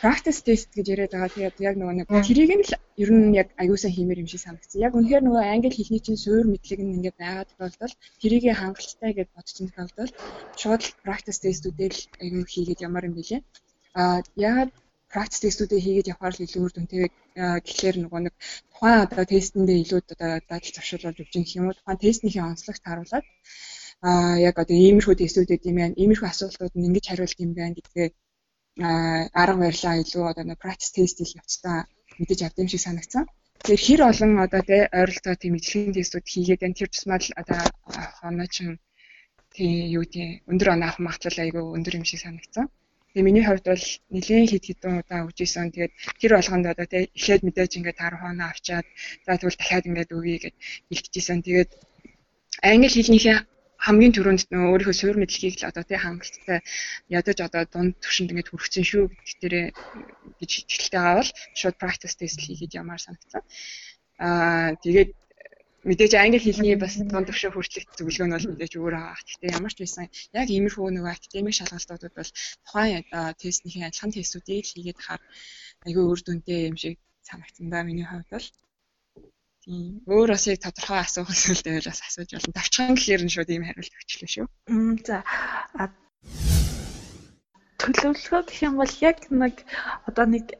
practice 0.00 0.40
test 0.46 0.70
гэж 0.76 0.86
яриад 0.94 1.12
байгаа. 1.12 1.34
Тэгээд 1.34 1.56
яг 1.68 1.74
нөгөө 1.78 1.94
нэг 1.98 2.08
тэрийг 2.26 2.50
нь 2.54 2.64
л 2.66 2.72
ер 3.02 3.10
нь 3.10 3.34
яг 3.40 3.48
аюулсаа 3.62 3.90
хиймээр 3.92 4.22
юм 4.22 4.30
шиг 4.30 4.42
санагдсан. 4.42 4.84
Яг 4.86 4.94
үнэхээр 4.94 5.24
нөгөө 5.26 5.42
англи 5.42 5.74
хэлний 5.74 6.02
чинь 6.02 6.22
суур 6.22 6.46
мэдлэг 6.46 6.80
нь 6.82 6.94
ингээд 6.96 7.16
байгаа 7.18 7.44
тохиолдолд 7.50 7.96
тэрийг 8.22 8.44
хангалттай 8.54 9.12
гэж 9.18 9.28
бодсон 9.34 9.66
тохиолдолд 9.68 10.14
шууд 10.60 10.82
practice 11.04 11.40
test-үүдээ 11.42 11.90
л 11.94 12.00
аюул 12.22 12.46
хийгээд 12.52 12.84
ямар 12.88 13.08
юм 13.08 13.14
бэлээ. 13.18 13.40
А 13.98 14.02
яагаад 14.46 14.70
practice 15.12 15.42
test-үүдээ 15.42 15.80
хийгээд 15.82 16.10
явахаар 16.12 16.34
л 16.36 16.44
илүү 16.46 16.62
үр 16.62 16.72
дүнтэй 16.74 17.02
гэхлээр 17.66 17.96
нөгөө 18.02 18.20
нэг 18.22 18.34
тухайн 18.70 19.02
одоо 19.06 19.24
тестэндээ 19.32 19.78
илүү 19.82 19.98
одоо 20.02 20.16
дадал 20.50 20.74
завшруулж 20.76 21.18
өгч 21.22 21.34
юм 21.58 21.66
уу 21.66 21.76
тухайн 21.78 22.02
тестнийхээ 22.02 22.44
онцлогт 22.50 22.82
харуулад 22.86 23.26
а 24.06 24.10
яг 24.48 24.56
одоо 24.62 24.76
иймэрхүү 24.78 25.14
тестүүд 25.18 25.48
гэдэг 25.50 25.70
юм 25.70 25.78
яа 25.82 25.90
иймэрхүү 26.02 26.28
асуултууд 26.30 26.74
нь 26.76 26.86
ингэж 26.88 27.04
хариулт 27.08 27.38
юм 27.44 27.52
байна 27.58 27.74
гэдгээ 27.78 28.08
арга 29.42 29.62
барилаа 29.64 29.94
илүү 30.02 30.24
одоо 30.30 30.44
нэг 30.46 30.58
practice 30.62 30.92
test 30.94 31.16
хийх 31.18 31.34
явцдаа 31.40 31.78
мэдээж 32.18 32.40
авдаг 32.42 32.62
юм 32.62 32.70
шиг 32.70 32.82
санагцсан. 32.84 33.24
Тэгэхээр 33.58 33.84
хэр 33.86 34.00
олон 34.10 34.32
одоо 34.46 34.62
тэ 34.62 34.76
ойролцоо 34.98 35.34
тийм 35.34 35.54
ижлэгийн 35.58 35.96
тестүүд 35.98 36.26
хийгээд 36.30 36.62
байна. 36.62 36.78
Тэр 36.78 36.88
тусмаа 36.90 37.18
л 37.18 37.38
одоо 37.42 37.58
хоноо 38.18 38.48
чин 38.54 38.68
тийм 39.54 39.72
юу 39.98 40.04
тийм 40.14 40.28
өндөр 40.50 40.68
оноо 40.74 40.88
авах 40.88 41.02
магадлал 41.02 41.42
айгүй 41.42 41.62
өндөр 41.76 41.98
юм 41.98 42.06
шиг 42.06 42.20
санагцсан. 42.22 42.66
Тэгээ 43.10 43.26
миний 43.26 43.44
хувьд 43.46 43.66
бол 43.66 43.86
нэлээд 44.14 44.50
хэд 44.52 44.64
хэдэн 44.68 44.94
удаа 45.02 45.20
исэн. 45.26 45.74
Тэгээд 45.74 45.92
тэр 46.20 46.32
болгонд 46.38 46.66
одоо 46.70 46.86
тэ 46.86 47.10
эхлээд 47.18 47.42
мэдээж 47.44 47.72
ингээд 47.78 47.98
10 47.98 48.22
хоноо 48.22 48.46
авчаад 48.52 48.86
за 49.26 49.32
тэгвэл 49.34 49.58
дахиад 49.58 49.88
ингээд 49.90 50.14
өгье 50.16 50.38
гэж 50.44 50.54
бэлтгэжсэн. 50.88 51.40
Тэгээд 51.46 51.70
англи 52.62 52.88
хэлнийхээ 52.94 53.38
хамгийн 53.86 54.14
түрүүнд 54.14 54.42
нөгөө 54.50 54.70
өөрийнхөө 54.72 54.96
суурь 54.98 55.20
мэдлэгийг 55.22 55.56
л 55.62 55.68
одоо 55.70 55.84
тий 55.86 55.98
хангалттай 56.02 56.60
ядаж 57.18 57.38
одоо 57.46 57.62
дунд 57.72 57.94
төвшөнд 58.02 58.30
ингээд 58.32 58.50
хүрчихсэн 58.50 58.84
шүү 58.90 59.04
гэдэгтэрээ 59.06 59.66
гэж 60.40 60.50
ихтэй 60.66 61.02
авал 61.02 61.30
шууд 61.58 61.76
practice 61.82 62.16
test 62.18 62.38
хийгээд 62.42 62.78
ямаар 62.80 63.00
санагдсан. 63.02 63.42
Аа 64.18 64.74
тэгээд 64.82 65.10
мэдээж 65.88 66.12
англи 66.18 66.42
хэлний 66.42 66.76
бас 66.76 66.98
дунд 66.98 67.28
төвшөө 67.30 67.50
хүрчлэх 67.54 67.84
зөвлөгөө 67.98 68.26
нь 68.26 68.34
бол 68.34 68.50
мэдээж 68.50 68.72
өөр 68.76 68.94
байгаа. 68.98 69.14
Гэхдээ 69.22 69.56
ямар 69.58 69.72
ч 69.72 69.78
байсан 69.82 70.06
яг 70.34 70.46
иймэрхүү 70.50 70.86
нөгөө 70.90 71.12
академик 71.14 71.54
шалгалтуудад 71.56 72.12
бол 72.18 72.30
тухайн 72.66 73.04
тестнийхээ 73.40 73.86
адилхан 73.88 74.12
тестүүдийг 74.14 74.66
хийгээд 74.66 74.98
хаар 75.06 75.22
айгүй 75.86 76.04
үр 76.10 76.20
дүнтэй 76.26 76.66
юм 76.70 76.76
шиг 76.82 76.98
санагдсан 77.28 77.70
да 77.70 77.86
миний 77.86 78.06
хувьд 78.10 78.28
бол. 78.34 78.46
Өөр 79.68 80.32
бас 80.32 80.48
яг 80.48 80.64
тодорхой 80.64 81.00
асуух 81.04 81.28
эсвэл 81.28 81.60
дээр 81.60 81.92
бас 81.92 82.00
асууж 82.00 82.30
болно. 82.32 82.56
Давчхан 82.56 82.96
гэхээр 82.96 83.22
нь 83.28 83.32
шууд 83.34 83.52
ийм 83.52 83.68
хариулт 83.68 83.92
өгчлээ 84.00 84.30
шүү. 84.32 84.46
За. 85.04 85.20
Төлөвлөгөө 87.76 88.42
гэх 88.48 88.64
юм 88.64 88.80
бол 88.80 88.94
яг 89.04 89.28
нэг 89.28 89.54
одоо 90.08 90.24
нэг 90.24 90.56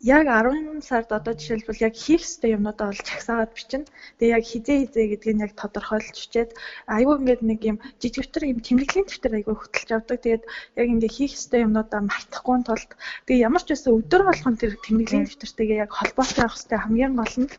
яг 0.00 0.24
10 0.32 0.80
сард 0.80 1.12
одоо 1.12 1.36
жишээлбэл 1.36 1.84
яг 1.84 1.94
хийх 1.94 2.24
ёстой 2.24 2.56
юмнуудаа 2.56 2.88
бол 2.88 3.04
чагсаагаад 3.04 3.52
бичнэ. 3.52 3.84
Тэгээ 4.16 4.32
яг 4.32 4.44
хизээ 4.48 4.76
хизээ 4.80 5.06
гэдгийг 5.12 5.36
нь 5.36 5.44
яг 5.44 5.52
тодорхойлж 5.60 6.16
бичээд 6.16 6.50
айгүй 6.88 7.14
ингээд 7.20 7.42
нэг 7.44 7.60
юм 7.68 7.76
жижигтэр 8.00 8.48
юм 8.48 8.64
тэмдэглэлийн 8.64 9.08
дэвтэр 9.12 9.36
айгүй 9.44 9.54
хөтөлж 9.60 9.90
авдаг. 9.92 10.18
Тэгээд 10.24 10.44
яг 10.80 10.86
ингээд 10.88 11.16
хийх 11.20 11.36
ёстой 11.36 11.68
юмнуудаа 11.68 12.00
мартахгүй 12.00 12.56
тулд 12.64 12.90
тэгээ 13.28 13.44
ямар 13.44 13.60
ч 13.60 13.68
байсан 13.76 13.92
өдөр 13.92 14.22
болгон 14.24 14.56
тэр 14.56 14.72
тэмдэглэлийн 14.80 15.28
дэвтэртэйгээ 15.28 15.82
яг 15.84 15.92
холбоотой 15.92 16.48
байх 16.48 16.56
хэрэгтэй 16.56 16.78
хамгийн 16.80 17.14
гол 17.20 17.36
нь 17.44 17.52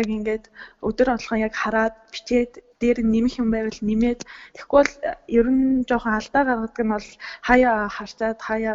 яг 0.00 0.06
ингээд 0.16 0.44
өдөр 0.88 1.08
болгон 1.14 1.40
яг 1.46 1.54
хараад 1.62 1.94
бичээд 2.12 2.52
дээр 2.84 2.98
нэмэх 3.00 3.40
юм 3.40 3.48
байвал 3.54 3.80
нэмээд. 3.80 4.20
Тэгэхгүй 4.54 4.78
бол 4.82 4.94
ер 5.38 5.46
нь 5.48 5.84
жоохон 5.88 6.14
алдаа 6.18 6.42
гаргадаг 6.44 6.84
нь 6.84 6.94
бол 6.94 7.08
хаяа 7.48 7.88
харцаад 7.96 8.38
хаяа 8.48 8.74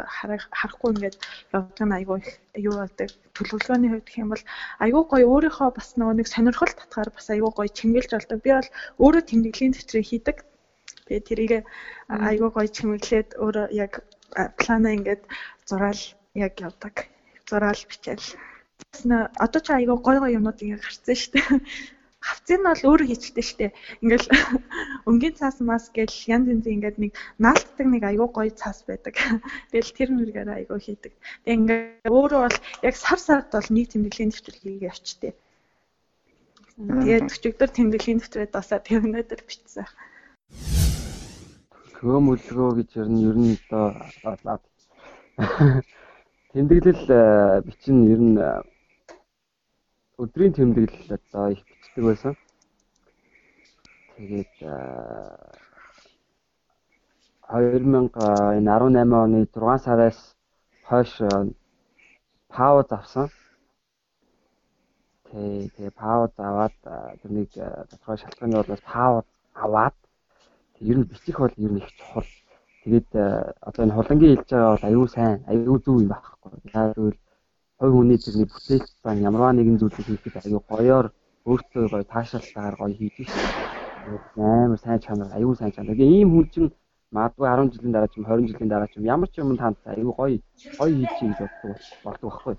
харахгүй 0.58 0.90
ингээд 0.94 1.16
явдаг 1.54 1.86
нь 1.86 1.98
айгүй 2.00 2.20
юу 2.68 2.76
болдог. 2.82 3.10
Төлөвлөгөөний 3.36 3.90
хувьд 3.92 4.08
гэх 4.08 4.22
юм 4.24 4.32
бол 4.34 4.44
айгүй 4.84 5.04
гоё 5.12 5.26
өөрийнхөө 5.34 5.70
бас 5.78 5.90
нөгөө 6.00 6.16
нэг 6.18 6.28
сонирхол 6.32 6.74
татгаар 6.74 7.10
бас 7.14 7.28
айгүй 7.30 7.52
гоё 7.54 7.70
чимгэлж 7.78 8.12
болдог. 8.16 8.40
Би 8.42 8.52
бол 8.58 8.70
өөрөө 9.04 9.24
тэмдэглэлийн 9.30 9.76
төвчрээ 9.76 10.06
хийдэг. 10.10 10.38
Тэгээ 11.06 11.28
тэрийг 11.30 11.52
айгүй 12.10 12.50
гоё 12.56 12.68
чимэглээд 12.78 13.30
өөрөө 13.44 13.68
яг 13.84 13.94
плана 14.60 14.90
ингээд 14.98 15.22
зураал 15.70 16.02
яг 16.34 16.54
явдаг. 16.68 16.96
Зураал 17.50 17.82
бичээл 17.90 18.26
одоо 18.94 19.62
ч 19.62 19.68
айгүй 19.72 19.98
гой 20.02 20.18
гой 20.20 20.36
юмнууд 20.36 20.60
ингээ 20.60 20.82
гарцсан 20.82 21.16
шүү 21.16 21.32
дээ. 21.34 21.48
Хавцын 22.28 22.60
нь 22.60 22.68
бол 22.68 22.84
өөрөө 22.90 23.08
хийчихдэг 23.08 23.46
шүү 23.48 23.60
дээ. 23.60 23.72
Ингээл 24.04 24.28
өнгийн 25.10 25.36
цаас 25.40 25.58
мас 25.64 25.88
гэл 25.96 26.12
янз 26.28 26.52
янз 26.52 26.66
ингээд 26.68 26.98
нэг 27.00 27.12
наалтдаг 27.40 27.88
нэг 27.88 28.04
айгүй 28.04 28.28
гоё 28.28 28.52
цаас 28.52 28.84
байдаг. 28.84 29.16
Тэгэл 29.72 29.96
тэр 29.96 30.10
мөргээр 30.12 30.50
айгүй 30.52 30.80
хийдэг. 30.84 31.14
Тэг 31.48 31.54
ингээ 31.64 32.12
өөрөө 32.12 32.42
бол 32.44 32.58
яг 32.84 32.96
сар 33.00 33.20
сард 33.24 33.48
бол 33.56 33.70
нэг 33.72 33.88
тэмдэглэлийн 33.88 34.32
дэвтэр 34.36 34.56
хийгээ 34.60 34.90
явчихдээ. 34.92 35.34
Тэгээд 36.76 37.28
өчигдөр 37.32 37.70
тэмдэглэлийн 37.72 38.20
дэвтрээд 38.20 38.52
басаа 38.52 38.80
тэг 38.84 39.00
өнөөдөр 39.00 39.42
бичсэн. 39.48 39.88
Хөө 42.04 42.20
мөлгөө 42.20 42.70
гэж 42.84 42.90
ер 43.00 43.08
нь 43.08 43.24
ер 43.24 43.38
нь 43.40 43.56
одоо 44.28 44.60
тэмдэглэл 46.52 47.06
э, 47.08 47.62
бичин 47.64 47.98
ер 48.12 48.20
нь 48.20 48.36
өдрийн 50.20 50.54
тэмдэглэл 50.54 51.16
одоо 51.16 51.46
их 51.56 51.64
бичдэг 51.64 52.04
байсан. 52.04 52.34
Тэгээд 54.18 54.54
2018 57.48 59.14
оны 59.24 59.40
6 59.48 59.84
сараас 59.86 60.20
хойш 60.84 61.12
пауз 62.52 62.88
авсан. 62.92 63.28
Тэгээ 65.32 65.92
пауз 65.96 66.32
аваад 66.38 66.76
тэрнийг 67.22 67.52
тодорхой 67.56 68.18
шалтгааны 68.20 68.56
бодлоос 68.58 68.84
пауз 68.92 69.26
аваад 69.56 69.96
ер 70.80 70.98
нь 71.00 71.08
бичих 71.08 71.40
бол 71.40 71.54
ер 71.56 71.72
нь 71.72 71.80
их 71.80 71.90
чухал. 71.96 72.28
Тэгээд 72.84 73.10
одоо 73.68 73.82
энэ 73.86 73.96
хулангийн 73.96 74.36
хэлж 74.36 74.50
байгаа 74.52 74.76
бол 74.76 74.90
аюу 74.90 75.08
сайн, 75.08 75.38
аюу 75.48 75.80
зөв 75.80 75.96
юм 76.04 76.12
байхгүй. 76.12 76.52
Яг 76.76 76.98
л 76.98 77.16
хувь 77.80 77.96
хүний 77.96 78.20
тэрний 78.20 78.48
бүтээлч 78.52 78.88
зан 79.04 79.18
ямарваа 79.24 79.56
нэгэн 79.56 79.80
зүйлийг 79.80 80.08
хийхэд 80.08 80.36
аюу 80.44 80.60
гоёор 80.68 81.06
өөртөө 81.48 81.86
гоё 81.92 82.04
таашаалтаагаар 82.14 82.76
гоё 82.76 82.96
хийж 83.00 83.16
шүү. 83.32 84.20
амар 84.36 84.80
сайн 84.84 85.00
чанар, 85.00 85.32
аюу 85.38 85.56
сайн 85.56 85.72
чанар. 85.72 85.96
Тэгээ 85.96 86.12
ийм 86.20 86.30
хүн 86.36 86.46
чинь 86.52 86.70
магадгүй 87.16 87.48
10 87.48 87.72
жилийн 87.74 87.94
дараа 87.96 88.12
ч 88.12 88.16
20 88.20 88.52
жилийн 88.52 88.70
дараа 88.74 88.90
ч 88.92 88.94
ямар 89.14 89.30
ч 89.32 89.36
юм 89.40 89.56
танд 89.56 89.78
аюу 89.88 90.12
гоё 90.20 90.38
гоё 90.80 90.92
хийж 91.00 91.12
чий 91.18 91.28
гэж 91.32 91.40
боддог 91.40 91.80
болдог 92.04 92.30
байхгүй. 92.32 92.56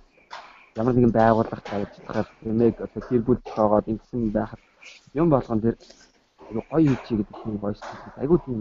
Ямар 0.81 0.95
нэгэн 0.95 1.13
байгууллага 1.13 1.73
ажиллахад 1.77 2.29
нэмэг 2.47 2.75
одоо 2.81 3.03
гэр 3.09 3.23
бүл 3.27 3.41
тоогоод 3.45 3.91
ингэсэн 3.93 4.21
байхад 4.33 4.61
юм 5.21 5.29
болгон 5.29 5.61
тэр 5.61 5.77
аюу 6.49 6.65
гоё 6.71 6.89
хийж 6.89 7.01
чий 7.07 7.17
гэдэг 7.21 7.37
нэг 7.45 7.61
voice 7.61 7.85
аюу 8.23 8.39
тийм 8.45 8.59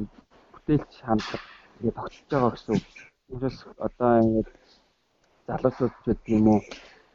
бүтээлч 0.53 0.91
хандлага 1.07 1.39
тэгээ 1.79 1.95
тогтсож 1.95 2.27
байгаа 2.31 2.51
гэсэн 2.51 2.73
үг. 2.75 2.85
Үүнээс 3.31 3.57
одоо 3.87 4.11
ингэ 4.27 4.58
залуучууд 5.49 5.93
гэдэг 6.05 6.29
юм 6.37 6.47
уу 6.53 6.61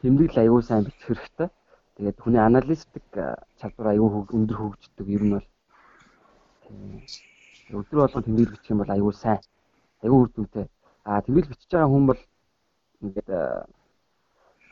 тэмдэглэл 0.03 0.43
аягүй 0.43 0.63
сайн 0.67 0.85
бичих 0.85 1.07
хэрэгтэй. 1.07 1.49
Тэгээд 1.95 2.19
хүний 2.19 2.43
аналитик 2.43 3.07
чадвар 3.61 3.89
аягүй 3.95 4.11
өндөр 4.37 4.59
хөгждөг 4.59 5.07
ер 5.15 5.23
нь 5.23 5.35
бол 5.39 5.47
өдөр 7.79 7.99
болгон 8.03 8.25
тэмдэглэл 8.27 8.55
бичих 8.59 8.73
юм 8.75 8.81
бол 8.83 8.95
аягүй 8.95 9.15
сайн. 9.15 9.41
Аягүй 10.03 10.19
үр 10.19 10.31
дүнтэй. 10.35 10.67
Аа 11.07 11.23
тэмдэглэл 11.23 11.53
бичиж 11.55 11.71
байгаа 11.71 11.91
хүн 11.95 12.07
бол 12.11 12.21
ингээд 13.07 13.29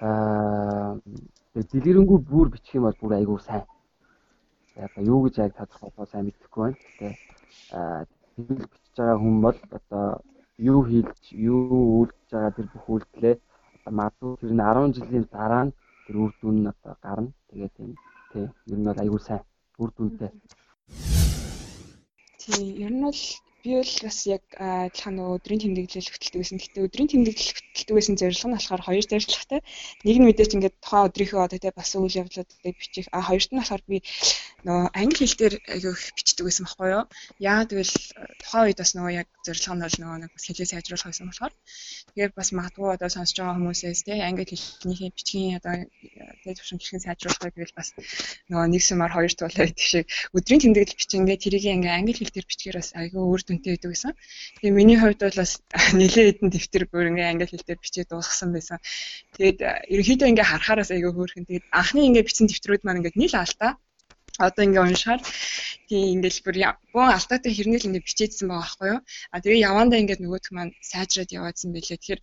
аа 0.02 0.98
дэлгэрэнгүй 1.54 2.18
бүр 2.18 2.48
бичих 2.50 2.74
юм 2.74 2.84
бол 2.90 2.98
бүр 2.98 3.12
аягүй 3.14 3.38
сайн. 3.46 3.64
Яг 4.74 4.92
юу 4.98 5.22
гэж 5.22 5.34
яг 5.38 5.54
тодорхойлох 5.54 6.10
сайн 6.10 6.26
мэдэхгүй 6.26 6.62
байна. 6.66 6.82
Гэтэ 6.82 7.08
аа 7.78 8.00
тэмдэглэл 8.34 8.72
бичиж 8.74 8.94
байгаа 8.98 9.18
хүн 9.22 9.36
бол 9.46 9.58
одоо 9.78 10.06
юу 10.58 10.80
хийлж, 10.90 11.22
юу 11.30 11.78
үйлдэж 12.02 12.28
байгаа 12.34 12.52
тэр 12.58 12.66
бүх 12.74 12.86
үйлдэлээ 12.90 13.36
магадгүй 13.90 14.32
тэр 14.40 14.52
нь 14.54 14.62
10 14.62 14.94
жилийн 14.96 15.26
дараа 15.34 15.64
нь 15.66 15.74
тэр 16.06 16.16
үр 16.22 16.32
дүн 16.40 16.56
нь 16.62 16.70
одоо 16.72 16.94
гарна. 17.04 17.30
Тэгээд 17.48 17.72
тийм 17.76 17.90
тий 18.30 18.46
ер 18.72 18.78
нь 18.78 18.86
бол 18.86 19.02
аягүй 19.02 19.20
сайн 19.26 19.42
үр 19.82 19.90
дүнтэй. 19.96 20.30
Тий 22.40 22.62
ер 22.84 22.92
нь 22.94 23.04
бол 23.06 23.20
би 23.62 23.70
бол 23.78 23.92
бас 24.02 24.18
яг 24.26 24.42
адилхан 24.58 25.16
өдрийн 25.22 25.62
тэмдэглэл 25.62 26.10
хөтэлдэг 26.10 26.40
байсан. 26.42 26.58
Гэхдээ 26.58 26.86
өдрийн 26.86 27.10
тэмдэглэл 27.10 27.50
хөтэлдэг 27.54 27.94
байсан 27.94 28.16
зорилго 28.18 28.46
нь 28.50 28.56
болохоор 28.58 28.82
хоёр 28.82 29.04
зорилготой. 29.06 29.60
Нэг 30.02 30.16
нь 30.18 30.26
мэдээч 30.26 30.50
ингээд 30.58 30.76
тухайн 30.82 31.06
өдрийнхөө 31.08 31.40
одоо 31.46 31.58
тий 31.62 31.72
бас 31.72 31.90
үйл 31.94 32.18
явдлуудыг 32.22 32.76
бичих. 32.78 33.06
А 33.14 33.22
хоёрт 33.22 33.50
нь 33.54 33.60
болохоор 33.62 33.82
би 33.86 34.02
нөгөө 34.66 34.86
англи 34.94 35.26
хэл 35.26 35.38
дээр 35.38 35.54
айгүй 35.74 35.94
бичдэг 36.18 36.44
байсан 36.46 36.64
байхгүй 36.66 36.88
юу. 36.90 37.04
Яа 37.42 37.62
тэгвэл 37.66 37.94
тухайн 38.42 38.64
үед 38.66 38.78
бас 38.82 38.92
нөгөө 38.94 39.12
яг 39.20 39.28
зорилго 39.46 39.74
нь 39.74 39.84
бол 39.86 39.98
нөгөө 40.02 40.18
нэг 40.22 40.30
бас 40.34 40.44
хэлээ 40.46 40.70
сайжруулах 40.70 41.08
байсан 41.10 41.26
болохоор 41.30 41.54
тэгээд 42.14 42.34
бас 42.38 42.48
магадгүй 42.54 42.88
одоо 42.94 43.08
сонсож 43.10 43.36
байгаа 43.38 43.58
хүмүүсээс 43.58 44.00
тий 44.06 44.18
англи 44.22 44.46
хэлнийхээ 44.46 45.10
бичгийн 45.18 45.58
одоо 45.58 45.74
тий 46.42 46.54
төвшин 46.54 46.78
хэрхэн 46.78 47.04
сайжруулах 47.06 47.42
вэ 47.42 47.50
гэвэл 47.58 47.78
бас 47.78 47.88
нөгөө 48.50 48.66
нэг 48.70 48.82
сумаар 48.86 49.12
хоёр 49.14 49.32
туулаа 49.34 49.66
гэдэг 49.66 49.86
шиг 49.92 50.06
өдрийн 50.36 50.62
тэмдэглэл 50.62 51.00
бичингээ 51.00 51.38
тэрийг 51.42 51.64
ингээ 51.66 51.98
англи 51.98 52.14
хэл 52.14 52.34
дээр 52.34 52.46
бичгээр 52.46 52.78
бас 52.78 52.90
айгүй 52.94 53.22
өөр 53.22 53.42
дүнтэй 53.52 53.76
байдаг 53.76 53.90
гэсэн. 53.92 54.12
Тэгээ 54.64 54.72
миний 54.72 54.98
хувьд 54.98 55.20
бол 55.20 55.36
бас 55.36 55.52
нэлээд 56.00 56.40
хэдэн 56.40 56.48
дэвтэр 56.48 56.84
бүр 56.88 57.10
ингээ 57.12 57.28
англи 57.28 57.46
хэл 57.52 57.68
дээр 57.68 57.80
бичиж 57.84 58.08
дуусгасан 58.08 58.50
байсан. 58.56 58.78
Тэгээд 59.36 59.58
ерөнхийдөө 59.92 60.28
ингээ 60.32 60.48
харахаараас 60.48 60.90
айгүй 60.90 61.12
хөөрхөн. 61.12 61.46
Тэгээд 61.46 61.66
анхны 61.68 62.00
ингээ 62.08 62.26
бичсэн 62.26 62.48
дэвтрүүд 62.48 62.82
маань 62.88 63.00
ингээ 63.04 63.20
нийл 63.20 63.36
алдаа 63.36 63.76
одоо 64.38 64.64
ингээ 64.64 64.80
уншихаар 64.80 65.20
тийм 65.88 66.04
ингээл 66.16 66.40
бүр 66.44 66.56
бүүн 66.92 67.12
алтаатай 67.12 67.52
хэрнээл 67.52 67.88
ингээ 67.88 68.06
бичээдсэн 68.08 68.48
байгаа 68.48 68.64
байхгүй 68.64 68.88
юу. 68.92 69.00
А 69.32 69.36
тэгээ 69.44 69.66
явандаа 69.68 70.00
ингээд 70.00 70.24
нөгөөх 70.24 70.48
маань 70.56 70.72
сайжраад 70.80 71.30
яваадсан 71.36 71.70
байлээ. 71.72 72.00
Тэгэхээр 72.00 72.20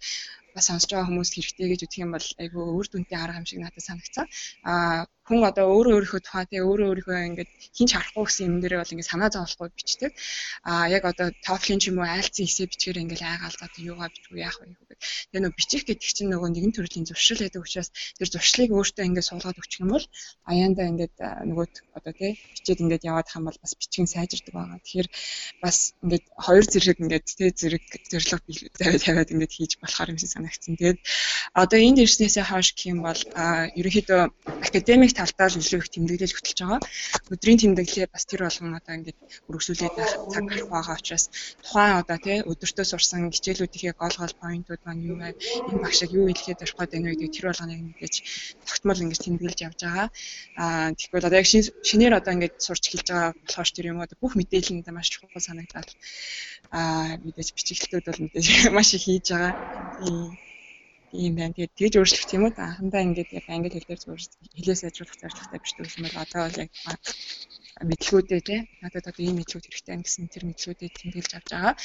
бас 0.56 0.66
сонсож 0.68 0.90
байгаа 0.90 1.10
хүмүүс 1.10 1.32
хэрэгтэй 1.34 1.68
гэж 1.70 1.82
үтгэх 1.86 2.04
юм 2.04 2.12
бол 2.18 2.28
айгүй 2.42 2.64
өөр 2.66 2.88
дүнтэй 2.90 3.18
арга 3.20 3.40
юм 3.42 3.46
шиг 3.46 3.60
надад 3.62 3.86
санагцсан. 3.86 4.26
А 4.66 5.06
хүн 5.30 5.46
одоо 5.46 5.70
өөрөө 5.70 5.94
өөрийнхөө 5.94 6.22
тухай 6.26 6.46
тэгээ 6.50 6.66
өөрөө 6.66 6.88
өөрийнхөө 6.90 7.18
ингээд 7.30 7.52
хинч 7.78 7.92
харахгүй 7.94 8.26
гэсэн 8.26 8.46
юм 8.50 8.58
дээрээ 8.66 8.82
бол 8.82 8.94
ингээд 8.98 9.12
санаа 9.14 9.30
зовлохгүй 9.30 9.70
бичдэг. 9.78 10.12
А 10.66 10.90
яг 10.90 11.04
одоо 11.06 11.30
TOEFL-ийн 11.46 11.80
ч 11.80 11.94
юм 11.94 12.02
уу 12.02 12.10
IELTS-ийн 12.10 12.50
эсээ 12.50 12.66
бичгээр 12.74 13.02
ингээд 13.06 13.22
айгаалгаад 13.22 13.74
юугаа 13.78 14.10
бичгүй 14.10 14.42
яах 14.42 14.58
вэ 14.58 14.74
гэдэг. 14.74 14.98
Тэгээ 15.30 15.44
нөө 15.46 15.54
бичих 15.54 15.84
гэдэг 15.86 16.10
чинь 16.18 16.32
нөгөө 16.34 16.50
нэгэн 16.50 16.74
төрлийн 16.74 17.06
зуршил 17.06 17.40
байдаг 17.46 17.62
учраас 17.62 17.90
тэр 18.18 18.30
зуршлыг 18.34 18.70
өөртөө 18.74 19.06
ингээд 19.06 19.30
суулгаад 19.30 19.62
өгчих 19.62 19.82
юм 19.86 19.94
бол 19.94 20.06
аяанда 20.50 20.82
ингээд 20.90 21.16
нөгөө 21.46 21.66
одоо 21.94 22.14
тий 22.18 22.32
бичээд 22.58 22.82
ингээд 22.84 23.08
яваад 23.08 23.30
хам 23.30 23.46
бол 23.46 23.58
бас 23.62 23.74
бичгийн 23.78 24.10
сайжирдаг 24.10 24.54
байгаа. 24.58 24.82
Тэгэхээр 24.82 25.10
бас 25.62 25.78
ингээд 26.02 26.26
хоёр 26.42 26.66
зэрэг 26.66 26.98
ингээд 27.06 27.26
тий 27.38 27.50
зэрэг 27.54 27.84
зэрлэг 28.10 28.42
тавиад 28.82 29.04
тавиад 29.06 29.30
ингээд 29.30 29.54
хийж 29.54 29.72
болохоор 29.78 30.10
юм 30.10 30.18
шиг 30.18 30.34
санагдсан. 30.34 30.74
Тэгээд 30.74 31.00
одоо 31.54 31.80
энд 31.80 32.02
ирснээсээ 32.02 32.46
хойш 32.50 32.74
гэх 32.74 32.92
юм 32.94 33.00
бол 33.06 33.22
ерөнхийдөө 33.80 34.22
академик 34.66 35.12
талдаа 35.20 35.48
л 35.52 35.60
илүү 35.60 35.80
их 35.84 35.90
тэмдэглэж 35.92 36.32
хөтлж 36.34 36.60
байгаа. 36.64 36.80
Өдрийн 37.34 37.60
тэмдэглэлээ 37.60 38.08
бас 38.08 38.24
тэр 38.24 38.42
болгон 38.48 38.80
одоо 38.80 38.94
ингээд 38.96 39.20
өргөжлүүлээд 39.52 39.96
байх 40.00 40.14
цаг 40.32 40.44
гарах 40.48 40.70
байгаа 40.72 40.96
учраас 41.00 41.26
тухайн 41.64 42.00
одоо 42.02 42.18
тий 42.24 42.38
өдөртөө 42.52 42.86
сурсан 42.88 43.28
хичээлүүдийнхээ 43.36 43.94
гол 44.00 44.16
гол 44.16 44.36
поинтууд 44.42 44.82
маань 44.88 45.04
юу 45.04 45.18
вэ? 45.20 45.36
Энэ 45.70 45.84
багшиг 45.84 46.12
юу 46.16 46.26
хэлэхэд 46.32 46.64
орох 46.64 46.78
гээд 46.80 46.94
байна 46.96 47.08
вэ 47.12 47.18
гэдэг 47.20 47.36
тэр 47.36 47.48
болгоныг 47.52 47.82
мэдээж 47.84 48.16
тогтмол 48.68 49.04
ингээд 49.04 49.24
тэмдэглэж 49.26 49.60
явж 49.68 49.80
байгаа. 49.84 50.08
Аа 50.64 50.90
тэгэхээр 50.96 51.28
одоо 51.28 51.40
яг 51.42 51.48
шинээр 51.90 52.14
одоо 52.20 52.32
ингээд 52.36 52.56
сурч 52.66 52.84
хэлж 52.88 53.08
байгаа 53.12 53.32
болохоор 53.36 53.70
тэр 53.76 53.90
юм 53.92 54.00
одоо 54.04 54.18
бүх 54.24 54.34
мэдээлэл 54.40 54.76
нь 54.80 54.84
маш 54.96 55.08
чухал 55.12 55.44
санагдаад 55.48 55.90
аа 56.72 57.20
мэдээж 57.24 57.50
бичиглэлтүүд 57.56 58.06
бол 58.08 58.24
мэдээж 58.24 58.48
маш 58.76 58.90
их 58.96 59.04
хийж 59.06 59.26
байгаа. 59.32 59.54
Тийм 60.00 60.49
ийм 61.14 61.34
байна. 61.36 61.54
Тэгээд 61.56 61.78
тэгж 61.80 61.94
өөрчлөх 61.98 62.34
юм 62.38 62.44
уу? 62.46 62.54
Анхандаа 62.58 63.02
ингээд 63.08 63.30
яг 63.40 63.46
англи 63.50 63.74
хэл 63.74 63.88
дээр 63.90 64.02
зүгээр 64.04 64.24
хэлээ 64.56 64.78
сайжруулах 64.80 65.18
зорилготой 65.20 65.60
биш 65.62 65.74
гэсэн 65.76 66.02
бол 66.06 66.18
одоо 66.24 66.42
бол 66.46 66.62
яг 66.64 66.72
мэдлгүүдээ 67.90 68.42
тий 68.44 68.60
надад 68.84 69.10
одоо 69.10 69.24
ийм 69.24 69.36
мэдлүүд 69.40 69.66
хэрэгтэй 69.66 69.92
байна 69.94 70.06
гэсэн 70.06 70.28
тэр 70.34 70.44
мэдлүүдээ 70.50 70.90
тэмдэглэж 70.90 71.32
авч 71.36 71.50
байгаа. 71.54 71.76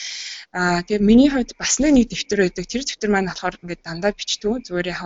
Аа 0.59 0.81
тэгээ 0.87 1.09
миний 1.09 1.31
хувьд 1.31 1.51
бас 1.61 1.73
нэг 1.79 2.09
дэвтэр 2.11 2.41
байдаг. 2.43 2.65
Тэр 2.67 2.83
дэвтэр 2.85 3.11
маань 3.13 3.31
болохоор 3.31 3.61
ингээд 3.63 3.87
дандаа 3.87 4.13
бичдэг. 4.13 4.65
Зүгээр 4.67 4.89
яг 4.93 5.01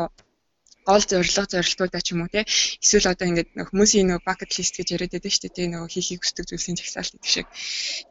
гол 0.88 1.04
зорилго 1.04 1.44
зорилтуудаа 1.52 2.00
ч 2.00 2.08
юм 2.16 2.24
уу 2.24 2.32
те 2.32 2.48
эсвэл 2.80 3.12
одоо 3.12 3.26
ингээд 3.28 3.52
хүмүүсийн 3.68 4.08
нөгөө 4.08 4.24
bucket 4.24 4.52
list 4.56 4.74
гэж 4.80 4.88
яриад 4.96 5.12
байдаг 5.12 5.32
шүү 5.36 5.52
дээ 5.52 5.68
нөгөө 5.68 5.90
хийхийг 5.92 6.20
хүсдэг 6.24 6.44
зүйлсийн 6.48 6.78
жагсаалт 6.80 7.12
гэдэг 7.12 7.32
шиг 7.36 7.46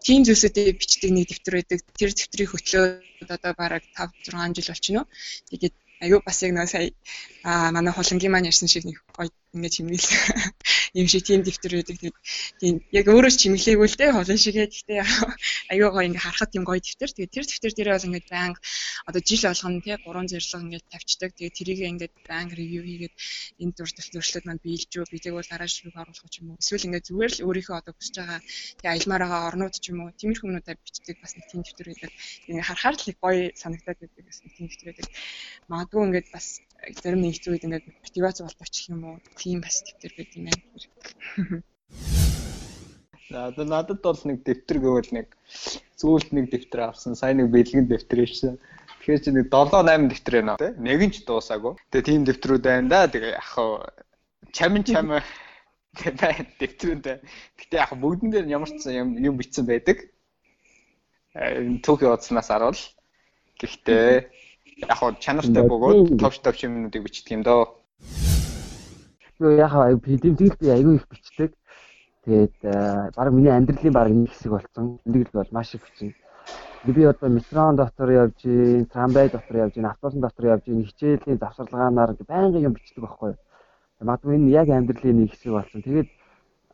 тийм 0.06 0.22
зүйлсүүдээ 0.28 0.78
бичдэг 0.78 1.10
нэг 1.14 1.26
дэвтэр 1.26 1.56
байдаг 1.58 1.80
тэр 1.98 2.12
дэвтрийг 2.14 2.50
хөтлөөд 2.54 3.30
одоо 3.34 3.54
бараг 3.58 3.84
5 3.98 4.30
6 4.30 4.54
жил 4.58 4.70
болчихно 4.70 5.04
тэгээд 5.50 5.76
аюу 6.04 6.20
бас 6.26 6.38
яг 6.46 6.52
нөө 6.58 6.68
сая 6.74 6.90
а 7.44 7.72
манай 7.76 7.94
хулангийн 7.94 8.32
маань 8.34 8.50
ярьсан 8.52 8.70
шиг 8.74 8.84
нэг 8.90 8.98
ингээд 9.58 9.74
чимэглэл 9.74 10.10
юм 10.94 11.08
шиг 11.08 11.24
тийм 11.26 11.42
дэвтэр 11.42 11.74
байдаг. 11.82 11.98
Тийм 12.62 12.76
яг 12.94 13.06
өөрөө 13.10 13.32
ч 13.34 13.38
чимэглээгүй 13.48 13.88
л 13.90 13.98
дээ 13.98 14.12
холын 14.14 14.40
шигээ. 14.40 14.68
Гэхдээ 14.70 15.00
аюу 15.74 15.90
гоё 15.94 16.06
ингээд 16.08 16.26
харахад 16.26 16.52
тийм 16.54 16.64
гоё 16.64 16.80
дэвтэр. 16.80 17.12
Тэгээд 17.16 17.34
тэр 17.34 17.46
дэвтэр 17.46 17.74
дээрээ 17.74 17.96
бол 17.98 18.08
ингээд 18.08 18.28
байнга 18.30 18.60
одоо 19.10 19.22
жил 19.26 19.44
болгоно 19.50 19.82
тий 19.82 19.96
гурван 20.06 20.28
зэрлэг 20.30 20.62
ингээд 20.66 20.86
тавьчихдаг. 20.94 21.32
Тэгээд 21.34 21.58
тэрийг 21.58 21.80
ингээд 21.92 22.14
байнга 22.30 22.56
ревю 22.58 22.82
хийгээд 22.86 23.16
энэ 23.62 23.74
дур 23.78 23.90
төвчлөлтөд 23.90 24.46
манд 24.46 24.62
биелж 24.64 24.92
юу 24.98 25.06
бидэг 25.10 25.34
бол 25.34 25.50
дараа 25.50 25.70
ширүүг 25.70 25.98
оруулах 25.98 26.30
ч 26.30 26.36
юм 26.42 26.48
уу. 26.54 26.62
Эсвэл 26.62 26.88
ингээд 26.88 27.08
зүгээр 27.10 27.34
л 27.34 27.46
өөрийнхөө 27.48 27.78
одоо 27.82 27.94
хүсэж 27.98 28.16
байгаа 28.22 28.40
тий 28.80 28.90
аялмаар 28.90 29.24
байгаа 29.26 29.48
орнууд 29.50 29.76
ч 29.82 29.86
юм 29.92 30.00
уу. 30.06 30.18
Тиймэрхүү 30.20 30.48
юмнуудаар 30.50 30.80
бичдэг 30.82 31.18
бас 31.22 31.34
нэг 31.36 31.46
тийм 31.50 31.62
дэвтэр 31.66 31.88
байдаг. 31.90 32.12
Ингээд 32.48 32.68
харахаар 32.70 32.96
л 32.98 33.22
гоё 33.22 33.42
санагдаад 33.62 33.98
байдаг 34.02 34.24
гэсэн 34.28 34.48
тийм 34.56 34.66
дэвтэр 34.70 34.88
байдаг. 34.94 35.08
Магадгүй 35.72 36.04
ингээд 36.08 36.28
бас 36.36 36.48
зарим 37.02 37.22
нэг 37.22 37.40
зүйл 37.42 37.60
ингээд 37.60 37.86
мотивац 38.04 38.42
болдог 38.42 38.68
ч 38.70 38.90
юм 38.92 39.04
уу. 39.04 39.18
Тийм 39.36 39.62
бас 39.62 39.82
дэвтэр 39.84 40.14
байт 40.18 40.32
юм 40.38 40.46
байна. 40.48 41.64
За 43.30 43.48
одоо 43.52 43.66
надад 43.66 44.00
бол 44.02 44.20
нэг 44.24 44.44
дэвтэр 44.48 44.78
гэвэл 44.80 45.12
нэг 45.12 45.28
зүйлт 46.00 46.32
нэг 46.32 46.48
дэвтэр 46.52 46.82
авсан. 46.88 47.16
Сайн 47.16 47.44
нэг 47.44 47.52
бэлгэн 47.52 47.88
дэвтэр 47.92 48.24
ийшсэн. 48.24 48.56
Тэгэхээр 49.04 49.24
чи 49.24 49.32
нэг 49.36 49.46
7 49.52 49.84
8 49.84 50.08
дэвтэр 50.08 50.36
байна 50.40 50.56
тий. 50.56 50.72
Нэг 50.80 51.00
нь 51.04 51.14
ч 51.14 51.26
дуусаагүй. 51.28 51.76
Тэгээ 51.92 52.08
тийм 52.08 52.24
дэвтрүүд 52.24 52.64
байна 52.64 52.88
да. 52.88 53.00
Тэгээ 53.12 53.36
яг 53.36 53.48
хаа 53.52 53.92
чамин 54.56 54.84
чам 54.88 55.20
тэгээ 56.00 56.56
дэвтрүүд 56.62 57.02
байна. 57.04 57.24
Гэтэ 57.60 57.76
яг 57.84 57.92
бүгдэн 58.00 58.30
дээр 58.32 58.48
ямар 58.48 58.72
ч 58.72 58.88
юм 58.96 59.20
юм 59.20 59.36
бичсэн 59.36 59.66
байдаг. 59.68 60.08
Түүхий 61.36 62.08
удснаас 62.08 62.48
харуул. 62.48 62.80
Гэхдээ 63.60 64.32
яг 64.86 64.98
хаа 64.98 65.16
чанартай 65.20 65.64
бөгөөд 65.66 66.20
товч 66.22 66.40
товч 66.46 66.60
юмнуудыг 66.66 67.04
бичдэг 67.04 67.34
юм 67.38 67.44
доо. 67.44 67.82
Юу 69.40 69.52
яг 69.58 69.72
хаа 69.72 69.98
PDF 69.98 70.58
би 70.60 70.70
аягүй 70.70 70.96
их 70.96 71.08
бичдэг. 71.10 71.54
Тэгээд 72.26 72.56
баг 73.16 73.32
миний 73.34 73.50
амьдралын 73.50 73.94
баг 73.94 74.10
нэг 74.14 74.30
хэсэг 74.30 74.52
болсон. 74.52 75.00
Тэмдэглэл 75.04 75.34
бол 75.34 75.52
маш 75.52 75.74
их 75.74 75.82
бичнэ. 75.82 76.14
Би 76.86 77.04
одоо 77.04 77.30
метрон 77.30 77.76
дотор 77.76 78.10
явж, 78.12 78.40
трамвай 78.94 79.30
дотор 79.30 79.58
явж, 79.58 79.78
автобусын 79.78 80.22
дотор 80.22 80.46
явж, 80.46 80.64
хичээлийн 80.66 81.40
завсарлагаанаар 81.40 82.16
байнгын 82.28 82.70
юм 82.70 82.74
бичдэг 82.74 83.04
байхгүй 83.04 83.30
юу. 83.34 83.38
Магадгүй 84.00 84.36
энэ 84.36 84.52
яг 84.52 84.70
амьдралын 84.70 85.18
нэг 85.26 85.32
хэсэг 85.34 85.52
болсон. 85.52 85.82
Тэгээд 85.82 86.10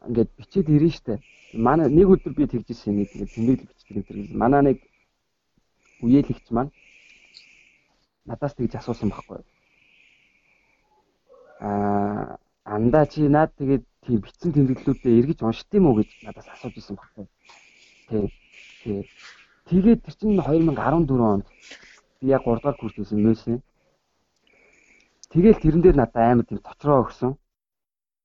ингээд 0.08 0.30
бичээд 0.38 0.68
ирнэ 0.70 0.92
штэ. 0.92 1.20
Манай 1.54 1.88
нэг 1.90 2.08
өдөр 2.10 2.34
би 2.36 2.48
тэгжсэн 2.52 3.00
нэг 3.00 3.10
тэгээд 3.16 3.32
тэмдэглэл 3.32 3.70
бичдэг 3.72 3.96
энэ. 4.12 4.36
Манай 4.36 4.62
нэг 4.62 4.78
үеэлэгч 6.04 6.52
маань 6.52 6.72
надаас 8.26 8.54
тэгж 8.56 8.76
асуусан 8.80 9.10
байхгүй 9.10 9.38
юу. 9.40 9.48
Аа 11.60 12.38
андаа 12.64 13.06
чи 13.08 13.28
наад 13.28 13.52
тэгээд 13.60 13.84
тийм 14.06 14.20
бичсэн 14.24 14.52
тэмдэглэлүүдээ 14.56 15.20
эргэж 15.20 15.40
уншд 15.44 15.72
юм 15.76 15.88
уу 15.88 16.00
гэж 16.00 16.10
надаас 16.24 16.48
асууж 16.48 16.76
исэн 16.78 16.96
багтаа. 16.96 17.28
Тий. 18.10 18.32
Тий. 18.84 19.02
Тэгээд 19.68 20.04
тэр 20.04 20.16
чинь 20.16 20.40
2014 20.40 21.20
онд 21.20 21.46
би 22.20 22.28
яг 22.32 22.44
3 22.48 22.64
дахь 22.64 22.80
курс 22.80 22.96
хийсэн 22.96 23.20
мөсөн. 23.20 23.60
Тэгэл 25.32 25.60
тэрэн 25.60 25.82
дээр 25.84 25.98
надад 26.00 26.24
амар 26.24 26.46
тийм 26.48 26.60
тоцроо 26.64 27.04
өгсөн. 27.04 27.36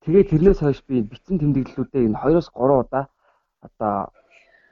Тэгээд 0.06 0.30
тэрнээс 0.30 0.60
хойш 0.62 0.82
би 0.86 1.02
бичсэн 1.02 1.38
тэмдэглэлүүдээ 1.38 2.06
энэ 2.06 2.18
2-оос 2.22 2.48
3 2.54 2.82
удаа 2.82 3.04
одоо 3.66 4.14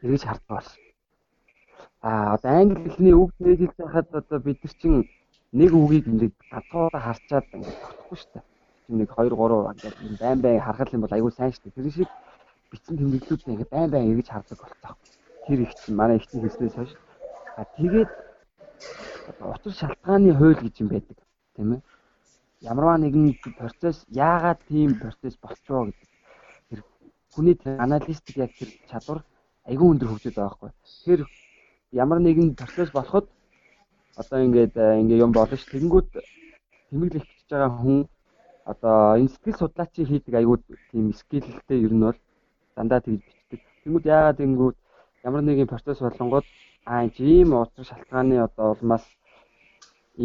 эргэж 0.03 0.23
харддаг 0.27 0.51
болсон. 0.63 0.86
Аа 2.09 2.35
одоо 2.35 2.53
англи 2.61 2.89
хэлний 2.91 3.17
үг 3.23 3.31
хэлж 3.39 3.73
байхад 3.79 4.07
одоо 4.21 4.39
бид 4.47 4.59
нар 4.63 4.75
чинь 4.81 4.99
нэг 5.61 5.71
үгийг 5.81 6.07
ингээд 6.13 6.35
ганцуудаа 6.53 7.01
харчаад 7.07 7.47
ингээд 7.55 7.79
тогтохгүй 7.83 8.19
шүү 8.19 8.33
дээ 8.35 8.45
нэг 8.89 9.11
2 9.11 9.31
3 9.35 9.75
ингээд 9.75 10.21
байн 10.21 10.41
байн 10.41 10.61
харахад 10.61 10.95
юм 10.95 11.03
бол 11.03 11.15
айгүй 11.15 11.33
сайн 11.35 11.53
шүү 11.53 11.65
дээ. 11.65 11.75
Тэр 11.75 11.91
шиг 11.91 12.11
бичсэн 12.71 12.97
тэмдэглэлүүд 12.97 13.43
ингээд 13.51 13.71
байн 13.75 13.91
байн 13.91 14.11
эргэж 14.15 14.29
хардаг 14.31 14.59
болцоо. 14.63 14.95
Тэр 15.47 15.59
их 15.61 15.75
чинь 15.75 15.97
манай 15.99 16.17
ихний 16.17 16.43
хэлснээс 16.43 16.75
хойш. 16.79 16.93
А 17.59 17.65
тэгээд 17.77 18.11
учир 19.43 19.73
шалтгааны 19.75 20.31
хууль 20.39 20.63
гэж 20.63 20.75
юм 20.81 20.89
байдаг. 20.89 21.19
Тийм 21.57 21.73
ээ. 21.75 21.83
Ямарваа 22.63 22.99
нэгэн 23.03 23.35
процесс 23.59 24.07
яагаад 24.07 24.63
тийм 24.71 24.95
процесс 25.03 25.35
болчихоо 25.43 25.91
гэдэг. 25.91 26.09
Тэр 26.71 26.81
хүний 27.35 27.59
аналитик 27.67 28.37
яг 28.39 28.55
тэр 28.55 28.71
чадвар 28.87 29.27
айгүй 29.67 29.87
өндөр 29.91 30.09
хөгжөөд 30.15 30.37
байгаа 30.39 30.59
байхгүй. 30.63 30.71
Тэгэхээр 30.87 31.23
ямар 32.05 32.19
нэгэн 32.21 32.49
процесс 32.61 32.91
болоход 32.93 33.27
одоо 34.21 34.39
ингээд 34.47 34.75
ингээ 35.03 35.23
юм 35.25 35.33
болно 35.33 35.57
ш. 35.57 35.65
Тэгэнгүүт 35.73 36.09
тэмдэглэх 36.89 37.25
гэж 37.25 37.49
байгаа 37.51 37.73
хүн 37.81 37.99
одоо 38.73 38.97
энэ 39.21 39.33
сэтгэл 39.33 39.61
судлаачийн 39.61 40.09
хийдэг 40.11 40.35
аягүй 40.37 40.59
тийм 40.91 41.07
скиллтэй 41.21 41.79
ер 41.87 41.95
нь 41.97 42.05
бол 42.07 42.19
дандаа 42.77 43.01
тэгж 43.01 43.23
бичдэг. 43.25 43.61
Тэнгүүд 43.83 44.05
яагаад 44.15 44.43
ингэнгүүт 44.45 44.77
ямар 45.27 45.43
нэгэн 45.45 45.73
процесс 45.73 45.99
болонгод 46.05 46.47
аа 46.93 47.03
ийм 47.33 47.49
утга 47.63 47.83
шалтгааны 47.85 48.37
одоо 48.47 48.67
улмаас 48.75 49.05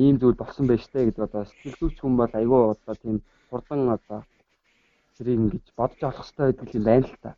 ийм 0.01 0.15
зүйл 0.19 0.41
болсон 0.41 0.65
байж 0.67 0.83
тээ 0.87 1.03
гэдэг 1.05 1.23
одоо 1.27 1.43
сэтгэл 1.45 1.79
зүйч 1.79 1.97
хүн 1.99 2.15
бол 2.19 2.33
аягүй 2.39 2.61
одоо 2.73 2.95
тийм 3.03 3.17
хурдан 3.49 3.81
одоо 3.97 4.19
тэрийг 5.15 5.39
ингэж 5.39 5.65
бодож 5.77 6.01
олох 6.09 6.25
хэрэгтэй 6.25 6.45
байдаг 6.47 6.69
юм 6.77 6.83
байна 6.89 7.07
л 7.11 7.17
та. 7.23 7.31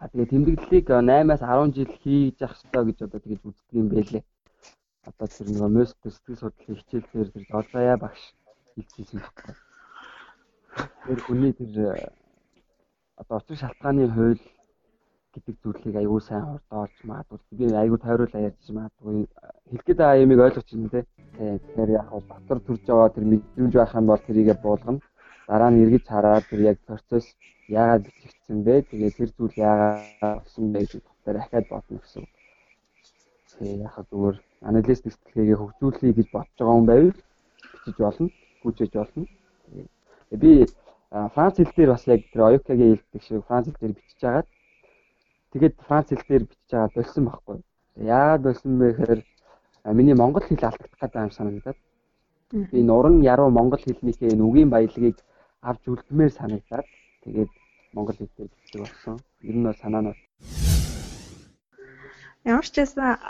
А 0.00 0.08
тэгээ 0.08 0.32
тэмдэглэлийг 0.32 0.86
8-аас 0.88 1.42
10 1.44 1.76
жил 1.76 1.92
хийж 2.00 2.36
явах 2.40 2.56
хэрэгтэй 2.56 2.84
гэж 2.88 2.98
одоо 3.04 3.20
тэгж 3.20 3.42
үздэг 3.44 3.76
юм 3.76 3.88
байлээ. 3.92 4.24
Одоо 5.04 5.26
тэр 5.28 5.48
нэг 5.52 5.62
мөс 5.76 5.90
сэтгэл 6.00 6.40
судлалын 6.40 6.78
хичээлээр 6.80 7.28
тэр 7.32 7.44
олзаяа 7.60 7.96
багш 8.00 8.22
хэлчихсэн 8.74 9.20
байна. 9.20 9.54
Тэр 11.04 11.18
хүний 11.20 11.52
тэр 11.52 11.72
э, 11.84 12.08
одоо 13.20 13.36
очир 13.44 13.56
шалтгааны 13.60 14.08
хууль 14.08 14.40
гэдэг 15.34 15.56
зүйлийг 15.62 15.96
аягүй 16.00 16.20
сайн 16.24 16.44
хурдуулж 16.48 16.96
магадгүй 17.04 17.38
би 17.58 17.64
аягүй 17.82 17.98
тойруулаа 18.00 18.46
ярьж 18.48 18.64
магадгүй 18.72 19.28
хэлэх 19.68 19.84
гээд 19.86 20.00
байгаа 20.00 20.22
юмыг 20.24 20.40
ойлгож 20.46 20.68
байна 20.72 20.90
те. 20.94 21.00
Тэгэхээр 21.36 21.90
яг 22.00 22.08
бол 22.10 22.24
дотор 22.30 22.58
төрж 22.64 22.84
аваа 22.88 23.10
тэр 23.14 23.24
мэдрэмж 23.30 23.72
байх 23.76 23.92
юм 24.00 24.06
бол 24.08 24.26
тэрийгэ 24.26 24.54
буулгана. 24.64 25.00
Дараа 25.50 25.70
нь 25.74 25.82
эргэж 25.82 26.04
хараад 26.06 26.44
тэр 26.46 26.60
яг 26.70 26.78
процесс 26.86 27.26
яагаад 27.66 28.06
бичигдсэн 28.06 28.58
бэ? 28.66 28.74
Тэгээд 28.86 29.18
тэр 29.18 29.30
зүйл 29.34 29.54
яагаад 29.58 30.38
болсон 30.46 30.64
бэ 30.70 30.78
гэж 30.86 31.02
дотор 31.02 31.36
дахиад 31.42 31.66
бодно 31.66 31.98
гэсэн. 31.98 32.24
Тэгээ 33.58 33.82
яг 33.82 33.94
зүгээр 33.98 34.36
анализ 34.68 34.98
сэтгэлгээгээ 35.02 35.58
хөгжүүлэе 35.58 36.12
гэж 36.14 36.28
бодож 36.30 36.54
байгаа 36.54 36.74
хүн 36.78 36.86
байвал 36.90 37.18
бичиж 37.72 37.96
болно, 37.98 38.28
гүйцэж 38.62 38.90
болно. 38.94 39.26
Би 40.42 40.50
Франц 41.34 41.54
хэл 41.58 41.74
дээр 41.74 41.90
бас 41.90 42.04
яг 42.06 42.20
тэр 42.30 42.42
Оюкагийн 42.46 42.94
хэлдэг 42.94 43.22
шиг 43.26 43.42
Франц 43.50 43.66
хэл 43.66 43.80
дээр 43.82 43.94
бичиж 43.98 44.20
байгаад 44.22 44.48
тэгээд 45.50 45.74
Франц 45.86 46.08
хэл 46.14 46.28
дээр 46.30 46.44
бичиж 46.46 46.70
байгаа 46.70 46.94
болсон 46.94 47.24
байхгүй. 47.26 47.58
Яагаад 47.98 48.42
болсон 48.46 48.72
бэ 48.78 48.86
гэхээр 48.94 49.20
миний 49.98 50.14
монгол 50.14 50.46
хэл 50.46 50.62
алдагдах 50.62 51.00
гэдэг 51.02 51.26
юм 51.26 51.34
санагдаад 51.34 51.78
би 52.70 52.80
нуран 52.86 53.18
яруу 53.34 53.50
монгол 53.50 53.82
хэлнийхээ 53.82 54.30
энэ 54.34 54.46
үгийн 54.46 54.70
баялагийг 54.70 55.18
авч 55.68 55.82
үлдмээр 55.92 56.32
санагдаад 56.32 56.88
тэгээд 57.24 57.52
монгол 57.94 58.16
хэл 58.16 58.32
дээр 58.36 58.48
бичдэг 58.48 58.80
болсон. 58.82 59.16
Ер 59.44 59.56
нь 59.56 59.66
бол 59.66 59.80
санаа 59.82 60.02
нь 60.02 60.14
Ямар 62.44 62.64
ч 62.64 62.72
байсан 62.80 63.20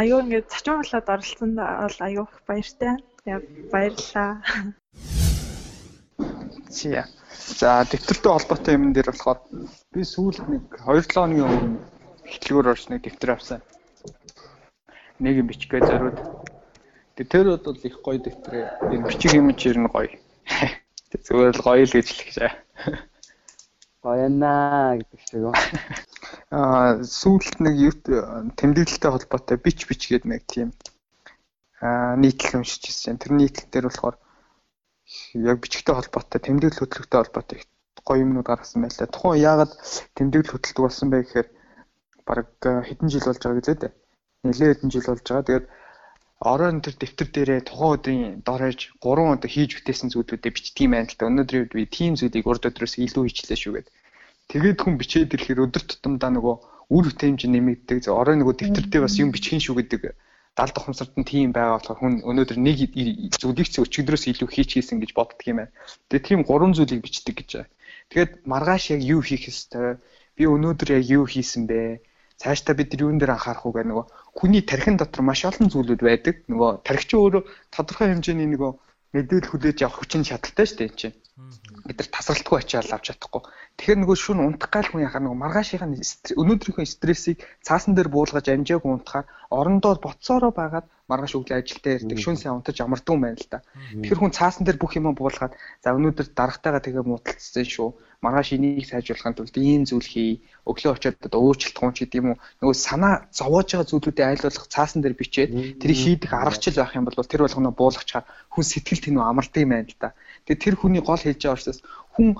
аюу 0.00 0.18
ингээд 0.26 0.50
зочин 0.50 0.82
болоод 0.82 1.06
оролцсонд 1.14 1.54
бол 1.54 1.98
аюу 2.02 2.26
их 2.26 2.42
баяртай. 2.50 2.92
Тэгээ 3.22 3.38
баярлалаа. 3.70 4.30
Зя. 6.68 7.06
За 7.60 7.86
дэвтэртэй 7.86 8.32
холбоотой 8.32 8.74
юм 8.74 8.90
дээр 8.90 9.14
болохоор 9.14 9.38
би 9.94 10.02
сүүлд 10.02 10.50
нэг 10.50 10.62
2-7 10.82 11.14
хоногийн 11.14 11.46
өмнө 11.46 11.78
ихтлгүүр 12.26 12.70
орж 12.74 12.90
нэг 12.90 13.06
дэвтэр 13.06 13.30
авсан. 13.38 13.60
Нэг 15.22 15.34
юм 15.40 15.46
бичгээ 15.46 15.86
зориуд. 15.86 16.18
Тэр 17.14 17.46
бол 17.62 17.86
их 17.86 17.96
гоё 18.02 18.18
дэвтэр. 18.18 18.54
Энэ 18.90 19.06
бичих 19.06 19.32
юм 19.38 19.54
чир 19.54 19.78
нь 19.78 19.86
гоё. 19.86 20.10
Зүгээр 21.14 21.54
л 21.54 21.62
гоё 21.62 21.84
л 21.86 21.94
гэж 21.94 22.06
хэлэх 22.10 22.30
шээ. 22.34 22.52
Гоё 24.02 24.26
наа 24.30 24.98
гэдэг 24.98 25.20
шиг 25.22 25.42
үү. 25.46 25.56
Аа 26.50 27.02
сүүлд 27.02 27.62
нэг 27.62 27.74
тэмдэглэлтэй 28.58 29.10
холбоотой 29.10 29.56
бич 29.62 29.86
бич 29.86 30.02
гэдэг 30.10 30.26
нэг 30.26 30.42
тийм 30.50 30.68
аа 31.82 32.14
нийтлэл 32.18 32.62
уншиж 32.62 32.90
ирсэн. 32.90 33.18
Тэр 33.18 33.38
нийтлэл 33.38 33.70
дээр 33.70 33.86
болохоор 33.90 34.16
яг 35.34 35.56
бичгтэй 35.62 35.94
холбоотой 35.94 36.40
тэмдэглэл 36.42 36.80
хөтлөгтэй 36.82 37.18
холбоотой 37.22 37.58
гоё 38.06 38.22
юмнууд 38.22 38.46
гаргасан 38.46 38.82
байлаа. 38.82 39.06
Тухайн 39.10 39.42
яагаад 39.42 39.72
тэмдэглэл 40.14 40.54
хөтэлдэг 40.54 40.82
болсон 40.82 41.08
бэ 41.10 41.22
гэхээр 41.22 41.48
бараг 42.26 42.50
э, 42.62 42.82
хэдэн 42.86 43.08
жил 43.10 43.26
болж 43.26 43.40
байгаа 43.42 43.58
гэж 43.58 43.68
үү? 43.74 43.92
Нэлээд 44.46 44.70
хэдэн 44.74 44.90
жил 44.94 45.06
болж 45.10 45.26
байгаа. 45.26 45.46
Тэгээд 45.46 45.66
оройн 46.40 46.84
тэр 46.84 46.94
дэвтэр 47.00 47.28
дээрээ 47.32 47.60
тухайн 47.64 47.94
өдрийн 47.96 48.24
дорож 48.44 48.80
3 49.00 49.36
удаа 49.36 49.50
хийж 49.50 49.70
бүтээсэн 49.80 50.12
зүйлүүдээ 50.12 50.52
бичдэг 50.52 50.84
юм 50.84 50.92
байна 50.92 51.08
л 51.08 51.16
да. 51.16 51.28
Өнөөдөр 51.30 51.72
би 51.72 51.84
тийм 51.88 52.12
зүйлийг 52.20 52.46
урд 52.46 52.68
өдрөөс 52.68 52.94
илүү 53.00 53.24
хийчлээ 53.24 53.58
шүү 53.60 53.72
гэдэг. 53.76 53.94
Тэгээд 54.52 54.78
хүн 54.84 54.94
бичээд 55.00 55.34
ирэхээр 55.34 55.64
өдөр 55.64 55.82
тутамдаа 55.88 56.30
нөгөө 56.36 56.56
үр 56.92 57.04
хөтэймж 57.08 57.40
нэмэгддэг. 57.48 58.04
Орой 58.12 58.36
нөгөө 58.36 58.54
дэвтэр 58.60 58.86
дээр 58.86 59.04
бас 59.08 59.16
юм 59.16 59.32
бичих 59.32 59.64
шүү 59.64 59.80
гэдэг 59.80 60.14
далд 60.56 60.76
ухамсарт 60.80 61.14
нь 61.20 61.28
тийм 61.28 61.52
байгаа 61.52 61.76
болохоор 61.76 62.00
хүн 62.00 62.14
өнөөдөр 62.24 62.58
нэг 62.64 62.78
зүйлийг 63.36 63.68
ч 63.68 63.76
өчигдрөөс 63.84 64.24
илүү 64.32 64.48
хийчихсэн 64.48 64.98
гэж 65.04 65.10
боддөг 65.12 65.44
юм 65.52 65.60
байна. 65.60 65.72
Тэгээ 66.08 66.26
тийм 66.28 66.40
гурван 66.48 66.72
зүйлийг 66.72 67.04
бичдэг 67.04 67.34
гэж. 67.36 67.68
Тэгээд 68.08 68.32
маргааш 68.48 68.96
яг 68.96 69.00
юу 69.04 69.20
хийх 69.20 69.52
ёстой? 69.52 70.00
Би 70.32 70.48
өнөөдөр 70.48 70.88
яг 70.96 71.04
юу 71.04 71.28
хийсэн 71.28 71.68
бэ? 71.68 72.00
Цаашдаа 72.40 72.74
бид 72.76 72.92
юун 73.00 73.18
дээр 73.18 73.34
анхаарах 73.36 73.64
уу 73.64 73.74
гэх 73.76 73.88
нөгөө 73.88 74.06
хүний 74.36 74.62
тархин 74.62 74.96
дотор 75.00 75.22
маш 75.24 75.40
олон 75.48 75.72
зүйлүүд 75.72 76.02
байдаг. 76.04 76.34
Нөгөө 76.50 76.70
тархич 76.86 77.10
өөрөө 77.16 77.42
тодорхой 77.72 78.12
хэмжээний 78.12 78.48
нөгөө 78.52 78.72
мэдээлэл 79.16 79.50
хүлээж 79.50 79.78
авах 79.82 79.98
хүчин 80.04 80.22
чадaltaй 80.28 80.66
шүү 80.68 80.78
дээ 80.78 80.88
энэ 80.92 81.00
чинь 81.00 81.16
бид 81.88 81.96
нар 81.96 82.08
тасралтгүй 82.12 82.56
ачаал 82.60 82.92
авч 82.92 83.04
чадахгүй. 83.08 83.42
Тэгэхээр 83.76 84.00
нөгөө 84.00 84.16
шүн 84.16 84.40
унтах 84.40 84.72
гал 84.72 84.88
хүн 84.88 85.04
яхаа 85.04 85.20
нөгөө 85.20 85.36
маргаашийн 85.36 85.92
өнөөдрийнхөө 86.40 86.86
стрессийг 86.88 87.44
цаасан 87.60 87.92
дээр 87.92 88.08
буулгаж 88.08 88.48
амжааг 88.48 88.84
унтахаар 88.88 89.28
орондоо 89.52 90.00
боцоороо 90.00 90.52
байгаад 90.56 90.88
маргааш 91.06 91.32
өглөө 91.38 91.60
ажилдаа 91.60 91.92
ирдэг 92.00 92.18
шүн 92.18 92.40
сайн 92.40 92.56
унтаж 92.58 92.80
амардаг 92.82 93.14
юм 93.14 93.22
байна 93.22 93.38
л 93.38 93.46
да. 93.52 93.60
Тэгэхээр 94.00 94.20
хүн 94.24 94.34
цаасан 94.34 94.64
дээр 94.66 94.80
бүх 94.80 94.98
юм 94.98 95.12
буулгаад 95.14 95.54
за 95.84 95.94
өнөөдөр 95.94 96.26
дарагтайгаа 96.34 96.82
тэгээ 96.82 97.04
муудалцсан 97.06 97.66
шүү. 97.68 97.88
Маргааш 98.24 98.48
энийг 98.56 98.88
сайжруулахын 98.90 99.36
тулд 99.38 99.54
ийм 99.60 99.84
зүйл 99.86 100.02
хий. 100.02 100.42
Өглөө 100.66 100.96
очиод 100.96 101.20
өөрчлөлт 101.30 101.78
гон 101.78 101.94
ч 101.94 102.08
гэдэг 102.08 102.18
юм 102.18 102.28
уу. 102.34 102.42
Нөгөө 102.64 102.74
санаа 102.74 103.14
зовоож 103.30 103.68
байгаа 103.70 103.86
зүйлүүдийг 103.86 104.26
айлуулах 104.26 104.66
цаасан 104.66 105.04
дээр 105.04 105.14
бичээд 105.14 105.50
тэрийг 105.78 106.00
хийдэх 106.00 106.32
аргачлал 106.34 106.80
байх 106.80 106.96
юм 106.98 107.06
бол 107.06 107.22
тэр 107.22 107.44
болгоно 107.44 107.70
буулгачаар 107.70 108.24
хүн 108.50 108.64
сэтгэл 108.66 109.04
тэнүү 109.04 109.22
амардаг 109.22 109.62
юм 109.62 109.70
байна 109.70 109.86
л 109.86 110.00
да. 110.00 110.16
Тэгээ 110.48 110.64
тэр 110.64 110.74
хүний 110.74 111.02
гол 111.04 111.22
хэлж 111.22 111.38
байгаа 111.38 111.54
учраас 111.54 111.80
хүн 112.18 112.34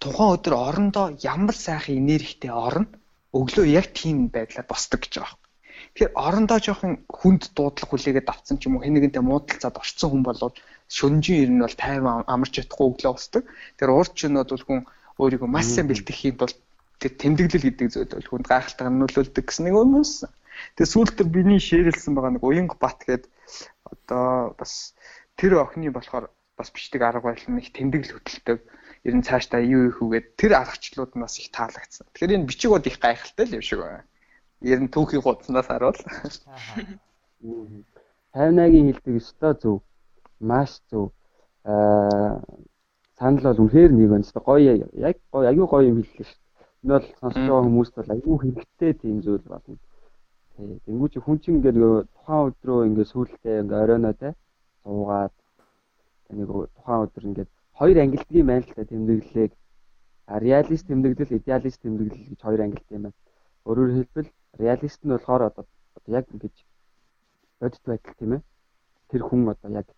тухайн 0.00 0.34
өдөр 0.36 0.54
орондоо 0.56 1.06
ямар 1.20 1.54
сайхан 1.54 2.00
энергитэй 2.00 2.50
орно 2.50 2.88
өглөө 3.36 3.66
яг 3.68 3.92
тийм 3.94 4.32
байдлаар 4.34 4.66
босдог 4.66 5.04
гэж 5.04 5.12
байгаа 5.20 5.36
юм. 5.36 5.40
Тэгэхээр 5.94 6.12
орондоо 6.26 6.58
жоохон 6.58 6.92
хүнд 7.06 7.42
дуудлага 7.54 7.90
хүлээгээд 7.90 8.32
авцсан 8.32 8.56
ч 8.58 8.66
юм 8.66 8.80
уу 8.80 8.84
хэнэгэнтэй 8.84 9.22
муудалцаад 9.22 9.76
орцсон 9.76 10.08
хүн 10.10 10.24
болоод 10.24 10.56
шүнжин 10.96 11.36
ер 11.44 11.50
нь 11.52 11.62
бол 11.64 11.76
тайван 11.76 12.24
амарч 12.32 12.52
чадахгүй 12.56 12.86
өглөө 12.90 13.12
босдог. 13.14 13.42
Тэр 13.78 13.90
урд 13.92 14.12
чинүүд 14.18 14.50
бол 14.50 14.66
хүн 14.66 14.80
өөрийгөө 15.20 15.50
маш 15.52 15.68
сайн 15.68 15.86
бэлтгэх 15.88 16.20
юм 16.26 16.36
бол 16.40 16.54
тэр 17.00 17.12
тэмдэглэл 17.20 17.66
гэдэг 17.68 17.88
зүйл 17.92 18.12
бол 18.16 18.30
хүнд 18.30 18.46
гайхалтай 18.48 18.88
нөлөөлдөг 18.88 19.44
гэсэн 19.46 19.64
нэг 19.68 19.76
өмнөс. 19.76 20.12
Тэгээ 20.76 20.92
сүүлд 20.92 21.14
тэр 21.16 21.28
биний 21.28 21.60
шеэрлсэн 21.60 22.12
байгаа 22.16 22.32
нэг 22.36 22.44
уянг 22.44 22.72
бат 22.76 23.00
гэдэг 23.04 23.28
одоо 23.88 24.56
бас 24.56 24.96
тэр 25.36 25.60
охины 25.60 25.92
болохоор 25.92 26.28
бас 26.56 26.68
бичдэг 26.72 27.00
арга 27.00 27.32
барил 27.32 27.56
их 27.56 27.72
тэмдэглэл 27.72 28.16
хөтэлдэг. 28.20 28.58
Ер 29.04 29.14
нь 29.16 29.24
цаашдаа 29.24 29.60
юу 29.64 29.88
их 29.88 29.98
үгээд 30.04 30.26
тэр 30.36 30.52
аргачлалууд 30.60 31.12
нь 31.16 31.24
бас 31.24 31.40
их 31.40 31.48
таалагдсан. 31.56 32.06
Тэгэхээр 32.12 32.36
энэ 32.36 32.48
бичигуд 32.48 32.84
их 32.86 33.00
гайхалтай 33.00 33.46
л 33.48 33.56
юм 33.56 33.64
шиг 33.64 33.80
байна. 33.80 34.04
Ер 34.60 34.80
нь 34.80 34.92
түүхийн 34.92 35.24
хуудснаас 35.24 35.68
харуул. 35.72 36.00
Тайвнагийн 38.32 38.92
хэлдэг 38.92 39.14
өстой 39.16 39.54
зөв. 39.56 39.80
Маш 40.40 40.84
зөв. 40.92 41.16
Аа 41.64 42.44
санал 43.20 43.52
бол 43.52 43.68
үнэхээр 43.68 43.92
нэг 43.92 44.10
өнс 44.16 44.32
гоё 44.32 44.80
яг 44.96 45.16
гоё 45.28 45.48
аюу 45.52 45.66
гоё 45.68 45.92
юм 45.92 46.00
хэллээ 46.00 46.24
шүү. 46.24 46.40
Энэ 46.84 46.92
бол 46.96 47.06
сонсож 47.20 47.44
байгаа 47.44 47.64
хүмүүст 47.68 47.94
бол 47.96 48.12
аюу 48.16 48.36
хэрэгтэй 48.40 48.92
тийм 48.96 49.16
зүйл 49.20 49.44
болно. 49.44 49.76
Тий. 50.56 50.80
Тэнгүү 50.88 51.08
чи 51.12 51.18
хүн 51.20 51.36
чинь 51.40 51.56
ингээд 51.60 52.08
тухайн 52.16 52.48
өдрөө 52.48 52.80
ингээд 52.88 53.12
сүултээ 53.12 53.60
ингээд 53.60 53.82
оройноо 53.84 54.14
те 54.16 54.28
суугаад 54.84 55.34
нэг 56.32 56.48
тухайн 56.76 57.04
өдөр 57.04 57.24
ингээд 57.28 57.50
хоёр 57.80 57.96
ангилтгийн 57.96 58.46
байна 58.46 58.60
л 58.60 58.74
та 58.76 58.84
тэмдэглэлийг 58.84 59.52
реалист 60.28 60.86
тэмдэглэл, 60.86 61.36
идеалист 61.40 61.80
тэмдэглэл 61.80 62.28
гэж 62.28 62.40
хоёр 62.44 62.60
ангилт 62.60 62.90
юм 62.92 63.02
байна. 63.08 63.18
Өөрөөр 63.64 63.90
хэлбэл 63.96 64.28
реалист 64.60 65.00
нь 65.00 65.12
болохоор 65.16 65.42
одоо 65.48 65.64
яг 66.06 66.28
ингэж 66.28 66.56
бодит 67.60 67.84
байдал 67.88 68.14
тийм 68.20 68.32
ээ. 68.36 68.42
Тэр 69.08 69.22
хүн 69.24 69.48
одоо 69.48 69.70
яг 69.80 69.88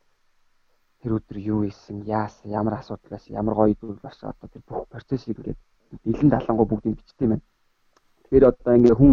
тэр 1.02 1.18
өдөр 1.18 1.38
юу 1.42 1.66
хийсэн, 1.66 2.06
яасан, 2.06 2.54
ямар 2.54 2.78
асуудал 2.78 3.10
байсан, 3.10 3.34
ямар 3.34 3.54
гоё 3.58 3.74
зүйл 3.74 3.98
болсон 3.98 4.30
одоо 4.30 4.46
тэр 4.46 4.62
бүх 4.62 4.86
процессыг 4.86 5.34
ингээд 5.42 5.58
дэлэн 6.06 6.30
далангуу 6.30 6.66
бүгдийг 6.70 6.96
бичдэг 7.02 7.26
юм 7.26 7.30
байна. 7.34 7.44
Тэгэхээр 8.22 8.46
одоо 8.46 8.72
ингээ 8.78 8.94
хүн 8.94 9.12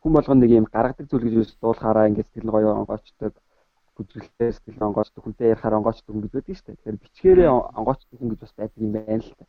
хүн 0.00 0.12
болгоно 0.14 0.40
нэг 0.46 0.52
юм 0.54 0.66
гаргадаг 0.70 1.06
зүйл 1.10 1.26
гэж 1.26 1.58
дуулахаараа 1.58 2.08
ингээд 2.08 2.30
сэтгэл 2.30 2.54
гоё 2.54 2.70
онгоочдөг 2.78 3.34
бүжгэлтэй 3.98 4.50
сэтгэл 4.54 4.86
онгоочдог 4.88 5.22
хүнтэй 5.24 5.50
ярихаар 5.52 5.78
онгоочдог 5.78 6.10
хүн 6.12 6.22
гэж 6.22 6.32
байдаг 6.34 6.54
шүү 6.56 6.66
дээ. 6.66 6.76
Тэгэхээр 6.78 7.02
бичгээрээ 7.02 7.50
онгоочдог 7.78 8.16
хүн 8.18 8.30
гэж 8.30 8.40
бас 8.42 8.54
байдаг 8.58 8.80
юм 8.86 8.92
байна 8.94 9.22
л 9.26 9.34
та. 9.38 9.44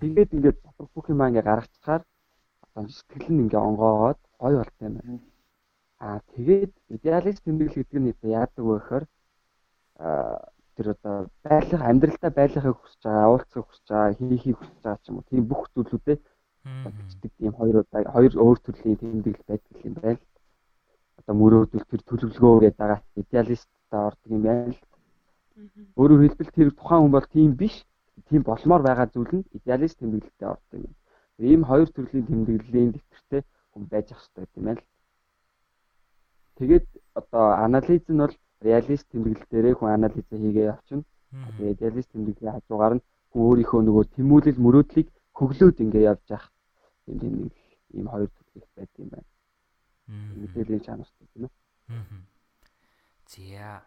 Тэгээд 0.00 0.30
ингээд 0.36 0.58
бүх 0.94 1.06
юм 1.10 1.20
ингээ 1.26 1.44
гаргачихаар 1.50 2.02
одоо 2.62 2.82
сэтгэл 2.86 3.28
нь 3.34 3.42
ингээ 3.44 3.66
онгоогоод 3.68 4.20
гоё 4.42 4.56
болтой 4.62 4.86
юм 4.88 4.94
байна. 4.98 5.18
Аа 6.06 6.18
тэгээд 6.34 6.72
идеалист 6.94 7.42
тэмдэглэл 7.44 7.78
гэдэг 7.80 7.98
нь 8.00 8.10
яадаг 8.38 8.64
вэ 8.64 8.74
гэхээр 8.78 9.04
аа 10.04 10.36
тэр 10.76 10.86
одоо 10.94 11.16
байрлах 11.42 11.82
амьдралдаа 11.82 12.30
байрлахыг 12.36 12.76
хүсэж 12.78 13.00
байгаа, 13.02 13.24
авуулцахыг 13.26 13.66
хүсэж 13.66 13.86
байгаа, 13.88 14.12
хийхийг 14.20 14.56
хүсэж 14.60 14.78
байгаа 14.84 15.00
ч 15.02 15.08
юм 15.08 15.16
уу. 15.16 15.28
Тийм 15.30 15.44
бүх 15.48 15.62
зүйлүүдээ 15.72 16.18
бичдэг 16.96 17.32
тийм 17.38 17.52
хоёр 17.58 17.76
хоёр 18.14 18.32
өөр 18.44 18.58
төрлийн 18.60 18.98
тэмдэглэл 19.00 19.48
байдаг 19.48 19.72
юм 19.88 19.94
байна 20.02 20.18
л 20.20 20.35
одоо 21.26 21.42
мөрөөдөл 21.42 21.84
тэр 21.90 22.02
төлөвлөгөө 22.06 22.54
гэдэг 22.62 22.78
байгаа 22.78 23.00
идеалисттай 23.18 24.02
ордог 24.08 24.30
юм 24.30 24.42
байна 24.46 24.70
л. 24.70 24.80
Өөрөөр 25.98 26.22
хэлбэл 26.22 26.54
тэр 26.54 26.70
тухайн 26.70 27.02
хүн 27.02 27.14
бол 27.16 27.26
тийм 27.34 27.50
биш. 27.58 27.76
Тийм 28.30 28.42
болмоор 28.46 28.82
байгаа 28.86 29.10
зүйл 29.10 29.32
нь 29.34 29.48
идеалист 29.58 29.98
тэмдэглэлтэй 29.98 30.48
ордог 30.54 30.78
юм. 30.86 30.94
Ийм 31.42 31.62
хоёр 31.66 31.88
төрлийн 31.90 32.26
тэмдэглэлийн 32.30 32.90
дэвтэртэй 32.94 33.42
хүн 33.74 33.82
байж 33.90 34.06
ах 34.14 34.22
хэрэгтэй 34.22 34.58
юм 34.58 34.64
байна 34.70 34.80
л. 34.80 34.88
Тэгээд 36.58 36.86
одоо 37.18 37.44
анализ 37.66 38.04
нь 38.06 38.22
бол 38.22 38.34
реалист 38.62 39.06
тэмдэглэл 39.10 39.50
дээрээ 39.50 39.74
хүн 39.76 39.90
анализ 39.98 40.26
хийгээ 40.30 40.70
явчихна. 40.72 41.04
Тэгээд 41.58 41.74
идеалист 41.74 42.10
тэмдэглэлийн 42.14 42.54
хажуугаар 42.54 42.94
нь 42.96 43.04
хүн 43.30 43.42
өөрийнхөө 43.48 43.80
нөгөө 43.82 44.04
тэмүүлэл 44.14 44.62
мөрөөдлийг 44.62 45.08
хөглөөд 45.34 45.76
ингэ 45.84 46.06
явж 46.10 46.24
явах 46.30 46.54
юм 47.10 47.18
нэг 47.18 47.52
ийм 47.98 48.06
хоёр 48.12 48.30
төрлөх 48.30 48.70
байдаг 48.78 49.00
юм 49.02 49.10
байна 49.10 49.35
мэдээллийн 50.06 50.82
чанартай 50.82 51.26
тийм 51.34 51.46
ээ. 51.46 51.52
За. 53.26 53.82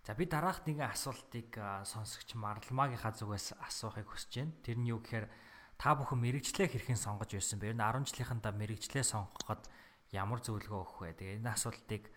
За 0.00 0.16
би 0.16 0.24
дараах 0.24 0.64
нэгэн 0.64 0.88
асуултыг 0.88 1.52
сонсогч 1.84 2.32
Марламагийнхаа 2.34 3.12
зүгээс 3.12 3.60
асуухыг 3.60 4.08
хүсэж 4.08 4.32
байна. 4.40 4.56
Тэр 4.64 4.78
нь 4.80 4.88
юу 4.88 5.04
гэхээр 5.04 5.28
та 5.76 5.92
бүхэн 5.92 6.20
мэрэгчлээ 6.24 6.72
хэрхэн 6.72 6.96
сонгож 6.96 7.36
байсан 7.36 7.60
бэ? 7.60 7.76
Энэ 7.76 7.84
10 7.84 8.08
жилийнхандаа 8.08 8.52
мэрэгчлээ 8.56 9.04
сонгоход 9.04 9.68
ямар 10.16 10.40
зөвлөгөө 10.40 10.80
өгөх 10.80 10.98
вэ? 11.04 11.12
Тэгээ 11.20 11.38
энэ 11.44 11.52
асуултыг 11.52 12.08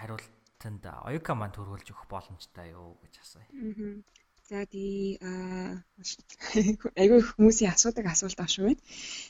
хариултанд 0.00 0.82
оюука 1.04 1.32
маань 1.36 1.52
төрүүлж 1.52 1.92
өгөх 1.92 2.08
боломжтой 2.08 2.72
юу 2.72 2.96
гэж 3.04 3.14
асууя. 3.20 3.48
За 4.50 4.64
тий 4.66 5.14
айгүй 7.02 7.20
хүмүүсийн 7.22 7.70
асуудаг 7.70 8.06
асуулт 8.10 8.40
авш 8.42 8.58
юм 8.58 8.66
байна. 8.66 8.82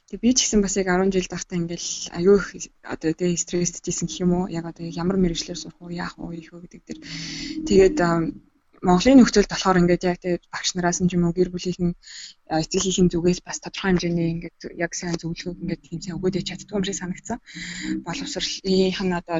Тэг 0.09 0.19
би 0.25 0.33
ч 0.33 0.49
гэсэн 0.49 0.65
бас 0.65 0.81
яг 0.81 0.89
10 0.89 1.13
жил 1.13 1.29
дахтаа 1.29 1.61
ингээл 1.61 1.91
айгүй 2.17 2.39
одоо 2.95 3.13
тий 3.13 3.37
стресстэйсэн 3.37 4.09
гэх 4.09 4.25
юм 4.25 4.33
уу? 4.33 4.45
Яг 4.49 4.65
одоо 4.73 4.89
ямар 4.89 5.21
мэрэгчлэр 5.21 5.61
сурах 5.61 5.77
уу, 5.77 5.93
яах 5.93 6.17
уу, 6.17 6.33
ийх 6.33 6.57
үү 6.57 6.65
гэдэг 6.65 6.83
дэр. 6.89 6.99
Тэгээд 7.69 7.99
Монголын 8.81 9.21
нөхцөлд 9.21 9.53
болохоор 9.53 9.81
ингээд 9.85 10.09
яг 10.09 10.19
тий 10.25 10.41
багш 10.49 10.73
нараас 10.73 11.05
юм 11.05 11.29
уу 11.29 11.37
гэр 11.37 11.53
бүлийнхэн 11.53 11.93
эцэгхийн 12.65 13.13
зүгээс 13.13 13.45
бас 13.45 13.61
тодорхой 13.61 13.93
хэмжээний 13.93 14.29
ингээд 14.41 14.73
яг 14.85 14.93
сайн 14.97 15.21
зөвлөгөө 15.21 15.61
ингээд 15.61 15.85
тийм 15.85 16.01
сайн 16.01 16.17
өгөөд 16.17 16.49
чаддгүй 16.49 16.77
юм 16.81 16.87
шиг 16.89 16.97
санагдсан. 16.97 17.39
Боловсролынх 18.09 19.01
нь 19.05 19.19
одоо 19.21 19.39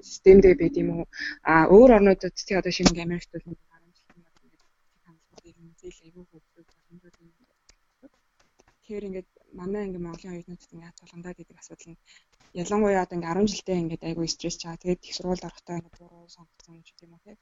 системдээ 0.00 0.54
байд 0.56 0.74
юм 0.80 0.88
уу? 0.96 1.04
А 1.44 1.68
өөр 1.68 2.00
орнуудад 2.00 2.32
тий 2.32 2.56
одоо 2.56 2.72
шинэ 2.72 3.04
Америкт 3.04 3.28
бол 3.36 3.60
зээл 5.80 6.04
айгүй 6.06 6.24
хөгжөөд 6.26 6.68
боломжууд 6.76 7.16
юм. 7.22 7.30
Тэгэхээр 8.80 9.06
ингээд 9.08 9.28
манай 9.60 9.82
ингээд 9.86 10.06
Монголын 10.06 10.34
оюутнуудад 10.34 10.74
ингээд 10.74 10.98
тулгандаа 10.98 11.34
гэдэг 11.36 11.56
асуудал 11.58 11.88
нь 11.90 12.02
ялангуяа 12.62 13.02
одоо 13.04 13.16
ингээд 13.16 13.36
10 13.38 13.52
жилдээ 13.52 13.82
ингээд 13.82 14.06
айгүй 14.08 14.26
стресс 14.30 14.56
чаа. 14.62 14.80
Тэгээд 14.82 15.06
их 15.06 15.14
сургууль 15.16 15.46
орохдоо 15.48 15.74
ингээд 15.76 15.98
буруу 16.00 16.34
сонгоцсон 16.34 16.76
юм 16.78 16.84
ч 16.86 16.88
гэдэм 16.90 17.14
үү 17.14 17.22
те. 17.24 17.32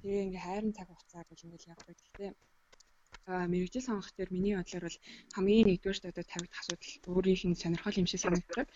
Тэгээ 0.00 0.24
ингээд 0.26 0.46
хайрын 0.46 0.76
цаг 0.76 0.88
хугацаа 0.88 1.22
гэж 1.26 1.38
ингээд 1.44 1.68
явдаг. 1.72 1.96
Гэхдээ 1.98 2.30
мэрэгжил 3.52 3.86
сонгох 3.86 4.10
дээр 4.16 4.30
миний 4.34 4.54
бодлоор 4.56 4.84
бол 4.86 4.98
хамгийн 5.36 5.66
нэгдүгээр 5.68 6.10
одоо 6.10 6.24
тавигдах 6.26 6.60
асуудал 6.60 6.92
өөрийнх 7.14 7.44
нь 7.46 7.60
сонирхол 7.62 8.00
юм 8.00 8.08
шиг 8.08 8.20
санагдаад 8.22 8.68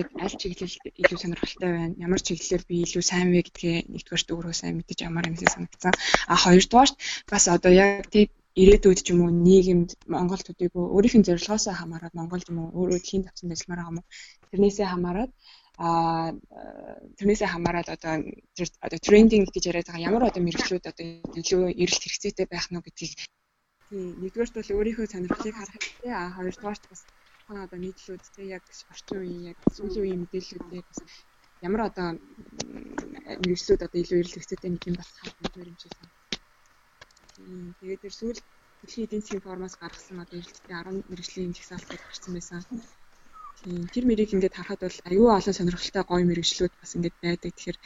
яг 0.00 0.08
аль 0.24 0.36
чиглэлд 0.40 0.82
илүү 1.02 1.18
сонирхолтой 1.20 1.70
байна 1.72 1.96
ямар 2.06 2.20
чиглэлээр 2.26 2.64
би 2.68 2.76
илүү 2.84 3.02
сайн 3.06 3.28
вэ 3.32 3.40
гэдгээ 3.46 3.76
нэгдүгээр 3.92 4.24
дүүрөө 4.28 4.54
сайн 4.56 4.74
мэдэж 4.76 4.98
ямар 5.08 5.24
юм 5.30 5.36
шиг 5.40 5.50
санагдсан 5.52 5.94
а 6.32 6.34
хоёрдугаар 6.44 6.90
бас 7.30 7.44
одоо 7.56 7.72
яг 7.84 8.04
тийм 8.12 8.28
ирээдүйд 8.62 9.00
ч 9.04 9.06
юм 9.12 9.20
уу 9.26 9.32
нийгэмд 9.46 9.90
Монгол 10.14 10.42
төдийгүй 10.46 10.84
өөрийнх 10.94 11.16
нь 11.18 11.26
зорилгоос 11.28 11.64
хамаарат 11.74 12.14
Монгол 12.18 12.42
юм 12.50 12.58
уу 12.62 12.68
өөрөө 12.78 13.00
хийн 13.08 13.24
тавцсан 13.26 13.50
ажилламаар 13.50 13.80
байгаа 13.82 13.92
юм 13.92 13.98
уу 14.00 14.06
тэрнээсээ 14.50 14.88
хамаарат 14.92 15.30
а 15.86 15.88
тэрнээсээ 17.18 17.48
хамаарат 17.50 17.88
одоо 17.94 18.14
одоо 18.86 18.98
трендинг 19.06 19.50
гэж 19.50 19.64
яриад 19.70 19.88
байгаа 19.90 20.06
ямар 20.08 20.22
одоо 20.30 20.42
мэрэгчлүүд 20.46 20.84
одоо 20.90 21.06
илүү 21.40 21.62
эрэлт 21.82 22.02
хэрэгцээтэй 22.04 22.46
байх 22.50 22.66
нь 22.70 22.78
гэдгийг 22.78 23.12
нэгдүгээрт 24.22 24.54
бол 24.56 24.74
өөрийнхөө 24.78 25.06
сонирхлыг 25.10 25.54
харах 25.58 25.74
хэрэгтэй 25.74 26.12
а 26.14 26.34
хоёрдугаарт 26.36 26.84
бас 26.90 27.00
одоо 27.50 27.78
нийтлүүд 27.82 28.22
тийм 28.34 28.46
яг 28.56 28.62
орчин 28.92 29.18
үеийн 29.20 29.42
яг 29.50 29.58
сүүлийн 29.76 30.02
үеийн 30.02 30.20
мэдээллүүдээ 30.22 30.82
бас 30.88 31.00
ямар 31.66 31.82
одоо 31.90 32.06
мэрэгчлүүд 33.42 33.84
одоо 33.86 33.98
илүү 34.00 34.18
эрэл 34.20 34.36
хэвцэтэй 34.36 34.70
нэг 34.70 34.82
юм 34.88 34.96
болох 34.98 35.68
юм 35.70 35.78
шиг 35.82 35.92
сан. 35.98 36.08
Тэгээд 37.34 38.02
тэр 38.02 38.14
сүүл 38.14 38.40
дэлхийн 38.84 39.06
эдийн 39.06 39.22
засгийн 39.22 39.46
формоос 39.46 39.74
гаргасан 39.80 40.22
одоо 40.22 40.38
эрэлттэй 40.38 40.74
10 40.76 41.10
мэрэгжлийн 41.10 41.56
жагсаалтыг 41.56 41.98
гаргасан 41.98 42.32
байсан. 42.34 42.62
Тийм 43.64 43.88
тэр 43.90 44.04
мэрийг 44.06 44.30
ингээд 44.34 44.56
харахад 44.56 44.82
бол 44.84 44.98
аюу 45.10 45.28
олон 45.38 45.54
сонирхолтой 45.56 46.04
гоё 46.06 46.24
мэрэгчлүүд 46.28 46.72
бас 46.78 46.92
ингээд 46.96 47.16
байдаг. 47.22 47.50
Тэгэхээр 47.54 47.78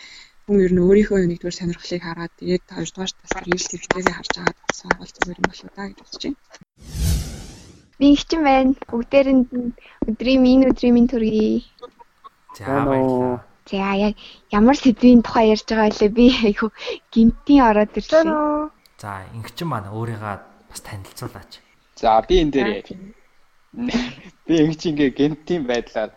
хүн 0.45 0.65
ер 0.65 0.73
нь 0.73 0.85
өөрийнхөө 0.85 1.19
нэгдүгээр 1.29 1.59
сонирхлыг 1.61 2.03
хараад 2.05 2.33
тэгээд 2.41 2.65
хоёрдугаар 2.77 3.12
бас 3.23 3.33
эрэлт 3.41 3.70
хэвцээгээ 3.73 4.16
харж 4.16 4.35
агаад 4.37 4.59
сонгол 4.81 5.12
зүгээр 5.15 5.41
юм 5.41 5.49
болоо 5.49 5.70
да 5.77 5.85
гэж 5.89 5.99
бодож 6.03 6.23
байна. 6.25 6.41
Би 7.99 8.07
ихчин 8.16 8.41
байна. 8.49 8.73
Бүгдээрэнд 8.91 9.49
өдрийн 10.09 10.41
минь 10.45 10.69
өдрийн 10.70 10.95
минь 10.97 11.11
төргий. 11.12 11.65
За 12.57 12.85
баярлалаа. 12.89 13.41
За 13.70 13.93
яг 14.07 14.15
ямар 14.59 14.77
сэдвийн 14.81 15.20
тухай 15.23 15.53
ярьж 15.55 15.69
байгаа 15.69 15.93
лээ 15.93 16.11
би 16.19 16.27
айгу 16.49 16.66
гинтийн 17.12 17.62
ороод 17.69 17.93
ирлээ. 17.99 18.25
За 18.99 19.23
ингэчин 19.31 19.69
маань 19.70 19.91
өөрийгөө 19.95 20.37
бас 20.70 20.81
танилцуулаач. 20.83 21.53
За 22.03 22.19
би 22.29 22.43
энэ 22.43 22.53
дээр 22.55 22.69
би 24.47 24.55
ингэчингээ 24.62 25.11
гентийн 25.15 25.62
байдлаар 25.70 26.11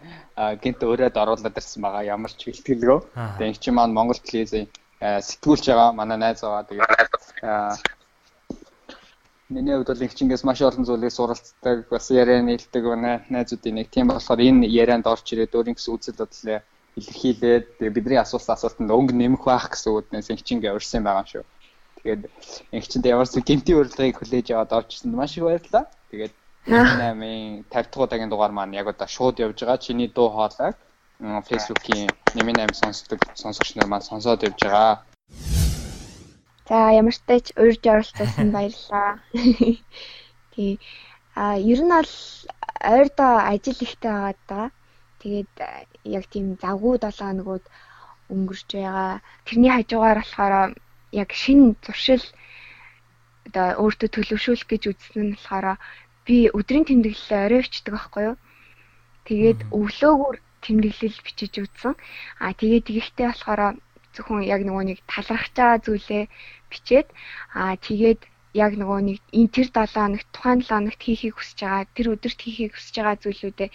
гент 0.63 0.81
өөрөө 0.81 1.13
оруулаад 1.13 1.59
ирсэн 1.61 1.81
байгаа 1.85 2.03
ямар 2.15 2.33
ч 2.33 2.49
бэлтгэлгөө. 2.49 2.99
Тэгээ 3.37 3.49
ингэчин 3.53 3.75
маань 3.77 3.93
Монгол 3.93 4.17
телевизийн 4.17 4.67
сэтгүүлч 5.01 5.65
байгаа 5.69 5.89
манай 5.93 6.17
найз 6.17 6.41
байгаа. 6.41 6.69
Тэгээд 6.69 8.01
Миний 9.51 9.75
хувьд 9.75 9.91
бол 9.91 10.05
ингэчингээс 10.05 10.47
маш 10.47 10.61
олон 10.63 10.87
зүйлийг 10.87 11.11
суралцдаг, 11.11 11.89
бас 11.91 12.07
яриа 12.09 12.39
нийлдэг 12.39 12.83
байна. 12.87 13.19
Найзуудын 13.27 13.75
нэг 13.83 13.91
тийм 13.91 14.07
болохоор 14.07 14.39
энэ 14.39 14.63
ярианд 14.65 15.05
орж 15.11 15.27
ирээд 15.27 15.51
өөрийн 15.51 15.75
гэсэн 15.75 15.91
үзэл 15.91 16.23
бодлоо 16.23 16.63
илэрхийлээд 16.95 17.65
тэгээ 17.77 17.95
бидний 17.95 18.19
асуусан 18.23 18.55
асуултанд 18.55 18.95
өнгө 18.95 19.11
нэмэх 19.11 19.43
байх 19.43 19.67
гэсэн 19.75 19.91
үднээс 19.91 20.31
инхчингээ 20.31 20.71
урьсан 20.71 21.03
байгаа 21.03 21.27
шүү. 21.27 21.43
Тэгээд 22.01 22.21
инхчинд 22.73 23.05
ямар 23.05 23.29
ч 23.29 23.37
гинти 23.45 23.77
урилгыг 23.77 24.17
хүлээж 24.17 24.47
аваад 24.51 24.71
орж 24.73 24.89
ирсэнд 24.97 25.13
маш 25.13 25.37
их 25.37 25.45
баярлалаа. 25.45 25.85
Тэгээд 26.09 26.33
8-ын 26.65 27.65
50 27.69 27.69
дахь 27.69 28.01
удаагийн 28.01 28.29
дугаар 28.33 28.53
маань 28.53 28.73
яг 28.73 28.87
одоо 28.89 29.07
шууд 29.07 29.37
явж 29.37 29.61
байгаа. 29.61 29.77
Чиний 29.77 30.09
дуу 30.09 30.29
хоолойг 30.33 30.77
Facebook-ийн 31.21 32.09
8 32.33 32.73
сонсдог 32.73 33.19
сонсогч 33.37 33.75
нар 33.75 33.87
маань 33.89 34.01
сонсоод 34.09 34.41
явж 34.41 34.59
байгаа. 34.65 35.05
За 36.67 36.89
ямар 36.89 37.13
ч 37.13 37.21
тач 37.29 37.45
урьж 37.61 37.83
оролцсон 37.85 38.49
баярлалаа. 38.49 39.21
Тий. 40.53 40.79
А 41.35 41.57
ер 41.57 41.79
нь 41.85 41.93
бол 41.93 42.13
ойрдоо 42.81 43.33
ажил 43.51 43.77
ихтэй 43.85 44.11
байгаа 44.11 44.35
даа. 44.49 44.67
Тэгээд 45.21 45.53
яг 46.17 46.25
тийм 46.33 46.57
завгүй 46.57 46.97
7 46.97 47.21
хоногуд 47.21 47.65
өнгөрч 48.33 48.69
байгаа. 48.73 49.21
Тэрний 49.45 49.71
хажуугаар 49.73 50.19
болохоор 50.21 50.73
яг 51.11 51.29
шинэ 51.41 51.75
зуршил 51.83 52.23
одоо 53.47 53.67
өөртөө 53.83 54.09
төлөвшүүлэх 54.15 54.67
гэж 54.69 54.83
үзсэн 54.91 55.21
нь 55.27 55.35
болохоор 55.35 55.77
би 56.25 56.37
өдрийн 56.57 56.85
тэмдэглэлээ 56.87 57.45
орой 57.45 57.61
өчтдөг 57.63 57.93
байхгүй 57.93 58.23
юу. 58.29 58.37
Тэгээд 59.27 59.59
өглөөгөр 59.75 60.37
тэмдэглэл 60.63 61.25
бичиж 61.25 61.53
үзсэн. 61.63 61.93
Аа 62.43 62.53
тэгээд 62.59 62.87
тэгэхдээ 62.87 63.27
болохоор 63.29 63.61
зөвхөн 64.15 64.41
яг 64.55 64.61
нөгөө 64.63 64.83
нэг 64.87 64.99
талархаж 65.11 65.53
байгаа 65.57 65.79
зүйлээ 65.85 66.23
бичээд 66.71 67.07
аа 67.59 67.75
тэгээд 67.87 68.21
яг 68.63 68.71
нөгөө 68.79 68.99
нэг 69.07 69.17
энэ 69.39 69.53
тэр 69.55 69.67
7 69.71 69.95
хоногт 69.95 70.27
тухайн 70.35 70.59
7 70.61 70.71
хоногт 70.71 71.01
хийхийг 71.03 71.35
хүсэж 71.35 71.59
байгаа 71.63 71.83
тэр 71.95 72.07
өдөрт 72.13 72.39
хийхийг 72.43 72.71
хүсэж 72.75 72.95
байгаа 72.99 73.17
зүйлүүдээ 73.23 73.69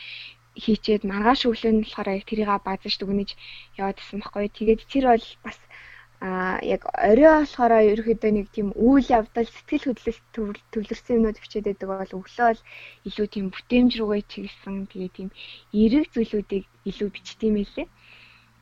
хийчээд 0.63 1.03
маргааш 1.11 1.41
өглөө 1.49 1.73
нь 1.73 1.83
болохоор 1.85 2.09
яг 2.17 2.25
тэрийг 2.29 2.51
базаж 2.69 2.95
дүгнэж 2.97 3.31
яваад 3.81 4.01
исэн 4.01 4.21
байхгүй. 4.21 4.49
Тэгээд 4.57 4.81
тэр 4.93 5.05
бол 5.13 5.27
бас 5.45 5.57
а 6.21 6.57
яг 6.65 6.83
орой 6.97 7.29
болохоор 7.45 7.73
ерөөхдөө 7.93 8.33
нэг 8.33 8.47
тийм 8.57 8.69
үйл 8.73 9.07
явдал 9.19 9.45
сэтгэл 9.45 9.87
хөдлөлт 9.93 10.25
төвлөрсөн 10.73 11.17
юмнууд 11.21 11.39
бичээд 11.41 11.69
байдаг 11.69 11.89
бол 11.93 12.17
өглөө 12.19 12.47
бол 12.49 12.61
илүү 13.09 13.27
тийм 13.29 13.47
бүтээмж 13.53 13.93
рүүгээ 14.01 14.23
чиглэсэн 14.33 14.77
тэгээ 14.91 15.11
тийм 15.17 15.29
эерэг 15.77 16.05
зүйлүүдийг 16.15 16.65
илүү 16.89 17.09
бичдэм 17.13 17.55
байлээ. 17.57 17.89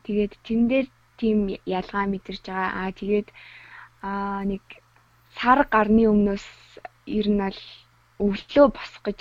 Тэгээд 0.05 0.32
тэн 0.47 0.60
дээр 0.70 0.86
тийм 1.20 1.39
ялгаа 1.78 2.05
мэдэрч 2.10 2.43
байгаа. 2.43 2.70
Аа 2.81 2.90
тэгээд 2.98 3.28
аа 4.02 4.43
нэг 4.51 4.64
сар 5.39 5.60
гарны 5.70 6.05
өмнөөс 6.10 6.47
ер 7.06 7.26
нь 7.31 7.39
бол 7.39 7.60
өглөө 8.26 8.66
босох 8.74 9.02
гэж 9.06 9.18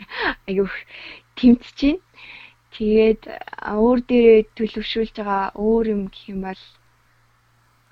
аюу 0.48 0.68
тэмцэж 1.36 1.78
байна. 1.84 2.02
Тэгээд 2.74 3.22
өөр 3.76 3.98
дээрээ 4.08 4.40
төлөвшүүлж 4.56 5.14
байгаа 5.20 5.52
өөр 5.54 5.84
юм 5.94 6.02
гэх 6.10 6.24
юм 6.32 6.40
бол 6.48 6.62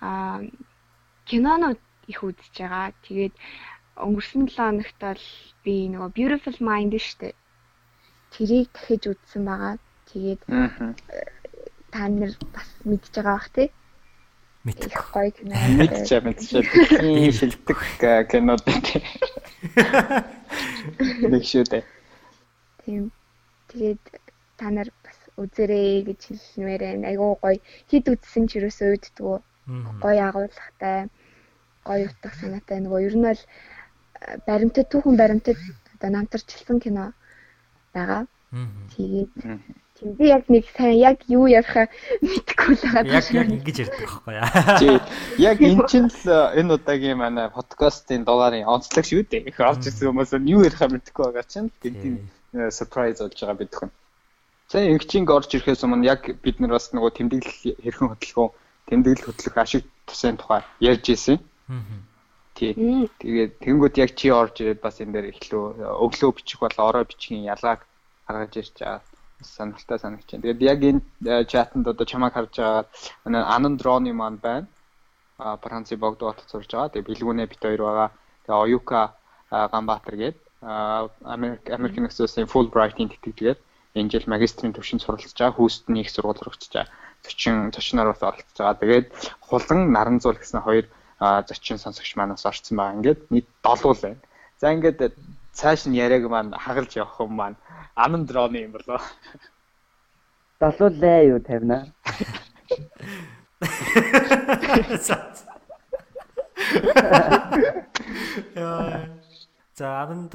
аа 0.03 0.43
кинонууд 1.29 1.81
их 2.11 2.19
үзэж 2.27 2.55
байгаа. 2.59 2.91
Тэгээд 3.07 3.35
өнгөрсөн 4.05 4.43
7 4.51 4.57
хоногт 4.57 4.99
бол 5.01 5.25
би 5.65 5.75
нөгөө 5.93 6.11
Beautiful 6.17 6.59
Mind 6.67 6.95
штэ. 6.99 7.39
Тэрийг 8.35 8.69
дахиж 8.75 9.03
үзсэн 9.13 9.43
байгаа. 9.47 9.75
Тэгээд 10.11 10.43
та 11.93 12.09
нар 12.09 12.33
бас 12.55 12.69
мэдж 12.89 13.15
байгаа 13.15 13.37
бах 13.37 13.49
тий. 13.55 13.69
Мэдэх 14.65 15.11
гоё 15.15 15.31
кино. 15.31 15.55
Мэдж 15.79 16.09
байгаа 16.09 16.27
мэдчихээ. 16.27 17.01
Тийм 17.03 17.33
шилдэг 17.39 17.79
кинод 18.31 18.63
тий. 18.67 19.03
Нэг 21.31 21.45
шүү 21.47 21.65
дээ. 21.71 21.85
Тийм. 22.83 23.03
Тэгээд 23.71 24.03
та 24.59 24.67
нар 24.71 24.89
бас 25.05 25.19
үзэрэй 25.37 26.07
гэж 26.09 26.21
хэлмээр 26.33 26.83
байна. 26.83 27.09
Айгуу 27.11 27.37
гоё 27.43 27.59
хид 27.91 28.07
үзсэн 28.09 28.49
ч 28.49 28.63
юусоо 28.63 28.95
үйддгүү. 28.95 29.37
Гоё 29.67 30.23
агуулгатай, 30.29 31.07
гоё 31.87 32.09
утга 32.11 32.31
санаатай 32.41 32.79
нөгөө 32.83 33.01
ер 33.07 33.15
нь 33.17 33.27
бол 33.27 33.43
баримтад 34.47 34.87
түүхэн 34.91 35.17
баримтад 35.17 35.59
одоо 35.95 36.11
намтарчилсан 36.11 36.81
кино 36.83 37.13
байгаа. 37.95 38.27
Тэгээд 38.97 39.31
тийм 39.97 40.11
би 40.19 40.27
яг 40.29 40.51
нэг 40.51 40.67
сайн 40.77 40.99
яг 40.99 41.23
юу 41.29 41.47
ярих 41.47 41.89
мэдэхгүй 42.27 42.75
л 42.75 42.85
байгаа. 42.91 43.23
Яг 43.23 43.31
яг 43.31 43.49
ингэж 43.55 43.77
ярьдаг 43.87 44.03
байхгүй 44.03 44.35
яа. 44.35 44.79
Тий. 44.83 44.99
Яг 45.39 45.59
эн 45.69 45.79
чинь 45.87 46.11
л 46.11 46.27
энэ 46.59 46.75
удаагийн 46.75 47.19
манай 47.23 47.47
подкастын 47.49 48.27
дугаарын 48.27 48.67
онцлог 48.67 49.07
шүү 49.07 49.31
дээ. 49.31 49.47
Их 49.47 49.61
орж 49.63 49.87
ирсэн 49.87 50.11
хүмүүс 50.11 50.35
нь 50.43 50.51
юу 50.51 50.67
ярих 50.67 50.83
мэдэхгүй 50.83 51.23
байгаа 51.31 51.47
чинь 51.47 51.71
гэдэг 51.79 52.13
surprise 52.75 53.23
болж 53.23 53.39
байгаа 53.39 53.59
бид 53.63 53.73
хүн. 53.79 53.91
Сайн 54.69 54.91
ингчинг 54.97 55.31
орж 55.31 55.55
ирэхээс 55.55 55.87
өмнө 55.87 56.11
яг 56.11 56.27
бид 56.43 56.59
нар 56.59 56.75
бас 56.77 56.91
нөгөө 56.91 57.11
тэмдэглэл 57.15 57.79
хэрхэн 57.79 58.11
хөдөлгөөн 58.11 58.53
тэмдэглэл 58.89 59.27
хөдлөх 59.27 59.57
ашиг 59.57 59.85
тусын 60.07 60.37
тухай 60.37 60.63
ярьж 60.81 61.07
ирсэн. 61.15 61.39
Тий. 62.55 62.75
Тэгээд 63.19 63.53
тэнгууд 63.65 63.95
яг 63.97 64.11
чи 64.15 64.29
орж 64.29 64.61
ирээд 64.61 64.81
бас 64.85 65.01
энэ 65.01 65.13
дээр 65.13 65.27
эхлөө 65.33 65.65
өглөө 66.05 66.31
бичих 66.37 66.61
болоо 66.61 66.85
орой 66.91 67.05
бичихийн 67.09 67.49
ялгааг 67.49 67.81
гаргаж 68.29 68.53
ирж 68.61 68.75
байгаа 68.77 69.01
сонирхолтой 69.43 69.99
санагч 69.99 70.29
байна. 70.31 70.43
Тэгээд 70.43 70.61
яг 70.63 70.79
энэ 70.91 71.45
чатанд 71.51 71.89
одоо 71.89 72.07
чамайг 72.07 72.35
харж 72.35 72.53
байгаа 72.57 72.87
анан 73.57 73.77
дроны 73.77 74.13
маань 74.13 74.37
байна. 74.37 74.67
А 75.39 75.57
Францын 75.57 75.99
богдо 75.99 76.31
хотод 76.31 76.49
сурж 76.51 76.71
байгаа. 76.71 76.93
Тэгээд 76.93 77.09
бэлгүүнээ 77.09 77.49
бит 77.51 77.63
хоёр 77.63 77.83
байгаа. 77.83 78.09
Тэгээд 78.45 78.63
Оюка 78.63 79.01
Ганбаатар 79.51 80.17
гээд 80.17 80.39
Америк 80.63 81.63
Америкийн 81.67 82.07
нэгэн 82.07 82.53
Fulbright-ийн 82.53 83.11
тэтгэлгээд 83.11 83.59
энэ 83.99 84.11
жил 84.13 84.31
магистрийн 84.31 84.73
төвшөнд 84.77 85.03
суралцж 85.03 85.35
байгаа. 85.35 85.57
Хүүст 85.59 85.89
нь 85.91 86.01
их 86.01 86.11
сургууль 86.11 86.39
сурагчж 86.39 86.73
байгаа. 86.73 86.93
Зочин 87.25 87.71
зочноор 87.73 88.09
бас 88.13 88.23
оролцож 88.23 88.59
байгаа. 88.59 88.81
Тэгээд 88.83 89.07
хулан 89.41 89.81
Наранзуул 89.95 90.39
гэсэн 90.39 90.61
хоёр 90.63 90.87
зочин 91.49 91.79
сонсогч 91.79 92.17
манаас 92.17 92.47
орцсон 92.47 92.77
байгаа. 92.77 92.97
Ингээд 92.99 93.21
нийт 93.31 93.47
7 93.63 93.95
л 93.95 94.03
байна. 94.03 94.21
За 94.59 94.73
ингээд 94.75 95.15
цааш 95.53 95.87
нь 95.87 95.95
яриаг 95.95 96.27
маань 96.29 96.53
хагалж 96.57 96.93
явах 96.97 97.21
юм 97.21 97.33
маань 97.39 97.57
анан 97.95 98.27
дроны 98.27 98.67
юм 98.67 98.73
болоо. 98.73 99.01
Далуулаа 100.61 101.23
юу 101.23 101.41
тавина. 101.41 101.93
Яа. 108.55 109.07
За 109.75 110.03
ананд 110.03 110.35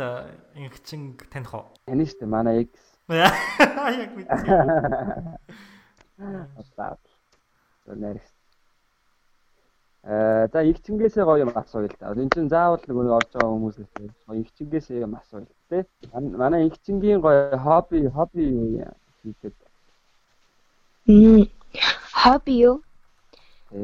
ингчин 0.55 1.17
таних 1.31 1.53
уу? 1.53 1.67
Таны 1.85 2.03
шүү 2.07 2.19
дээ 2.19 2.31
манай 2.31 2.67
X. 2.67 2.71
Яг 4.03 4.11
мэдээ. 4.15 5.76
Асаа. 6.17 6.97
Өнөр. 7.87 8.17
Э 10.07 10.47
за 10.51 10.63
игчингээсээ 10.63 11.25
гоё 11.27 11.43
юм 11.45 11.51
асууя 11.53 11.87
л 11.91 11.97
да. 11.99 12.15
Энд 12.15 12.33
чинь 12.33 12.49
заавал 12.49 12.81
нөгөө 12.87 13.17
орж 13.17 13.29
байгаа 13.33 13.53
хүмүүсээс 13.53 13.91
гоё 14.25 14.39
игчингээсээ 14.41 15.03
юм 15.05 15.13
асууя 15.19 15.45
л 15.45 15.53
тээ. 15.69 15.83
Манай 16.41 16.67
игчингийн 16.67 17.21
гоё 17.21 17.57
хобби 17.59 18.07
хобби 18.09 18.43
юу 18.49 18.87
хийдэг? 19.21 19.53
Мм 21.05 21.45
хобби 22.23 22.53
юу? 22.69 22.75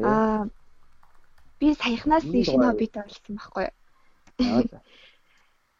Аа 0.02 0.48
би 1.60 1.74
саяхнаас 1.74 2.24
нэг 2.24 2.44
шинэ 2.50 2.66
хоббитэй 2.66 3.02
болсон 3.04 3.34
байхгүй 3.38 3.64
юу? 3.68 3.74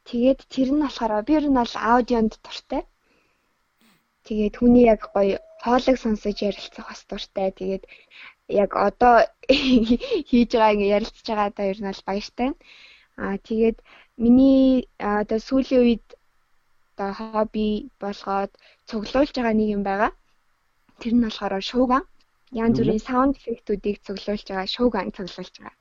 Тэгээд 0.08 0.40
тэр 0.52 0.68
нь 0.76 0.82
болохоор 0.84 1.24
би 1.26 1.32
ер 1.34 1.46
нь 1.48 1.58
бол 1.58 1.74
аудионд 1.74 2.36
дуртай. 2.44 2.82
Тэгээд 4.24 4.54
хүний 4.56 4.84
яг 4.88 5.00
гоё 5.14 5.36
хоолыг 5.64 5.96
сонсож 6.00 6.36
ярилцах 6.48 6.88
бас 6.88 7.02
дуртай. 7.08 7.48
Тэгээд 7.60 7.84
яг 8.48 8.70
одоо 8.88 9.14
хийж 10.28 10.50
байгаа 10.52 10.74
ингээ 10.74 10.94
ярилцж 10.96 11.26
байгаадаа 11.28 11.66
ер 11.72 11.78
нь 11.80 11.88
бол 11.88 12.02
баяртай. 12.08 12.50
Аа 13.20 13.36
тэгээд 13.48 13.78
миний 14.22 14.88
одоо 14.98 15.38
сүүлийн 15.38 15.82
үед 15.84 16.06
одоо 16.94 17.10
хобби 17.18 17.90
болгоод 18.02 18.52
цуглуулж 18.88 19.32
байгаа 19.34 19.54
нэг 19.56 19.68
юм 19.76 19.82
байгаа. 19.84 20.12
Тэр 21.00 21.12
нь 21.14 21.24
болохоор 21.24 21.60
шууган. 21.70 22.04
Янз 22.62 22.78
бүрийн 22.78 23.02
саунд 23.02 23.34
эффектүүдийг 23.38 23.98
цуглуулж 24.06 24.46
байгаа 24.48 24.68
шууган 24.74 25.12
цуглуулж 25.16 25.54
байгаа. 25.58 25.76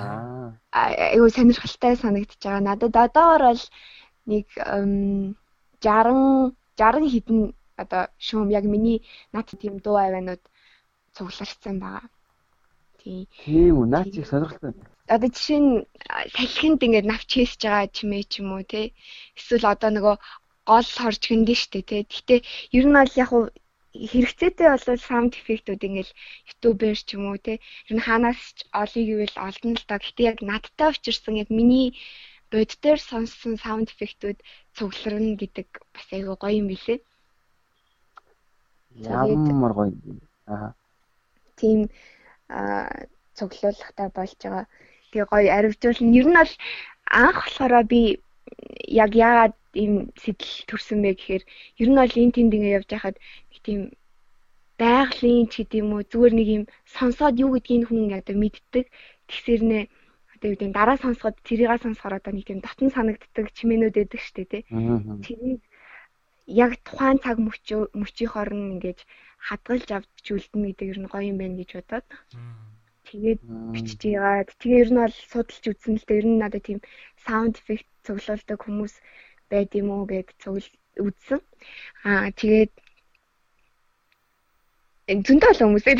Аа. 0.00 0.48
Айгуу 1.14 1.30
сонирхолтой 1.30 1.94
санагдчихж 1.96 2.42
байгаа. 2.44 2.66
Надад 2.68 2.96
одоогор 3.04 3.42
бол 3.48 3.62
нэг 4.32 4.46
60 4.58 6.56
60 6.78 7.12
хэдэн 7.14 7.40
одоо 7.82 8.02
шуум 8.26 8.48
яг 8.58 8.64
миний 8.64 8.98
над 9.34 9.46
тийм 9.60 9.74
дуу 9.84 9.96
авианууд 9.96 10.42
цугларсан 11.14 11.76
байгаа. 11.84 12.06
Тийм. 13.00 13.26
Үү, 13.76 13.86
наад 13.92 14.08
чих 14.14 14.26
сонирхолтой. 14.28 14.72
Одоо 15.14 15.28
жишээ 15.28 15.60
нь 15.60 15.72
салхинд 16.36 16.80
ингээд 16.86 17.10
навч 17.12 17.28
хийсэж 17.34 17.60
байгаа 17.64 17.94
чимээ 17.96 18.24
ч 18.30 18.32
юм 18.40 18.48
уу 18.56 18.64
те. 18.72 18.82
Эсвэл 19.38 19.66
одоо 19.74 19.90
нөгөө 19.92 20.16
гол 20.70 20.88
хорж 20.98 21.22
гиндэн 21.28 21.58
штэ 21.62 21.80
те. 21.90 21.96
Гэхдээ 22.08 22.40
ер 22.78 22.84
нь 22.88 22.96
бол 22.96 23.12
яг 23.22 23.28
хуу 23.30 23.44
хэрэгцээтэй 24.10 24.68
бол 24.72 24.86
саунд 25.06 25.32
эффектүүд 25.36 25.86
ингээл 25.86 26.12
ютубер 26.50 26.96
ч 27.06 27.08
юм 27.16 27.24
уу 27.28 27.38
те. 27.46 27.54
Ер 27.88 27.94
нь 27.96 28.04
хаанаас 28.06 28.40
ч 28.56 28.58
олъё 28.82 29.02
гэвэл 29.06 29.36
олдно 29.46 29.76
л 29.76 29.84
доо. 29.88 29.98
Гэхдээ 30.00 30.28
яг 30.32 30.38
надтай 30.48 30.88
учирсан 30.90 31.34
яг 31.42 31.48
миний 31.58 31.88
бод 32.54 32.70
дээр 32.82 33.00
сонссон 33.02 33.58
саунд 33.58 33.90
эффектүүд 33.90 34.38
цугларна 34.78 35.34
гэдэг 35.42 35.68
бас 35.94 36.06
айгүй 36.14 36.36
гоё 36.38 36.58
юм 36.62 36.68
билээ. 36.70 36.98
Ямар 39.02 39.72
гоё. 39.74 39.90
Аа. 40.46 40.70
Тийм 41.58 41.90
аа 42.48 43.10
цуглуулгатай 43.34 44.08
болж 44.14 44.38
байгаа. 44.42 44.66
Тэгээ 45.10 45.30
гоё 45.32 45.50
аривжуулна. 45.56 46.16
Ер 46.20 46.26
нь 46.30 46.38
бол 46.38 46.52
анх 47.10 47.38
болохоор 47.42 47.74
би 47.92 48.00
яг 49.02 49.10
яагаад 49.26 49.54
ийм 49.82 49.94
сэтэл 50.22 50.54
төрсөн 50.70 50.98
бэ 51.02 51.10
гэхээр 51.18 51.42
ер 51.82 51.88
нь 51.90 51.98
бол 51.98 52.20
энэ 52.22 52.34
тэнд 52.34 52.54
ингэ 52.54 52.76
явж 52.78 52.88
байхад 52.90 53.16
нэг 53.50 53.60
тийм 53.66 53.80
байгалийн 54.78 55.46
ч 55.50 55.54
гэдэм 55.62 55.90
үү 55.94 56.02
зүгээр 56.10 56.34
нэг 56.38 56.48
юм 56.58 56.64
сонсоод 56.94 57.34
юу 57.42 57.50
гэдгийг 57.54 57.90
хүн 57.90 58.14
одоо 58.18 58.36
мэддэг. 58.38 58.86
Тэгсэр 59.28 59.62
нэ 59.70 59.80
одоо 60.44 60.52
юу 60.52 60.60
гэдэг 60.60 60.76
дараа 60.76 60.96
сонсоход 61.00 61.36
тэрийгээ 61.40 61.80
сонсохоор 61.80 62.20
одоо 62.20 62.32
нэг 62.36 62.44
тийм 62.44 62.60
дотн 62.60 62.92
санагддаг 62.92 63.46
чимээнүүд 63.56 63.96
шүү 64.12 64.34
дээ 64.36 64.48
тий. 64.52 64.62
Тэрийг 65.24 65.60
яг 66.44 66.72
тухайн 66.84 67.18
цаг 67.24 67.40
мөчийнхоор 67.40 68.50
нь 68.52 68.76
ингэж 68.76 68.98
хадгалж 69.40 69.88
авч 69.88 70.24
үлдэнэ 70.28 70.76
гэдэг 70.76 70.88
ер 70.92 70.98
нь 71.00 71.08
гоё 71.08 71.32
юм 71.32 71.40
байна 71.40 71.56
гэж 71.56 71.70
бодоод. 71.80 72.06
Тэгээд 73.08 73.40
бичиж 73.72 74.00
яагаад 74.04 74.50
тэгээ 74.60 74.82
ер 74.84 74.90
нь 74.92 75.00
бол 75.00 75.16
судалж 75.32 75.64
үзсэн 75.64 75.96
л 75.96 76.04
дээ 76.04 76.20
ер 76.20 76.26
нь 76.28 76.40
надад 76.40 76.64
тийм 76.68 76.80
саунд 77.24 77.56
эффект 77.56 77.88
цуглуулдаг 78.04 78.58
хүмүүс 78.60 78.94
байд 79.48 79.70
юм 79.80 79.88
уу 79.96 80.04
гэд 80.04 80.28
цугл 80.44 80.68
үзсэн. 81.00 81.40
Аа 82.04 82.28
тэгээд 82.36 82.72
зөндөө 85.24 85.52
л 85.56 85.60
хүмүүсээ 85.64 85.96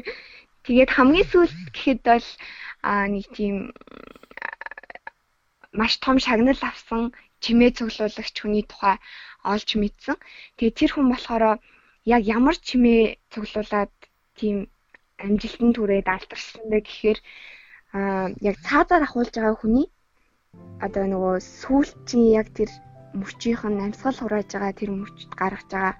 тэгээд 0.68 0.90
хамгийн 0.92 1.28
сүүлд 1.32 1.56
гэхэд 1.72 2.00
бол 2.04 2.28
нэг 2.84 3.24
тийм 3.36 3.54
маш 5.72 5.92
том 6.04 6.16
шагнал 6.18 6.62
авсан 6.62 7.12
чимээ 7.44 7.70
цуглуулагч 7.78 8.36
хүний 8.38 8.64
тухай 8.66 8.96
олж 9.52 9.68
мэдсэн. 9.78 10.16
Тэгээд 10.56 10.78
тэр 10.78 10.90
хүн 10.92 11.06
болохоор 11.10 11.44
яг 12.14 12.22
ямар 12.24 12.56
чимээ 12.68 13.02
цуглуулад 13.32 13.92
тийм 14.38 14.56
амжилтанд 15.18 15.76
хүрээд 15.78 16.08
алтарсан 16.08 16.62
бэ 16.70 16.78
гэхээр 16.86 17.18
аа 17.98 18.26
яг 18.48 18.56
цаазаар 18.66 19.02
ахуулж 19.04 19.32
байгаа 19.34 19.56
хүний 19.58 19.86
одоо 20.86 21.04
нөгөө 21.08 21.34
сүүлчийн 21.60 22.26
яг 22.40 22.48
тэр 22.58 22.70
мөчийнх 23.20 23.62
нь 23.68 23.84
амьсгал 23.86 24.18
хурааж 24.20 24.48
байгаа 24.52 24.72
тэр 24.78 24.90
мөчд 24.94 25.30
гаргаж 25.40 25.68
байгаа 25.72 25.94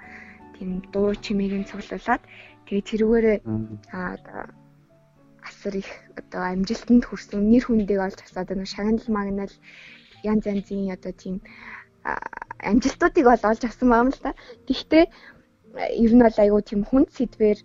тийм 0.54 0.70
дуу 0.92 1.14
чимээг 1.24 1.54
нь 1.58 1.68
цуглуулад 1.70 2.22
тэгээ 2.66 2.88
тэрүүгээрээ 2.90 3.38
аа 3.94 4.08
одоо 4.16 4.42
асар 5.58 5.74
их 5.82 5.90
одоо 6.14 6.42
амжилтанд 6.54 7.02
хүрсэн 7.10 7.42
нэр 7.50 7.64
хүндийг 7.66 7.98
олж 8.06 8.18
авсаад 8.22 8.54
нэг 8.54 8.70
шагнал 8.70 9.08
магнал 9.10 9.54
янз 10.22 10.44
янзын 10.46 10.94
одоо 10.94 11.12
тийм 11.22 11.36
амжилтуудыг 12.70 13.24
бол 13.26 13.42
олж 13.50 13.62
авсан 13.66 13.90
юм 13.90 14.08
л 14.14 14.22
та. 14.22 14.38
Гэхдээ 14.70 15.04
ер 16.04 16.12
нь 16.14 16.24
бол 16.26 16.38
айгүй 16.42 16.62
тийм 16.62 16.82
хүнд 16.86 17.08
сэдвэр 17.10 17.58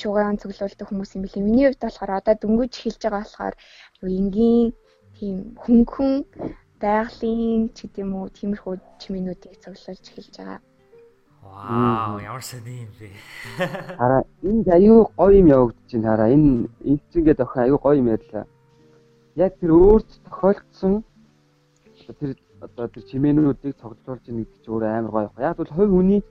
шугаан 0.00 0.40
цуглуулдаг 0.42 0.86
хүмүүс 0.88 1.14
юм 1.14 1.22
билээ. 1.22 1.46
Миний 1.46 1.66
хувьд 1.66 1.82
болохоор 1.86 2.12
одоо 2.18 2.34
дөнгөж 2.38 2.72
эхэлж 2.74 3.00
байгаа 3.02 3.22
болохоор 3.22 3.54
энгийн 4.18 4.68
тийм 5.16 5.36
хөнгөн 5.62 6.12
байгалийн 6.82 7.62
ч 7.76 7.78
гэдэм 7.86 8.10
үү 8.18 8.26
тиймэрхүү 8.36 8.74
чимээнүүдийг 9.00 9.54
цуглуулж 9.62 10.04
эхэлж 10.10 10.34
байгаа. 10.38 10.60
Вау, 11.44 12.18
ямар 12.18 12.42
сони 12.42 12.84
юм 12.84 12.90
бэ. 12.98 13.08
Хараа 14.00 14.24
энд 14.42 14.68
аюу 14.68 15.10
гоё 15.16 15.38
юм 15.38 15.46
явагдаж 15.46 15.90
байна. 15.92 16.08
Хараа 16.10 16.28
энэ 16.32 16.68
энэ 16.88 17.00
ч 17.10 17.12
ингээд 17.20 17.40
охин 17.44 17.62
аюу 17.62 17.78
гоё 17.78 17.96
юм 18.00 18.08
ярьлаа. 18.08 18.46
Яг 19.36 19.52
тэр 19.60 19.70
өөрт 19.76 20.10
тохиолдсон 20.24 21.04
тэр 22.20 22.36
одоо 22.60 22.88
тэр 22.88 23.02
чимээнүүдийг 23.08 23.76
цуглуулж 23.76 24.24
ийн 24.28 24.38
гэдэг 24.40 24.60
чинь 24.64 24.72
өөр 24.72 24.84
амар 24.84 25.12
гоё. 25.12 25.30
Яг 25.38 25.56
бол 25.56 25.72
хувь 25.76 25.92
хүний 25.92 26.22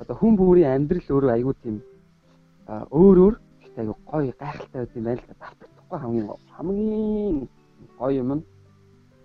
одоо 0.00 0.16
хүн 0.16 0.36
бүрийн 0.36 0.72
амьдрал 0.72 1.08
өөрөө 1.14 1.32
аюу 1.36 1.54
тийм 1.62 1.76
өөр 2.66 3.16
өөр 3.24 3.34
гэхдээ 3.60 3.84
аюу 3.84 3.96
гоё 4.08 4.32
гайхалтай 4.40 4.80
байт 4.80 4.96
юм 4.96 5.04
байна 5.04 5.20
л 5.20 5.28
да. 5.28 5.34
Давтагдахгүй 5.40 5.98
хамгийн 6.00 6.26
хамгийн 6.56 7.36
гоё 7.98 8.12
юм 8.22 8.30
нь 8.40 8.42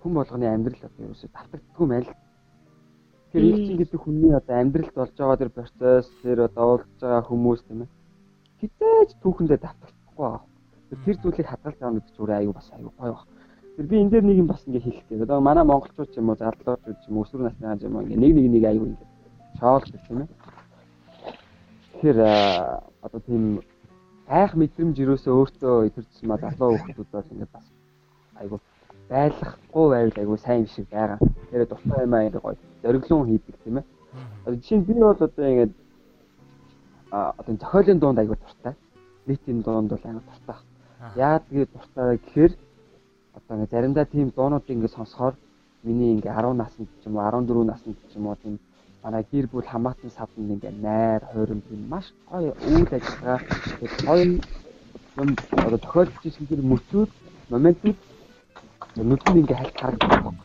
хүн 0.01 0.13
болгоны 0.13 0.45
амьдрал 0.47 0.83
одоо 0.87 1.05
ерөөсөй 1.05 1.29
давтагддаггүй 1.31 1.87
мэл. 1.87 2.09
Тэгэхээр 3.31 3.47
их 3.47 3.67
чинь 3.67 3.79
гэдэг 3.79 3.99
хүний 4.03 4.33
одоо 4.35 4.55
амьдралд 4.59 4.91
болж 4.91 5.15
байгаа 5.15 5.39
тэр 5.39 5.51
процесс 5.55 6.11
тэр 6.19 6.51
одоо 6.51 6.83
уулзж 6.83 6.99
байгаа 6.99 7.23
хүмүүс 7.31 7.61
тийм 7.63 7.87
ээ. 7.87 7.89
Хитэж 8.59 9.09
түүхэндээ 9.23 9.59
давтагдахгүй 9.63 10.19
байгаа. 10.19 10.43
Тэр 10.91 11.15
зүйлийг 11.23 11.47
хадгалж 11.47 11.77
байгаа 11.79 11.95
гэдэг 11.95 12.19
өөрөө 12.19 12.37
аюу 12.43 12.51
бас 12.51 12.67
аюу 12.75 12.91
гоё 12.99 13.13
баг. 13.15 13.27
Тэр 13.79 13.85
би 13.87 13.95
энэ 14.03 14.11
дээр 14.11 14.25
нэг 14.27 14.37
юм 14.43 14.47
бас 14.51 14.67
ингээ 14.67 14.83
хэлэх 14.83 15.07
гээд. 15.07 15.23
Одоо 15.23 15.39
манай 15.39 15.63
монголчууд 15.63 16.11
ч 16.11 16.19
юм 16.19 16.27
уу 16.27 16.35
залуучууд 16.35 16.99
ч 16.99 17.03
юм 17.07 17.15
уу 17.15 17.23
өсвөр 17.23 17.41
насны 17.47 17.67
хань 17.71 17.85
юм 17.87 17.95
ингээ 18.03 18.19
нэг 18.19 18.31
нэг 18.35 18.47
нэг 18.51 18.63
аюу 18.67 18.85
ингээ 18.91 19.09
шоолдог 19.63 20.01
тийм 20.03 20.19
ээ. 20.21 20.29
Тэгэхээр 22.03 22.19
одоо 22.99 23.19
тийм 23.23 23.43
айх 24.27 24.51
мэдрэмж 24.59 24.95
юусоо 24.99 25.39
өөртөө 25.39 25.87
итерсэн 25.87 26.27
маа 26.27 26.39
залуу 26.43 26.75
хүмүүс 26.83 27.07
бол 27.15 27.31
ингээ 27.31 27.47
бас 27.47 27.63
айгу 28.35 28.59
байлгахгүй 29.11 29.85
байвал 29.93 30.17
айгу 30.21 30.37
сайн 30.37 30.67
шиг 30.67 30.87
байгаа. 30.89 31.19
Тэр 31.51 31.65
дуртай 31.67 32.03
юм 32.05 32.13
аа 32.13 32.23
ингэ 32.27 32.39
гоё 32.39 32.55
зориглон 32.83 33.27
хийдэг 33.27 33.55
тийм 33.63 33.77
ээ. 33.77 33.85
Одоо 34.45 34.55
жишээ 34.55 34.77
нь 34.79 34.87
би 34.87 34.93
бол 34.93 35.11
одоо 35.27 35.47
ингэ 35.51 35.73
а 37.11 37.33
одоо 37.39 37.55
зохиолын 37.55 37.99
дунд 37.99 38.19
айгу 38.19 38.35
дуртай. 38.35 38.73
Нийтийн 39.27 39.61
дунд 39.61 39.89
бол 39.91 40.03
амар 40.03 40.23
дуртай. 40.29 40.57
Яа 41.15 41.39
тэгээ 41.39 41.67
дуртай 41.73 42.17
гэхээр 42.17 42.51
одоо 43.37 43.53
ингэ 43.57 43.71
заримдаа 43.71 44.05
тийм 44.05 44.27
дуунуудыг 44.35 44.69
ингэ 44.69 44.95
сонсохоор 44.95 45.35
миний 45.83 46.13
ингээ 46.15 46.33
10 46.33 46.53
наснд 46.53 46.89
ч 47.01 47.05
юм 47.05 47.15
уу 47.15 47.25
14 47.27 47.65
наснд 47.71 47.97
ч 48.09 48.15
юм 48.15 48.27
уу 48.27 48.35
тийм 48.43 48.59
манай 49.03 49.25
гэр 49.31 49.47
бүл 49.51 49.65
хамаатан 49.65 50.11
савд 50.17 50.33
ингээ 50.37 50.73
найр 50.85 51.21
хойрон 51.33 51.61
тийм 51.67 51.81
маш 51.89 52.05
гоё 52.29 52.53
үйл 52.69 52.87
ажиллагаа 52.97 53.39
гоё 54.07 54.23
юм 55.17 55.29
одоо 55.65 55.79
тохиолдож 55.85 56.23
ирсэн 56.23 56.47
тэр 56.47 56.61
мөчүүд 56.71 57.09
моментууд 57.49 57.97
нүд 58.95 59.21
нь 59.29 59.39
ингээ 59.41 59.57
хальт 59.57 59.77
харагддаг. 59.79 60.35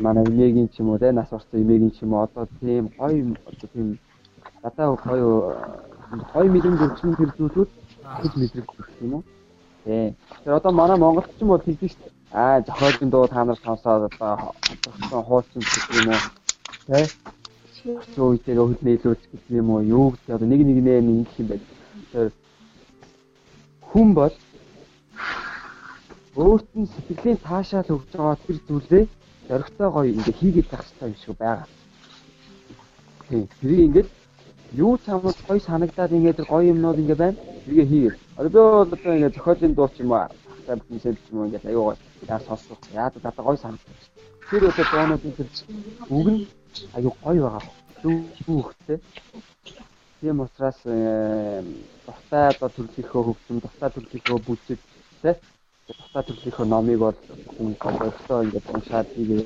Манай 0.00 0.24
эмээгийн 0.24 0.68
ч 0.72 0.80
юм 0.80 0.88
уу 0.90 0.98
те 0.98 1.12
нас 1.12 1.32
орсон 1.32 1.60
эмээгийн 1.62 1.90
ч 1.90 2.02
юм 2.02 2.12
уу 2.14 2.22
одоо 2.26 2.46
тийм 2.60 2.88
гоё 2.98 3.36
тийм 3.72 3.98
надаа 4.62 4.96
гоё 4.96 5.56
гоё 6.32 6.48
мэдрэмж 6.52 6.80
өгсөн 6.86 7.16
тэр 7.16 7.30
зүйлүүд 7.38 7.70
хэд 8.20 8.34
мэдрэгдэх 8.40 8.88
юм 9.02 9.12
уу? 9.14 9.22
Тий. 9.84 10.14
Тэр 10.44 10.52
одоо 10.58 10.72
манай 10.72 10.98
монголч 10.98 11.30
юм 11.40 11.48
бол 11.48 11.64
хэлдэг 11.64 11.90
шүү 11.90 12.02
дээ. 12.04 12.12
Аа 12.32 12.60
зохиолын 12.66 13.10
дуу 13.10 13.26
та 13.26 13.44
нар 13.44 13.58
сонсоод 13.64 14.02
одоо 14.12 14.52
хоцорсон 14.66 15.22
хуучин 15.24 15.62
гэх 15.62 15.86
юм 15.98 16.08
уу? 16.12 16.22
Тэ? 16.86 17.08
Зөө 18.14 18.26
үетэйгээ 18.30 18.66
хөлнө 18.66 18.90
илүүц 18.96 19.22
гэх 19.32 19.44
юм 19.48 19.70
уу? 19.70 19.80
Юу 19.82 20.06
гэдэг 20.12 20.34
одоо 20.36 20.48
нэг 20.48 20.60
нэг 20.68 20.78
нэ 20.84 20.94
нэг 21.00 21.28
юм 21.40 21.46
байна. 21.48 21.66
Тэр 22.12 22.28
хүн 23.90 24.14
бол 24.14 24.34
өөрт 26.46 26.68
нь 26.80 26.90
сэтгэлийн 26.94 27.38
таашаал 27.48 27.88
өгж 27.96 28.10
байгаа 28.16 28.38
тэр 28.44 28.58
зүйлээ 28.68 29.04
зоригтой 29.48 29.88
гоё 29.92 30.10
ингээ 30.16 30.38
хийгээд 30.40 30.68
байх 30.70 30.82
хэрэгтэй 30.84 31.08
юм 31.10 31.16
шиг 31.22 31.36
байгаа. 31.42 31.68
Тийм. 33.28 33.42
Тэрийг 33.60 33.80
ингээд 33.86 34.08
юу 34.84 34.92
чамд 35.04 35.36
гоё 35.48 35.60
санагдаад 35.68 36.12
ингээд 36.16 36.38
гоё 36.50 36.70
юмнууд 36.72 36.98
ингээ 37.02 37.18
байна. 37.22 37.38
Тэргээ 37.64 37.86
хийгээд. 37.92 38.16
Одоо 38.38 38.50
би 38.50 38.58
бол 38.58 38.94
одоо 38.94 39.12
ингээ 39.16 39.34
зохиолын 39.36 39.74
дуу 39.74 39.88
ч 39.92 39.96
юм 40.02 40.10
уу 40.12 40.28
тайм 40.66 40.80
хийсэл 40.88 41.20
ч 41.22 41.26
юм 41.30 41.38
уу 41.38 41.46
ингээ 41.48 41.68
аюу 41.70 41.84
гоё 41.88 41.96
яа 42.32 42.40
сонсох. 42.46 42.80
Яа 42.94 43.12
одоо 43.12 43.44
гоё 43.44 43.58
санагдаж. 43.60 44.00
Тэр 44.48 44.62
одоо 44.70 44.84
дуунуудын 44.90 45.34
тэр 45.36 45.48
үг 46.08 46.26
нь 46.32 46.40
аюу 46.96 47.12
гоё 47.24 47.42
байгаа. 47.44 47.80
дүүхтэй. 48.02 48.98
Тийм 50.20 50.40
учраас 50.40 50.80
тустай 52.06 52.44
одоо 52.52 52.68
төрлийнхөө 52.76 53.22
хөгжим, 53.24 53.60
тустай 53.60 53.90
төрлийнхөө 53.94 54.38
бүжиг 54.46 54.80
тэ 55.22 55.36
тустай 55.98 56.22
төрлийнхөө 56.26 56.66
номыг 56.66 56.98
бол 57.02 57.16
бодсоо 57.82 58.42
ингээд 58.44 58.66
уншаад 58.74 59.08
хийгээ. 59.14 59.42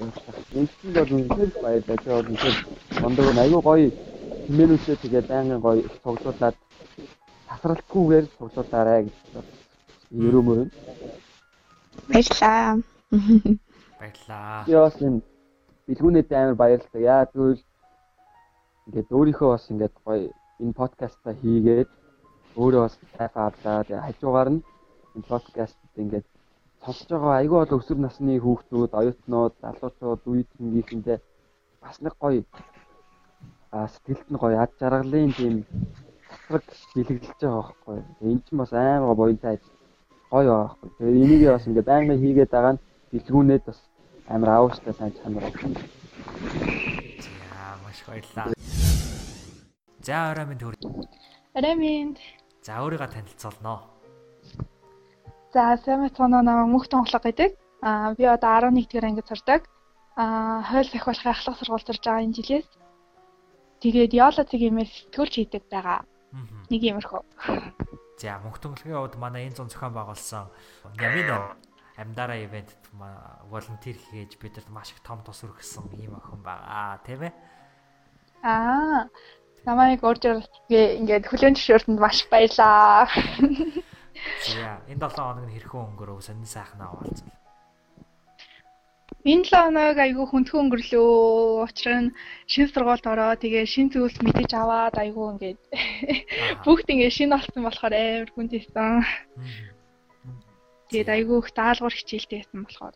Энэ 0.59 0.69
чинь 0.77 0.95
бол 0.97 1.13
үнэхээр 1.17 1.51
баярлалаа. 1.65 1.99
Тэр 2.03 2.13
бол 2.15 2.31
үнэхээр 2.31 2.57
мондог 3.03 3.27
аюу 3.45 3.61
гоё 3.69 3.89
хэмээнүүсээ 4.47 4.97
тэгээд 5.03 5.27
байнгын 5.33 5.61
гоё 5.65 5.83
тоглуулад 6.05 6.57
тасралтгүйгээр 7.49 8.27
тоглуулаарай 8.39 9.01
гэж 9.07 9.17
ерөөмөр. 10.27 10.59
Баярлалаа. 12.09 12.83
Баярлалаа. 14.01 14.65
Яас 14.69 14.97
энэ 15.07 15.21
бэлгүүнэд 15.87 16.29
амар 16.33 16.57
баярлалаа. 16.63 17.03
Яа 17.15 17.25
тэгвэл 17.31 17.63
ингээд 18.87 19.09
өөрийнхөө 19.17 19.49
бас 19.55 19.65
ингээд 19.73 19.95
гоё 20.05 20.29
энэ 20.63 20.79
подкастаа 20.81 21.35
хийгээд 21.41 21.91
өөрөө 22.61 22.83
бас 22.85 22.95
тайфа 23.19 23.41
авлаа. 23.49 23.85
Тэгээ 23.85 24.07
хажуугаар 24.07 24.49
нь 24.55 24.61
энэ 25.17 25.29
подкаст 25.31 25.79
ингээд 25.97 26.27
сонсож 26.85 27.09
байгаа 27.09 27.41
айгүй 27.41 27.59
бол 27.65 27.79
өсвөр 27.81 27.99
насны 28.05 28.35
хүүхдүүд, 28.45 28.93
оюутнууд, 29.01 29.55
залуучууд, 29.65 30.21
үеийнхэнтэй 30.29 31.19
бас 31.81 31.97
нэг 32.05 32.15
гоё 32.21 32.45
а 33.73 33.89
сэтгэлд 33.89 34.29
нь 34.31 34.41
гоё 34.43 34.57
ад 34.61 34.73
жаргалын 34.79 35.33
тийм 35.33 35.55
цацраг 36.29 36.65
бэлгэлж 36.95 37.25
байгаа 37.41 37.57
байхгүй. 37.57 37.99
Энэ 38.21 38.43
чинь 38.45 38.61
бас 38.61 38.73
амар 38.73 39.17
буянтай 39.17 39.57
гоё 40.31 40.45
байгаа 40.45 40.69
байхгүй. 40.69 40.91
Тэгээ 40.99 41.25
энийг 41.25 41.43
бас 41.57 41.67
ингээд 41.67 41.91
байнгын 41.91 42.21
хийгээд 42.21 42.53
байгаа 42.53 42.73
нь 42.77 42.83
бэлгүүнээд 43.13 43.65
бас 43.65 43.81
амар 44.29 44.51
аавчтай 44.53 44.95
сайн 44.95 45.13
чанар 45.19 45.45
байна. 45.49 45.81
За 47.25 47.65
маш 47.81 47.99
баярлалаа. 48.07 48.53
За 50.05 50.17
орой 50.31 50.47
минь 50.53 50.61
төр. 50.61 50.75
Орой 51.57 51.75
минь. 51.81 52.17
За 52.61 52.85
өөрийгөө 52.85 53.09
танилцуулноо. 53.09 53.94
За 55.55 55.79
сайн 55.79 56.03
мэцгоноо 56.03 56.43
намайг 56.43 56.67
мөнх 56.67 56.91
тонглог 56.91 57.23
гэдэг. 57.23 57.55
Аа 57.79 58.11
би 58.19 58.27
одоо 58.27 58.59
11 58.59 58.91
дэх 58.91 59.07
ангид 59.07 59.31
сурдаг. 59.31 59.71
Аа 60.19 60.67
хойл 60.67 60.91
сахиулахын 60.91 61.31
ахлах 61.31 61.59
сургууль 61.63 61.87
сурж 61.87 62.03
байгаа 62.03 62.27
энэ 62.27 62.35
жилээс. 62.35 62.67
Тэгээд 63.79 64.19
Яола 64.19 64.43
цэгэмээс 64.51 65.15
сэтгүүлч 65.15 65.35
хийдэг 65.39 65.63
байгаа. 65.71 66.03
Нэг 66.75 66.83
иймэрхүү. 66.83 67.23
За 68.19 68.43
мөнх 68.43 68.59
тонглогийн 68.59 68.99
хувьд 68.99 69.15
манай 69.15 69.47
энэ 69.47 69.55
зун 69.55 69.71
зохион 69.71 69.95
байгуулсан 69.95 70.51
Ямин 70.99 71.31
амьдараа 72.03 72.39
ивент 72.43 72.75
волонтер 73.47 73.95
хийж 74.11 74.35
бидэд 74.43 74.67
маш 74.75 74.91
их 74.91 75.07
том 75.07 75.23
тус 75.23 75.47
өргөсөн 75.47 75.87
ийм 75.95 76.19
охин 76.19 76.43
байгаа 76.43 76.99
тийм 77.07 77.31
ээ. 77.31 77.33
Аа 78.43 79.07
намайг 79.63 80.03
орж 80.03 80.27
ингээд 80.67 81.31
хүлэн 81.31 81.55
зөвшөөрсөнд 81.55 82.03
маш 82.03 82.27
баярлаа. 82.27 83.07
За 84.47 84.81
энэ 84.89 85.01
7 85.01 85.19
хоног 85.19 85.45
нь 85.47 85.55
хэрхэн 85.55 85.83
өнгөрөв 85.95 86.23
сонин 86.23 86.47
сайхнаа 86.47 86.91
хаалцвал. 86.95 87.35
Энэ 89.25 89.45
7 89.49 89.57
хоног 89.57 89.97
айгүй 89.97 90.27
хүндхэн 90.29 90.61
өнгөрлөө. 90.69 91.65
Учир 91.65 91.95
нь 91.97 92.15
шин 92.45 92.69
сургуульд 92.69 93.07
ороо 93.09 93.33
тэгээ 93.41 93.65
шин 93.65 93.89
зүйлс 93.89 94.21
мэдэж 94.21 94.51
аваад 94.53 94.95
айгүй 95.01 95.27
ингээд 95.33 95.61
бүгд 96.65 96.87
ингээд 96.93 97.17
шин 97.17 97.33
олсон 97.33 97.63
болохоор 97.65 97.95
амар 97.97 98.31
хүндээсэн. 98.37 99.01
Тэгээд 100.93 101.09
айгүй 101.09 101.37
их 101.41 101.49
даалгавар 101.57 101.95
хичээлтэй 101.97 102.45
байсан 102.45 102.61
болохоор. 102.69 102.95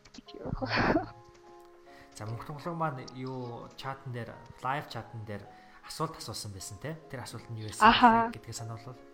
За 2.13 2.29
мөнх 2.29 2.45
тонглог 2.45 2.77
маань 2.77 3.09
юу 3.17 3.65
чатан 3.81 4.13
дээр 4.13 4.31
лайв 4.61 4.85
чатан 4.93 5.25
дээр 5.25 5.43
асуулт 5.89 6.21
асуусан 6.21 6.53
байсан 6.53 6.77
те. 6.85 6.93
Тэр 7.09 7.25
асуулт 7.25 7.49
нь 7.49 7.65
юу 7.65 7.73
байсан 7.73 8.37
гэдгээ 8.37 8.53
сануулвал. 8.53 9.08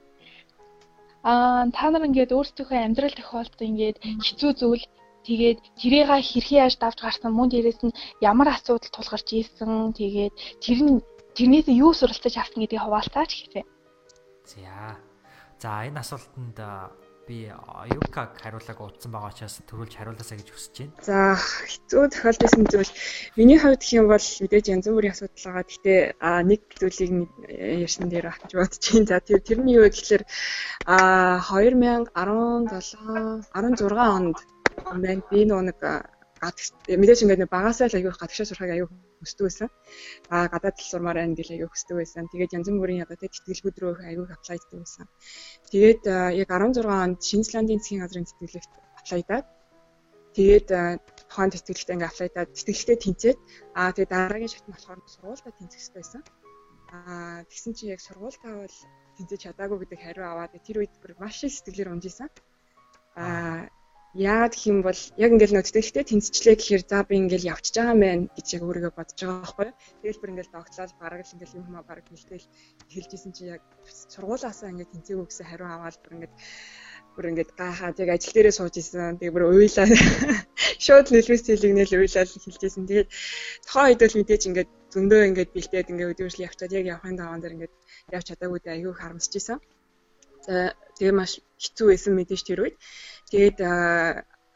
Аа 1.25 1.65
та 1.73 1.89
нар 1.91 2.05
ингээд 2.05 2.37
өөрсдийнхөө 2.37 2.79
амьдрал 2.85 3.17
тохиолдсон 3.17 3.69
ингээд 3.73 3.97
хэцүү 4.27 4.51
зүйл 4.61 4.85
тэгээд 5.25 5.59
тэрийг 5.81 6.09
хэрхэн 6.09 6.59
яаж 6.69 6.75
давж 6.77 6.99
гарсан 7.01 7.33
мөн 7.33 7.49
дээрээс 7.49 7.81
нь 7.87 7.97
ямар 8.21 8.49
асуудал 8.53 8.93
тулгарч 8.93 9.29
ийсэн 9.33 9.97
тэгээд 9.97 10.35
тэр 10.61 10.79
нь 10.85 11.01
тэрнээс 11.37 11.69
юу 11.73 11.97
суралцаж 11.97 12.35
авсан 12.37 12.61
гэдгийг 12.61 12.85
хуваалцаач 12.85 13.31
гэхээ. 13.41 13.65
За. 14.53 15.01
За 15.57 15.89
энэ 15.89 16.01
асуултанд 16.05 16.59
би 17.29 17.51
Юкаг 17.91 18.37
хариулааг 18.41 18.79
утсан 18.81 19.11
байгаа 19.13 19.33
учраас 19.33 19.57
төрүүлж 19.69 19.93
хариулаасаа 19.97 20.37
гэж 20.39 20.49
хүсэж 20.53 20.75
байна. 20.79 20.93
За 21.09 21.17
хэцүү 21.37 22.03
тохиолдсон 22.13 22.65
зүйл 22.73 22.93
миний 23.37 23.59
хувьд 23.59 23.81
гэх 23.81 23.97
юм 23.99 24.07
бол 24.13 24.27
мэдээж 24.43 24.67
янз 24.75 24.87
бүрийн 24.89 25.15
асуудал 25.15 25.45
байгаа. 25.45 25.65
Гэхдээ 25.69 26.01
а 26.21 26.43
нэг 26.45 26.61
зүйлийг 26.81 27.13
ярьсан 27.85 28.07
дээр 28.09 28.27
авч 28.29 28.53
бодож 28.53 28.85
байна. 28.93 29.09
За 29.09 29.17
тэр 29.25 29.41
тэрний 29.41 29.77
юу 29.79 29.89
гэхээр 29.89 30.23
а 30.85 31.41
2017 31.49 32.13
16 32.13 34.05
онд 34.17 34.39
би 35.31 35.41
нэг 35.49 35.79
мэдээж 37.01 37.21
ингээд 37.23 37.49
багасаа 37.49 37.89
л 37.89 37.97
аягүй 37.97 38.13
гадагшаа 38.13 38.47
сурахыг 38.47 38.73
аягүй 38.75 38.91
хүсдэг 39.25 39.45
байсан. 39.49 39.69
Аа 40.35 40.47
гадаад 40.53 40.77
хэл 40.79 40.93
сурмаар 40.93 41.19
байна 41.21 41.35
гэж 41.39 41.49
аягүй 41.51 41.71
хүсдэг 41.73 41.97
байсан. 42.01 42.25
Тэгээд 42.33 42.55
янз 42.57 42.69
бүрийн 42.71 43.05
одоо 43.05 43.19
тэтгэлгүүд 43.19 43.77
рүү 43.81 43.93
аягүй 44.09 44.27
аплайддаг 44.31 44.79
байсан. 44.83 45.07
Тэгээд 45.73 46.03
яг 46.43 46.49
16 46.53 46.87
онд 46.87 47.19
Шинзландын 47.29 47.81
засгийн 47.81 48.03
газрын 48.05 48.29
тэтгэлэгт 48.29 48.73
аплайдаад 49.01 49.47
тэгээд 50.37 50.69
тухайн 51.31 51.51
тэтгэлэгтээ 51.53 51.97
ингээ 51.97 52.11
аплайдаад 52.13 52.51
тэтгэлэгтээ 52.57 52.99
тэнцээд 53.05 53.39
аа 53.79 53.91
тэгээд 53.95 54.13
дараагийн 54.15 54.53
шат 54.53 54.67
нь 54.67 54.75
болохоор 54.75 55.01
сургуультай 55.15 55.53
тэнцэх 55.57 55.81
хэрэгтэй 55.81 56.01
байсан. 56.03 56.23
Аа 56.95 57.43
тэгсэн 57.51 57.73
чинь 57.77 57.93
яг 57.95 58.01
сургуультай 58.03 58.53
бол 58.55 58.77
тэнцэж 59.17 59.41
чадаагүй 59.47 59.79
гэдэг 59.83 60.01
хариу 60.03 60.27
аваад 60.27 60.53
тэр 60.67 60.77
үед 60.83 60.95
бүр 61.03 61.13
маш 61.23 61.43
их 61.47 61.55
сэтгэлээр 61.55 61.93
унжижсэн. 61.95 62.31
Аа 63.19 63.71
Яагаад 64.15 64.55
гэх 64.55 64.71
юм 64.71 64.79
бол 64.87 65.01
яг 65.19 65.31
ингээл 65.35 65.57
нөтдөгтэй 65.59 66.05
тэнцчлээ 66.07 66.55
гэхээр 66.55 66.83
за 66.87 67.03
би 67.03 67.19
ингээл 67.19 67.51
явчихж 67.51 67.75
байгаа 67.83 67.99
мэн 67.99 68.21
гэж 68.31 68.47
яг 68.55 68.63
өөрийгөө 68.63 68.93
бодож 68.95 69.19
байгаа 69.19 69.43
байхгүй 69.43 69.67
юу. 69.67 69.75
Тэгэл 70.07 70.21
бүр 70.23 70.31
ингээл 70.31 70.55
догтлол 70.55 70.95
бараг 71.03 71.21
л 71.27 71.35
ингээл 71.35 71.57
юм 71.59 71.67
хумаа 71.67 71.83
бараг 71.83 72.07
хэлтэл 72.07 72.47
хэлжсэн 72.95 73.33
чи 73.35 73.43
яг 73.59 73.63
сургуулаасаа 74.15 74.71
ингээд 74.71 74.95
тэнцээгүү 74.95 75.27
гэсэн 75.27 75.47
хариу 75.51 75.67
аваад 75.67 75.99
бүр 75.99 76.15
ингээд 76.15 76.35
бүр 77.15 77.31
ингээд 77.31 77.51
гахаад 77.59 77.97
яг 78.03 78.11
ажил 78.15 78.35
дээрээ 78.35 78.55
сууж 78.55 78.75
исэн. 78.79 79.19
Тэгээ 79.19 79.35
бүр 79.35 79.45
уйлаа. 79.51 79.87
Шууд 80.85 81.07
нэлбэс 81.11 81.43
хэлэгнэл 81.51 81.99
уйлаа 81.99 82.25
л 82.27 82.35
хэлжсэн. 82.39 82.87
Тэгээд 82.87 83.09
тохоо 83.67 83.87
хэд 83.91 84.03
бол 84.03 84.19
мэдээж 84.19 84.43
ингээд 84.47 84.71
зөндөө 84.95 85.21
ингээд 85.31 85.51
бэлдээд 85.55 85.91
ингээд 85.91 86.13
өдөржил 86.15 86.47
явчаад 86.47 86.77
яг 86.79 86.87
явахын 86.87 87.19
даваан 87.19 87.41
дээр 87.43 87.55
ингээд 87.57 87.75
явж 88.15 88.27
чадаагүй 88.31 88.61
дэ 88.63 88.71
аягүй 88.79 88.95
харамсаж 88.95 89.35
исэн. 89.39 89.59
За 90.47 90.77
тэгээ 90.99 91.15
маш 91.15 91.41
хэцүү 91.63 91.87
байсан 91.91 92.13
мэдээж 92.19 92.43
тэр 92.45 92.61
үед. 92.67 92.77
Тэгээд 93.31 93.59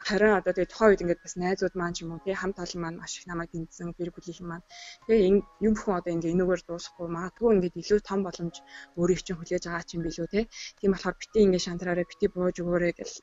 харин 0.07 0.33
одоо 0.39 0.53
тэгээ 0.55 0.71
тухайн 0.71 0.89
үед 0.91 1.03
ингээд 1.03 1.23
бас 1.25 1.35
найзууд 1.43 1.75
маань 1.75 1.95
ч 1.95 1.97
юм 2.03 2.11
уу 2.15 2.23
тий 2.23 2.35
хамт 2.37 2.57
олон 2.63 2.81
маань 2.81 2.99
маш 3.01 3.13
их 3.19 3.27
намайг 3.27 3.49
дэмжсэн 3.51 3.91
гэр 3.97 4.09
бүлийн 4.15 4.47
маань. 4.47 4.65
Тэгээ 5.07 5.27
юм 5.67 5.73
бүхэн 5.75 5.97
одоо 5.99 6.11
ингээд 6.15 6.33
энүүгээр 6.35 6.61
дуусахгүй 6.63 7.07
магадгүй 7.11 7.49
ингээд 7.55 7.79
илүү 7.81 7.99
том 8.09 8.19
боломж 8.23 8.55
өөрийг 8.99 9.21
чинь 9.25 9.37
хүлээж 9.37 9.63
байгаа 9.67 9.85
ч 9.87 9.91
юм 9.99 10.03
билүү 10.07 10.27
тий 10.33 10.43
тийм 10.79 10.91
болохоор 10.95 11.15
бити 11.19 11.37
ингээд 11.45 11.65
шантраараа 11.67 12.07
бити 12.07 12.25
бууж 12.31 12.55
өгөөрэй 12.63 12.93
гэл 12.99 13.15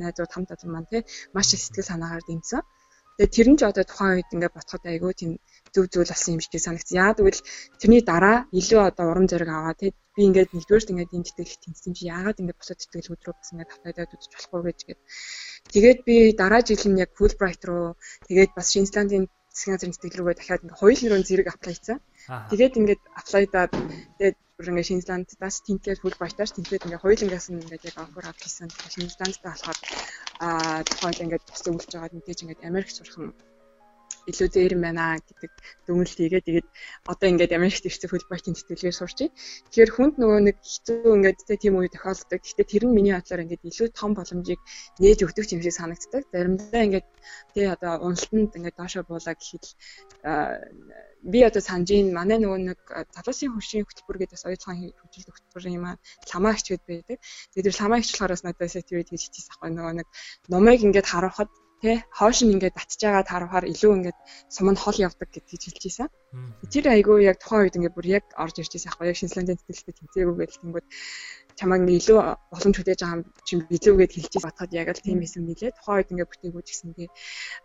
найзууд 0.00 0.32
хамт 0.32 0.50
олон 0.54 0.70
маань 0.72 0.90
тий 0.90 1.02
маш 1.36 1.48
их 1.54 1.60
сэтгэл 1.60 1.90
санаагаар 1.90 2.24
дэмжсэн 2.26 2.62
Тэгээ 3.18 3.34
тэр 3.34 3.48
нь 3.50 3.58
ч 3.58 3.62
одоо 3.62 3.84
тухайн 3.86 4.14
үед 4.18 4.34
ингээд 4.34 4.56
ботход 4.56 4.82
айгүй 4.90 5.12
тийм 5.14 5.30
зөв 5.74 5.84
зүйл 5.92 6.10
болсон 6.10 6.34
юм 6.34 6.42
шиг 6.42 6.54
санагдсан. 6.58 6.98
Яа 6.98 7.14
тэгвэл 7.14 7.46
тэрний 7.80 8.02
дараа 8.02 8.36
илүү 8.60 8.80
одоо 8.90 9.06
урам 9.10 9.26
зориг 9.30 9.50
аваа 9.54 9.74
тий 9.78 9.90
би 10.14 10.20
ингээд 10.28 10.50
нэгдүгээрт 10.54 10.92
ингээд 10.92 11.14
энэ 11.14 11.26
тэтгэлэг 11.26 11.62
тэнцсэн 11.62 11.92
чи 11.94 12.02
яагаад 12.14 12.40
ингээд 12.42 12.60
босоод 12.60 12.80
тэтгэлгүүд 12.82 13.22
рүү 13.22 13.34
бас 13.38 13.50
ингээд 13.54 13.72
татайдаад 13.72 14.14
үзэж 14.14 14.30
болохгүй 14.34 14.62
гэж 14.66 14.78
гээд 14.86 15.00
тэгээд 15.74 15.98
би 16.06 16.14
дараа 16.40 16.62
жил 16.66 16.84
нь 16.90 17.00
яг 17.04 17.10
Fulbright 17.18 17.62
руу 17.66 17.86
тэгээд 18.28 18.50
бас 18.58 18.68
Шинзландын 18.74 19.24
засгийн 19.54 19.74
газрын 19.74 19.94
тэтгэл 19.94 20.18
рүүгээ 20.18 20.38
дахиад 20.38 20.64
ингээ 20.66 20.80
хоёул 20.82 21.02
руу 21.10 21.22
зэрэг 21.22 21.48
аплайцсан. 21.54 21.98
Тэгээд 22.50 22.78
ингээд 22.78 23.02
аплайдаад 23.20 23.72
тэгээд 24.18 24.36
бүр 24.56 24.70
ингээ 24.70 24.88
Шинзландаас 24.88 25.56
тэнтгээд 25.66 26.02
Fulbright-аар 26.02 26.50
тэнтгээд 26.52 26.86
ингээ 26.86 27.02
хоёулангаас 27.02 27.46
нь 27.50 27.58
ингээ 27.62 27.88
яг 27.90 27.96
офер 27.98 28.24
авчихсан. 28.30 28.68
Шинзландтай 28.94 29.50
болохоор 29.50 29.78
аа 30.46 30.78
тухайн 30.90 31.22
ингээд 31.24 31.44
бас 31.50 31.62
өвлж 31.70 31.90
байгаа 31.90 32.14
мэдээж 32.14 32.38
ингээд 32.42 32.66
Америк 32.68 32.90
сурах 32.92 33.18
нь 33.22 33.34
илүү 34.30 34.48
дээр 34.54 34.74
байна 34.84 35.18
гэдэг 35.18 35.52
дүгнэлт 35.86 36.18
хийгээд 36.20 36.46
тэгээд 36.48 36.68
одоо 37.12 37.26
ингээд 37.28 37.56
Америкт 37.58 37.84
ирсэн 37.88 38.08
футболын 38.10 38.54
тэтгэлгээр 38.56 38.96
сурч 38.96 39.18
байна. 39.20 39.36
Тэгэхээр 39.68 39.90
хүнд 39.94 40.14
нөгөө 40.22 40.40
нэг 40.46 40.56
хэцүү 40.62 41.12
ингээд 41.18 41.38
тийм 41.60 41.74
үе 41.76 41.90
тохиолддог. 41.92 42.40
Гэхдээ 42.40 42.66
тэр 42.72 42.84
нь 42.86 42.96
миний 42.96 43.14
бодлоор 43.14 43.44
ингээд 43.44 43.68
илүү 43.68 43.88
том 43.92 44.10
боломжийг 44.16 44.60
нээж 45.02 45.18
өгдөг 45.26 45.44
юм 45.52 45.62
шиг 45.66 45.76
санагддаг. 45.76 46.22
Заримдаа 46.32 46.82
ингээд 46.86 47.06
тий 47.52 47.66
одоо 47.68 47.92
уналтанд 48.06 48.56
ингээд 48.56 48.78
доошо 48.80 49.04
буулаа 49.04 49.34
гэхэд 49.36 49.64
би 51.32 51.40
одоо 51.48 51.62
санжийн 51.64 52.12
манай 52.12 52.38
нөгөө 52.40 52.60
нэг 52.68 52.80
залуусын 53.16 53.52
хөршийн 53.52 53.84
хөтөлбөр 53.88 54.18
гэдэг 54.20 54.36
бас 54.36 54.46
оюутлын 54.48 54.92
хөгжил 55.00 55.32
хөтөлбөрийн 55.32 55.82
маань 55.84 56.00
ламаагч 56.30 56.66
гээд 56.68 56.84
байдаг. 56.84 57.18
Тэгээд 57.52 57.66
тэр 57.68 57.78
ламаагч 57.80 58.08
болохоос 58.12 58.42
надад 58.44 58.72
сэтвэд 58.72 59.08
хийж 59.08 59.22
хийсэн 59.32 59.52
аахгүй 59.52 59.70
нөгөө 59.72 59.94
нэг 59.98 60.08
номыг 60.52 60.80
ингээд 60.84 61.10
харуулхад 61.10 61.50
тий 61.84 61.96
хоош 62.18 62.38
нь 62.44 62.54
ингээд 62.54 62.76
татж 62.78 63.00
байгаа 63.04 63.24
тарахаар 63.32 63.64
илүү 63.72 63.92
ингээд 63.96 64.18
сум 64.54 64.68
нь 64.72 64.80
хол 64.82 64.98
явдаг 65.06 65.28
гэдгийг 65.32 65.62
хэлж 65.64 65.82
ийсэн. 65.88 66.08
Тэр 66.72 66.84
айгүй 66.94 67.18
яг 67.30 67.36
тухайн 67.40 67.62
үед 67.64 67.76
ингээд 67.76 67.96
бүр 67.96 68.08
яг 68.18 68.24
орж 68.42 68.56
ирж 68.60 68.72
байсан 68.72 68.88
байхгүй 68.88 69.08
яг 69.12 69.18
шинжлэлийн 69.20 69.58
тэтгэлтэй 69.60 69.94
тэнцээгүй 69.96 70.34
гэдэг 70.38 70.60
тэнгүүд 70.60 70.86
чамайг 71.58 71.82
нэг 71.86 71.96
илүү 72.02 72.18
боломж 72.50 72.76
хүлээж 72.76 73.00
байгаа 73.02 73.16
юм 73.18 73.22
чинь 73.46 73.62
билүүгээд 73.70 74.12
хэлж 74.14 74.34
батхад 74.42 74.72
яг 74.74 74.88
л 74.90 75.04
тийм 75.06 75.18
хэсэг 75.22 75.42
нэлээ. 75.46 75.70
Тухайн 75.78 75.96
үед 75.98 76.10
ингээд 76.12 76.30
бүтээгүүч 76.32 76.68
гэсэн 76.70 76.90
тий 76.98 77.08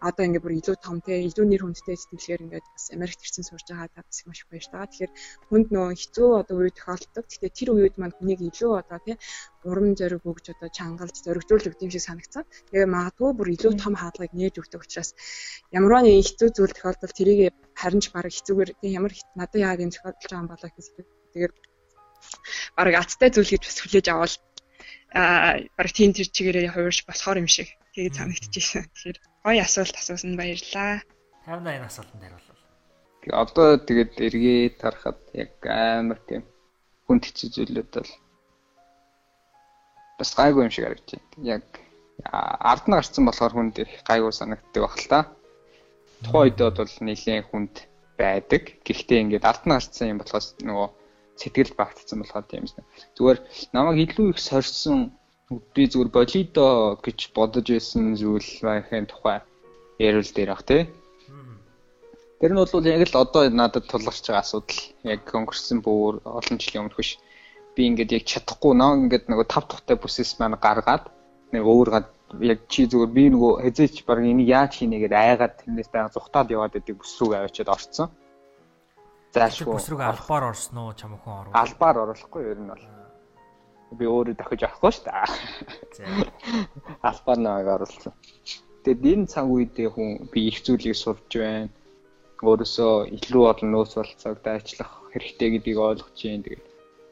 одоо 0.05 0.23
ингээд 0.25 0.45
бүр 0.45 0.57
илүү 0.59 0.75
том 0.85 0.97
тий 1.01 1.17
илүү 1.25 1.45
нэр 1.49 1.63
хүндтэй 1.65 1.97
сэтгэлгээр 1.97 2.45
ингээд 2.45 2.67
бас 2.69 2.85
Америкт 2.93 3.21
ирсэн 3.25 3.45
сурж 3.49 3.65
байгаа 3.69 3.89
та 3.89 4.05
бас 4.05 4.19
маш 4.29 4.39
их 4.41 4.49
баяр 4.53 4.67
таа. 4.69 4.85
Тэгэхээр 4.85 5.13
хүнд 5.49 5.67
нөө 5.73 5.87
хэцүү 5.97 6.27
одоо 6.41 6.55
үе 6.61 6.71
тохиолддог. 6.77 7.25
Гэхдээ 7.25 7.51
тэр 7.57 7.69
үед 7.73 7.95
маань 7.97 8.15
хүнийг 8.17 8.41
илүү 8.49 8.71
одоо 8.77 8.99
тий 9.05 9.15
урам 9.65 9.97
зориг 9.99 10.23
өгж 10.23 10.45
одоо 10.53 10.69
чангалж 10.77 11.15
зоригжуулдаг 11.25 11.81
юм 11.81 11.91
шиг 11.91 12.03
санагцсан. 12.05 12.43
Тэгээ 12.69 12.87
магадгүй 12.95 13.31
бүр 13.35 13.49
илүү 13.55 13.73
том 13.81 13.93
хаалгыг 13.97 14.33
нээж 14.37 14.55
өгдөг 14.61 14.85
учраас 14.85 15.11
ямарваа 15.75 16.05
нэг 16.05 16.23
хэцүү 16.23 16.49
зүйл 16.55 16.73
тохиолдол 16.77 17.17
тэрийг 17.17 17.39
харин 17.75 18.01
ч 18.03 18.07
баг 18.13 18.29
хэцүүгээр 18.31 18.69
ямар 18.97 19.13
надад 19.35 19.59
яагаад 19.59 19.83
юм 19.83 19.91
тохиолдож 19.91 20.23
байгаа 20.29 20.43
юм 20.43 20.51
болоо 20.51 20.69
гэсэн. 20.71 21.05
Тэгээд 21.33 21.53
баг 22.75 22.95
аттай 22.95 23.29
зүйл 23.31 23.51
гэж 23.53 23.63
бас 23.65 23.79
хүлээж 23.81 24.07
авал 24.09 24.35
аа 25.13 25.63
баг 25.77 25.89
тийм 25.91 26.13
тэр 26.13 26.27
чигээрээ 26.29 26.73
хувирч 26.73 27.05
болохоор 27.09 27.41
юм 27.41 27.49
шиг 27.49 27.73
тэгээд 27.93 28.17
санагдчихсэн. 28.19 28.85
Тэгэхээр 28.85 29.17
гоё 29.45 29.61
асуулт 29.65 29.95
асуусан 29.97 30.37
баярлаа. 30.37 31.01
58 31.49 31.89
асуултанд 31.89 32.21
хариулвал. 32.21 32.61
Одоо 33.43 33.67
тэгээд 33.81 34.13
эргээд 34.21 34.75
харахад 34.81 35.19
яг 35.33 35.53
амар 35.65 36.19
тийм 36.29 36.43
хүнд 37.09 37.25
хэцүү 37.25 37.49
зүйлүүд 37.55 37.89
бол 37.97 38.11
бас 40.19 40.31
гайгүй 40.37 40.61
юм 40.67 40.73
шиг 40.73 40.85
байна. 40.85 41.25
Яг 41.41 41.65
ард 42.29 42.85
нь 42.85 42.95
гарцсан 42.95 43.25
болохоор 43.25 43.53
хүнд 43.55 43.75
их 43.81 43.91
гайгүй 44.05 44.33
санагддаг 44.35 44.81
баг 44.85 44.95
л 44.99 45.09
та. 45.09 45.19
Тухайн 46.23 46.53
үед 46.53 46.59
бол 46.59 46.93
нэлийн 47.01 47.43
хүнд 47.49 47.75
байдаг. 48.19 48.63
Гэхдээ 48.85 49.21
ингээд 49.23 49.49
ард 49.49 49.63
нь 49.65 49.73
гарцсан 49.73 50.11
юм 50.13 50.19
болохоос 50.21 50.59
нөгөө 50.61 50.87
сэтгэл 51.39 51.73
багтсан 51.79 52.19
болохоор 52.19 52.45
тийм 52.51 52.67
юм. 52.67 52.85
Зүгээр 53.15 53.39
намайг 53.73 53.97
илүү 54.05 54.27
их 54.35 54.39
сорьсон 54.43 54.97
би 55.75 55.83
зүгээр 55.87 56.11
болидо 56.17 56.65
гэж 57.05 57.19
бодож 57.37 57.65
байсан 57.71 58.13
зүйл 58.19 58.49
байхын 58.67 59.07
тухай 59.07 59.39
ярил 59.97 60.29
дээр 60.35 60.51
ах 60.53 60.63
тий. 60.67 60.83
Тэр 62.39 62.51
нь 62.53 62.59
бол 62.59 62.85
яг 62.85 63.03
л 63.07 63.21
одоо 63.23 63.49
надад 63.49 63.87
тулгарч 63.87 64.23
байгаа 64.27 64.43
асуудал. 64.43 64.81
Яг 65.03 65.23
өнгөрсөн 65.27 65.79
бүр 65.83 66.19
олон 66.23 66.57
жилийн 66.59 66.87
өмнөх 66.87 66.99
биш. 66.99 67.17
Би 67.75 67.81
ингээд 67.89 68.15
яг 68.17 68.23
чадахгүй 68.31 68.73
наа 68.75 68.95
ингээд 68.99 69.31
нөгөө 69.31 69.47
тав 69.47 69.65
тухтай 69.67 69.95
бүсэс 69.99 70.39
маань 70.39 70.59
гаргаад 70.59 71.07
нэг 71.55 71.63
өөр 71.63 71.89
гад 71.95 72.07
яг 72.39 72.59
чи 72.69 72.85
зүгээр 72.85 73.11
би 73.17 73.23
нөгөө 73.33 73.51
хязээч 73.65 74.05
баг 74.05 74.21
энийг 74.21 74.47
яаж 74.47 74.71
хийнэ 74.77 75.01
гэдээ 75.01 75.23
айгаад 75.33 75.53
тэрнээс 75.59 75.89
байга 75.89 76.13
зүхтаад 76.13 76.53
яваад 76.53 76.73
байдаг 76.77 76.95
бүс 77.01 77.17
рүү 77.17 77.33
авчиад 77.35 77.73
орцсон 77.73 78.07
заашгүй 79.35 79.73
бүс 79.75 79.89
рүү 79.91 80.01
албаар 80.05 80.49
орсон 80.49 80.77
уу 80.81 80.93
чамхан 80.97 81.35
оров 81.41 81.53
албаар 81.53 81.97
оруулахгүй 82.03 82.43
ер 82.49 82.59
нь 82.61 82.71
бол. 82.71 82.85
Би 83.99 84.05
өөрөө 84.05 84.35
дахиж 84.37 84.61
авахгүй 84.65 84.91
шүү 84.93 85.05
дээ. 85.05 86.29
Албаар 87.09 87.39
нэг 87.41 87.67
оруулсан. 87.75 88.13
Тэгээд 88.83 89.05
энэ 89.11 89.29
цаг 89.33 89.45
үедээ 89.49 89.89
хүн 89.93 90.09
би 90.33 90.39
их 90.49 90.61
зүйлийг 90.65 90.97
сурж 90.97 91.29
байна. 91.37 91.69
Өөрөөсөө 92.41 92.93
илүү 93.17 93.43
олон 93.51 93.69
нөөц 93.73 93.93
болцоог 93.97 94.37
дайчлах 94.45 94.91
хэрэгтэй 95.13 95.49
гэдгийг 95.57 95.77
ойлгож 95.77 96.17
байна. 96.21 96.45
Тэгээд 96.45 96.63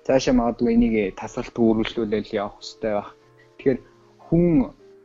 цаашаа 0.05 0.33
магадгүй 0.37 0.73
энийг 0.73 0.95
тасалт 1.17 1.55
үүрүүлүүлэл 1.57 2.33
явах 2.33 2.61
хэрэгтэй 2.61 2.93
байх. 2.93 3.11
Тэгэхээр 3.57 3.79
хүн 4.25 4.45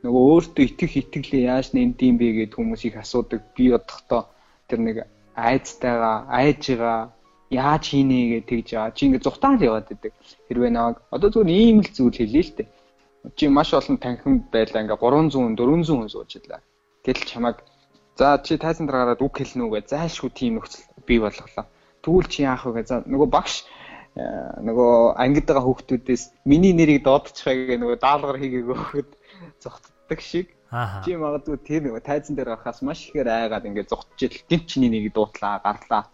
нөгөө 0.05 0.23
өөртөө 0.33 0.65
итгэх 0.67 0.93
итгэлээ 1.01 1.45
яаж 1.49 1.67
нэмдэм 1.73 2.15
бэ 2.21 2.29
гэд 2.39 2.53
хүмүүс 2.57 2.83
их 2.89 2.97
асуудаг. 3.01 3.41
Би 3.57 3.73
бодохдоо 3.73 4.29
тэр 4.69 4.81
нэг 4.87 4.97
айцтайгаа 5.37 6.29
айжгаа 6.29 7.13
яаж 7.53 7.83
хийнэ 7.93 8.19
гэж 8.33 8.45
тэгж 8.49 8.69
байгаа. 8.73 8.97
Чи 8.97 9.03
ингээд 9.07 9.27
зүхтаал 9.29 9.61
яваад 9.61 9.93
идэг. 9.93 10.13
Хэрвээ 10.49 10.73
нэг 10.73 10.97
одоо 11.13 11.29
зүгээр 11.29 11.53
ийм 11.53 11.79
л 11.85 11.91
зүйл 11.93 12.17
хэлээ 12.17 12.45
л 12.49 12.55
дээ. 12.57 12.69
Чи 13.37 13.45
маш 13.49 13.71
олон 13.77 13.97
танхимд 14.01 14.49
байлаа 14.49 14.83
ингээ 14.83 14.99
300 14.99 15.57
400 15.57 15.93
хүн 15.93 16.09
сууж 16.09 16.31
идлаа. 16.37 16.61
Гэтэл 17.05 17.29
чамайг 17.29 17.57
за 18.17 18.41
чи 18.45 18.57
тайзан 18.57 18.89
дараагаад 18.89 19.21
үг 19.21 19.35
хэлнэ 19.37 19.63
үгээ 19.69 19.85
зайлшгүй 19.93 20.31
тийм 20.33 20.53
нөхцөл 20.59 20.85
бий 21.07 21.21
болголоо. 21.21 21.67
Тэгвэл 22.03 22.29
чи 22.33 22.43
яах 22.43 22.65
вэ 22.67 22.83
гэж 22.83 23.07
нөгөө 23.07 23.29
багш 23.31 23.65
э, 24.17 24.23
нөгөө 24.65 25.17
ангид 25.23 25.47
байгаа 25.47 25.65
хүүхдүүдээс 25.65 26.23
миний 26.49 26.73
нэрийг 26.73 27.05
дуудчихаа 27.05 27.55
гэх 27.55 27.79
нөгөө 27.81 27.99
даалгавар 28.01 28.41
хийгээг 28.41 28.69
өгөхөд 28.69 29.11
зогтддаг 29.63 30.21
шиг 30.21 30.47
Чи 30.73 31.13
магадгүй 31.21 31.61
тэр 31.61 31.81
нэг 31.85 32.01
тайзан 32.01 32.33
дээр 32.33 32.57
гарахаас 32.57 32.81
маш 32.81 33.13
ихээр 33.13 33.29
айгаад 33.29 33.69
ингээд 33.69 33.93
зогтж 33.93 34.21
ил 34.25 34.37
гинт 34.49 34.65
чиний 34.73 34.89
нэг 34.89 35.13
дуутлаа 35.13 35.61
гарлаа. 35.61 36.09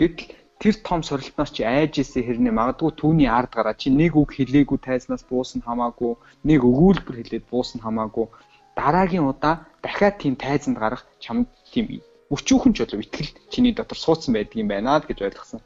Гэтэл 0.00 0.32
тэр 0.56 0.74
том 0.80 1.04
сорилтноос 1.04 1.52
чи 1.52 1.68
айж 1.68 2.00
исэн 2.00 2.24
хэрнээ 2.24 2.54
магадгүй 2.56 2.96
түүний 2.96 3.28
ард 3.28 3.52
гараа 3.52 3.76
чи 3.76 3.92
нэг 3.92 4.16
үг 4.16 4.32
хэлээгүй 4.40 4.80
тайзнаас 4.80 5.20
буусна 5.28 5.60
хамаагүй 5.68 6.16
нэг 6.48 6.60
өгүүлбэр 6.64 7.16
хэлээд 7.20 7.44
буусна 7.52 7.84
хамаагүй 7.84 8.26
дараагийн 8.72 9.28
удаа 9.28 9.68
дахиад 9.84 10.16
тийм 10.16 10.34
тайзанд 10.36 10.80
гарах 10.80 11.04
чамд 11.20 11.52
тийм 11.68 12.00
өчүүхэн 12.32 12.72
ч 12.72 12.78
болов 12.80 13.04
итгэл 13.04 13.32
чиний 13.52 13.72
дотор 13.76 13.98
суудсан 14.00 14.32
байдгийн 14.32 14.68
байна 14.72 14.96
гэж 15.04 15.18
ойлгосон. 15.28 15.60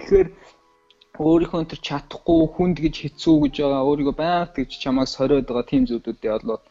Тэгэхээр 0.00 0.28
өөрийнхөө 1.20 1.68
тэр 1.68 1.80
чадахгүй 1.88 2.40
хүнд 2.54 2.76
гэж 2.80 2.94
хэцүү 3.02 3.36
гэж 3.44 3.54
байгаа 3.60 3.82
өөрийгөө 3.88 4.16
байнга 4.16 4.54
тэгж 4.56 4.72
чамайг 4.80 5.08
сориод 5.10 5.44
байгаа 5.48 5.66
тийм 5.68 5.82
зүйлүүдээ 5.90 6.32
болоод 6.32 6.62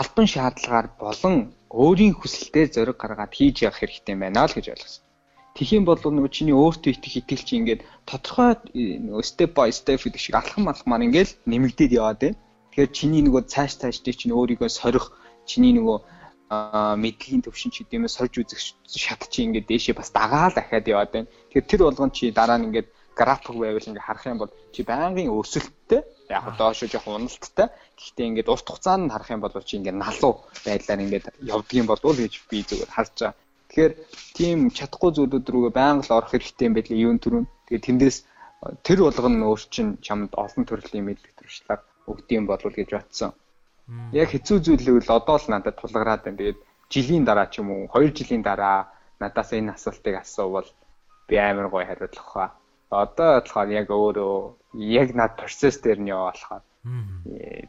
албан 0.00 0.26
шаардлагаар 0.34 0.88
болон 1.04 1.34
өөрийн 1.68 2.14
хүсэлтээр 2.16 2.68
зориг 2.76 2.96
гаргаад 3.00 3.32
хийж 3.36 3.56
явах 3.68 3.78
хэрэгтэй 3.80 4.16
байна 4.16 4.48
л 4.48 4.56
гэж 4.56 4.66
ойлгосон. 4.72 5.04
Тэхийн 5.56 5.84
бол 5.84 6.00
нөгөө 6.00 6.32
чиний 6.32 6.56
өөртөө 6.56 6.92
итгэх 6.96 7.14
итгэл 7.20 7.44
чи 7.44 7.54
ингээд 7.60 7.80
тодорхой 8.08 8.56
нөгөө 8.72 9.24
step 9.30 9.52
by 9.52 9.68
step 9.68 10.00
гэдэг 10.00 10.20
шиг 10.24 10.34
алхам 10.40 10.64
алхмаар 10.72 11.04
ингээд 11.04 11.30
нэмэгдээд 11.44 11.92
яваад 12.00 12.18
байна. 12.24 12.40
Тэгэхээр 12.72 12.96
чиний 12.96 13.22
нөгөө 13.24 13.42
цааш 13.52 13.72
цаашдыг 13.84 14.16
чинь 14.16 14.32
өөрийгөө 14.32 14.70
сорих 14.72 15.12
чиний 15.44 15.76
нөгөө 15.76 15.98
мэдлийн 16.96 17.44
төвшин 17.44 17.72
ч 17.72 17.84
гэдэм 17.84 18.08
нь 18.08 18.14
сорж 18.16 18.32
үзэх 18.40 18.60
шат 18.88 19.28
чи 19.28 19.44
ингээд 19.44 19.68
дээшээ 19.68 19.96
бас 19.96 20.08
дагаал 20.08 20.56
дахиад 20.56 20.88
яваад 20.88 21.10
байна. 21.12 21.28
Тэгэхээр 21.52 21.68
тэр 21.68 21.80
болгон 21.84 22.10
чи 22.16 22.32
дараа 22.32 22.56
нь 22.56 22.72
ингээд 22.72 22.88
график 23.14 23.56
байвал 23.56 23.88
ингээ 23.88 24.06
харах 24.06 24.26
юм 24.26 24.38
бол 24.38 24.52
чи 24.72 24.80
байнгын 24.82 25.28
өрсөлттэй 25.36 26.00
яг 26.32 26.44
доошо 26.56 26.86
жоох 26.88 27.06
уналттай 27.06 27.68
гэхдээ 27.96 28.26
ингээд 28.28 28.52
урт 28.52 28.66
хугацаанд 28.68 29.12
харах 29.12 29.30
юм 29.30 29.40
бол 29.44 29.52
чи 29.68 29.76
ингээ 29.76 29.92
налуу 29.92 30.34
байдлаар 30.64 31.00
ингээд 31.04 31.26
юм 31.80 31.86
болов 31.86 32.16
гэж 32.16 32.32
би 32.48 32.64
зүгээр 32.64 32.90
харж 32.96 33.12
байгаа. 33.20 33.34
Тэгэхээр 33.68 33.92
тийм 34.36 34.58
чадахгүй 34.76 35.10
зүйлүүд 35.16 35.46
рүүгээ 35.52 35.76
байнга 35.76 36.04
л 36.08 36.16
орох 36.16 36.32
хэрэгтэй 36.32 36.66
юм 36.68 36.74
байли 36.76 37.02
юун 37.04 37.18
төрүн. 37.20 37.44
Тэгээ 37.68 37.86
тэндээс 37.86 38.16
тэр 38.86 38.98
болгоно 39.04 39.46
өөр 39.52 39.62
чин 39.74 39.88
чамд 40.04 40.32
олон 40.44 40.64
төрлийн 40.68 41.04
мэдлэг 41.08 41.32
туршлага 41.36 41.84
өгдөм 42.08 42.44
болов 42.48 42.72
гэж 42.72 42.88
батсан. 42.96 43.32
Яг 44.12 44.28
хэцүү 44.32 44.58
зүйлүүд 44.64 45.04
л 45.08 45.16
одоо 45.18 45.36
л 45.36 45.46
надад 45.52 45.76
тулгараад 45.80 46.24
байна. 46.24 46.38
Тэгээд 46.40 46.60
жилийн 46.92 47.24
дараа 47.24 47.48
ч 47.48 47.60
юм 47.60 47.68
уу 47.72 47.88
2 47.92 48.12
жилийн 48.16 48.42
дараа 48.44 48.92
надаас 49.20 49.50
энэ 49.52 49.72
асуултыг 49.76 50.14
асуувал 50.20 50.68
би 51.28 51.36
амар 51.36 51.68
гоё 51.72 51.84
хариулах 51.88 52.28
хаа 52.32 52.48
одоо 52.92 53.40
болохоор 53.40 53.68
яг 53.72 53.88
өөрөө 53.88 54.36
яг 54.76 55.08
над 55.16 55.36
процесс 55.40 55.80
дээр 55.80 55.98
нь 56.00 56.12
яваа 56.12 56.32
болохоор 56.32 56.62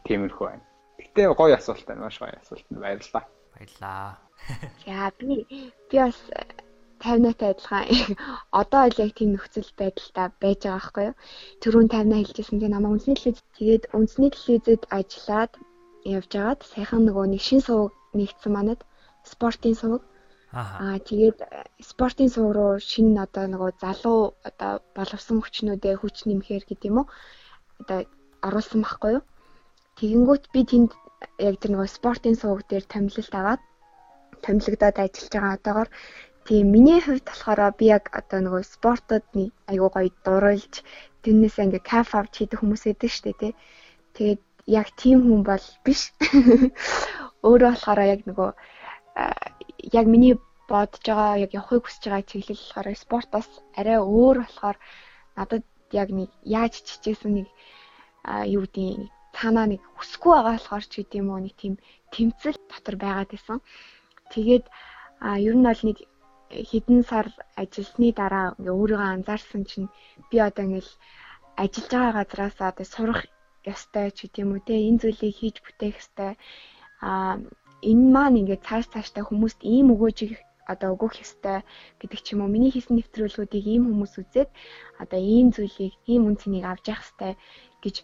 тиймэрхүү 0.04 0.46
байна. 0.46 0.64
Гэтэ 1.00 1.32
гоё 1.40 1.54
асуулт 1.56 1.86
байна. 1.86 2.04
Маш 2.04 2.18
гоё 2.20 2.36
асуулт 2.36 2.66
байна. 2.68 2.82
Баярлалаа. 2.84 3.24
Баярлалаа. 3.54 4.10
За 4.84 5.12
би 5.18 5.46
би 5.88 5.96
бас 5.96 6.18
50-аатай 7.04 7.50
адилхан 7.52 7.84
одоо 8.60 8.82
л 8.88 9.00
яг 9.04 9.12
тийм 9.16 9.30
нөхцөл 9.32 9.70
байдалтай 9.80 10.28
байж 10.42 10.60
байгаа 10.64 10.76
байхгүй 10.76 11.04
юу. 11.08 11.16
Төрүүн 11.62 11.88
50-аа 11.92 12.20
хэлжсэн 12.24 12.60
тийм 12.60 12.72
намайг 12.72 12.92
үндэсний 12.94 13.16
телевиз 13.16 13.42
тэгээд 13.58 13.84
үндэсний 13.96 14.30
телевизэд 14.32 14.82
ажиллаад 14.98 15.52
явж 16.14 16.30
байгаад 16.32 16.60
сайхан 16.72 17.02
нөгөө 17.04 17.24
нэг 17.32 17.42
шин 17.44 17.60
сувг 17.64 17.92
нэгдсэн 18.18 18.52
манад 18.56 18.80
спортын 19.24 19.74
сувг 19.80 20.02
Аа 20.54 20.98
тэгээд 21.02 21.38
э, 21.42 21.66
спортын 21.90 22.30
сувг 22.30 22.54
руу 22.54 22.72
шинэ 22.78 23.26
одоо 23.26 23.44
нөгөө 23.50 23.70
залуу 23.82 24.20
одоо 24.48 24.72
боловсон 24.94 25.42
хүчнүүдээ 25.42 25.94
хүч 25.98 26.16
нэмэхээр 26.30 26.64
гэдэг 26.66 26.88
юм 26.90 26.98
уу? 27.02 27.06
Одоо 27.82 27.98
оруулсан 28.46 28.80
байхгүй 28.86 29.10
юу? 29.18 29.24
Тэгэнгүүт 29.98 30.44
би 30.54 30.60
тэнд 30.70 30.90
яг 31.42 31.54
тэр 31.58 31.70
нөгөө 31.74 31.90
спортын 31.90 32.36
сувг 32.38 32.62
дээр 32.70 32.86
томилолт 32.86 33.34
аваад 33.34 33.62
томилогдоод 34.46 34.96
ажиллаж 35.02 35.32
байгаа 35.34 35.54
одоогоор 35.58 35.90
тийм 36.46 36.64
миний 36.70 37.00
хувьд 37.02 37.26
болохоор 37.26 37.60
би 37.78 37.86
яг 37.96 38.04
одоо 38.20 38.38
нөгөө 38.46 38.62
спортод 38.74 39.24
айгуу 39.70 39.90
гоё 39.90 40.10
дурлж 40.24 40.74
тэрнээс 41.22 41.56
ингээ 41.64 41.82
каф 41.90 42.14
авч 42.14 42.32
хийдэг 42.36 42.60
хүмүүс 42.60 42.84
эдэг 42.92 43.10
штэ 43.10 43.32
тий. 43.40 43.52
Тэгээд 44.14 44.42
яг 44.80 44.88
тийм 45.00 45.18
хүн 45.24 45.42
бол 45.42 45.66
биш. 45.84 46.12
Өөрөө 47.46 47.72
болохоор 47.72 48.00
яг 48.14 48.20
нөгөө 48.28 48.50
яг 49.92 50.06
миний 50.06 50.34
бодож 50.68 51.04
байгаа 51.04 51.42
яг 51.44 51.50
явахыг 51.58 51.84
хүсэж 51.84 52.02
байгаа 52.08 52.24
чиглэл 52.30 52.64
болохоор 52.64 52.88
спортоос 53.04 53.48
арай 53.78 53.98
өөр 54.00 54.36
болохоор 54.42 54.76
надад 55.36 55.64
яг 55.92 56.08
нэг 56.18 56.30
яаж 56.58 56.74
чичээсэн 56.86 57.32
нэг 57.34 57.48
юу 58.54 58.62
гэдэг 58.64 59.10
цаанаа 59.36 59.66
нэг 59.68 59.82
хүсэхгүй 59.98 60.32
байгаа 60.32 60.54
болохоор 60.56 60.84
ч 60.88 60.92
гэдэм 61.02 61.26
үү 61.30 61.40
нэг 61.44 61.54
тийм 61.60 61.74
тэмцэл 62.14 62.58
дотор 62.70 62.96
байгаад 62.96 63.30
байсан. 63.32 63.58
Тэгээд 64.32 64.64
ер 65.46 65.54
нь 65.56 65.66
бол 65.68 65.82
нэг 65.88 65.98
хэдэн 66.70 67.00
сар 67.10 67.26
ажилласны 67.60 68.08
дараа 68.20 68.46
ингээ 68.58 68.78
өөрийгөө 68.78 69.10
анзаарсан 69.14 69.62
чинь 69.70 69.88
би 70.30 70.36
одоо 70.38 70.64
ингээл 70.64 70.92
ажиллаж 71.62 71.90
байгаа 71.92 72.14
газраас 72.18 72.56
одоо 72.70 72.86
сурах 72.94 73.20
ёстой 73.72 74.08
ч 74.16 74.18
гэдэм 74.24 74.48
үү 74.54 74.60
те 74.66 74.74
энэ 74.88 75.00
зүйлийг 75.02 75.34
хийж 75.38 75.56
бүтээх 75.64 75.96
ёстой 76.02 76.32
а 77.08 77.10
энэ 77.90 78.06
маань 78.14 78.38
ингээд 78.40 78.66
цааш 78.68 78.84
цааштай 78.92 79.22
хүмүүст 79.26 79.60
ийм 79.74 79.86
өгөөжийг 79.94 80.32
одоо 80.72 80.88
өгөх 80.96 81.20
ёстой 81.24 81.58
гэдэг 82.00 82.20
ч 82.24 82.26
юм 82.32 82.40
уу. 82.42 82.52
Миний 82.54 82.72
хийсэн 82.72 82.96
нэвтрүүлгүүдийг 82.96 83.64
ийм 83.68 83.82
хүмүүс 83.88 84.14
үзээд 84.20 84.50
одоо 85.02 85.20
ийм 85.20 85.52
зүйлийг 85.54 85.94
ийм 86.12 86.22
үнцнийг 86.28 86.64
авч 86.64 86.84
явах 86.88 87.04
ёстой 87.04 87.32
гэж 87.84 87.96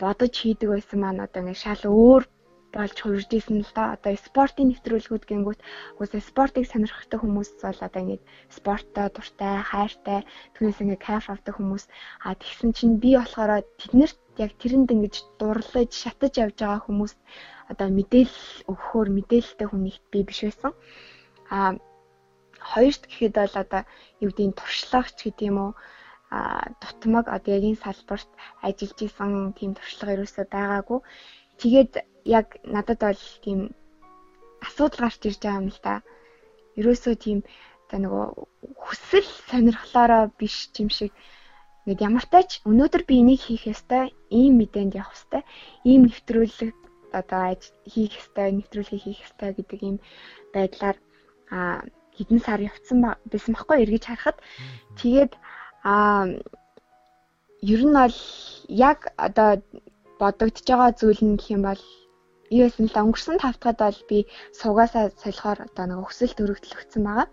бодож 0.00 0.32
хийдэг 0.34 0.68
байсан 0.70 0.98
маань 1.00 1.24
одоо 1.26 1.40
ингээд 1.42 1.62
шал 1.62 1.82
өөр 1.86 2.22
болж 2.74 2.96
хувирж 2.98 3.30
исэн 3.32 3.62
л 3.62 3.72
да. 3.76 3.94
Одоо 3.94 4.12
спортын 4.18 4.68
нэвтрүүлгүүд 4.70 5.24
гингүүт 5.30 5.60
үгүй 6.00 6.20
спортыг 6.20 6.64
сонирхдаг 6.68 7.20
хүмүүс 7.22 7.50
бол 7.62 7.80
одоо 7.86 8.00
ингээд 8.02 8.24
спорттой 8.58 9.06
дуртай, 9.14 9.54
хайртай, 9.70 10.20
түүнээс 10.54 10.82
ингээд 10.82 11.06
кайф 11.06 11.26
авдаг 11.30 11.54
хүмүүс. 11.56 11.84
А 12.26 12.34
тэгсэн 12.34 12.70
чинь 12.76 13.00
би 13.02 13.10
болохоор 13.16 13.62
тэднэрт 13.80 14.18
яг 14.44 14.50
тэрэнд 14.60 14.90
ингэж 14.94 15.14
дурлаж, 15.38 15.90
шатаж 15.94 16.32
явж 16.42 16.56
байгаа 16.58 16.82
хүмүүст 16.84 17.18
одоо 17.70 17.88
мэдээлэл 17.88 18.68
өгөхөөр 18.70 19.08
мэдээлэлтэй 19.16 19.68
хүнийхт 19.70 20.04
би 20.12 20.20
биш 20.26 20.40
байсан. 20.44 20.72
А 21.48 21.78
хоёрт 22.60 23.02
гэхэд 23.06 23.34
бол 23.38 23.56
одоо 23.62 23.82
юу 24.20 24.30
гэдгийг 24.30 24.58
туршлагач 24.58 25.16
гэдэг 25.22 25.48
юм 25.50 25.58
уу 25.62 25.72
дутмаг 26.82 27.26
одоо 27.36 27.50
яг 27.56 27.64
энэ 27.68 27.82
салбарт 27.84 28.30
ажиллаж 28.66 28.98
исэн 29.06 29.52
тийм 29.58 29.70
туршлага 29.74 30.14
ерөөсөй 30.16 30.46
байгаагүй. 30.50 30.98
Тэгээд 31.60 31.92
яг 32.24 32.56
надад 32.64 33.00
бол 33.00 33.22
тийм 33.44 33.60
асуудал 34.64 35.06
гарч 35.06 35.20
ирж 35.28 35.40
байгаа 35.42 35.60
юм 35.60 35.68
л 35.68 35.80
да. 35.84 35.94
Ерөөсөө 36.78 37.14
тийм 37.20 37.38
за 37.90 37.96
нөгөө 38.02 38.26
хүсэл 38.80 39.28
сонирхлоороо 39.48 40.32
биш 40.38 40.72
юм 40.80 40.90
шиг. 40.90 41.12
Ингээд 41.84 42.06
ямартай 42.08 42.42
ч 42.48 42.52
өнөөдөр 42.64 43.02
би 43.04 43.20
энийг 43.20 43.40
хийх 43.44 43.68
ёстой, 43.68 44.16
ийм 44.32 44.56
мэдээнд 44.56 44.96
явах 44.96 45.12
ёстой, 45.12 45.42
ийм 45.84 46.08
нэвтрүүлэг 46.08 46.74
одоо 47.12 47.54
хийх 47.92 48.12
ёстой, 48.16 48.48
нэвтрүүлгийг 48.56 49.04
хийх 49.04 49.20
ёстой 49.26 49.50
гэдэг 49.52 49.80
ийм 49.84 49.96
байдлаар 50.54 50.96
а 51.52 51.84
хэдэн 52.16 52.40
сар 52.40 52.60
явцсан 52.64 52.98
байсан 53.30 53.52
байхгүй 53.52 53.76
эргэж 53.84 54.04
харахад. 54.08 54.38
Тэгээд 54.96 55.32
а 55.84 56.24
ер 57.60 57.82
нь 57.84 57.96
бол 58.00 58.18
яг 58.68 59.12
одоо 59.26 59.60
бодогдож 60.18 60.66
байгаа 60.66 60.90
зүйл 60.96 61.20
нь 61.20 61.36
гэх 61.36 61.52
юм 61.56 61.62
бол 61.68 61.82
юу 62.54 62.64
байсан 62.66 62.86
л 62.88 63.00
өнгөрсөн 63.02 63.36
тавтахад 63.42 63.78
бол 63.82 64.00
би 64.10 64.18
суугаасаа 64.60 65.04
солихоор 65.22 65.58
одоо 65.66 65.84
нэг 65.86 65.98
өксөл 66.04 66.32
төрөгдөл 66.36 66.78
өгсөн 66.78 67.02
байгаа. 67.06 67.28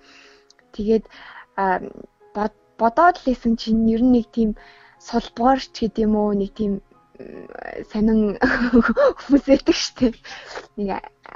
Тэгээд 0.76 1.06
бодоод 2.82 3.16
л 3.22 3.32
исэн 3.34 3.54
чинь 3.62 3.86
ер 3.96 4.02
нь 4.04 4.14
нэг 4.18 4.28
тийм 4.36 4.50
сулбгаарч 5.08 5.74
гэдэг 5.78 6.06
юм 6.06 6.14
уу 6.18 6.34
нэг 6.34 6.52
тийм 6.58 6.74
сонин 7.92 8.38
хүмүүс 9.22 9.46
байдаг 9.50 9.78
штеп. 9.78 10.16
Нэг 10.78 10.90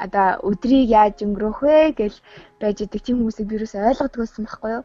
одоо 0.06 0.28
өдрийг 0.50 0.90
яаж 0.90 1.22
өнгөрөөх 1.26 1.60
вэ 1.62 1.78
гэж 2.00 2.14
байж 2.62 2.78
идэг 2.82 3.02
тийм 3.04 3.18
хүмүүсийг 3.22 3.48
би 3.50 3.62
юус 3.62 3.76
ойлгодгоосон 3.78 4.46
байхгүй 4.46 4.72
юу? 4.82 4.84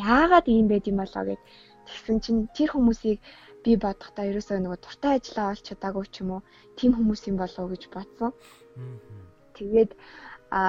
Яагаад 0.00 0.46
ийм 0.50 0.66
байд 0.68 0.90
юм 0.90 0.98
болоо 0.98 1.22
гэд 1.28 1.42
тэгсэн 1.86 2.18
чинь 2.24 2.40
тэр 2.56 2.74
хүмүүсийг 2.74 3.18
би 3.64 3.72
бодохдоо 3.84 4.24
ерөөсөө 4.30 4.58
нөгөө 4.60 4.80
дуртай 4.80 5.12
ажиллаа 5.16 5.52
олж 5.52 5.64
чадаагүй 5.68 6.06
ч 6.12 6.14
юм 6.22 6.30
уу 6.34 6.42
тийм 6.78 6.92
хүмүүс 6.96 7.22
юм 7.30 7.36
болов 7.40 7.60
уу 7.60 7.72
гэж 7.72 7.82
бодсон. 7.94 8.32
Тэгээд 9.56 9.90
а 10.50 10.60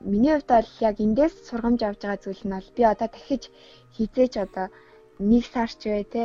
миний 0.00 0.34
хувьд 0.34 0.50
бол 0.50 0.70
яг 0.88 0.96
эндээс 1.04 1.34
сургамж 1.48 1.80
авч 1.82 2.00
байгаа 2.02 2.22
зүйл 2.22 2.42
нь 2.46 2.54
бол 2.54 2.68
би 2.76 2.82
одоо 2.92 3.08
дахиж 3.10 3.42
хизээч 3.94 4.34
одоо 4.44 4.66
нэг 5.30 5.44
сарч 5.54 5.80
бай 5.86 6.04
те 6.14 6.24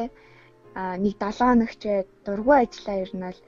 а 0.78 0.98
нэг 1.04 1.14
7 1.18 1.42
хоногч 1.42 1.82
бай 1.86 2.00
дургүй 2.26 2.56
ажиллаа 2.62 2.98
ер 3.04 3.12
нь 3.14 3.26
бол 3.26 3.40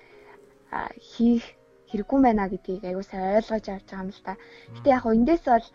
хийх 1.13 1.45
хэрэггүй 1.89 2.19
байна 2.21 2.49
гэдгийг 2.49 2.83
сайн 3.09 3.37
ойлгож 3.37 3.65
авч 3.69 3.87
байгаа 3.89 4.03
юм 4.05 4.09
л 4.13 4.21
та. 4.25 4.33
Гэтэ 4.75 4.89
яг 4.97 5.05
эндээс 5.05 5.43
бол 5.49 5.67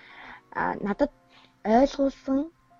надад 0.86 1.12
ойлгуулсан 1.65 2.39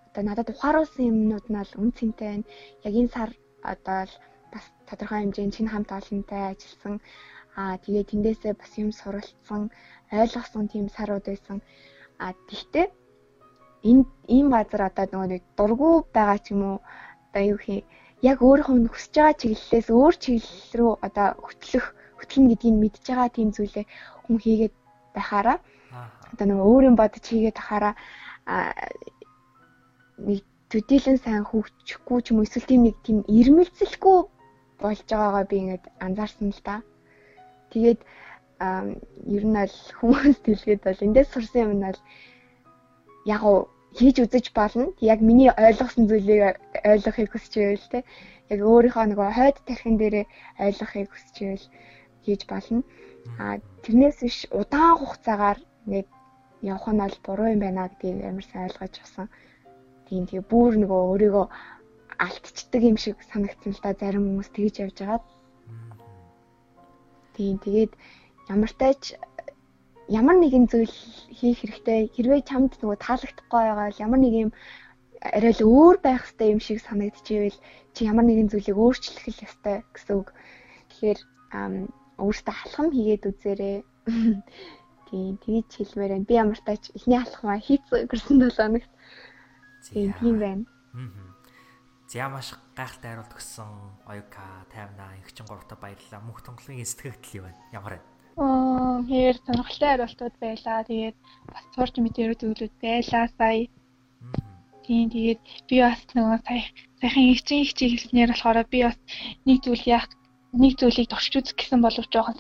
одоо 0.09 0.23
надад 0.23 0.49
ухааруулсан 0.55 1.11
юмнууд 1.11 1.47
нь 1.51 1.59
бол 1.59 1.73
үн 1.83 1.91
цэнтэй 1.99 2.29
байна. 2.31 2.47
Яг 2.87 2.95
энэ 2.95 3.15
сар 3.17 3.31
одоо 3.73 4.01
л 4.09 4.15
бас 4.53 4.65
тодорхой 4.89 5.21
хэмжээнд 5.25 5.55
шинэ 5.57 5.71
хамт 5.73 5.91
олонтой 5.99 6.43
ажилласан. 6.53 6.95
Аа 7.61 7.75
тэгээ 7.83 8.05
тэндээсээ 8.11 8.55
бас 8.61 8.73
юм 8.83 8.91
суралцсан 8.93 9.63
ойлгосон 10.13 10.65
тийм 10.73 10.87
сарууд 10.97 11.25
байсан. 11.27 11.59
А 12.19 12.33
тэгтээ 12.49 12.87
энэ 13.91 14.05
ийм 14.37 14.47
газар 14.55 14.83
одоо 14.89 15.07
нөгөө 15.11 15.29
нэг 15.33 15.43
дургу 15.59 15.91
байгаа 16.17 16.39
ч 16.45 16.47
юм 16.55 16.63
уу? 16.71 16.79
Одоо 17.31 17.43
юу 17.53 17.61
хий? 17.65 17.81
Яг 18.31 18.39
өөрийнхөө 18.47 18.91
хүсэж 18.93 19.15
байгаа 19.17 19.41
чиглэлээс 19.41 19.89
өөр 19.91 20.15
чиглэл 20.25 20.73
рүү 20.79 20.93
одоо 21.07 21.29
хөтлөх 21.47 21.87
хөтлөн 22.19 22.47
гэдгийг 22.51 22.77
мэдж 22.81 23.05
байгаа 23.09 23.29
тийм 23.37 23.49
зүйлээ 23.53 23.87
хүн 24.25 24.37
хийгээд 24.45 24.75
байхаараа. 25.15 25.59
Одоо 26.33 26.47
нөгөө 26.49 26.69
өөрийн 26.73 26.97
бодож 26.99 27.25
хийгээд 27.27 27.59
тахаараа 27.59 27.95
нэг 30.29 30.43
төдийлэн 30.75 31.19
сайн 31.23 31.47
хөгжихгүй 31.47 32.19
ч 32.27 32.27
юм 32.35 32.43
уу 32.43 32.47
эсвэл 32.51 32.67
тийм 32.67 32.83
нэг 32.83 32.97
тийм 33.07 33.19
ирмэлцэлгүй 33.39 34.19
болж 34.83 35.01
байгаагаа 35.07 35.45
би 35.47 35.57
ингээд 35.63 35.85
анзаарсан 36.03 36.51
л 36.51 36.63
да. 36.67 36.83
Тэгээд 37.71 38.01
ер 39.39 39.45
нь 39.47 39.61
аль 39.63 39.79
хүмүүс 39.99 40.39
дэлгээд 40.43 40.83
бол 40.83 41.05
эндээс 41.07 41.31
сурсан 41.31 41.63
юм 41.65 41.73
нь 41.79 41.87
аль 41.91 42.01
яг 43.35 43.43
уу 43.47 43.71
хийж 43.95 44.17
үзэж 44.25 44.47
болно. 44.59 44.91
Яг 44.99 45.23
миний 45.23 45.51
ойлгосон 45.55 46.11
зүйлийг 46.11 46.59
ойлгохыг 46.83 47.31
хүсэж 47.31 47.53
байвал 47.55 47.87
те. 47.95 48.01
Яг 48.51 48.61
өөрийнхөө 48.67 49.05
нөгөө 49.15 49.31
хойд 49.39 49.57
тархин 49.67 49.95
дээрээ 49.99 50.27
ойлгохыг 50.67 51.09
хүсэж 51.15 51.37
байвал 51.39 51.67
хийж 52.27 52.43
болно. 52.51 52.83
А 53.39 53.63
тэрнээс 53.87 54.19
биш 54.27 54.39
удаан 54.51 54.99
хугацаагаар 54.99 55.59
ингээд 55.87 56.09
явах 56.67 56.87
нь 56.91 57.03
бол 57.03 57.17
буруу 57.25 57.49
юм 57.55 57.61
байна 57.63 57.87
гэдгийг 57.87 58.27
амар 58.27 58.47
сайн 58.51 58.67
ойлгож 58.67 58.95
авсан. 58.99 59.29
Тийм 60.09 60.23
тэгээ 60.29 60.45
бүр 60.53 60.73
нөгөө 60.81 61.01
өөрийгөө 61.11 61.47
алтчдаг 62.25 62.83
юм 62.91 62.97
шиг 63.01 63.17
санагдсан 63.31 63.73
л 63.75 63.83
да 63.85 63.93
зарим 64.01 64.25
хүмүүс 64.29 64.51
тэгж 64.55 64.75
явж 64.85 64.97
байгаа. 65.01 65.21
Тийм 67.35 67.57
тэгээд 67.65 67.93
ямар 68.53 68.73
тач 68.83 69.03
ямар 70.09 70.37
нэгэн 70.39 70.69
зүйл 70.69 70.97
хийх 71.39 71.59
хэрэгтэй 71.65 72.01
хэрвээ 72.15 72.43
чамд 72.51 72.73
нөгөө 72.79 72.99
таалагдахгүй 73.01 73.61
байгаа 73.65 73.89
бол 73.89 74.03
ямар 74.05 74.21
нэг 74.21 74.35
юм 74.45 74.51
арай 75.25 75.53
л 75.57 75.63
өөр 75.65 75.97
байх 76.05 76.23
хэрэгтэй 76.29 76.49
юм 76.55 76.61
шиг 76.61 76.79
санагдчихвэл 76.85 77.59
чи 77.95 78.01
ямар 78.05 78.25
нэгэн 78.29 78.51
зүйлийг 78.53 78.77
өөрчлөх 78.77 79.25
л 79.33 79.45
ёстой 79.49 79.77
гэсэн 79.97 80.15
үг. 80.21 80.29
Тэгэхээр 80.93 81.19
өөртөө 82.21 82.55
халахам 82.55 82.89
хийгээд 82.93 83.29
үзээрэй. 83.31 83.77
Тийм 85.09 85.35
тэгж 85.41 85.71
хэлмээр 85.75 86.13
байна. 86.13 86.29
Би 86.29 86.35
ямар 86.37 86.61
тач 86.61 86.83
эхний 86.93 87.19
халахмаа 87.19 87.59
хийцэн 87.65 88.05
өнгөрсөн 88.05 88.37
7 88.45 88.53
хоногт 88.61 88.93
Тийм 89.93 90.13
тийм 90.19 90.37
байна. 90.39 90.65
За 92.09 92.29
маш 92.29 92.55
гайхалтай 92.79 93.11
хариулт 93.11 93.35
өгсөн 93.35 93.71
Оюка 94.07 94.45
58 94.71 95.21
ихчин 95.25 95.47
3 95.51 95.69
та 95.69 95.75
баярлалаа. 95.75 96.21
Мөнх 96.23 96.41
тонголын 96.47 96.85
сэтгэгдэл 96.87 97.37
юу 97.39 97.45
байна? 97.49 97.61
Ямар 97.75 97.93
байна? 97.99 98.07
Аа, 98.39 99.03
хэр 99.09 99.37
сонирхолтой 99.43 99.91
хариултууд 99.91 100.35
байлаа. 100.39 100.87
Тэгээд 100.87 101.17
бас 101.51 101.65
сурч 101.75 101.95
мэдэрүү 101.99 102.37
зүйлүүд 102.39 102.75
байлаа 102.83 103.27
сая. 103.35 103.67
Тийм 104.85 105.07
тэгээд 105.11 105.41
би 105.69 105.77
бас 105.81 106.01
нөгөө 106.15 106.39
сая 106.47 106.63
саяхан 107.01 107.25
ихчин 107.33 107.63
ихчийг 107.65 107.91
хэлснээр 107.93 108.31
болохоор 108.31 108.59
би 108.69 108.79
бас 108.87 108.99
нэг 109.49 109.59
зүйл 109.65 109.85
яах 109.97 110.09
нэг 110.53 110.73
зүйлийг 110.79 111.09
туршиж 111.11 111.35
үзэх 111.41 111.57
гэсэн 111.57 111.81
боловч 111.83 112.11
жоохон 112.13 112.37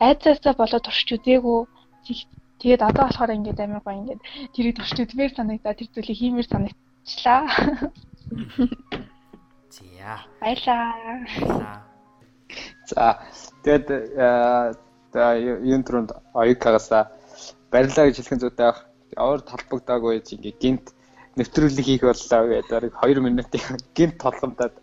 айцаасаа 0.00 0.54
болоод 0.56 0.84
туршиж 0.86 1.08
үзээгүй 1.20 1.58
Тэгээд 2.62 2.82
одоо 2.86 3.10
болохоор 3.10 3.34
ингээд 3.34 3.58
амар 3.58 3.82
гоё 3.82 3.98
ингээд 3.98 4.22
тэрийг 4.54 4.78
туршиж 4.78 4.98
үзмээр 5.02 5.34
санагдаа 5.34 5.74
тэр 5.74 5.90
зүйлийг 5.90 6.18
хиймээр 6.18 6.46
санагдлаа. 6.46 7.42
За. 9.72 10.20
Баярлаа. 10.40 10.94
За. 12.86 13.18
Тэгээд 13.64 13.86
за 15.12 15.22
юм 15.74 15.82
түрүүнд 15.86 16.10
оюкагаас 16.38 16.88
барилаа 17.72 18.04
гэж 18.06 18.16
хэлхэн 18.20 18.42
зүйтэй 18.42 18.66
байх. 18.68 18.80
Өөр 19.16 19.40
толбогдоогүй 19.48 20.20
чи 20.22 20.36
ингээд 20.36 20.60
гинт 20.62 20.86
нэвтрүүлэг 21.40 21.84
хийх 21.84 22.04
боллоо 22.04 22.42
гэдэг 22.62 22.92
2 23.00 23.24
минутын 23.24 23.64
гинт 23.96 24.16
толгомдод 24.20 24.74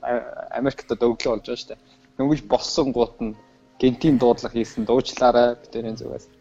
Америкт 0.57 0.89
өглөө 0.89 1.15
болж 1.15 1.45
байгаа 1.45 1.61
шүү 1.61 1.69
дээ. 1.69 1.83
Дөнгөж 2.17 2.41
болсон 2.49 2.87
гут 2.91 3.15
нь 3.21 3.37
гинтийн 3.81 4.17
дуудлага 4.17 4.57
хийсэн 4.57 4.85
дуучлаарай 4.85 5.55
битэрийн 5.61 5.97
зүгээс 6.01 6.38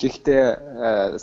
Гэхдээ 0.00 0.44
э, 0.50 1.18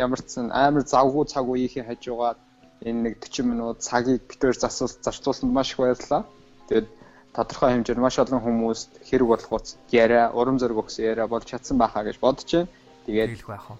ямар 0.00 0.20
ч 0.24 0.28
сан 0.32 0.48
амар 0.52 0.84
завгүй 0.88 1.24
цаг 1.28 1.44
үеийн 1.44 1.84
хажуугаад 1.84 2.38
энэ 2.84 3.00
нэг 3.04 3.14
40 3.20 3.44
минут 3.44 3.84
цагийг 3.84 4.24
битээр 4.28 4.56
засуул 4.56 4.92
зарцуулсанд 5.04 5.52
маш 5.52 5.72
их 5.72 5.78
баярлалаа. 5.78 6.24
Тэгээд 6.68 6.88
тодорхой 7.36 7.70
хэмжээр 7.72 8.00
маш 8.00 8.16
олон 8.18 8.40
хүмүүст 8.40 8.90
хэрэг 9.08 9.28
болох 9.28 9.52
уц 9.52 9.76
яриа, 9.90 10.32
урам 10.32 10.56
зориг 10.58 10.78
өгсөн 10.80 11.04
яриа 11.04 11.26
болж 11.28 11.44
чадсан 11.44 11.76
байхаа 11.76 12.04
гэж 12.04 12.16
бодож 12.20 12.48
байна. 12.48 12.68
Тэгээд 13.06 13.30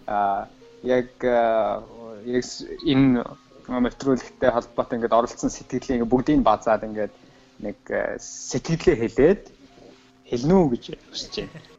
аа 0.09 0.49
яг 0.83 1.09
яг 1.25 2.45
энэ 2.85 3.25
мэтрүүлэгтэй 3.69 4.51
холбоотой 4.53 4.97
ингээд 4.99 5.17
оролцсон 5.17 5.51
сэтгэлийг 5.51 6.05
ингээд 6.05 6.13
бүгдийг 6.13 6.41
базаад 6.45 6.85
ингээд 6.85 7.15
нэг 7.65 7.79
сэтгэлээ 8.21 8.97
хэлээд 9.01 9.43
хэлнэ 10.29 10.55
үү 10.55 10.69
гэж 10.73 10.85
хүсэж 11.09 11.33
байна. 11.49 11.74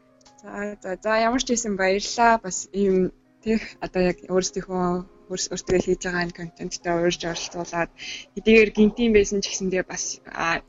За 0.46 0.78
за 0.84 0.92
за 1.04 1.14
ямар 1.28 1.42
ч 1.42 1.48
байсан 1.50 1.74
баярлалаа. 1.82 2.38
Бас 2.46 2.58
ийм 2.82 2.96
тий 3.42 3.58
одоо 3.86 4.02
яг 4.12 4.18
өөрсдийнхөө 4.30 4.86
өөртөө 5.32 5.80
хийж 5.82 6.02
байгаа 6.06 6.24
энэ 6.26 6.38
контенттэй 6.40 6.94
уурж 6.96 7.22
оролцуулаад 7.26 7.92
хэдийгээр 8.36 8.72
гинтийн 8.78 9.12
байсан 9.16 9.40
ч 9.42 9.50
гэсэндээ 9.50 9.84
бас 9.90 10.22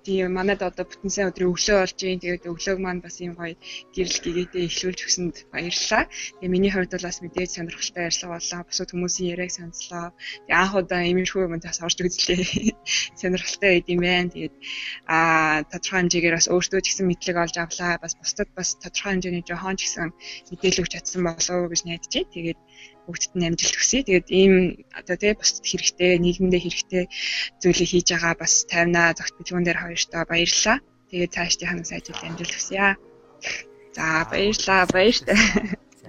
тийм 0.07 0.33
манад 0.39 0.61
одоо 0.65 0.85
бүтэн 0.89 1.11
сайн 1.13 1.29
өдрийн 1.31 1.53
өглөө 1.53 1.79
болж 1.83 1.99
юм 2.03 2.21
тэгээд 2.23 2.49
өглөөг 2.51 2.79
маань 2.83 3.05
бас 3.05 3.17
ийм 3.21 3.35
гоё 3.39 3.55
гэрэл 3.95 4.19
гэгээдээ 4.25 4.65
эхлүүлж 4.69 5.01
өгсөнд 5.07 5.37
баярлалаа. 5.53 6.05
Тэгээ 6.41 6.55
миний 6.55 6.73
хувьд 6.73 6.93
бол 6.95 7.09
бас 7.09 7.19
мэдээж 7.23 7.51
сонирхолтой 7.53 8.03
ярьцлага 8.09 8.35
боллоо. 8.37 8.61
Бусад 8.69 8.91
хүмүүсийн 8.91 9.31
яриаг 9.35 9.53
сонслоо. 9.55 10.07
Тэгээ 10.47 10.61
анх 10.63 10.75
удаа 10.81 11.03
иймэрхүү 11.05 11.43
юмд 11.47 11.65
бас 11.69 11.81
орж 11.87 11.99
үзлээ. 12.01 12.41
Сонирхолтой 13.21 13.71
байд 13.73 13.87
юм 13.93 14.01
байна. 14.05 14.33
Тэгээд 14.35 14.55
аа 15.07 15.65
тодорхой 15.71 15.99
хэмжээгээр 16.01 16.37
бас 16.39 16.49
өөртөө 16.53 16.81
ч 16.83 16.87
гэсэн 16.91 17.07
мэдлэг 17.09 17.37
олж 17.45 17.57
авлаа. 17.61 17.93
Бас 18.05 18.15
бусдад 18.21 18.49
бас 18.57 18.69
тодорхой 18.83 19.13
хэмжээний 19.13 19.45
жохон 19.47 19.77
ч 19.77 19.81
гэсэн 19.85 20.09
мэдээлэл 20.51 20.83
өгч 20.83 20.93
чадсан 20.95 21.23
болов 21.27 21.57
уу 21.57 21.71
гэж 21.73 21.81
найдаж 21.85 22.13
байна. 22.13 22.33
Тэгээд 22.35 22.59
бүгдд 23.07 23.33
нь 23.39 23.47
амжилт 23.49 23.77
хүсье. 23.79 24.03
Тэгээд 24.03 24.29
ийм 24.35 24.53
одоо 24.99 25.17
тий 25.17 25.33
бусдад 25.39 25.65
хэрэгтэй, 25.67 26.19
нийгэмдээ 26.19 26.63
хэрэгтэй 26.63 27.05
зүйлийг 27.63 27.91
хийж 27.91 28.09
байгаа 28.13 28.35
бас 28.43 28.67
тайвнаа 28.67 29.15
зогт 29.15 29.35
бүлгүүн 29.39 29.65
дээр 29.67 29.81
хоёртоо 29.83 30.23
баярлалаа. 30.27 30.79
Тэгээд 31.11 31.35
цаашдынхаа 31.35 31.97
ажил 31.97 32.27
амжилт 32.27 32.55
хүсье. 32.55 32.99
За 33.97 34.27
баярлалаа, 34.31 34.83
баяртай. 34.93 35.39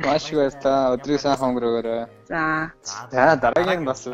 Маш 0.03 0.29
их 0.29 0.37
баярлалаа. 0.37 0.93
Өдрийг 0.97 1.21
сайхан 1.21 1.49
өнгөрөөгөөрэй. 1.53 2.01
За. 2.29 2.41
За 3.11 3.35
дараагийн 3.41 3.85
бас 3.85 4.05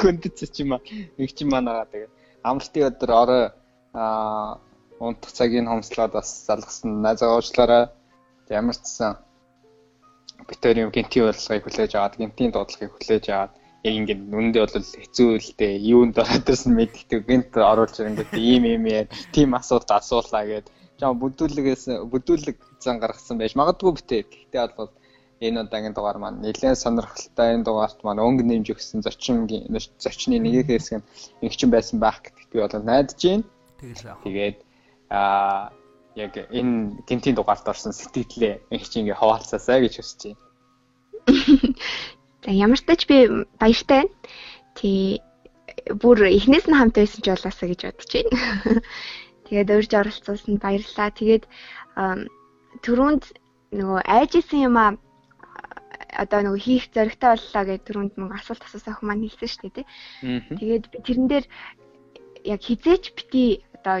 хөндөц 0.00 0.38
чи 0.50 0.62
маа 0.64 0.80
нэг 1.18 1.30
чи 1.36 1.44
манаа 1.44 1.86
тэгээд 1.90 2.10
амралтын 2.42 2.88
өдөр 2.90 3.10
орой 3.22 3.44
аа 3.94 4.58
унтах 4.98 5.32
цагийг 5.32 5.68
хомслоод 5.68 6.12
бас 6.18 6.28
залгасан 6.46 7.02
найзаа 7.02 7.36
уучлаарай. 7.36 7.84
Ямар 8.50 8.74
ч 8.74 8.82
гэсэн 8.82 9.25
битээр 10.48 10.76
юм 10.84 10.90
гинтийн 10.92 11.28
урилгыг 11.30 11.64
хүлээж 11.64 11.92
аваад 11.96 12.14
гинтийн 12.20 12.52
дуудлагыг 12.52 12.92
хүлээж 12.92 13.24
аваад 13.32 13.52
яг 13.86 13.94
ингээд 14.00 14.20
үнэндээ 14.34 14.62
бол 14.66 14.76
хэцүү 15.02 15.30
л 15.38 15.50
дээ. 15.58 15.74
Юунд 15.94 16.16
ороод 16.18 16.46
ирсэн 16.52 16.72
мэддэг 16.74 17.20
гинт 17.28 17.52
оруулж 17.54 17.96
ингээд 17.96 18.32
ийм 18.34 18.62
ийм 18.66 18.84
яа 18.90 19.04
тийм 19.34 19.54
асуулт 19.54 19.88
асуулаа 19.90 20.44
гэд. 20.46 20.66
Жаа 21.00 21.12
бүдүүлгээс 21.22 21.84
бүдүүлэг 22.12 22.56
зан 22.82 22.96
гаргасан 22.98 23.38
байж 23.38 23.52
магадгүй 23.54 23.92
битээ. 23.96 24.22
Гэхдээ 24.26 24.74
бол 24.74 24.90
энэ 25.40 25.60
удаагийн 25.62 25.94
дугаар 25.94 26.18
маань 26.18 26.40
нэлээд 26.40 26.80
сонирхолтой 26.80 27.48
энэ 27.54 27.66
дугаарт 27.68 28.00
маань 28.02 28.24
өнгө 28.26 28.44
нэмж 28.48 28.66
өгсөн 28.72 29.04
зочингийн 29.04 29.68
зочны 30.00 30.40
нэг 30.40 30.66
хэсэг 30.66 30.94
нь 30.98 31.06
ингэчин 31.44 31.70
байсан 31.70 32.00
байх 32.00 32.24
гэдэгт 32.24 32.50
би 32.52 32.58
бол 32.64 32.88
найдаж 32.88 33.20
байна. 33.20 33.44
Тэгээд 34.24 34.58
аа 35.12 35.68
яг 36.16 36.32
энэ 36.50 37.04
гинтийн 37.04 37.36
дугаарт 37.36 37.68
орсон 37.68 37.92
сэтгэлээ 37.92 38.72
их 38.72 38.88
чи 38.88 39.04
ингээ 39.04 39.20
хаваалцаасаа 39.20 39.84
гэж 39.84 39.94
хүсэж 40.00 40.20
байна. 40.32 40.40
За 42.44 42.50
ямар 42.50 42.78
ч 42.80 42.84
тач 42.88 43.04
би 43.04 43.28
баяртай 43.60 44.08
байна. 44.08 44.14
Тий 44.74 45.20
бүр 46.00 46.24
эхнээс 46.24 46.66
нь 46.66 46.78
хамт 46.78 46.96
байсан 46.96 47.20
ч 47.20 47.28
болоосаа 47.28 47.68
гэж 47.68 47.80
бодож 47.84 48.10
байна. 48.16 48.32
Тэгээд 49.46 49.70
урьж 49.76 49.92
оролцуулсанд 49.92 50.60
баярлалаа. 50.64 51.10
Тэгээд 51.12 51.44
түрүүнд 52.80 53.24
нөгөө 53.76 54.00
айжсэн 54.08 54.60
юм 54.66 54.76
аа 54.80 54.96
одоо 56.16 56.40
нөгөө 56.42 56.64
хийх 56.64 56.84
зоригтой 56.96 57.36
боллоо 57.36 57.64
гэж 57.68 57.80
түрүүнд 57.84 58.14
нэг 58.16 58.32
асуулт 58.40 58.64
асуусан 58.64 58.96
хүмүүс 58.96 59.04
маань 59.06 59.24
хэлсэн 59.28 59.48
шүү 59.52 59.62
дээ 59.62 59.76
тий. 59.76 59.86
Тэгээд 60.58 60.84
би 60.90 60.96
тэрэн 61.04 61.26
дээр 61.28 61.46
яг 62.56 62.60
хизээч 62.64 63.04
бити 63.12 63.44
одоо 63.76 63.96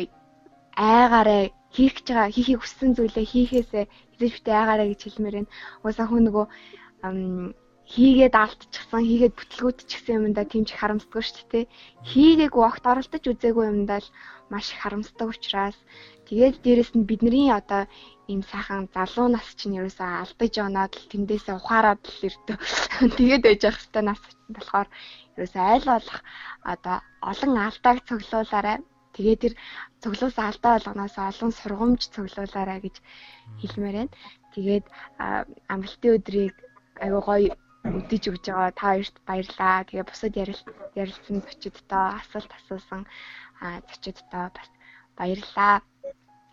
айгаараа 0.76 1.52
хийх 1.76 1.92
гэж 2.00 2.06
байгаа 2.08 2.32
хийхийг 2.32 2.60
хүссэн 2.60 2.90
зүйлээ 2.96 3.26
хийхээсээ 3.32 3.84
хэзээ 4.16 4.32
битээ 4.32 4.56
яагаараа 4.56 4.88
гэж 4.88 5.00
хэлмээр 5.04 5.36
байна. 5.36 5.52
Уусаа 5.84 6.06
хүн 6.08 6.24
нөгөө 6.26 6.46
хийгээд 7.86 8.34
алдчихсан, 8.34 9.02
хийгээд 9.06 9.34
бүтлгүүдчихсэн 9.38 10.16
юмдаа 10.18 10.46
тийм 10.48 10.64
ч 10.66 10.74
харамсдаггүй 10.74 11.22
шүү 11.22 11.46
дээ. 11.52 11.70
Хийгээгүй 12.10 12.64
огт 12.66 12.84
оролдож 12.90 13.24
үзээгүй 13.30 13.64
юмдаа 13.70 14.00
л 14.02 14.08
маш 14.50 14.66
их 14.74 14.80
харамсдаг 14.82 15.28
учраас 15.30 15.78
тэгээд 16.26 16.56
дээрэс 16.66 16.92
нь 16.98 17.06
бидний 17.06 17.46
одоо 17.60 17.86
ийм 18.26 18.42
сайхан 18.50 18.90
залуу 18.90 19.28
нас 19.30 19.46
чинь 19.58 19.78
ерөөсөө 19.78 20.10
алдаж 20.22 20.54
оноод 20.66 20.92
л 20.98 21.10
тэндээсээ 21.12 21.54
ухаарад 21.60 22.02
л 22.02 22.26
ирдэ. 22.26 22.54
Тэгээд 23.18 23.42
байж 23.46 23.60
явах 23.62 23.82
хэвээр 23.82 24.06
нас 24.10 24.20
болохоор 24.50 24.88
ерөөсөө 25.38 25.62
айл 25.62 25.86
болох 25.86 26.18
одоо 26.72 26.96
олон 27.30 27.54
алдааг 27.66 27.98
цуглуулаарай 28.08 28.78
Тэгээ 29.16 29.36
тэр 29.40 29.54
цуглуулсан 30.04 30.44
алдаа 30.52 30.72
болгоноос 30.76 31.16
олон 31.16 31.52
сургамж 31.56 32.00
цуглуулаарай 32.12 32.78
гэж 32.84 32.96
хэлмээр 33.60 33.96
байна. 33.96 34.14
Тэгээд 34.52 34.86
амралтын 35.72 36.16
өдрийг 36.16 36.54
аюу 37.00 37.20
гоё 37.24 37.56
өдөж 37.96 38.22
өгж 38.28 38.44
байгаа 38.52 38.72
та 38.76 38.86
хоёрт 38.92 39.16
баярлаа. 39.28 39.86
Тэгээ 39.88 40.08
бусад 40.08 40.32
ярилцсан 41.00 41.36
зочидтой 41.48 42.04
асуулт 42.20 42.52
асуусан 42.58 43.02
зочидтой 43.88 44.46
бас 44.56 44.68
баярлаа. 45.18 45.74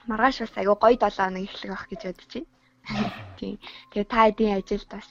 Маргааш 0.08 0.38
бас 0.44 0.56
аюу 0.62 0.76
гоё 0.80 0.96
7 0.96 1.20
хоног 1.20 1.44
эхлэх 1.48 1.72
байх 1.72 1.86
гэж 1.92 2.02
бодож 2.08 2.32
байна. 2.32 2.52
Тийм. 3.40 3.56
Тэгээ 3.92 4.08
та 4.12 4.20
хэдийн 4.24 4.56
ажилд 4.60 4.90
бас 4.96 5.08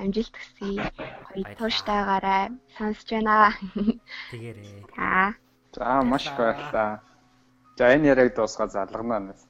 амжилт 0.00 0.34
хүсье. 0.36 0.88
Гоё 1.28 1.44
тууштайгаарай. 1.58 2.44
Сонсож 2.76 3.08
байна. 3.12 3.52
Тэгээрээ. 4.32 4.88
Аа. 4.96 5.43
За 5.74 6.02
маш 6.02 6.26
их 6.26 6.36
баярлалаа. 6.36 7.00
За 7.76 7.94
энэ 7.94 8.06
яриаг 8.14 8.34
дуусгаа 8.34 8.68
залгана 8.68 9.18
нас. 9.20 9.46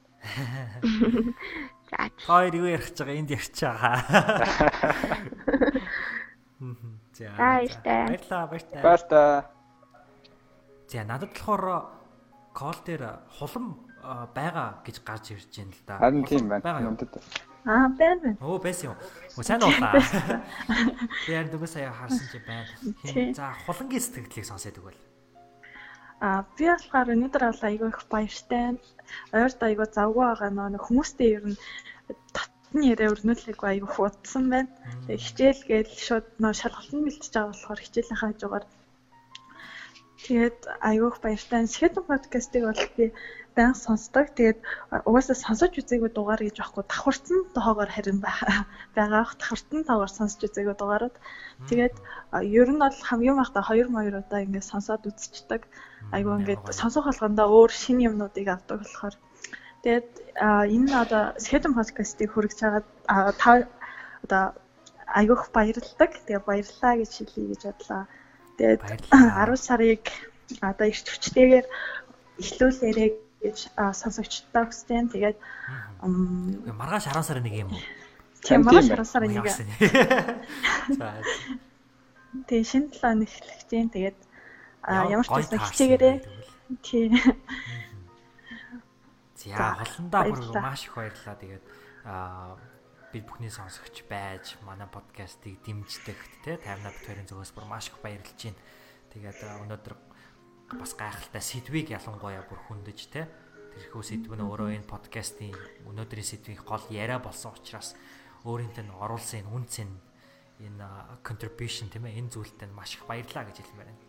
За. 1.89 2.09
Хоёр 2.25 2.55
юу 2.55 2.65
ярих 2.65 2.89
гэж 2.89 2.97
байгаа 2.97 3.19
энд 3.21 3.29
ярьж 3.29 3.53
байгаа. 3.61 3.95
За. 7.13 7.29
Баярлалаа, 7.37 8.47
баярлалаа. 8.49 8.81
Баярлалаа. 8.81 9.45
За 10.89 11.03
надад 11.05 11.29
болохоор 11.29 11.85
кол 12.53 12.77
дээр 12.85 13.03
хулам 13.37 13.85
байгаа 14.33 14.81
гэж 14.81 15.05
гарч 15.05 15.31
ирж 15.37 15.53
байна 15.53 15.73
л 15.77 15.81
да. 15.85 15.97
Харин 16.01 16.23
тийм 16.25 16.49
байна. 16.49 16.81
Нүдэд. 16.81 17.21
Аа, 17.65 17.89
байна 17.93 18.21
байна. 18.21 18.37
Оо, 18.41 18.57
байсан 18.57 18.91
юм. 18.91 18.97
Оо, 19.37 19.43
сайн 19.43 19.61
уулаа. 19.61 19.93
Би 21.25 21.33
яг 21.33 21.49
дугаас 21.53 21.73
сая 21.73 21.93
харсан 21.93 22.25
чи 22.33 22.41
байна. 22.41 23.33
За, 23.33 23.53
хулангийн 23.65 24.01
сэтгэлийг 24.01 24.45
сонсоод 24.45 24.77
өгвөл. 24.81 25.04
А 26.23 26.47
би 26.57 26.65
болохоор 26.71 27.11
өнөөдөр 27.13 27.43
бол 27.47 27.63
айгүй 27.69 27.89
их 27.91 28.01
баяртай. 28.13 28.79
Ойрд 29.35 29.59
айгүй 29.67 29.87
завгүй 29.91 30.25
байгаа 30.25 30.51
нөө 30.55 30.79
хүмүүстэй 30.87 31.29
ер 31.37 31.45
нь 31.51 31.59
татны 32.35 32.81
яриа 32.93 33.11
өрнүүлэх 33.13 33.59
айгүй 33.59 33.91
хуудсан 33.93 34.43
байна. 34.53 34.71
Тэгээ 35.07 35.23
хичээл 35.25 35.61
гээл 35.69 35.93
шууд 36.07 36.27
нөө 36.41 36.53
шалгалтанд 36.59 37.05
бэлтэж 37.05 37.31
байгаа 37.35 37.51
болохоор 37.51 37.79
хичээлийн 37.83 38.21
хажуугаар 38.21 38.65
тэгээд 40.25 40.59
айгүй 40.89 41.09
их 41.11 41.19
баяртай. 41.23 41.59
Сэхэтэн 41.67 42.05
подкастыг 42.07 42.63
бол 42.67 42.83
би 42.97 43.05
баян 43.55 43.75
сонсдог. 43.75 44.35
Тэгээд 44.37 44.59
угаасаа 45.07 45.35
сонсож 45.35 45.73
үзээгүй 45.79 46.11
дугаар 46.13 46.41
гэж 46.43 46.55
байхгүй 46.59 46.83
давхарцсан 46.85 47.39
тоогоор 47.55 47.89
харин 47.91 48.19
байгаа. 48.19 48.67
Давхарцсан 48.95 49.81
тоогоор 49.87 50.11
сонсож 50.11 50.41
үзээгүй 50.47 50.75
дугаарууд. 50.77 51.15
Тэгээд 51.69 51.95
ер 52.43 52.69
нь 52.69 52.81
бол 52.83 52.97
хамгийн 53.09 53.39
багта 53.39 53.63
2 53.63 53.87
2 53.89 54.21
удаа 54.21 54.39
ингээд 54.43 54.69
сонсоод 54.71 55.07
үзчихдэг. 55.09 55.61
Айгу 56.15 56.35
ингээд 56.39 56.63
сонсох 56.75 57.07
болгондоо 57.07 57.47
өөр 57.47 57.71
шин 57.71 57.97
юмнуудыг 58.03 58.47
авдаг 58.51 58.83
болохоор. 58.83 59.15
Тэгээд 59.83 60.09
энэ 60.35 60.91
одоо 61.03 61.23
Сэхэдэн 61.39 61.73
подкастыг 61.77 62.29
хүргэж 62.33 62.59
байгаа 63.07 63.33
та 63.39 63.51
одоо 64.25 64.43
айгуух 65.07 65.53
баярлалдаг. 65.55 66.11
Тэгээ 66.25 66.43
баярлалаа 66.43 66.93
гэж 66.99 67.11
хэлье 67.17 67.45
гэж 67.53 67.61
бодлоо. 67.69 68.03
Тэгээд 68.57 68.81
10 69.13 69.55
сарыг 69.67 70.03
одоо 70.61 70.87
ирч 70.89 71.05
хүчтэйгээр 71.09 71.67
эхлүүлээрэй 72.41 73.09
гэж 73.45 73.57
сонсогчдоо 73.77 74.65
хүсэж 74.65 74.87
байна. 74.89 75.13
Тэгээд 75.13 75.37
маргааш 76.73 77.05
10 77.13 77.21
сарын 77.21 77.45
нэг 77.45 77.55
юм 77.65 77.69
уу? 77.71 77.83
Тийм 78.41 78.65
маргааш 78.65 78.89
10 78.89 79.05
сарын 79.05 79.31
нэг. 79.37 79.45
За. 80.99 81.21
Тэгээ 82.49 82.65
шинэ 82.65 82.89
7 82.91 82.99
хоног 82.99 83.29
эхлэх 83.29 83.61
чинь 83.69 83.93
тэгээд 83.93 84.17
ямар 84.85 85.25
ч 85.25 85.29
байсан 85.29 85.59
хичээгээрээ 85.61 86.15
тий. 86.81 87.05
За 89.45 89.77
холондоо 89.77 90.21
бүр 90.29 90.41
маш 90.61 90.85
их 90.85 90.93
баярлалаа. 90.97 91.37
Тэгээд 91.37 91.65
бид 93.13 93.23
бүхний 93.25 93.49
сонсогч 93.53 94.03
байж 94.09 94.59
манай 94.65 94.89
подкастыг 94.91 95.61
дэмждэгт 95.63 96.31
те 96.43 96.57
таймна 96.59 96.91
битэрийн 96.91 97.29
зүгээс 97.29 97.53
бүр 97.55 97.65
маш 97.69 97.87
их 97.87 97.97
баярлж 98.03 98.29
байна. 98.35 98.59
Тэгээд 99.13 99.39
өнөөдөр 99.63 99.93
бас 100.73 100.97
гайхалтай 100.97 101.41
сэдвийг 101.41 101.93
ялангуяа 101.93 102.41
бүр 102.49 102.59
хөндөж 102.65 102.99
те 103.13 103.29
тэрхүү 103.75 104.01
сэдв 104.01 104.31
нь 104.33 104.41
өөрөө 104.41 104.69
энэ 104.79 104.89
подкастын 104.89 105.53
өнөөдрийн 105.85 106.25
сэдвийн 106.25 106.61
гол 106.65 106.85
яриа 106.89 107.19
болсон 107.21 107.53
учраас 107.53 107.93
өөрийнх 108.47 108.79
нь 108.81 108.97
оруулсан 108.97 109.45
энэ 109.45 109.51
үн 109.53 109.65
цэн 109.69 109.89
энэ 110.65 110.87
contribution 111.27 111.91
тийм 111.91 112.07
ээ 112.07 112.17
энэ 112.23 112.33
зүйлтэй 112.33 112.69
маш 112.71 112.95
их 112.95 113.03
баярлаа 113.05 113.43
гэж 113.45 113.61
хэлмээр 113.61 113.89
байна. 113.91 114.03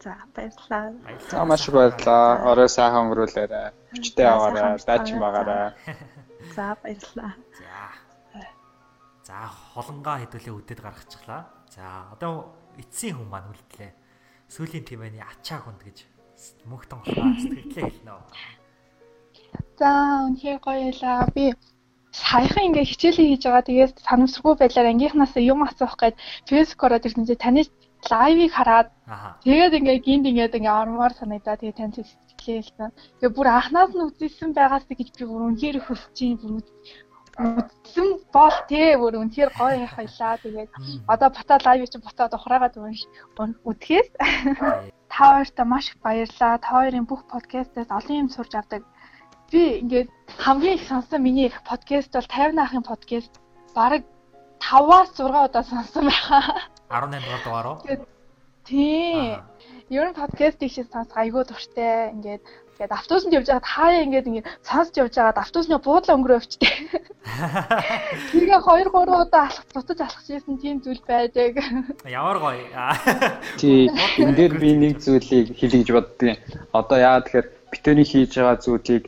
За 0.00 0.16
баярлалаа. 0.34 0.84
За 1.30 1.44
маш 1.44 1.68
их 1.68 1.74
баярлалаа. 1.74 2.50
Орой 2.50 2.68
сайхан 2.68 3.06
өнгөрүүлээрэй. 3.06 3.68
Хүчтэй 3.94 4.24
яваарай. 4.26 4.78
Даачин 4.82 5.18
байгаарай. 5.20 5.74
За 6.56 6.66
баярлалаа. 6.82 7.32
За. 7.60 7.78
За 9.22 9.36
холонгоо 9.76 10.16
хэдүүлээ 10.24 10.54
үдэд 10.56 10.80
гаргачихлаа. 10.82 11.42
За 11.70 12.10
одоо 12.10 12.56
эцсийн 12.80 13.20
хүн 13.20 13.28
маань 13.30 13.52
үлдлээ. 13.52 13.92
Сүүлийн 14.50 14.84
тэмээний 14.86 15.22
ачаа 15.22 15.62
хүнд 15.62 15.80
гэж 15.86 15.98
мөнхтөн 16.66 16.98
болохоо 17.00 17.30
сэтгэлээ 17.38 17.86
хэлнэ. 17.86 18.12
За 19.78 19.90
үнхээр 20.26 20.58
гоё 20.58 20.90
ялаа. 20.90 21.30
Би 21.36 21.54
саяхан 22.10 22.66
ингээ 22.68 22.90
хичээлээ 22.90 23.26
хийж 23.30 23.42
байгаа. 23.46 23.68
Тэгээд 23.68 23.92
санамсаргүй 24.06 24.54
байдлаар 24.58 24.90
ангийнхнаас 24.90 25.34
юм 25.38 25.60
асуух 25.62 25.94
гээд 25.98 26.16
фэйсбүүк 26.48 26.82
ороод 26.86 27.06
ирсэн 27.06 27.26
чинь 27.28 27.44
таны 27.44 27.62
лайвыг 28.10 28.52
хараад 28.54 28.88
тэгээд 29.44 29.78
ингээ 29.78 29.98
гинт 30.06 30.26
ингээд 30.30 30.58
ингээ 30.58 30.80
ормоор 30.82 31.12
санагдаа 31.14 31.56
тэгээд 31.60 31.78
тань 31.78 31.94
сэтгэлээ 31.94 32.58
хэлсэн. 32.58 32.90
Тэгээ 33.22 33.36
бүр 33.36 33.48
анхнаас 33.54 33.92
нь 33.94 34.02
үзсэн 34.02 34.50
байгаас 34.58 34.84
гэж 34.88 35.08
би 35.14 35.24
бүр 35.30 35.42
үнээр 35.48 35.76
хүсэж 35.84 36.16
бүр 36.42 36.64
үзсэн 37.40 38.08
бол 38.32 38.56
тий 38.68 38.96
бүр 39.00 39.14
үнээр 39.22 39.50
гоё 39.56 39.86
хайлаа. 39.88 40.36
Тэгээд 40.44 40.70
одоо 41.08 41.28
бата 41.32 41.56
лайв 41.64 41.88
чинь 41.88 42.04
ботоод 42.04 42.36
ухраагаад 42.36 42.76
үтгэхээс 42.76 44.08
та 45.12 45.22
хоёртаа 45.32 45.66
маш 45.66 45.90
их 45.90 45.96
баярлалаа. 46.04 46.60
Та 46.60 46.68
хоёрын 46.76 47.08
бүх 47.08 47.24
подкастаас 47.32 47.88
олон 47.88 48.16
юм 48.22 48.28
сурч 48.28 48.52
авдаг. 48.54 48.82
Би 49.50 49.80
ингээд 49.82 50.08
хамгийн 50.38 50.76
их 50.78 50.84
сонсон 50.86 51.22
миний 51.22 51.50
подкаст 51.64 52.12
бол 52.12 52.28
50 52.28 52.54
наахын 52.54 52.84
подкаст. 52.84 53.32
Бараг 53.74 54.04
5-аас 54.60 55.10
6 55.16 55.26
удаа 55.26 55.64
сонсон 55.64 56.04
байхаа. 56.06 56.68
18 56.88 57.24
дугаар 57.24 57.42
дугаар 57.44 57.66
уу? 57.66 57.78
Тий. 58.68 59.34
Ер 59.88 60.06
нь 60.10 60.14
подкастыг 60.14 60.70
шиг 60.70 60.86
сонс 60.92 61.10
айгүй 61.16 61.42
дуртай. 61.48 62.12
Ингээд 62.14 62.44
ингээд 62.80 62.96
автобусанд 62.96 63.36
явж 63.36 63.46
байгаад 63.52 63.68
хаяа 63.68 64.04
ингээд 64.08 64.28
ингээд 64.32 64.48
сонсч 64.64 64.96
явж 64.96 65.12
байгаад 65.12 65.42
автобусны 65.44 65.76
буудлаа 65.84 66.16
өнгөрөө 66.16 66.40
өвчтэй. 66.40 66.72
Тэгээ 68.32 68.56
2 68.56 68.88
3 68.88 69.20
удаа 69.20 69.44
алхах 69.52 69.68
цуцаж 69.68 70.00
алхажсэн 70.00 70.56
тийм 70.56 70.80
зүйл 70.80 71.04
байдаг. 71.04 71.60
Ямар 72.08 72.40
гоё. 72.40 72.64
Тий. 73.60 73.92
Энэ 74.16 74.32
дээр 74.32 74.54
би 74.56 74.70
нэг 74.80 74.96
зүйлийг 75.04 75.52
хэлье 75.60 75.84
гэж 75.84 75.90
боддгийн. 75.92 76.40
Одоо 76.72 76.96
яагаад 76.96 77.24
тэгэхээр 77.28 77.48
битүүний 77.68 78.06
хийж 78.08 78.32
байгаа 78.32 78.56
зүйлийг 78.64 79.04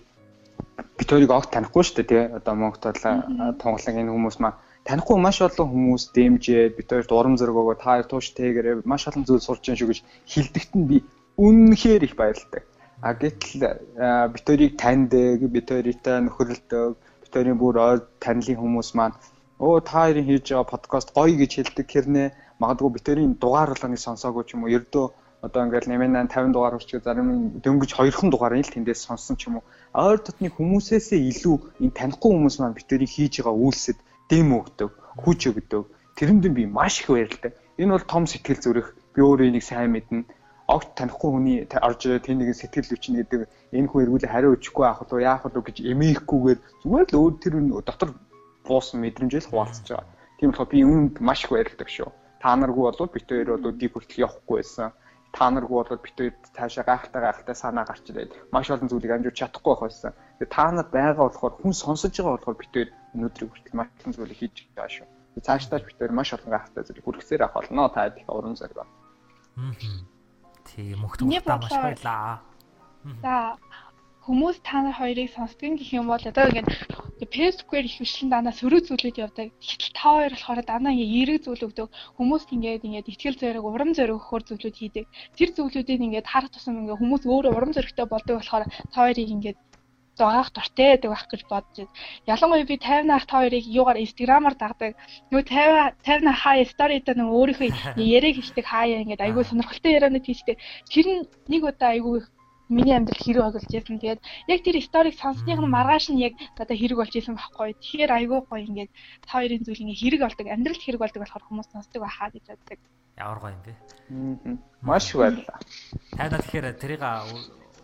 битүүрийг 1.00 1.32
огт 1.32 1.50
танихгүй 1.56 1.80
шүү 1.80 1.96
дээ 2.04 2.10
тий. 2.12 2.22
Одоо 2.28 2.52
Монголд 2.52 2.84
бол 2.84 3.56
тунгалаг 3.56 3.96
энэ 3.96 4.12
хүмүүс 4.12 4.36
маань 4.36 4.60
танихгүй 4.84 5.16
маш 5.16 5.40
олон 5.40 5.72
хүмүүс 5.72 6.12
дэмжээд 6.12 6.76
бид 6.76 6.92
хоёрт 6.92 7.08
урам 7.08 7.40
зориг 7.40 7.56
өгөө 7.56 7.80
та 7.80 7.96
хоёр 7.96 8.06
тууштэйгээрээ 8.12 8.84
маш 8.84 9.08
олон 9.08 9.24
зүйл 9.24 9.40
сурч 9.40 9.64
байгаа 9.64 9.80
шүү 9.80 9.90
гэж 9.90 10.00
хилдэгт 10.28 10.72
нь 10.76 10.88
би 10.90 10.96
үнэнхээр 11.40 12.02
их 12.04 12.14
баярлалтай. 12.20 12.68
А 13.02 13.14
гэтэл 13.18 13.82
бид 14.32 14.44
хоёрыг 14.46 14.72
таньдаг, 14.82 15.38
бид 15.54 15.66
хоёрытай 15.70 16.18
нөхөрлөдөг, 16.22 16.90
бид 17.22 17.32
хоёрын 17.34 17.58
бүр 17.58 17.76
танилын 18.22 18.60
хүмүүс 18.62 18.90
маань 18.98 19.18
оо 19.58 19.80
та 19.82 20.06
хоёрын 20.06 20.26
хийж 20.28 20.46
байгаа 20.50 20.72
подкаст 20.72 21.08
гоё 21.16 21.34
гэж 21.40 21.52
хэлдэг 21.54 21.86
хэрнээ 21.90 22.28
магадгүй 22.62 22.90
бид 22.94 23.06
хоёрын 23.06 23.34
дугаар 23.42 23.70
болгоныг 23.74 24.00
сонсоогүй 24.06 24.44
ч 24.46 24.54
юм 24.54 24.62
уу 24.64 24.74
ердөө 24.78 25.06
одоо 25.46 25.60
ингээл 25.66 25.90
нэмэн 25.90 26.30
50 26.30 26.54
дугаар 26.54 26.74
хүрчих 26.78 27.02
зарим 27.02 27.28
дөнгөж 27.64 27.90
2хан 27.98 28.30
дугаар 28.30 28.54
нь 28.54 28.66
л 28.66 28.74
тэндээс 28.74 29.00
сонссон 29.06 29.34
ч 29.38 29.50
юм 29.50 29.58
уу 29.58 29.64
ойр 30.06 30.18
дотны 30.22 30.48
хүмүүсээсээ 30.54 31.20
илүү 31.30 31.56
энэ 31.82 31.96
танихгүй 31.98 32.30
хүмүүс 32.30 32.56
маань 32.62 32.76
бид 32.78 32.86
хоёрыг 32.86 33.10
хийж 33.10 33.34
байгаа 33.42 33.54
үйлсэд 33.66 33.98
дэм 34.30 34.48
өгдөг, 34.56 34.90
хүч 35.20 35.40
өгдөг. 35.50 35.84
Тэрэнд 36.16 36.44
би 36.56 36.64
маш 36.64 37.04
их 37.04 37.12
баярлалтай. 37.12 37.52
Энэ 37.76 37.92
бол 37.92 38.06
том 38.12 38.24
сэтгэл 38.24 38.64
зүрэх. 38.64 38.88
Би 39.12 39.20
өөрөө 39.20 39.48
энийг 39.52 39.64
сайн 39.66 39.92
мэднэ. 39.92 40.24
Огт 40.68 40.94
танихгүй 40.94 41.30
хүний 41.32 41.58
орж 41.66 42.00
ирээд 42.06 42.26
тэнийг 42.26 42.54
сэтгэл 42.54 42.94
өвчин 42.94 43.18
гэдэг 43.18 43.40
энэ 43.74 43.88
хүн 43.90 44.02
эргүүлээ 44.06 44.30
хариу 44.30 44.54
өчөхгүй 44.54 44.86
авах 44.86 45.10
уу 45.10 45.18
яах 45.18 45.42
вэ 45.42 45.58
гэж 45.58 45.76
эмээхгүйгээр 45.82 46.58
зүгээр 46.86 47.08
л 47.10 47.18
өөр 47.18 47.34
тэр 47.42 47.54
дотор 47.82 48.10
буусан 48.62 49.02
мэдрэмжээс 49.02 49.50
хуваалцаж 49.50 49.86
байгаа. 49.90 50.06
Тийм 50.38 50.50
болохоор 50.50 50.70
би 50.70 50.78
үүнд 50.86 51.14
маш 51.18 51.44
их 51.44 51.50
баярлдаг 51.50 51.88
шүү. 51.90 52.10
Та 52.42 52.54
наргүй 52.58 52.84
бол 52.86 53.10
бит 53.14 53.26
хоёр 53.26 53.48
бол 53.58 53.70
өдий 53.70 53.90
хүртэл 53.90 54.22
явахгүй 54.26 54.56
байсан. 54.62 54.90
Та 55.34 55.44
наргүй 55.50 55.76
бол 55.82 56.02
бит 56.02 56.16
хоёр 56.18 56.34
цаашаа 56.54 56.84
гайхалтай 56.86 57.22
гайхалтай 57.22 57.56
санаа 57.58 57.84
гарч 57.86 58.06
ирээд 58.10 58.30
маш 58.54 58.70
олон 58.70 58.90
зүйлийг 58.90 59.12
амжиж 59.14 59.34
чадахгүй 59.38 59.72
байх 59.74 59.82
байсан. 59.86 60.12
Тэгээ 60.38 60.54
та 60.54 60.64
нар 60.70 60.88
байгаа 60.90 61.26
болохоор 61.26 61.54
хүн 61.58 61.74
сонсож 61.74 62.14
байгаа 62.14 62.34
болохоор 62.38 62.58
бит 62.58 62.72
хоёр 62.74 62.90
өнөөдрийг 63.14 63.50
хүртэл 63.50 63.78
маш 63.78 63.88
олон 63.98 64.14
зүйлийг 64.14 64.38
хийж 64.38 64.56
байгаа 64.74 64.94
шүү. 64.94 65.06
Цаашдаа 65.46 65.78
бид 65.82 65.96
тээр 65.98 66.12
маш 66.14 66.30
олон 66.34 66.50
гайхалтай 66.54 66.82
зүйлийг 66.86 67.06
хүргэсээр 67.06 67.42
авах 67.42 67.56
болно. 67.62 67.90
Та 67.94 68.10
их 68.10 68.28
уран 68.30 68.58
зориг 68.58 68.76
байна. 68.78 68.92
Тийм 70.68 71.02
мөхтөн 71.02 71.28
маш 71.58 71.72
баярлаа. 71.72 72.40
За 73.22 73.58
хүмүүс 74.22 74.62
та 74.62 74.78
нар 74.86 74.94
хоёрыг 74.94 75.34
сонсдог 75.34 75.74
гэх 75.74 75.90
юм 75.98 76.06
бол 76.06 76.22
одоо 76.22 76.46
ингээд 76.46 76.70
Facebook-ээр 77.34 77.86
их 77.90 77.96
хвшлэн 77.98 78.30
данаа 78.30 78.54
сөрөг 78.54 78.86
зүйлүүд 78.86 79.18
явдаг. 79.18 79.50
Гэтэл 79.58 79.94
та 79.98 80.06
хоёр 80.14 80.32
болохоор 80.34 80.62
данаа 80.62 80.94
ингээд 80.94 81.14
эерэг 81.18 81.38
зүйл 81.42 81.66
өгдөг. 81.66 81.88
Хүмүүс 82.18 82.44
ингээд 82.54 82.86
ингээд 82.86 83.10
ихтгэл 83.10 83.40
зориг, 83.42 83.64
урам 83.66 83.90
зориг 83.98 84.18
өгөхөр 84.18 84.42
зүйлүүд 84.46 84.76
хийдэг. 84.78 85.04
Тэр 85.38 85.50
зүйлүүдийг 85.58 86.00
ингээд 86.06 86.30
харах 86.30 86.54
тусам 86.54 86.78
ингээд 86.86 87.00
хүмүүс 87.02 87.22
өөрөө 87.26 87.52
урам 87.58 87.72
зоригтой 87.74 88.06
болдог 88.06 88.34
болохоор 88.38 88.64
та 88.94 88.98
хоёрыг 89.02 89.28
ингээд 89.34 89.58
зогаах 90.18 90.52
дуртай 90.52 90.86
байдаг 90.92 91.10
байх 91.10 91.26
гэж 91.30 91.42
бодож 91.48 91.76
байна. 91.78 91.96
Ялангуяа 92.26 92.66
би 92.68 92.76
50 92.76 93.08
наах 93.08 93.26
та 93.26 93.40
хоёрыг 93.40 93.64
юугаар 93.64 94.02
инстаграмаар 94.04 94.56
дагдаг. 94.58 94.92
Нөгөө 95.30 95.44
50 95.48 95.96
50 96.04 96.26
наах 96.26 96.40
хаа 96.42 96.64
сторидаа 96.64 97.14
нөгөө 97.16 97.38
өөрийнхөө 97.40 97.68
яриаг 98.16 98.36
хийдэг 98.36 98.66
хаяа 98.68 99.02
ингээд 99.02 99.24
айгүй 99.24 99.44
сонирхолтой 99.46 99.92
ярианууд 99.96 100.26
хийдэг. 100.26 100.56
Тэр 100.92 101.06
нь 101.08 101.22
нэг 101.48 101.62
удаа 101.64 101.90
айгүй 101.96 102.20
миний 102.72 102.96
амьдрал 102.96 103.20
хэрэг 103.20 103.42
болж 103.42 103.66
байсан. 103.68 104.00
Тэгээд 104.00 104.20
яг 104.48 104.60
тэр 104.64 104.76
сториг 104.80 105.14
сонсных 105.20 105.58
нь 105.60 105.74
маргааш 105.76 106.06
нь 106.10 106.22
яг 106.24 106.34
одоо 106.56 106.76
хэрэг 106.76 106.98
болж 106.98 107.12
исэн 107.12 107.36
байхгүй. 107.36 107.76
Тэгэхээр 107.76 108.12
айгүй 108.12 108.40
гоё 108.48 108.64
ингээд 108.64 108.90
та 109.28 109.40
хоёрын 109.40 109.64
зүйл 109.64 109.82
ингээд 109.84 110.02
хэрэг 110.02 110.20
болдог, 110.24 110.46
амьдралд 110.48 110.82
хэрэг 110.82 111.00
болдог 111.00 111.20
болохоор 111.20 111.44
хүмүүс 111.48 111.68
сонсдог 111.72 112.00
байхаа 112.02 112.28
гэж 112.32 112.44
боддог. 112.48 112.78
Ямар 113.20 113.38
гоё 113.40 113.52
юм 113.52 113.62
бэ? 113.64 113.72
Маш 114.80 115.12
баярлалаа. 115.12 115.60
Тайна 116.16 116.40
тэгэхээр 116.40 116.66
тэрийг 116.80 117.02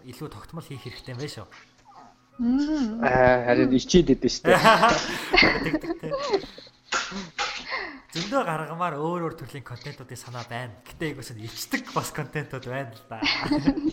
илүү 0.08 0.28
тогтмол 0.32 0.64
хийх 0.64 0.82
хэрэгтэй 0.88 1.12
юм 1.12 1.20
байна 1.20 1.36
шүү. 1.36 1.46
Аа 2.38 3.50
харин 3.50 3.74
ичээд 3.74 4.14
идэв 4.14 4.30
штэ. 4.30 4.54
Зөндөө 8.14 8.42
гаргамаар 8.46 8.94
өөр 8.94 9.26
өөр 9.26 9.34
төрлийн 9.34 9.66
контентуудын 9.66 10.16
санаа 10.16 10.46
байна. 10.46 10.70
Гэтэ 10.86 11.18
айгуус 11.18 11.34
нь 11.34 11.42
ичдэг 11.42 11.90
бас 11.90 12.14
контентууд 12.14 12.64
байна 12.70 12.94
л 12.94 13.02
да. 13.10 13.18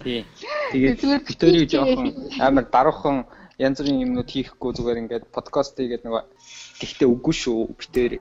Тий. 0.05 0.30
Тэгээд 0.72 1.26
битэрийг 1.26 1.73
жоохон 1.73 2.13
амар 2.38 2.69
даруухан 2.69 3.26
янз 3.57 3.81
бүрийн 3.81 4.05
юмнууд 4.05 4.30
хийхгүй 4.30 4.72
зүгээр 4.77 5.01
ингээд 5.01 5.26
подкаст 5.34 5.81
хийгээд 5.81 6.05
нөгөө 6.05 6.23
гэхдээ 6.85 7.07
үгүй 7.09 7.34
шүү. 7.34 7.73
Битэр 7.81 8.11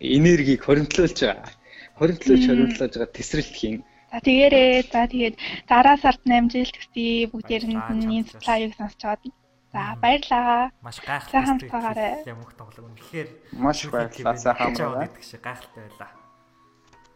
энергийг 0.00 0.64
хоримтлуулж 0.64 1.18
байгаа. 1.28 1.52
Хоримтлуулж 2.00 2.44
хоримтлуулж 2.48 2.94
байгаа 2.96 3.12
тесрэлт 3.12 3.52
хийн. 3.52 3.84
За 4.08 4.18
тэгээрээ 4.24 4.88
за 4.88 5.04
тэгээд 5.12 5.36
дараа 5.68 5.96
сард 6.00 6.24
8 6.24 6.48
жил 6.48 6.72
төсөө 6.72 7.28
бүгдээр 7.36 7.64
нь 7.68 7.76
энэ 8.16 8.32
лайвыг 8.48 8.72
сонсч 8.80 9.00
байгаа 9.04 9.28
За 9.72 9.96
баярлаа. 10.00 10.70
Маш 10.80 11.00
гайхалтай 11.04 12.24
юм 12.24 12.40
уу 12.40 12.52
тоглог. 12.56 12.88
Үнэхээр 12.88 13.28
маш 13.52 13.84
баярлалаа. 13.92 14.36
Сайхан 14.40 14.72
байна. 14.72 15.04
гэдэг 15.04 15.24
шиг 15.24 15.42
гайхалтай 15.44 15.82
байлаа. 15.84 16.10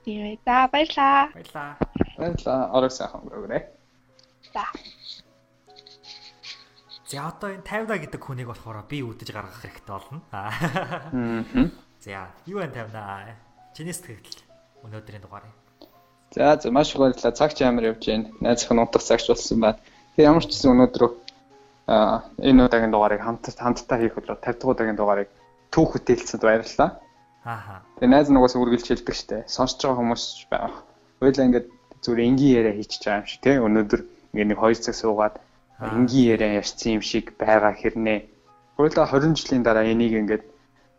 Тэгээ. 0.05 0.39
За 0.45 0.69
баярлаа. 0.69 1.20
Баярлаа. 1.33 1.70
Баярлаа. 2.20 2.61
Орой 2.77 2.93
сайхан 2.93 3.24
өнгөрөөрэй. 3.24 3.62
За. 4.53 4.65
За 7.09 7.29
одоо 7.29 7.57
энэ 7.57 7.65
50 7.65 8.05
гэдэг 8.05 8.20
хүнийг 8.20 8.49
болохоор 8.53 8.85
би 8.85 9.01
үдэж 9.01 9.33
гаргах 9.33 9.65
хэрэгтэй 9.65 9.93
болно. 9.97 10.20
Аа. 10.33 10.53
За, 12.05 12.29
юу 12.45 12.61
вэ 12.61 12.69
50 12.69 13.53
Чиний 13.73 13.97
сэтгэл 13.97 14.45
өнөөдрийн 14.85 15.24
дугаарыг. 15.24 15.57
За, 16.37 16.61
за 16.61 16.69
маш 16.69 16.93
их 16.93 17.01
баярлалаа. 17.01 17.33
Цагч 17.33 17.65
амар 17.65 17.97
явж 17.97 18.05
байна. 18.05 18.29
Найзах 18.45 18.77
нь 18.77 18.81
унтах 18.81 19.01
цагч 19.01 19.33
болсон 19.33 19.61
байна. 19.61 19.81
Тэгээ 20.16 20.29
ямар 20.29 20.45
ч 20.45 20.53
гэсэн 20.53 20.73
өнөөдөр 20.77 21.03
энэ 22.48 22.64
удаагийн 22.66 22.93
дугаарыг 22.93 23.20
хамт 23.20 23.44
хамтдаа 23.52 23.98
хийх 24.01 24.14
болоо 24.16 24.36
50 24.36 24.40
дахь 24.40 24.73
удаагийн 24.73 24.98
дугаарыг 24.98 25.28
түүх 25.73 25.90
хөтэлцэнд 25.93 26.43
баярлалаа. 26.44 26.90
Ааха. 27.44 27.82
Тэгээ 27.98 28.12
найз 28.12 28.28
нугаас 28.31 28.55
үргэлж 28.56 28.86
хэлдэг 28.89 29.16
штэ. 29.16 29.36
Сонсож 29.48 29.82
байгаа 29.82 30.01
хүмүүс 30.01 30.24
байх. 30.52 30.74
Хоёлаа 31.20 31.47
ингээд 31.48 31.66
зүгээр 32.05 32.27
энгийн 32.28 32.56
яриа 32.60 32.74
хийчихэж 32.77 33.02
байгаа 33.05 33.20
юм 33.20 33.28
шиг 33.28 33.40
тий. 33.43 33.56
Өнөөдөр 33.66 34.01
ингээд 34.32 34.51
нэг 34.52 34.59
2 34.62 34.85
цаг 34.85 34.94
суугаад 34.94 35.35
энгийн 35.82 36.28
яриа 36.35 36.51
ярьсан 36.60 36.90
юм 36.97 37.02
шиг 37.02 37.27
байгаа 37.36 37.73
хэрнээ. 37.74 38.19
Хоёлаа 38.78 39.06
20 39.10 39.36
жилийн 39.36 39.64
дараа 39.66 39.85
энийг 39.85 40.14
ингээд 40.23 40.44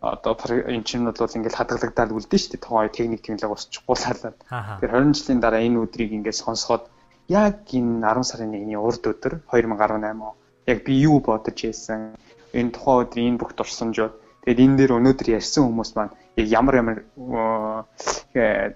одоо 0.04 0.36
энэ 0.68 0.84
чинь 0.84 1.08
бол 1.08 1.16
ингээд 1.16 1.58
хадгалагдаад 1.58 2.12
үлдэн 2.12 2.42
штэ. 2.44 2.60
Тоо 2.60 2.84
техник 2.92 3.24
технологи 3.24 3.56
усчихгүй 3.56 3.96
лаалаад. 3.98 4.38
Тэгэхээр 4.84 4.94
20 5.00 5.16
жилийн 5.16 5.40
дараа 5.40 5.62
энэ 5.64 5.80
өдрийг 5.80 6.12
ингээд 6.12 6.42
сонсоход 6.44 6.84
яг 7.32 7.64
энэ 7.72 8.04
10 8.04 8.30
сарын 8.30 8.52
1-ний 8.52 8.76
урд 8.76 9.04
өдөр 9.08 9.34
2018 9.48 10.43
яг 10.68 10.80
би 10.86 10.94
юу 11.04 11.20
бодож 11.20 11.58
ийсэн 11.64 12.16
энэ 12.54 12.74
тухайн 12.76 13.02
өдөр 13.04 13.20
энэ 13.20 13.40
бүх 13.40 13.52
дурсамжууд 13.56 14.14
тэгээд 14.44 14.64
энэ 14.64 14.78
дээр 14.78 14.92
өнөөдөр 14.98 15.28
ярьсан 15.38 15.64
хүмүүс 15.66 15.92
маань 15.96 16.14
яг 16.40 16.48
ямар 16.48 16.76
ямар 16.82 16.98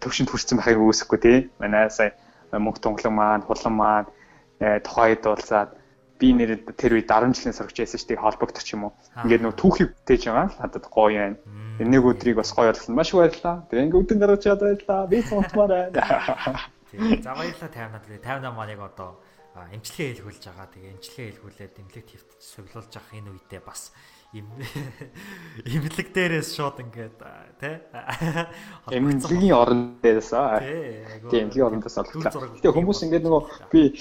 төвшөнд 0.01 0.29
хүрсэн 0.29 0.57
байхыг 0.57 0.81
үүсэхгүй 0.81 1.19
тий 1.21 1.37
манай 1.61 1.89
сая 1.89 2.11
мөнх 2.51 2.79
тунгалан 2.79 3.15
маань 3.15 3.45
хулан 3.45 3.75
маань 3.75 4.07
тухайд 4.59 5.23
уулзаад 5.25 5.69
би 6.17 6.33
нэр 6.33 6.65
тэр 6.73 6.97
үед 6.97 7.09
10 7.09 7.37
жилийн 7.37 7.53
сурагч 7.53 7.77
байсан 7.77 7.99
шүү 8.01 8.09
дээ 8.09 8.23
холбогдох 8.25 8.65
юм 8.73 8.89
уу. 8.89 8.93
Ингээд 9.21 9.43
нөө 9.45 9.53
түүхийг 9.53 9.89
бүтээж 9.93 10.21
байгаа 10.25 10.49
л 10.49 10.57
надад 10.57 10.85
гоё 10.89 11.13
байна. 11.13 11.37
Нэг 11.77 12.03
өдрийг 12.09 12.41
бас 12.41 12.51
гоё 12.57 12.73
болсон. 12.73 12.97
Маш 12.97 13.13
баярлалаа. 13.13 13.69
Тэгээ 13.69 13.85
ингээд 13.85 14.01
өдөн 14.01 14.17
гаргаж 14.17 14.41
чад 14.41 14.61
баярлалаа. 14.65 15.05
Би 15.05 15.21
сонтмаар 15.21 15.71
байна. 15.93 15.93
Тийм. 16.89 17.21
За 17.21 17.37
баярлалаа 17.37 17.69
58 17.69 18.17
58 18.17 18.57
маань 18.57 18.73
яг 18.73 18.81
одоо 18.81 19.09
эмчилгээ 19.73 20.09
хэлгүүлж 20.21 20.43
байгаа. 20.47 20.67
Тэгээ 20.73 20.93
эмчилгээ 20.95 21.27
хэлгүүлээд 21.31 21.79
эмнэлэг 21.81 22.05
твт 22.07 22.29
сувлуулж 22.37 22.91
авах 22.93 23.13
энэ 23.13 23.31
үедээ 23.33 23.61
бас 23.65 23.91
имлэг 25.65 26.07
дээрээс 26.11 26.51
шууд 26.51 26.83
ингээд 26.83 27.15
тий 27.63 27.75
эмнэлгийн 28.91 29.55
орон 29.55 29.79
дээрээс 30.03 30.31
аа 30.35 30.59
тийм 31.31 31.47
эмнэлгийн 31.47 31.63
орон 31.63 31.79
дээрээс 31.79 32.01
олглоо. 32.03 32.59
Гэтэ 32.59 32.75
хүмүүс 32.75 32.99
ингээд 33.07 33.23
нөгөө 33.23 33.43
би 33.71 33.95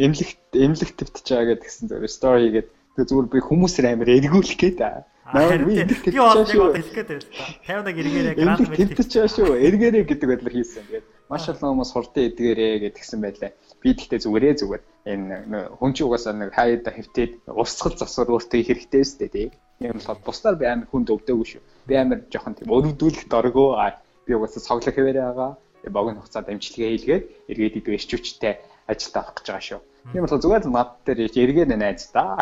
эмнэлэг 0.00 0.30
эмнэлэг 0.56 0.90
твтж 0.96 1.26
байгаа 1.28 1.60
гэдгсэн 1.60 1.92
зөв 1.92 2.08
стори 2.08 2.48
хийгээд 2.48 2.68
тэгээ 2.96 3.08
зүгээр 3.12 3.28
би 3.28 3.38
хүмүүсээр 3.44 3.86
амар 3.92 4.08
эргүүлэх 4.08 4.56
гээд 4.56 4.80
Наа 5.28 5.54
би 5.60 5.76
эмнэлэг 5.76 6.08
твтж 6.08 6.16
байгаа 6.16 6.46
шүү. 6.48 6.68
Хэлэх 6.74 6.96
гээд 6.96 7.10
байл 7.12 7.28
та. 7.28 7.44
50-аг 7.68 7.96
эргээрээ 8.00 8.34
грант 8.40 8.64
твтж 8.96 9.12
байгаа 9.12 9.30
шүү. 9.36 9.50
Эргээрээ 9.60 10.04
гэдэг 10.08 10.28
байдлаар 10.30 10.54
хийсэн. 10.56 10.84
Тэгээд 10.88 11.06
маш 11.30 11.46
олон 11.48 11.78
хүмүүс 11.78 11.90
хурдан 11.94 12.26
эдгээрээ 12.26 12.74
гэдгсэн 12.90 13.20
байлаа. 13.22 13.50
Би 13.80 13.94
тэгтээ 13.94 14.20
зүгээрээ 14.26 14.54
зүгээр 14.60 14.82
энэ 15.06 15.34
хүн 15.78 15.92
чи 15.94 16.02
угаасаа 16.02 16.34
нэг 16.34 16.50
хайда 16.50 16.90
хөвтөд 16.90 17.32
урсгал 17.46 17.94
засвар 17.94 18.34
өөртөө 18.34 18.60
хэрэгтэй 18.66 19.02
шүү 19.06 19.18
дээ 19.22 19.30
тий. 19.30 19.48
Тийм 19.78 19.94
болохоор 19.94 20.20
бусдаар 20.26 20.56
би 20.58 20.66
амар 20.66 20.88
хүнд 20.90 21.08
өвдөөгүй 21.14 21.46
шүү. 21.48 21.62
Би 21.88 21.94
амар 21.94 22.20
жоохон 22.28 22.58
тийм 22.58 22.74
өрөвдүүлэх 22.74 23.24
доргоо 23.30 23.78
би 24.26 24.32
угаасаа 24.34 24.66
цоглох 24.66 24.94
хэвээрээ 24.94 25.26
байгаа. 25.30 25.50
Богино 25.88 26.20
хугацаанд 26.20 26.52
амжилтгээ 26.52 26.90
хийлгээд 26.92 27.24
эргээд 27.48 27.78
идэв 27.80 27.96
эрчүүчтэй 27.96 28.54
ажилд 28.90 29.16
авах 29.16 29.34
гэж 29.38 29.46
байгаа 29.48 29.64
шүү. 29.64 29.80
Тийм 30.12 30.22
болохоор 30.26 30.42
зүгээр 30.44 30.64
над 30.68 30.90
дээр 31.06 31.18
эргээд 31.30 31.70
найз 31.72 32.12
да. 32.12 32.36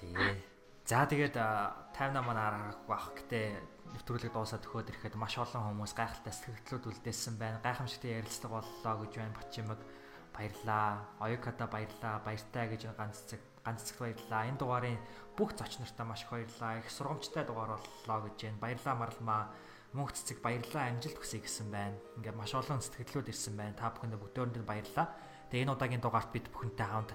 Тий. 0.00 0.32
За 0.88 1.04
тэгээд 1.04 1.36
58 1.36 2.24
маань 2.24 2.40
аргахгүй 2.40 2.94
ах 2.96 3.12
гэтээ 3.12 3.46
нэвтрүүлэг 3.96 4.32
дуусаад 4.32 4.62
төхөөд 4.64 4.90
ирэхэд 4.92 5.14
маш 5.16 5.38
олон 5.38 5.72
хүмүүс 5.72 5.92
гайхалтай 5.96 6.32
сэтгэлдлүүд 6.34 6.84
үлдээсэн 6.88 7.34
байна. 7.40 7.62
Гайхамшигтай 7.64 8.20
ярилцлага 8.20 8.60
боллоо 8.60 8.94
гэж 9.04 9.12
байна 9.16 9.36
Бачимаг 9.38 9.80
баярлаа. 10.34 11.08
Оюката 11.20 11.66
баярлаа. 11.66 12.20
Баяртай 12.24 12.64
гэж 12.68 12.82
ганц 12.96 13.16
цэг 13.28 13.40
ганц 13.64 13.80
цэгт 13.84 14.00
баярлаа. 14.00 14.48
Энэ 14.48 14.60
дугаарын 14.60 14.98
бүх 15.36 15.56
зоч 15.56 15.78
нартаа 15.78 16.06
маш 16.06 16.22
их 16.24 16.30
баярлаа. 16.30 16.78
Их 16.78 16.88
сургамжтай 16.90 17.44
дугаар 17.44 17.76
боллоо 17.76 18.18
гэж 18.28 18.36
байна. 18.42 18.62
Баярлаа 18.62 18.94
марлмаа. 18.94 19.42
Мөнх 19.92 20.12
цэцэг 20.12 20.40
баярлаа. 20.44 20.92
Амжилт 20.92 21.18
хүсье 21.18 21.40
гэсэн 21.40 21.68
байна. 21.72 21.96
Ингээд 22.16 22.36
маш 22.36 22.52
олон 22.54 22.80
сэтгэлдлүүд 22.80 23.32
ирсэн 23.32 23.54
байна. 23.56 23.74
Та 23.76 23.92
бүхэнд 23.92 24.20
бүгдөөрэнд 24.20 24.68
баярлаа. 24.68 25.12
Тэгээ 25.48 25.64
энэ 25.64 25.74
удаагийн 25.74 26.04
дугаарт 26.04 26.30
бид 26.32 26.52
бүхэнтэй 26.52 26.86
хамт 26.86 27.12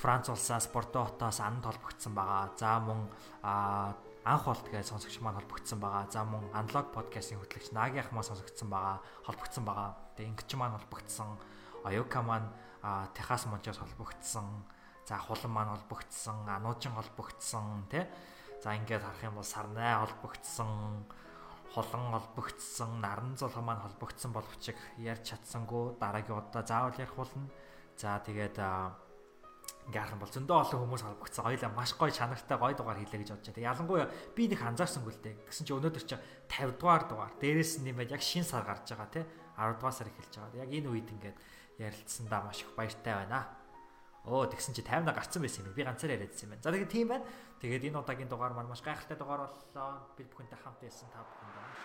Франц 0.00 0.28
улсаас 0.32 0.68
Портотоос 0.72 1.40
анд 1.40 1.64
холбогдсон 1.64 2.14
байгаа. 2.14 2.52
За 2.56 2.80
мөн 2.80 3.08
анх 4.24 4.44
болт 4.44 4.66
гэж 4.68 4.92
сонсогч 4.92 5.20
маань 5.20 5.40
холбогдсон 5.40 5.80
байгаа. 5.80 6.04
За 6.12 6.24
мөн 6.24 6.44
аналог 6.52 6.92
подкастын 6.92 7.40
хөтлөгч 7.40 7.72
Наги 7.72 7.98
ах 8.00 8.12
маань 8.12 8.28
сонсогдсон 8.28 8.68
байгаа. 8.68 9.00
Холбогдсон 9.24 9.64
байгаа. 9.64 9.96
Тэгээ 10.16 10.30
ингч 10.30 10.50
маань 10.54 10.76
холбогдсон 10.76 11.38
Оюка 11.84 12.20
маань 12.22 12.48
Техас 13.14 13.46
Мончоос 13.46 13.78
холбогдсон. 13.78 14.64
За 15.08 15.16
хулан 15.16 15.52
маань 15.52 15.72
холбогдсон, 15.74 16.48
Ануужин 16.48 16.92
холбогдсон 16.92 17.86
тий. 17.90 18.04
За 18.62 18.76
ингээд 18.76 19.02
харах 19.02 19.24
юм 19.24 19.34
бол 19.34 19.44
Сарнай 19.44 19.96
холбогдсон, 19.96 21.04
Холон 21.74 22.12
холбогдсон, 22.12 23.00
Наран 23.00 23.36
зулхан 23.36 23.64
маань 23.64 23.80
холбогдсон 23.80 24.32
боловч 24.32 24.74
ярьж 24.98 25.24
чадсангүй 25.24 25.96
дараагийн 25.98 26.38
удаа 26.38 26.62
заавал 26.62 26.92
ярих 26.98 27.14
болно. 27.16 27.48
За 27.96 28.20
тэгээд 28.20 28.60
ингээ 29.88 30.02
харах 30.04 30.14
юм 30.16 30.22
бол 30.22 30.34
зөндөө 30.36 30.56
олон 30.60 30.80
хүмүүс 30.84 31.02
холбогдсон. 31.08 31.44
Хоёлаа 31.48 31.70
маш 31.72 31.90
гоё 31.96 32.12
чанартай 32.12 32.56
гоё 32.60 32.74
дугаар 32.76 33.00
хийлээ 33.00 33.20
гэж 33.24 33.30
бодож 33.32 33.48
байна. 33.54 33.68
Ялангуяа 33.72 34.06
би 34.36 34.42
нэг 34.50 34.60
анзаарсангүй 34.60 35.12
л 35.16 35.22
дээ. 35.24 35.34
Тэгсэн 35.48 35.64
чи 35.64 35.72
өнөөдөр 35.72 36.04
чи 36.04 36.16
50 36.52 36.76
дугаар 36.76 37.04
дугаар. 37.08 37.32
Дээрээс 37.40 37.72
нь 37.80 37.88
юм 37.90 37.96
байл 37.98 38.12
яг 38.12 38.22
шин 38.22 38.44
сар 38.44 38.64
гарч 38.68 38.86
байгаа 38.92 39.08
тий. 39.08 39.24
10 39.56 39.80
дугаар 39.80 39.96
сар 39.96 40.08
эхэлж 40.12 40.34
байгаа. 40.36 40.62
Яг 40.62 40.70
энэ 40.70 40.88
үед 40.92 41.08
ингээд 41.08 41.38
ярилцсандаа 41.80 42.40
маш 42.44 42.60
их 42.60 42.70
баяртай 42.76 43.14
байна. 43.16 43.48
Оо 44.28 44.44
тэгсэн 44.44 44.76
чи 44.76 44.84
50 44.84 45.16
гарцсан 45.16 45.40
байсан 45.40 45.64
юм. 45.64 45.74
Би 45.74 45.82
ганцаар 45.82 46.12
яриадсан 46.14 46.46
юм 46.46 46.50
байна. 46.54 46.62
За 46.62 46.70
тэгээд 46.70 46.92
тийм 46.92 47.08
байна. 47.08 47.24
Тэгээд 47.64 47.88
энэ 47.88 47.98
удаагийн 47.98 48.28
дугаар 48.28 48.52
маань 48.52 48.68
маш 48.68 48.84
гайхалтай 48.84 49.16
дугаар 49.16 49.48
боллоо. 49.48 50.04
Бид 50.16 50.28
бүхэнтэй 50.28 50.60
хамт 50.60 50.80
байсан 50.84 51.08
та 51.08 51.24
бүхэнд 51.24 51.56
маш 51.56 51.80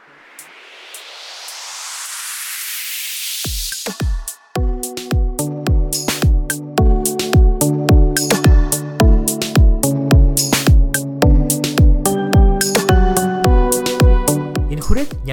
Энэ 3.86 4.15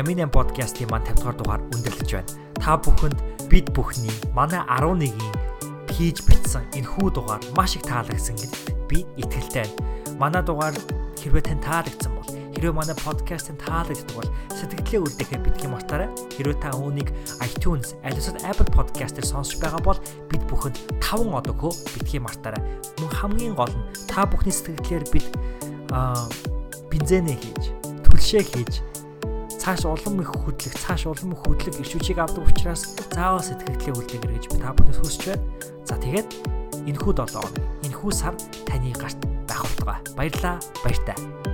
Яминэн 0.03 0.35
подкастын 0.35 0.91
маань 0.91 1.07
50 1.07 1.15
дугаар 1.15 1.37
дугаар 1.39 1.63
өндөрлөж 1.79 2.11
байна. 2.11 2.35
Та 2.59 2.75
бүхэнд 2.75 3.19
бид 3.47 3.71
бүхний 3.71 4.11
манай 4.35 4.59
11-ийн 4.67 5.15
хийж 5.95 6.27
бичсэн 6.27 6.67
энэ 6.75 6.91
хүү 6.91 7.15
дугаар 7.15 7.39
маш 7.55 7.79
их 7.79 7.87
таалагдсан 7.87 8.35
гэдэгт 8.35 8.91
би 8.91 9.07
итгэлтэй 9.23 9.63
байна. 9.63 10.19
Манай 10.19 10.43
дугаар 10.43 10.75
хэрвээ 11.23 11.47
тань 11.47 11.63
таалагдсан 11.63 12.19
бол 12.19 12.27
хэрвээ 12.35 12.75
манай 12.75 12.99
подкастын 12.99 13.55
таалагддаг 13.63 14.17
бол 14.19 14.31
сэтгэлдээ 14.51 15.07
үлдээхээ 15.07 15.39
битгий 15.39 15.71
мартаарай. 15.71 16.11
Хэрвээ 16.35 16.59
та 16.59 16.75
үүнийг 16.83 17.15
iTunes, 17.39 17.95
аль 18.03 18.19
эсвэл 18.19 18.43
Apple 18.43 18.75
Podcast-ээр 18.75 19.23
сонсож 19.23 19.63
байгаа 19.63 19.87
бол 19.87 20.03
бид 20.27 20.43
бүхэнд 20.51 20.99
5 20.99 21.31
од 21.31 21.47
өгөө 21.47 21.73
битгий 21.95 22.19
мартаарай. 22.19 22.59
Мөн 22.99 23.11
хамгийн 23.23 23.55
гол 23.55 23.71
нь 23.71 23.87
та 24.11 24.27
бүхний 24.27 24.51
сэтгэлээр 24.51 25.07
бид 25.15 25.31
бензэнэ 26.91 27.39
хийж, 27.39 27.71
түлшээ 28.03 28.43
хийж 28.51 28.83
цааш 29.63 29.87
улам 29.87 30.19
их 30.19 30.35
хөдлөх, 30.35 30.75
цааш 30.75 31.07
улам 31.07 31.39
их 31.39 31.41
хөдлөх 31.47 31.79
ишүүчийг 31.79 32.19
авдаг 32.19 32.51
учраас 32.51 32.99
заавал 33.15 33.39
сэтгэлдээ 33.47 33.95
үлдээгэр 33.95 34.33
гэж 34.35 34.45
би 34.51 34.59
та 34.59 34.75
бүхнээс 34.75 34.99
хүсэж 34.99 35.23
байна. 35.31 35.47
За 35.87 35.95
тэгээд 36.03 36.29
энэхүү 36.91 37.13
7 37.15 37.39
хоног, 37.39 37.63
энэхүү 37.87 38.11
сар 38.11 38.35
таны 38.67 38.91
гарт 38.99 39.23
байх 39.47 39.63
болтугай. 39.63 40.03
Баярлаа, 40.19 40.59
баяртай. 40.83 41.52